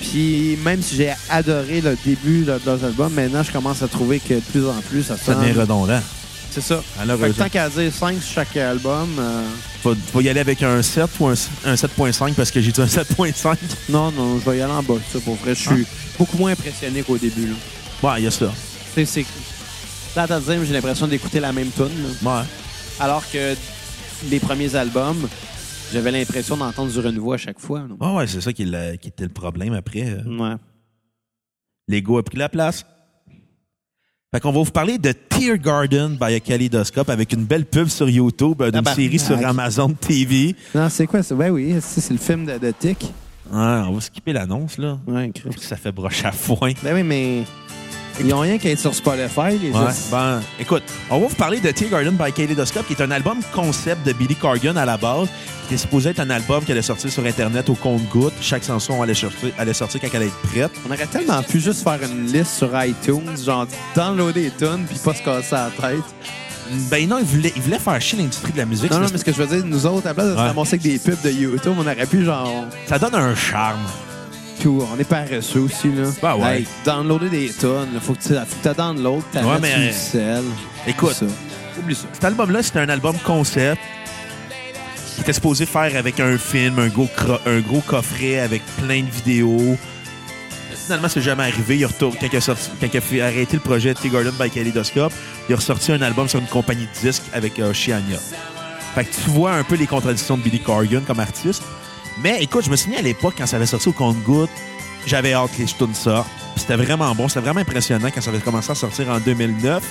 Puis 0.00 0.56
même 0.64 0.80
si 0.82 0.96
j'ai 0.96 1.12
adoré 1.28 1.80
le 1.80 1.96
début 2.04 2.40
de, 2.40 2.52
de 2.52 2.60
leurs 2.66 2.84
albums, 2.84 3.12
maintenant 3.12 3.42
je 3.42 3.50
commence 3.52 3.82
à 3.82 3.88
trouver 3.88 4.20
que 4.20 4.34
de 4.34 4.40
plus 4.40 4.66
en 4.66 4.80
plus 4.88 5.02
ça 5.02 5.16
Ça 5.16 5.34
devient 5.34 5.58
redondant. 5.58 6.00
C'est 6.50 6.62
ça. 6.62 6.76
Fait 6.76 6.82
que 6.82 6.98
Malheureusement. 7.06 7.44
tant 7.44 7.50
qu'à 7.50 7.68
dire 7.68 7.92
5 7.92 8.22
sur 8.22 8.32
chaque 8.34 8.56
album, 8.56 9.08
euh, 9.18 9.42
Faut, 9.82 9.94
faut 10.12 10.20
y 10.22 10.28
aller 10.28 10.40
avec 10.40 10.62
un 10.62 10.82
7 10.82 11.04
ou 11.20 11.26
un, 11.26 11.34
un 11.66 11.74
7.5 11.74 12.32
parce 12.34 12.50
que 12.50 12.60
j'ai 12.60 12.72
dit 12.72 12.80
un 12.80 12.86
7.5. 12.86 13.56
non, 13.90 14.10
non, 14.12 14.40
je 14.40 14.50
vais 14.50 14.58
y 14.58 14.62
aller 14.62 14.72
en 14.72 14.82
bas. 14.82 14.94
Ça, 15.12 15.18
pour 15.20 15.34
vrai, 15.36 15.54
je 15.54 15.60
suis 15.68 15.86
beaucoup 16.18 16.38
moins 16.38 16.52
impressionné 16.52 17.02
qu'au 17.02 17.18
début. 17.18 17.48
Là. 17.48 17.54
Ouais, 18.14 18.20
il 18.20 18.24
y 18.24 18.26
a 18.26 18.30
ça. 18.30 18.52
C'est. 18.94 19.26
Là, 20.16 20.22
à 20.22 20.40
dire, 20.40 20.64
j'ai 20.64 20.72
l'impression 20.72 21.06
d'écouter 21.06 21.38
la 21.38 21.52
même 21.52 21.70
tune. 21.70 21.84
Ouais. 22.22 22.40
Alors 22.98 23.22
que 23.30 23.54
les 24.30 24.40
premiers 24.40 24.74
albums, 24.74 25.28
j'avais 25.92 26.10
l'impression 26.10 26.56
d'entendre 26.56 26.90
sur 26.90 27.06
une 27.06 27.18
voix 27.18 27.34
à 27.34 27.38
chaque 27.38 27.58
fois. 27.60 27.80
là. 27.80 27.94
Ouais, 28.00 28.16
ouais, 28.18 28.26
c'est 28.26 28.40
ça 28.40 28.52
qui, 28.52 28.62
était 28.62 29.24
le 29.24 29.28
problème 29.28 29.72
après. 29.74 30.04
euh. 30.04 30.22
Ouais. 30.38 30.56
L'ego 31.88 32.18
a 32.18 32.22
pris 32.22 32.38
la 32.38 32.48
place. 32.48 32.84
Fait 34.30 34.40
qu'on 34.40 34.52
va 34.52 34.58
vous 34.62 34.70
parler 34.70 34.98
de 34.98 35.12
Tear 35.12 35.56
Garden 35.56 36.16
by 36.20 36.34
a 36.34 36.40
Kaleidoscope 36.40 37.08
avec 37.08 37.32
une 37.32 37.44
belle 37.44 37.64
pub 37.64 37.88
sur 37.88 38.10
YouTube, 38.10 38.62
d'une 38.62 38.84
série 38.84 39.18
sur 39.18 39.38
Amazon 39.46 39.88
TV. 39.90 40.54
Non, 40.74 40.90
c'est 40.90 41.06
quoi 41.06 41.22
ça? 41.22 41.34
Ben 41.34 41.50
oui, 41.50 41.76
c'est 41.80 42.10
le 42.12 42.18
film 42.18 42.44
de, 42.44 42.58
de 42.58 42.70
Tick. 42.78 43.00
Ouais, 43.50 43.56
on 43.88 43.92
va 43.94 44.00
skipper 44.02 44.34
l'annonce, 44.34 44.76
là. 44.76 44.98
Ouais, 45.06 45.30
Chris. 45.34 45.44
Parce 45.44 45.56
que 45.56 45.62
ça 45.64 45.76
fait 45.76 45.92
broche 45.92 46.22
à 46.26 46.32
foin. 46.32 46.72
Ben 46.82 46.94
oui, 46.94 47.02
mais 47.02 47.44
ils 48.20 48.26
n'ont 48.26 48.40
rien 48.40 48.58
qu'à 48.58 48.68
être 48.68 48.78
sur 48.78 48.94
Spotify, 48.94 49.56
les 49.58 49.68
Ouais. 49.70 49.72
gens. 49.72 49.88
Ben, 50.10 50.42
écoute, 50.60 50.82
on 51.10 51.20
va 51.20 51.26
vous 51.28 51.34
parler 51.34 51.58
de 51.60 51.70
Tear 51.70 51.88
Garden 51.88 52.14
by 52.22 52.30
Kaleidoscope, 52.30 52.86
qui 52.86 52.92
est 52.92 53.00
un 53.02 53.10
album 53.10 53.38
concept 53.54 54.06
de 54.06 54.12
Billy 54.12 54.34
Corgan 54.34 54.76
à 54.76 54.84
la 54.84 54.98
base, 54.98 55.28
était 55.68 55.76
supposé 55.76 56.10
être 56.10 56.20
un 56.20 56.30
album 56.30 56.64
qui 56.64 56.72
allait 56.72 56.82
sortir 56.82 57.10
sur 57.12 57.24
Internet 57.24 57.68
au 57.68 57.74
compte-goutte. 57.74 58.32
Chaque 58.40 58.64
chanson 58.64 59.02
allait 59.02 59.14
sortir, 59.14 59.50
allait 59.58 59.74
sortir 59.74 60.00
quand 60.00 60.08
elle 60.12 60.16
allait 60.16 60.26
être 60.26 60.50
prête. 60.50 60.70
On 60.88 60.92
aurait 60.92 61.06
tellement 61.06 61.42
pu 61.42 61.60
juste 61.60 61.82
faire 61.82 61.98
une 62.02 62.26
liste 62.32 62.52
sur 62.58 62.70
iTunes, 62.84 63.36
genre 63.44 63.66
downloader 63.94 64.42
les 64.44 64.50
tunes 64.50 64.84
puis 64.88 64.98
pas 64.98 65.14
se 65.14 65.22
casser 65.22 65.54
la 65.54 65.70
tête. 65.78 66.02
Ben 66.90 67.08
non, 67.08 67.18
il 67.18 67.24
voulait, 67.24 67.52
il 67.56 67.62
voulait 67.62 67.78
faire 67.78 68.00
chier 68.00 68.18
l'industrie 68.18 68.52
de 68.52 68.58
la 68.58 68.66
musique. 68.66 68.90
Non, 68.90 68.98
non, 69.00 69.06
mais 69.10 69.18
ce 69.18 69.24
que 69.24 69.32
je 69.32 69.42
veux 69.42 69.46
dire, 69.56 69.64
nous 69.64 69.86
autres, 69.86 70.06
à 70.06 70.10
la 70.10 70.14
place 70.14 70.26
de 70.26 70.32
se 70.34 70.36
Ouais. 70.38 70.46
ramasser 70.48 70.74
avec 70.74 70.82
des 70.82 70.98
pubs 70.98 71.20
de 71.22 71.30
YouTube, 71.30 71.72
on 71.78 71.80
aurait 71.80 72.06
pu, 72.06 72.24
genre, 72.24 72.64
Ça 72.86 72.98
donne 72.98 73.14
un 73.14 73.34
charme. 73.34 73.80
tout. 74.62 74.82
On 74.94 74.98
est 74.98 75.04
paresseux 75.04 75.60
aussi, 75.60 75.88
là. 75.88 76.08
Ben 76.20 76.34
ouais. 76.36 76.58
Hey, 76.58 76.66
downloader 76.84 77.28
des 77.30 77.48
tunes, 77.58 77.94
là, 77.94 78.00
faut 78.00 78.12
que 78.14 78.18
tu 78.22 78.34
faut 78.34 78.68
que 78.68 78.74
download, 78.76 79.22
tu 79.32 79.38
Ouais, 79.38 79.58
mais, 79.62 79.86
le 79.86 79.92
sel. 79.92 80.42
écoute. 80.86 81.12
Ça. 81.12 81.26
Oublie 81.78 81.94
ça. 81.94 82.06
Cet 82.12 82.24
album-là, 82.24 82.62
c'était 82.62 82.80
un 82.80 82.88
album 82.88 83.14
concept 83.24 83.80
qui 85.18 85.22
était 85.22 85.32
supposé 85.32 85.66
faire 85.66 85.96
avec 85.96 86.20
un 86.20 86.38
film, 86.38 86.78
un 86.78 86.86
gros, 86.86 87.08
un 87.44 87.58
gros 87.58 87.80
coffret 87.80 88.38
avec 88.38 88.62
plein 88.76 89.02
de 89.02 89.10
vidéos. 89.10 89.76
Finalement, 90.84 91.08
c'est 91.08 91.20
jamais 91.20 91.42
arrivé. 91.42 91.76
Il 91.76 91.84
a 91.84 91.88
retourné, 91.88 92.16
quand, 92.20 92.28
il 92.30 92.36
a 92.36 93.00
il 93.10 93.20
a 93.20 93.26
arrêter 93.26 93.56
le 93.56 93.62
projet 93.62 93.94
T 93.94 94.08
Garden 94.10 94.32
by 94.40 94.48
Kaleidoscope, 94.48 95.12
il 95.48 95.52
a 95.52 95.56
ressorti 95.56 95.90
un 95.90 96.00
album 96.02 96.28
sur 96.28 96.38
une 96.38 96.46
compagnie 96.46 96.86
de 96.86 97.08
disques 97.08 97.24
avec 97.32 97.58
euh. 97.58 97.72
Fait 97.72 99.04
que 99.04 99.12
tu 99.12 99.30
vois 99.30 99.54
un 99.54 99.64
peu 99.64 99.74
les 99.74 99.88
contradictions 99.88 100.36
de 100.36 100.42
Billy 100.42 100.60
Corgan 100.60 101.02
comme 101.04 101.18
artiste. 101.18 101.64
Mais 102.22 102.40
écoute, 102.40 102.64
je 102.64 102.70
me 102.70 102.76
souviens 102.76 103.00
à 103.00 103.02
l'époque, 103.02 103.34
quand 103.38 103.46
ça 103.46 103.56
avait 103.56 103.66
sorti 103.66 103.88
au 103.88 103.92
compte-goutte, 103.92 104.50
j'avais 105.04 105.32
hâte 105.32 105.50
que 105.50 105.62
les 105.62 105.66
tunes 105.66 105.94
sortent. 105.94 106.28
C'était 106.56 106.76
vraiment 106.76 107.12
bon. 107.16 107.26
C'était 107.26 107.40
vraiment 107.40 107.60
impressionnant 107.60 108.08
quand 108.14 108.20
ça 108.20 108.30
avait 108.30 108.38
commencé 108.38 108.70
à 108.70 108.76
sortir 108.76 109.08
en 109.08 109.18
2009. 109.18 109.82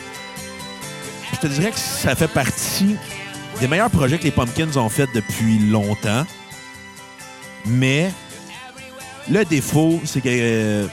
Je 1.34 1.38
te 1.38 1.48
dirais 1.48 1.72
que 1.72 1.80
ça 1.80 2.16
fait 2.16 2.30
partie 2.30 2.96
des 3.60 3.68
meilleurs 3.68 3.90
projets 3.90 4.18
que 4.18 4.24
les 4.24 4.32
Pumpkins 4.32 4.76
ont 4.76 4.90
fait 4.90 5.10
depuis 5.14 5.60
longtemps. 5.60 6.26
Mais 7.66 8.12
le 9.30 9.44
défaut, 9.46 10.00
c'est 10.06 10.22
que. 10.22 10.28
euh, 10.30 10.88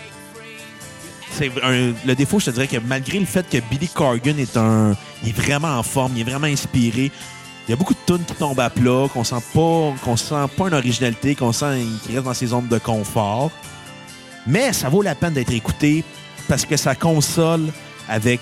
le 2.07 2.15
défaut, 2.15 2.39
je 2.41 2.47
te 2.47 2.51
dirais 2.51 2.67
que 2.67 2.79
malgré 2.79 3.19
le 3.19 3.27
fait 3.27 3.49
que 3.49 3.59
Billy 3.71 3.89
Corgan 3.89 4.39
est 4.39 4.57
un. 4.57 4.97
Il 5.23 5.31
est 5.31 5.33
vraiment 5.33 5.79
en 5.79 5.83
forme, 5.83 6.13
il 6.17 6.21
est 6.23 6.31
vraiment 6.31 6.47
inspiré. 6.47 7.11
Il 7.67 7.71
y 7.71 7.73
a 7.73 7.77
beaucoup 7.77 7.95
de 7.95 7.99
tunes 8.07 8.25
qui 8.25 8.35
tombent 8.35 8.61
à 8.61 8.69
plat, 8.69 9.09
qu'on 9.13 9.25
sent 9.25 9.43
pas, 9.55 9.95
qu'on 10.05 10.17
sent 10.17 10.35
pas 10.57 10.69
une 10.69 10.75
originalité, 10.75 11.35
qu'on 11.35 11.53
sent 11.53 11.83
qu'il 12.05 12.15
reste 12.15 12.27
dans 12.27 12.35
ses 12.35 12.49
zones 12.49 12.69
de 12.69 12.79
confort. 12.79 13.51
Mais 14.47 14.75
ça 14.75 14.91
vaut 14.91 15.01
la 15.01 15.15
peine 15.15 15.33
d'être 15.33 15.53
écouté 15.53 16.05
parce 16.47 16.67
que 16.67 16.77
ça 16.77 16.95
console 16.95 17.63
avec 18.07 18.41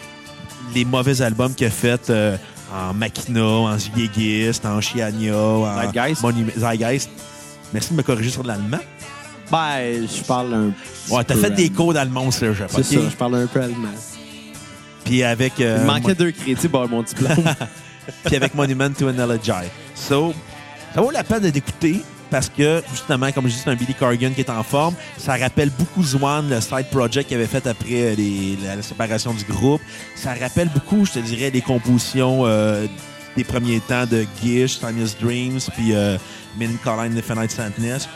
les 0.74 0.84
mauvais 0.84 1.22
albums 1.22 1.54
qu'il 1.54 1.68
a 1.68 1.70
fait 1.70 2.10
euh, 2.10 2.36
en 2.72 2.94
Machina, 2.94 3.42
en 3.44 3.78
Ziegeist, 3.78 4.64
en 4.64 4.80
Chiania, 4.80 5.36
en 5.36 5.80
Zeitgeist? 5.82 6.22
Monument- 6.22 6.52
Zeitgeist. 6.58 7.10
Merci 7.72 7.90
de 7.90 7.96
me 7.96 8.02
corriger 8.02 8.30
sur 8.30 8.42
l'allemand. 8.44 8.78
Ben, 9.50 10.06
je 10.08 10.22
parle 10.22 10.54
un 10.54 10.70
petit 10.70 11.12
Ouais, 11.12 11.24
t'as 11.24 11.34
peu 11.34 11.40
fait 11.40 11.50
des 11.50 11.64
allemand. 11.64 11.76
cours 11.76 11.94
d'allemand 11.94 12.26
au 12.26 12.30
cégep, 12.30 12.68
C'est 12.70 12.78
OK? 12.78 12.84
ça, 13.04 13.10
je 13.10 13.16
parle 13.16 13.34
un 13.36 13.46
peu 13.46 13.60
allemand. 13.60 13.88
Puis 15.04 15.22
avec, 15.22 15.60
euh, 15.60 15.78
Il 15.80 15.86
manquait 15.86 16.14
deux 16.14 16.30
crédits 16.30 16.68
pour 16.68 16.82
avoir 16.82 16.88
mon 16.98 17.02
diplôme. 17.02 17.44
puis 18.24 18.36
avec 18.36 18.54
Monument 18.54 18.90
to 18.90 19.08
an 19.08 19.18
Elegy. 19.18 19.68
So, 19.94 20.32
ça 20.94 21.00
vaut 21.00 21.10
la 21.10 21.24
peine 21.24 21.50
d'écouter 21.50 22.02
parce 22.32 22.48
que, 22.48 22.82
justement, 22.90 23.30
comme 23.30 23.46
je 23.46 23.52
dis, 23.52 23.60
c'est 23.62 23.70
un 23.70 23.76
Billy 23.76 23.94
Corgan 23.94 24.32
qui 24.34 24.40
est 24.40 24.50
en 24.50 24.64
forme. 24.64 24.94
Ça 25.18 25.36
rappelle 25.36 25.70
beaucoup 25.78 26.02
Zwan, 26.02 26.48
le 26.50 26.60
side 26.60 26.86
project 26.90 27.28
qu'il 27.28 27.36
avait 27.36 27.46
fait 27.46 27.64
après 27.66 27.86
euh, 27.92 28.14
les- 28.16 28.58
la, 28.64 28.74
la 28.76 28.82
séparation 28.82 29.32
du 29.34 29.44
groupe. 29.44 29.80
Ça 30.16 30.34
rappelle 30.34 30.68
beaucoup, 30.70 31.04
je 31.06 31.12
te 31.12 31.18
dirais, 31.20 31.50
les 31.50 31.60
compositions 31.60 32.40
euh, 32.46 32.86
des 33.36 33.44
premiers 33.44 33.78
temps 33.80 34.06
de 34.06 34.26
Gish, 34.42 34.80
Timeless 34.80 35.16
Dreams, 35.20 35.60
puis 35.76 35.94
euh, 35.94 36.18
Min 36.58 36.70
Colline 36.82 37.16
Infinite 37.16 37.50
Sadness. 37.52 38.08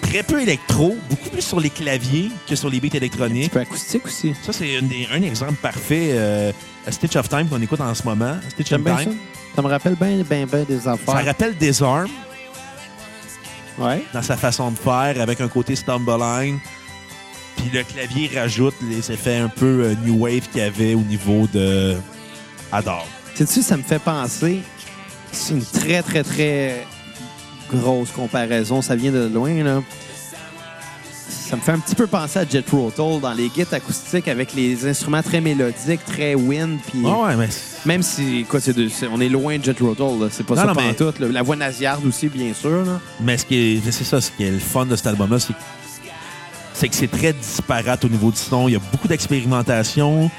Très 0.00 0.22
peu 0.22 0.40
électro, 0.40 0.96
beaucoup 1.10 1.28
plus 1.28 1.42
sur 1.42 1.58
les 1.60 1.70
claviers 1.70 2.30
que 2.48 2.54
sur 2.56 2.70
les 2.70 2.80
beats 2.80 2.88
un 2.94 2.98
électroniques. 2.98 3.50
peu 3.52 3.60
acoustique 3.60 4.06
aussi. 4.06 4.32
Ça, 4.42 4.52
c'est 4.52 4.80
des- 4.82 5.08
un 5.12 5.22
exemple 5.22 5.54
parfait. 5.60 6.10
euh, 6.12 6.52
A 6.86 6.92
Stitch 6.92 7.16
of 7.16 7.28
Time 7.28 7.46
qu'on 7.48 7.60
écoute 7.60 7.80
en 7.80 7.92
ce 7.94 8.02
moment. 8.04 8.36
A 8.46 8.50
Stitch 8.50 8.72
of 8.72 8.80
bien 8.80 8.96
ça. 8.96 9.02
Time. 9.04 9.16
Ça 9.56 9.62
me 9.62 9.68
rappelle 9.68 9.96
bien, 9.96 10.22
bien, 10.22 10.46
bien 10.46 10.64
des 10.66 10.78
Ça 10.80 10.92
affaires. 10.92 11.24
rappelle 11.26 11.54
Disarm 11.56 12.08
Ouais. 13.78 14.02
dans 14.12 14.22
sa 14.22 14.36
façon 14.36 14.70
de 14.70 14.76
faire, 14.76 15.20
avec 15.20 15.40
un 15.40 15.48
côté 15.48 15.76
Stumbleline. 15.76 16.58
Puis 17.56 17.70
le 17.72 17.82
clavier 17.82 18.30
rajoute 18.34 18.74
les 18.88 19.10
effets 19.12 19.36
un 19.36 19.48
peu 19.48 19.84
euh, 19.84 19.94
New 20.04 20.18
Wave 20.18 20.48
qu'il 20.52 20.60
y 20.60 20.64
avait 20.64 20.94
au 20.94 21.00
niveau 21.00 21.48
de 21.52 21.96
Adore. 22.72 23.06
Sais-tu, 23.34 23.62
ça 23.62 23.76
me 23.76 23.82
fait 23.82 23.98
penser. 23.98 24.60
C'est 25.32 25.54
une 25.54 25.64
très, 25.64 26.02
très, 26.02 26.22
très 26.22 26.86
grosse 27.72 28.10
comparaison. 28.10 28.82
Ça 28.82 28.96
vient 28.96 29.12
de 29.12 29.28
loin, 29.32 29.62
là. 29.62 29.82
Ça 31.28 31.56
me 31.56 31.60
fait 31.62 31.72
un 31.72 31.78
petit 31.78 31.94
peu 31.94 32.06
penser 32.06 32.38
à 32.40 32.46
Jet 32.48 32.62
Tull 32.62 33.20
dans 33.20 33.32
les 33.32 33.48
guides 33.48 33.72
acoustiques 33.72 34.28
avec 34.28 34.54
les 34.54 34.86
instruments 34.86 35.22
très 35.22 35.40
mélodiques, 35.40 36.04
très 36.04 36.34
wind. 36.34 36.78
Puis 36.90 37.02
Ah 37.06 37.22
ouais, 37.26 37.36
mais 37.36 37.48
même 37.86 38.02
si, 38.02 38.44
quoi, 38.48 38.60
c'est 38.60 38.74
on 39.10 39.20
est 39.20 39.28
loin 39.28 39.58
de 39.58 39.64
Jet 39.64 39.80
là. 39.80 39.88
C'est 40.30 40.44
pas 40.46 40.54
Non, 40.54 40.60
ça 40.60 40.66
non, 40.66 40.74
mais- 40.74 40.94
là. 41.26 41.28
La 41.32 41.42
voix 41.42 41.56
nasillarde 41.56 42.04
aussi, 42.06 42.28
bien 42.28 42.52
sûr. 42.54 42.84
Là. 42.84 43.00
Mais 43.20 43.38
ce 43.38 43.44
qui 43.46 43.56
est, 43.56 43.90
c'est 43.90 44.04
ça, 44.04 44.20
ce 44.20 44.30
qui 44.30 44.44
est 44.44 44.50
le 44.50 44.58
fun 44.58 44.86
de 44.86 44.96
cet 44.96 45.06
album-là, 45.06 45.38
c'est, 45.38 45.54
c'est 46.74 46.88
que 46.88 46.94
c'est 46.94 47.10
très 47.10 47.32
disparate 47.32 48.04
au 48.04 48.08
niveau 48.08 48.30
du 48.30 48.36
son. 48.38 48.68
Il 48.68 48.72
y 48.72 48.76
a 48.76 48.80
beaucoup 48.92 49.08
d'expérimentation. 49.08 50.30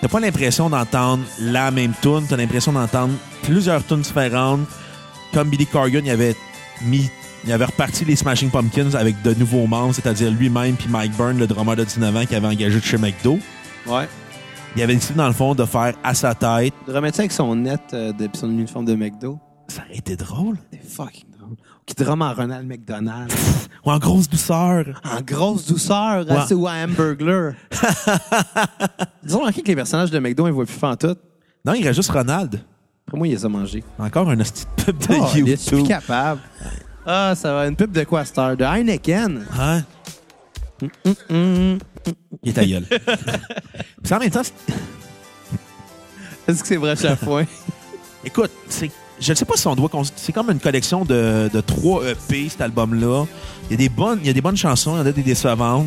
T'as 0.00 0.08
pas 0.08 0.20
l'impression 0.20 0.68
d'entendre 0.68 1.24
la 1.40 1.70
même 1.70 1.92
tune. 2.02 2.26
T'as 2.28 2.36
l'impression 2.36 2.72
d'entendre 2.72 3.14
plusieurs 3.42 3.84
tunes 3.86 4.02
différentes. 4.02 4.60
Comme 5.32 5.48
Billy 5.48 5.66
Corgan, 5.66 6.02
il 6.04 6.10
avait 6.10 6.36
mis, 6.82 7.08
il 7.46 7.52
avait 7.52 7.64
reparti 7.66 8.04
les 8.04 8.16
Smashing 8.16 8.50
Pumpkins 8.50 8.94
avec 8.94 9.20
de 9.22 9.34
nouveaux 9.34 9.66
membres, 9.66 9.94
c'est-à-dire 9.94 10.30
lui-même 10.30 10.76
puis 10.76 10.88
Mike 10.88 11.16
Byrne, 11.16 11.38
le 11.38 11.46
drummer 11.46 11.76
de 11.76 11.84
19 11.84 12.16
ans 12.16 12.26
qui 12.26 12.34
avait 12.34 12.46
engagé 12.46 12.78
de 12.80 12.84
chez 12.84 12.96
McDo. 12.96 13.38
Ouais. 13.86 14.08
Il 14.76 14.82
avait 14.82 14.94
décidé, 14.94 15.14
dans 15.14 15.26
le 15.28 15.32
fond, 15.34 15.54
de 15.54 15.64
faire 15.64 15.94
à 16.02 16.14
sa 16.14 16.34
tête. 16.34 16.72
De 16.88 16.92
remettre 16.92 17.16
ça 17.16 17.22
avec 17.22 17.32
son 17.32 17.54
net 17.54 17.80
euh, 17.92 18.12
de 18.12 18.28
son 18.32 18.50
uniforme 18.50 18.86
de 18.86 18.94
McDo. 18.94 19.38
Ça 19.68 19.82
aurait 19.82 19.98
été 19.98 20.16
drôle. 20.16 20.56
C'est 20.72 20.82
fucking 20.84 21.30
drôle. 21.38 21.56
Qui 21.86 21.94
drum 21.94 22.22
en 22.22 22.32
Ronald 22.32 22.66
McDonald. 22.66 23.30
Ou 23.84 23.90
en 23.90 23.98
grosse 23.98 24.28
douceur. 24.28 25.00
en 25.04 25.20
grosse 25.20 25.66
douceur, 25.66 26.24
assez 26.30 26.54
ou 26.54 26.66
à 26.66 26.72
Hamburglar. 26.72 27.52
Disons 29.22 29.46
en 29.46 29.52
que 29.52 29.60
les 29.64 29.76
personnages 29.76 30.10
de 30.10 30.18
McDo, 30.18 30.46
ils 30.46 30.52
voient 30.52 30.64
plus 30.64 30.78
tout. 30.98 31.14
Non, 31.64 31.74
il 31.74 31.84
reste 31.84 31.96
juste 31.96 32.10
Ronald. 32.10 32.60
Après 33.06 33.18
moi, 33.18 33.28
il 33.28 33.32
les 33.32 33.44
a 33.44 33.48
mangés. 33.48 33.84
Encore 33.98 34.28
un 34.30 34.40
hostie 34.40 34.64
de 34.64 34.82
pub 34.82 34.98
de 34.98 35.06
Oh, 35.10 35.26
il 35.36 35.48
est 35.50 35.56
plus 35.68 35.76
YouTube. 35.76 35.86
capable. 35.88 36.40
Ah, 37.06 37.34
ça 37.36 37.52
va. 37.52 37.66
Une 37.66 37.76
pub 37.76 37.92
de 37.92 38.04
quoi, 38.04 38.24
Star? 38.24 38.56
De 38.56 38.64
Heineken. 38.64 39.44
Hein? 39.58 39.82
Hum. 41.30 41.78
Il 42.42 42.50
est 42.50 42.52
ta 42.52 42.64
gueule. 42.64 42.84
Puis 44.02 44.12
en 44.14 44.18
même 44.18 44.30
temps, 44.30 44.42
c'est- 44.42 44.74
Est-ce 46.46 46.62
que 46.62 46.68
c'est 46.68 46.76
vrai 46.76 46.94
chaque 46.96 47.22
fois? 47.24 47.42
écoute, 48.24 48.50
c'est, 48.68 48.90
je 49.20 49.30
ne 49.32 49.34
sais 49.36 49.44
pas 49.44 49.56
si 49.56 49.66
on 49.66 49.74
doit. 49.74 49.90
C'est 50.16 50.32
comme 50.32 50.50
une 50.50 50.60
collection 50.60 51.04
de, 51.04 51.48
de 51.52 51.60
trois 51.60 52.02
EP, 52.06 52.48
cet 52.48 52.60
album-là. 52.60 53.24
Il 53.68 53.72
y 53.72 53.74
a 53.74 53.76
des 53.78 53.88
bonnes, 53.88 54.18
il 54.22 54.26
y 54.26 54.30
a 54.30 54.32
des 54.34 54.42
bonnes 54.42 54.56
chansons, 54.56 54.94
il 54.96 54.98
y 54.98 55.00
en 55.02 55.06
a 55.06 55.12
des 55.12 55.22
décevantes. 55.22 55.86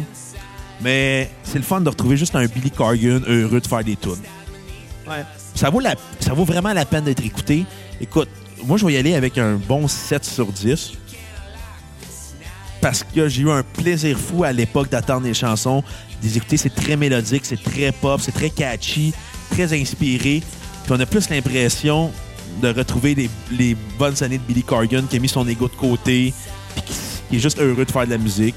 Mais 0.81 1.29
c'est 1.43 1.57
le 1.57 1.63
fun 1.63 1.81
de 1.81 1.89
retrouver 1.89 2.17
juste 2.17 2.35
un 2.35 2.45
Billy 2.45 2.71
Corgan 2.71 3.21
heureux 3.27 3.59
de 3.59 3.67
faire 3.67 3.83
des 3.83 3.95
tunes. 3.95 4.11
Ouais. 5.07 5.23
Ça 5.55 5.69
vaut, 5.71 5.79
la, 5.79 5.95
ça 6.19 6.33
vaut 6.33 6.45
vraiment 6.45 6.73
la 6.73 6.85
peine 6.85 7.03
d'être 7.03 7.25
écouté. 7.25 7.65
Écoute, 7.99 8.29
moi, 8.63 8.77
je 8.77 8.85
vais 8.85 8.93
y 8.93 8.97
aller 8.97 9.15
avec 9.15 9.37
un 9.39 9.55
bon 9.55 9.87
7 9.87 10.23
sur 10.25 10.47
10. 10.47 10.93
Parce 12.87 13.03
que 13.03 13.27
j'ai 13.27 13.41
eu 13.41 13.51
un 13.51 13.63
plaisir 13.63 14.17
fou 14.17 14.45
à 14.45 14.53
l'époque 14.53 14.89
d'attendre 14.89 15.25
les 15.27 15.33
chansons, 15.33 15.83
de 16.21 16.25
les 16.25 16.37
écouter. 16.37 16.55
C'est 16.55 16.73
très 16.73 16.95
mélodique, 16.95 17.41
c'est 17.45 17.61
très 17.61 17.91
pop, 17.91 18.21
c'est 18.23 18.31
très 18.31 18.49
catchy, 18.49 19.13
très 19.49 19.77
inspiré. 19.77 20.41
Puis 20.85 20.91
on 20.93 20.99
a 21.01 21.05
plus 21.05 21.29
l'impression 21.29 22.11
de 22.61 22.69
retrouver 22.69 23.13
les, 23.13 23.29
les 23.51 23.75
bonnes 23.99 24.23
années 24.23 24.37
de 24.37 24.43
Billy 24.43 24.63
Corgan 24.63 25.03
qui 25.05 25.17
a 25.17 25.19
mis 25.19 25.27
son 25.27 25.45
ego 25.49 25.67
de 25.67 25.75
côté, 25.75 26.33
puis 26.75 26.83
qui, 26.85 26.93
qui 27.29 27.35
est 27.35 27.39
juste 27.39 27.59
heureux 27.59 27.83
de 27.83 27.91
faire 27.91 28.05
de 28.05 28.11
la 28.11 28.17
musique, 28.17 28.55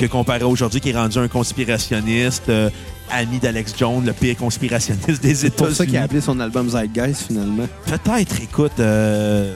que 0.00 0.06
comparé 0.06 0.40
à 0.42 0.48
aujourd'hui 0.48 0.80
qui 0.80 0.90
est 0.90 0.96
rendu 0.96 1.18
un 1.18 1.28
conspirationniste, 1.28 2.48
euh, 2.48 2.70
ami 3.08 3.38
d'Alex 3.38 3.74
Jones, 3.78 4.04
le 4.04 4.14
pire 4.14 4.36
conspirationniste 4.36 5.22
des 5.22 5.32
C'est 5.36 5.50
pour 5.54 5.68
ça 5.68 5.84
qu'il 5.86 5.94
États-Unis. 5.94 5.96
a 5.98 6.02
appelé 6.02 6.20
son 6.20 6.40
album 6.40 6.68
Zeitgeist, 6.70 7.28
finalement. 7.28 7.68
Peut-être, 7.86 8.42
écoute, 8.42 8.80
euh, 8.80 9.54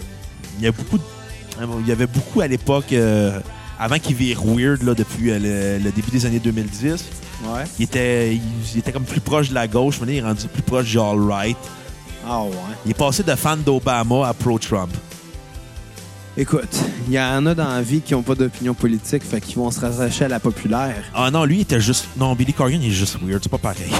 il 0.60 0.64
y 0.64 0.68
a 0.68 0.70
beaucoup, 0.72 0.98
de- 0.98 1.02
il 1.80 1.88
y 1.88 1.90
avait 1.92 2.06
beaucoup 2.06 2.42
à 2.42 2.46
l'époque, 2.46 2.92
euh, 2.92 3.40
avant 3.78 3.98
qu'il 3.98 4.16
vire 4.16 4.42
weird 4.44 4.82
là, 4.82 4.94
depuis 4.94 5.30
euh, 5.30 5.38
le, 5.78 5.84
le 5.84 5.90
début 5.92 6.10
des 6.10 6.26
années 6.26 6.38
2010. 6.40 7.04
Ouais. 7.44 7.64
Il 7.78 7.84
était, 7.84 8.34
il, 8.34 8.40
il 8.74 8.78
était 8.78 8.92
comme 8.92 9.04
plus 9.04 9.20
proche 9.20 9.50
de 9.50 9.54
la 9.54 9.68
gauche, 9.68 9.98
il 10.02 10.10
est 10.14 10.22
rendu 10.22 10.46
plus 10.48 10.62
proche 10.62 10.86
du 10.86 10.98
All 10.98 11.20
Right. 11.20 11.56
Ah 12.28 12.42
ouais. 12.42 12.50
Il 12.84 12.90
est 12.92 12.94
passé 12.94 13.22
de 13.22 13.34
fan 13.34 13.62
d'Obama 13.62 14.28
à 14.28 14.34
pro-Trump. 14.34 14.90
Écoute, 16.38 16.68
il 17.06 17.14
y 17.14 17.20
en 17.20 17.46
a 17.46 17.54
dans 17.54 17.68
la 17.68 17.80
vie 17.80 18.02
qui 18.02 18.12
n'ont 18.12 18.22
pas 18.22 18.34
d'opinion 18.34 18.74
politique, 18.74 19.22
fait 19.22 19.40
qu'ils 19.40 19.56
vont 19.56 19.70
se 19.70 19.80
rattacher 19.80 20.26
à 20.26 20.28
la 20.28 20.38
populaire. 20.40 20.96
Ah 21.14 21.30
non, 21.30 21.44
lui, 21.44 21.56
il 21.58 21.60
était 21.62 21.80
juste. 21.80 22.08
Non, 22.18 22.34
Billy 22.34 22.52
Corgan, 22.52 22.78
il 22.82 22.88
est 22.88 22.94
juste 22.94 23.16
weird, 23.22 23.40
c'est 23.42 23.48
pas 23.48 23.56
pareil. 23.58 23.90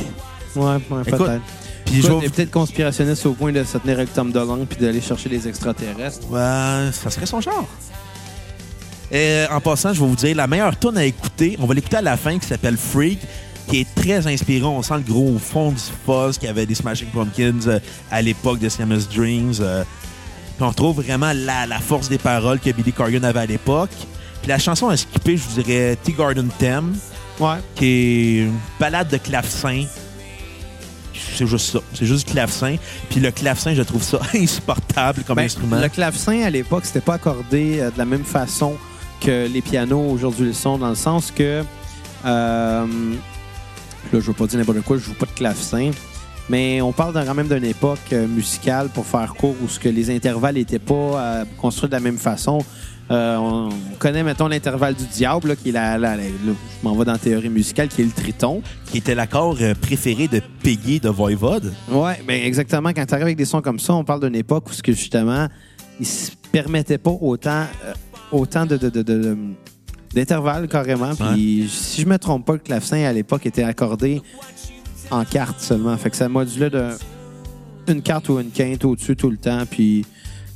Ouais, 0.55 0.75
ouais 0.91 1.03
peut-être. 1.05 1.41
Puis 1.87 2.03
je 2.03 2.13
vais- 2.13 2.29
peut-être 2.29 2.51
conspirationniste 2.51 3.25
au 3.27 3.33
point 3.33 3.53
de 3.53 3.63
se 3.65 3.79
tenir 3.79 3.97
avec 3.99 4.13
Tom 4.13 4.33
DeLonge 4.33 4.67
puis 4.67 4.79
d'aller 4.79 5.01
chercher 5.01 5.29
des 5.31 5.47
extraterrestres. 5.49 6.29
Ouais, 6.31 6.91
ça 6.93 7.09
serait 7.11 7.27
son 7.27 7.41
genre. 7.41 7.69
Et 9.13 9.45
en 9.51 9.61
passant, 9.61 9.93
je 9.93 10.01
vais 10.01 10.07
vous 10.07 10.17
dire, 10.17 10.37
la 10.37 10.47
meilleure 10.47 10.79
tune 10.79 10.97
à 10.99 11.05
écouter, 11.05 11.57
on 11.61 11.67
va 11.67 11.75
l'écouter 11.75 11.97
à 11.99 12.03
la 12.03 12.17
fin, 12.17 12.39
qui 12.39 12.47
s'appelle 12.47 12.77
Freak, 12.77 13.21
qui 13.69 13.81
est 13.81 13.95
très 13.95 14.27
inspirant. 14.27 14.71
On 14.71 14.83
sent 14.83 14.95
le 14.97 15.13
gros 15.13 15.39
fond 15.39 15.71
du 15.71 15.81
fuzz 16.05 16.39
qu'il 16.39 16.47
y 16.49 16.51
avait 16.51 16.67
des 16.67 16.75
Smashing 16.75 17.09
Pumpkins 17.09 17.67
euh, 17.69 17.79
à 18.11 18.21
l'époque 18.23 18.59
de 18.59 18.69
Siamese 18.69 19.09
Dreams. 19.09 19.55
euh. 19.61 19.85
Puis 20.57 20.65
on 20.65 20.69
retrouve 20.71 21.03
vraiment 21.03 21.33
la, 21.35 21.67
la 21.67 21.79
force 21.79 22.09
des 22.09 22.19
paroles 22.19 22.59
que 22.61 22.71
Billy 22.71 22.93
Corgan 22.93 23.23
avait 23.25 23.41
à 23.41 23.47
l'époque. 23.47 23.91
Puis 24.43 24.49
la 24.49 24.59
chanson 24.59 24.89
à 24.89 24.97
skipper, 24.97 25.37
je 25.37 25.43
vous 25.43 25.63
dirais 25.63 25.97
Tea 26.03 26.13
Garden 26.13 26.49
Theme, 26.59 26.95
Ouais. 27.39 27.57
qui 27.75 27.85
est 27.87 28.39
une 28.45 28.59
balade 28.81 29.09
de 29.09 29.19
clavecin. 29.19 29.85
C'est 31.37 31.47
juste 31.47 31.73
ça. 31.73 31.81
C'est 31.93 32.07
juste 32.07 32.27
du 32.27 32.33
clavecin. 32.33 32.77
Puis 33.11 33.21
le 33.21 33.31
clavecin, 33.31 33.75
je 33.75 33.83
trouve 33.83 34.03
ça 34.03 34.19
insupportable 34.35 35.23
comme 35.27 35.37
Ben, 35.37 35.45
instrument. 35.45 35.79
le 35.81 35.89
clavecin, 35.89 36.43
à 36.43 36.51
l'époque, 36.51 36.85
c'était 36.87 37.01
pas 37.03 37.15
accordé 37.15 37.81
euh, 37.81 37.91
de 37.91 37.99
la 37.99 38.05
même 38.07 38.25
façon 38.25 38.77
que 39.27 39.49
les 39.53 39.61
pianos 39.61 40.09
aujourd'hui 40.11 40.47
le 40.47 40.53
sont, 40.53 40.79
dans 40.79 40.89
le 40.91 40.95
sens 40.95 41.31
que. 41.33 41.63
euh, 42.25 42.87
là, 42.87 42.87
je 44.13 44.19
veux 44.21 44.33
pas 44.33 44.47
dire 44.47 44.59
n'importe 44.59 44.83
quoi, 44.83 44.97
je 44.99 45.03
joue 45.03 45.15
pas 45.15 45.27
de 45.27 45.33
clavecin. 45.33 45.91
Mais 46.49 46.81
on 46.81 46.93
parle 46.93 47.13
quand 47.13 47.35
même 47.35 47.49
d'une 47.49 47.65
époque 47.65 47.99
euh, 48.13 48.27
musicale, 48.29 48.89
pour 48.95 49.05
faire 49.05 49.35
court, 49.35 49.57
où 49.63 49.69
ce 49.69 49.81
que 49.81 49.89
les 49.89 50.15
intervalles 50.15 50.55
n'étaient 50.55 50.79
pas 50.79 50.95
euh, 50.95 51.45
construits 51.59 51.89
de 51.89 51.95
la 51.95 52.01
même 52.01 52.19
façon. 52.19 52.59
Euh, 53.11 53.37
on 53.37 53.69
connaît, 53.99 54.23
mettons, 54.23 54.47
l'intervalle 54.49 54.95
du 54.95 55.05
diable, 55.07 55.49
là, 55.49 55.57
qui 55.57 55.71
est 55.71 55.73
la, 55.73 55.99
la- 55.99 56.17
la- 56.17 56.23
là, 56.23 56.29
je 56.47 56.89
m'en 56.89 56.95
vais 56.97 57.05
dans 57.05 57.13
la 57.13 57.19
théorie 57.19 57.49
musicale, 57.49 57.89
qui 57.89 58.03
est 58.03 58.05
le 58.05 58.11
triton. 58.13 58.63
qui 58.91 58.99
était 58.99 59.15
l'accord 59.17 59.57
préféré 59.81 60.29
de 60.29 60.41
Peggy 60.63 61.01
de 61.01 61.09
Voivode. 61.09 61.73
Ouais, 61.91 62.21
ben 62.27 62.41
exactement. 62.45 62.91
Quand 62.91 63.07
tu 63.07 63.15
arrives 63.15 63.27
avec 63.27 63.37
des 63.37 63.45
sons 63.45 63.61
comme 63.61 63.81
ça, 63.81 63.95
on 63.95 64.05
parle 64.05 64.21
d'une 64.21 64.37
époque 64.37 64.69
où 64.71 64.73
ce 64.73 64.83
que 64.85 64.93
justement, 64.93 65.49
ils 65.99 66.07
se 66.07 66.31
permettaient 66.53 66.99
pas 66.99 67.11
autant, 67.21 67.65
autant 68.33 68.67
de, 68.67 68.77
de- 68.77 68.89
de- 68.91 69.03
de- 69.03 69.19
de- 69.23 69.37
d'intervalles 70.15 70.69
carrément. 70.69 71.15
Puis 71.15 71.69
si 71.71 72.03
je 72.03 72.07
me 72.07 72.19
trompe 72.19 72.47
pas, 72.47 72.55
le 72.55 72.59
clavecin 72.61 73.05
à 73.05 73.13
l'époque 73.13 73.47
était 73.47 73.63
accordé 73.65 74.23
en 75.11 75.25
carte 75.25 75.61
seulement. 75.61 75.97
Fait 75.97 76.11
que 76.11 76.17
ça 76.17 76.29
modulait 76.29 76.71
de 76.71 76.91
une 77.89 78.03
carte 78.03 78.29
ou 78.29 78.41
une 78.41 78.51
quinte 78.51 78.85
au-dessus 78.85 79.15
tout 79.15 79.31
le 79.31 79.37
temps. 79.37 79.65
Puis 79.71 80.05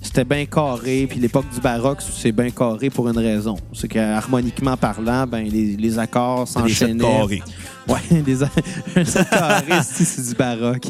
c'était 0.02 0.24
bien 0.24 0.46
carré. 0.46 1.06
Puis 1.08 1.20
l'époque 1.20 1.44
du 1.54 1.60
baroque, 1.60 1.98
c'est 2.00 2.32
bien 2.32 2.50
carré 2.50 2.90
pour 2.90 3.08
une 3.08 3.18
raison. 3.18 3.56
C'est 3.72 3.86
qu'harmoniquement 3.88 4.76
parlant, 4.76 5.26
ben 5.26 5.44
les, 5.44 5.76
les 5.76 5.98
accords 5.98 6.48
C'est 6.48 6.62
des 6.62 6.68
s'enchaînaient. 6.70 7.04
carrés. 7.04 7.42
Ouais, 7.88 8.22
des 8.22 8.42
un 8.42 9.04
sept 9.04 9.28
carré, 9.30 9.72
c'est 9.84 10.28
du 10.28 10.34
baroque. 10.34 10.86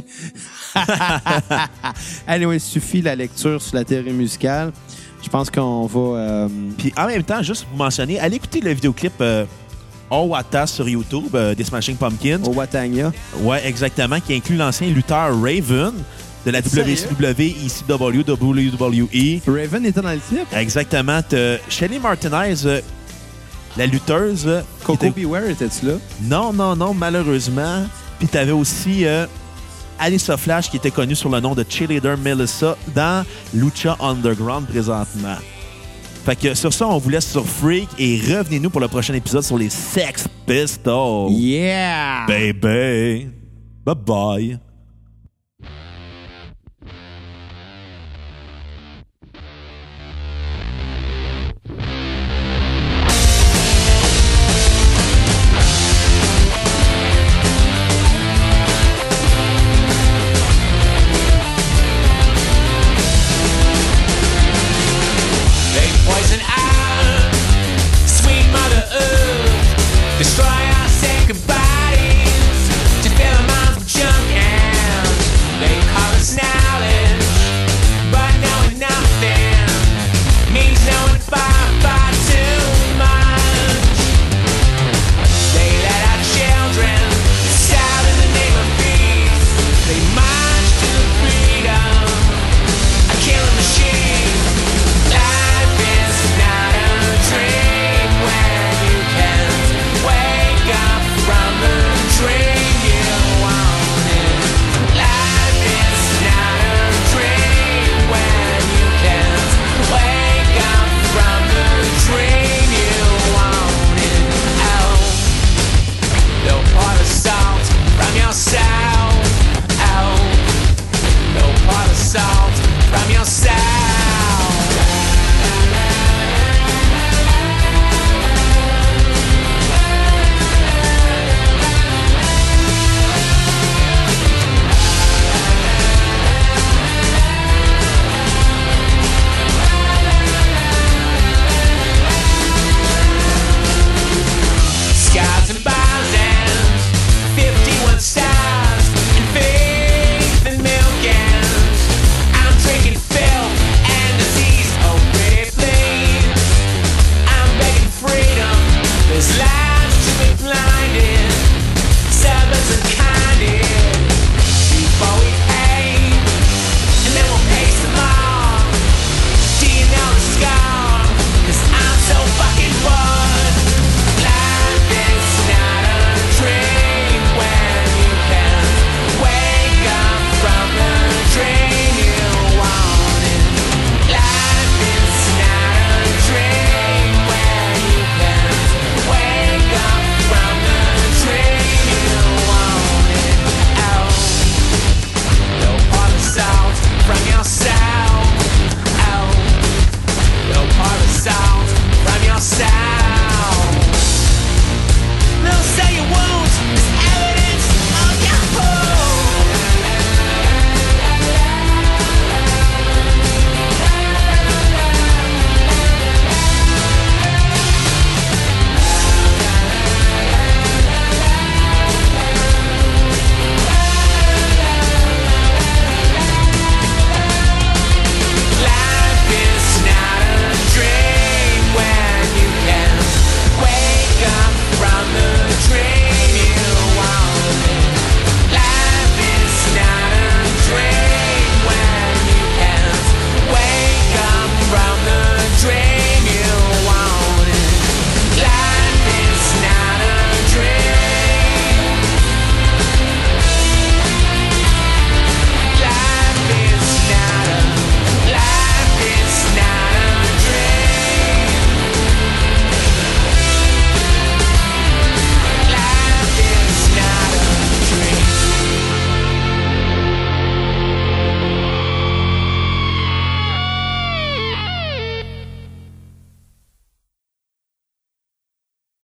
Allez, 2.26 2.46
il 2.54 2.60
suffit 2.60 3.02
la 3.02 3.14
lecture 3.16 3.60
sur 3.60 3.74
la 3.76 3.84
théorie 3.84 4.12
musicale. 4.12 4.72
Je 5.22 5.28
pense 5.28 5.50
qu'on 5.50 5.86
va. 5.86 6.18
euh, 6.18 6.48
Puis 6.78 6.92
en 6.96 7.06
même 7.06 7.22
temps, 7.22 7.42
juste 7.42 7.64
pour 7.66 7.76
mentionner, 7.76 8.18
allez 8.18 8.36
écouter 8.36 8.60
le 8.60 8.72
vidéoclip 8.72 9.12
euh, 9.20 9.44
Oh 10.10 10.26
Wata 10.28 10.66
sur 10.66 10.88
YouTube 10.88 11.34
euh, 11.34 11.54
des 11.54 11.62
Smashing 11.64 11.96
Pumpkins. 11.96 12.40
au 12.44 12.52
Watania. 12.54 13.12
Ouais, 13.42 13.64
exactement, 13.66 14.18
qui 14.20 14.34
inclut 14.34 14.56
l'ancien 14.56 14.88
lutteur 14.88 15.30
Raven 15.40 15.92
de 16.46 16.50
la 16.50 16.62
Sérieux? 16.62 16.96
WCW, 16.96 17.54
ECW, 17.66 18.24
WWE. 18.26 19.40
Raven 19.46 19.84
était 19.86 20.00
dans 20.00 20.10
le 20.10 20.18
clip. 20.26 20.46
Exactement. 20.56 21.20
Shelly 21.68 21.98
Martinez, 21.98 22.54
euh, 22.66 22.80
la 23.76 23.86
lutteuse. 23.86 24.48
qui 24.80 24.86
Coco 24.86 25.06
était- 25.06 25.20
Beware 25.22 25.44
était-tu 25.50 25.86
là? 25.86 25.92
Non, 26.22 26.52
non, 26.52 26.74
non, 26.74 26.94
malheureusement. 26.94 27.84
Puis 28.18 28.26
t'avais 28.26 28.52
aussi 28.52 29.04
Alyssa 30.00 30.36
Flash 30.36 30.70
qui 30.70 30.78
était 30.78 30.90
connue 30.90 31.14
sur 31.14 31.28
le 31.28 31.40
nom 31.40 31.54
de 31.54 31.64
Cheerleader 31.68 32.16
Melissa 32.16 32.76
dans 32.94 33.24
Lucha 33.54 33.96
Underground 34.00 34.66
présentement. 34.66 35.36
Fait 36.24 36.36
que 36.36 36.54
sur 36.54 36.72
ça, 36.72 36.86
on 36.86 36.98
vous 36.98 37.10
laisse 37.10 37.30
sur 37.30 37.46
Freak 37.46 37.88
et 37.98 38.18
revenez-nous 38.18 38.70
pour 38.70 38.80
le 38.80 38.88
prochain 38.88 39.14
épisode 39.14 39.42
sur 39.42 39.56
les 39.56 39.70
Sex 39.70 40.28
Pistols. 40.46 41.30
Yeah! 41.30 42.26
Baby. 42.26 43.28
Bye 43.84 44.60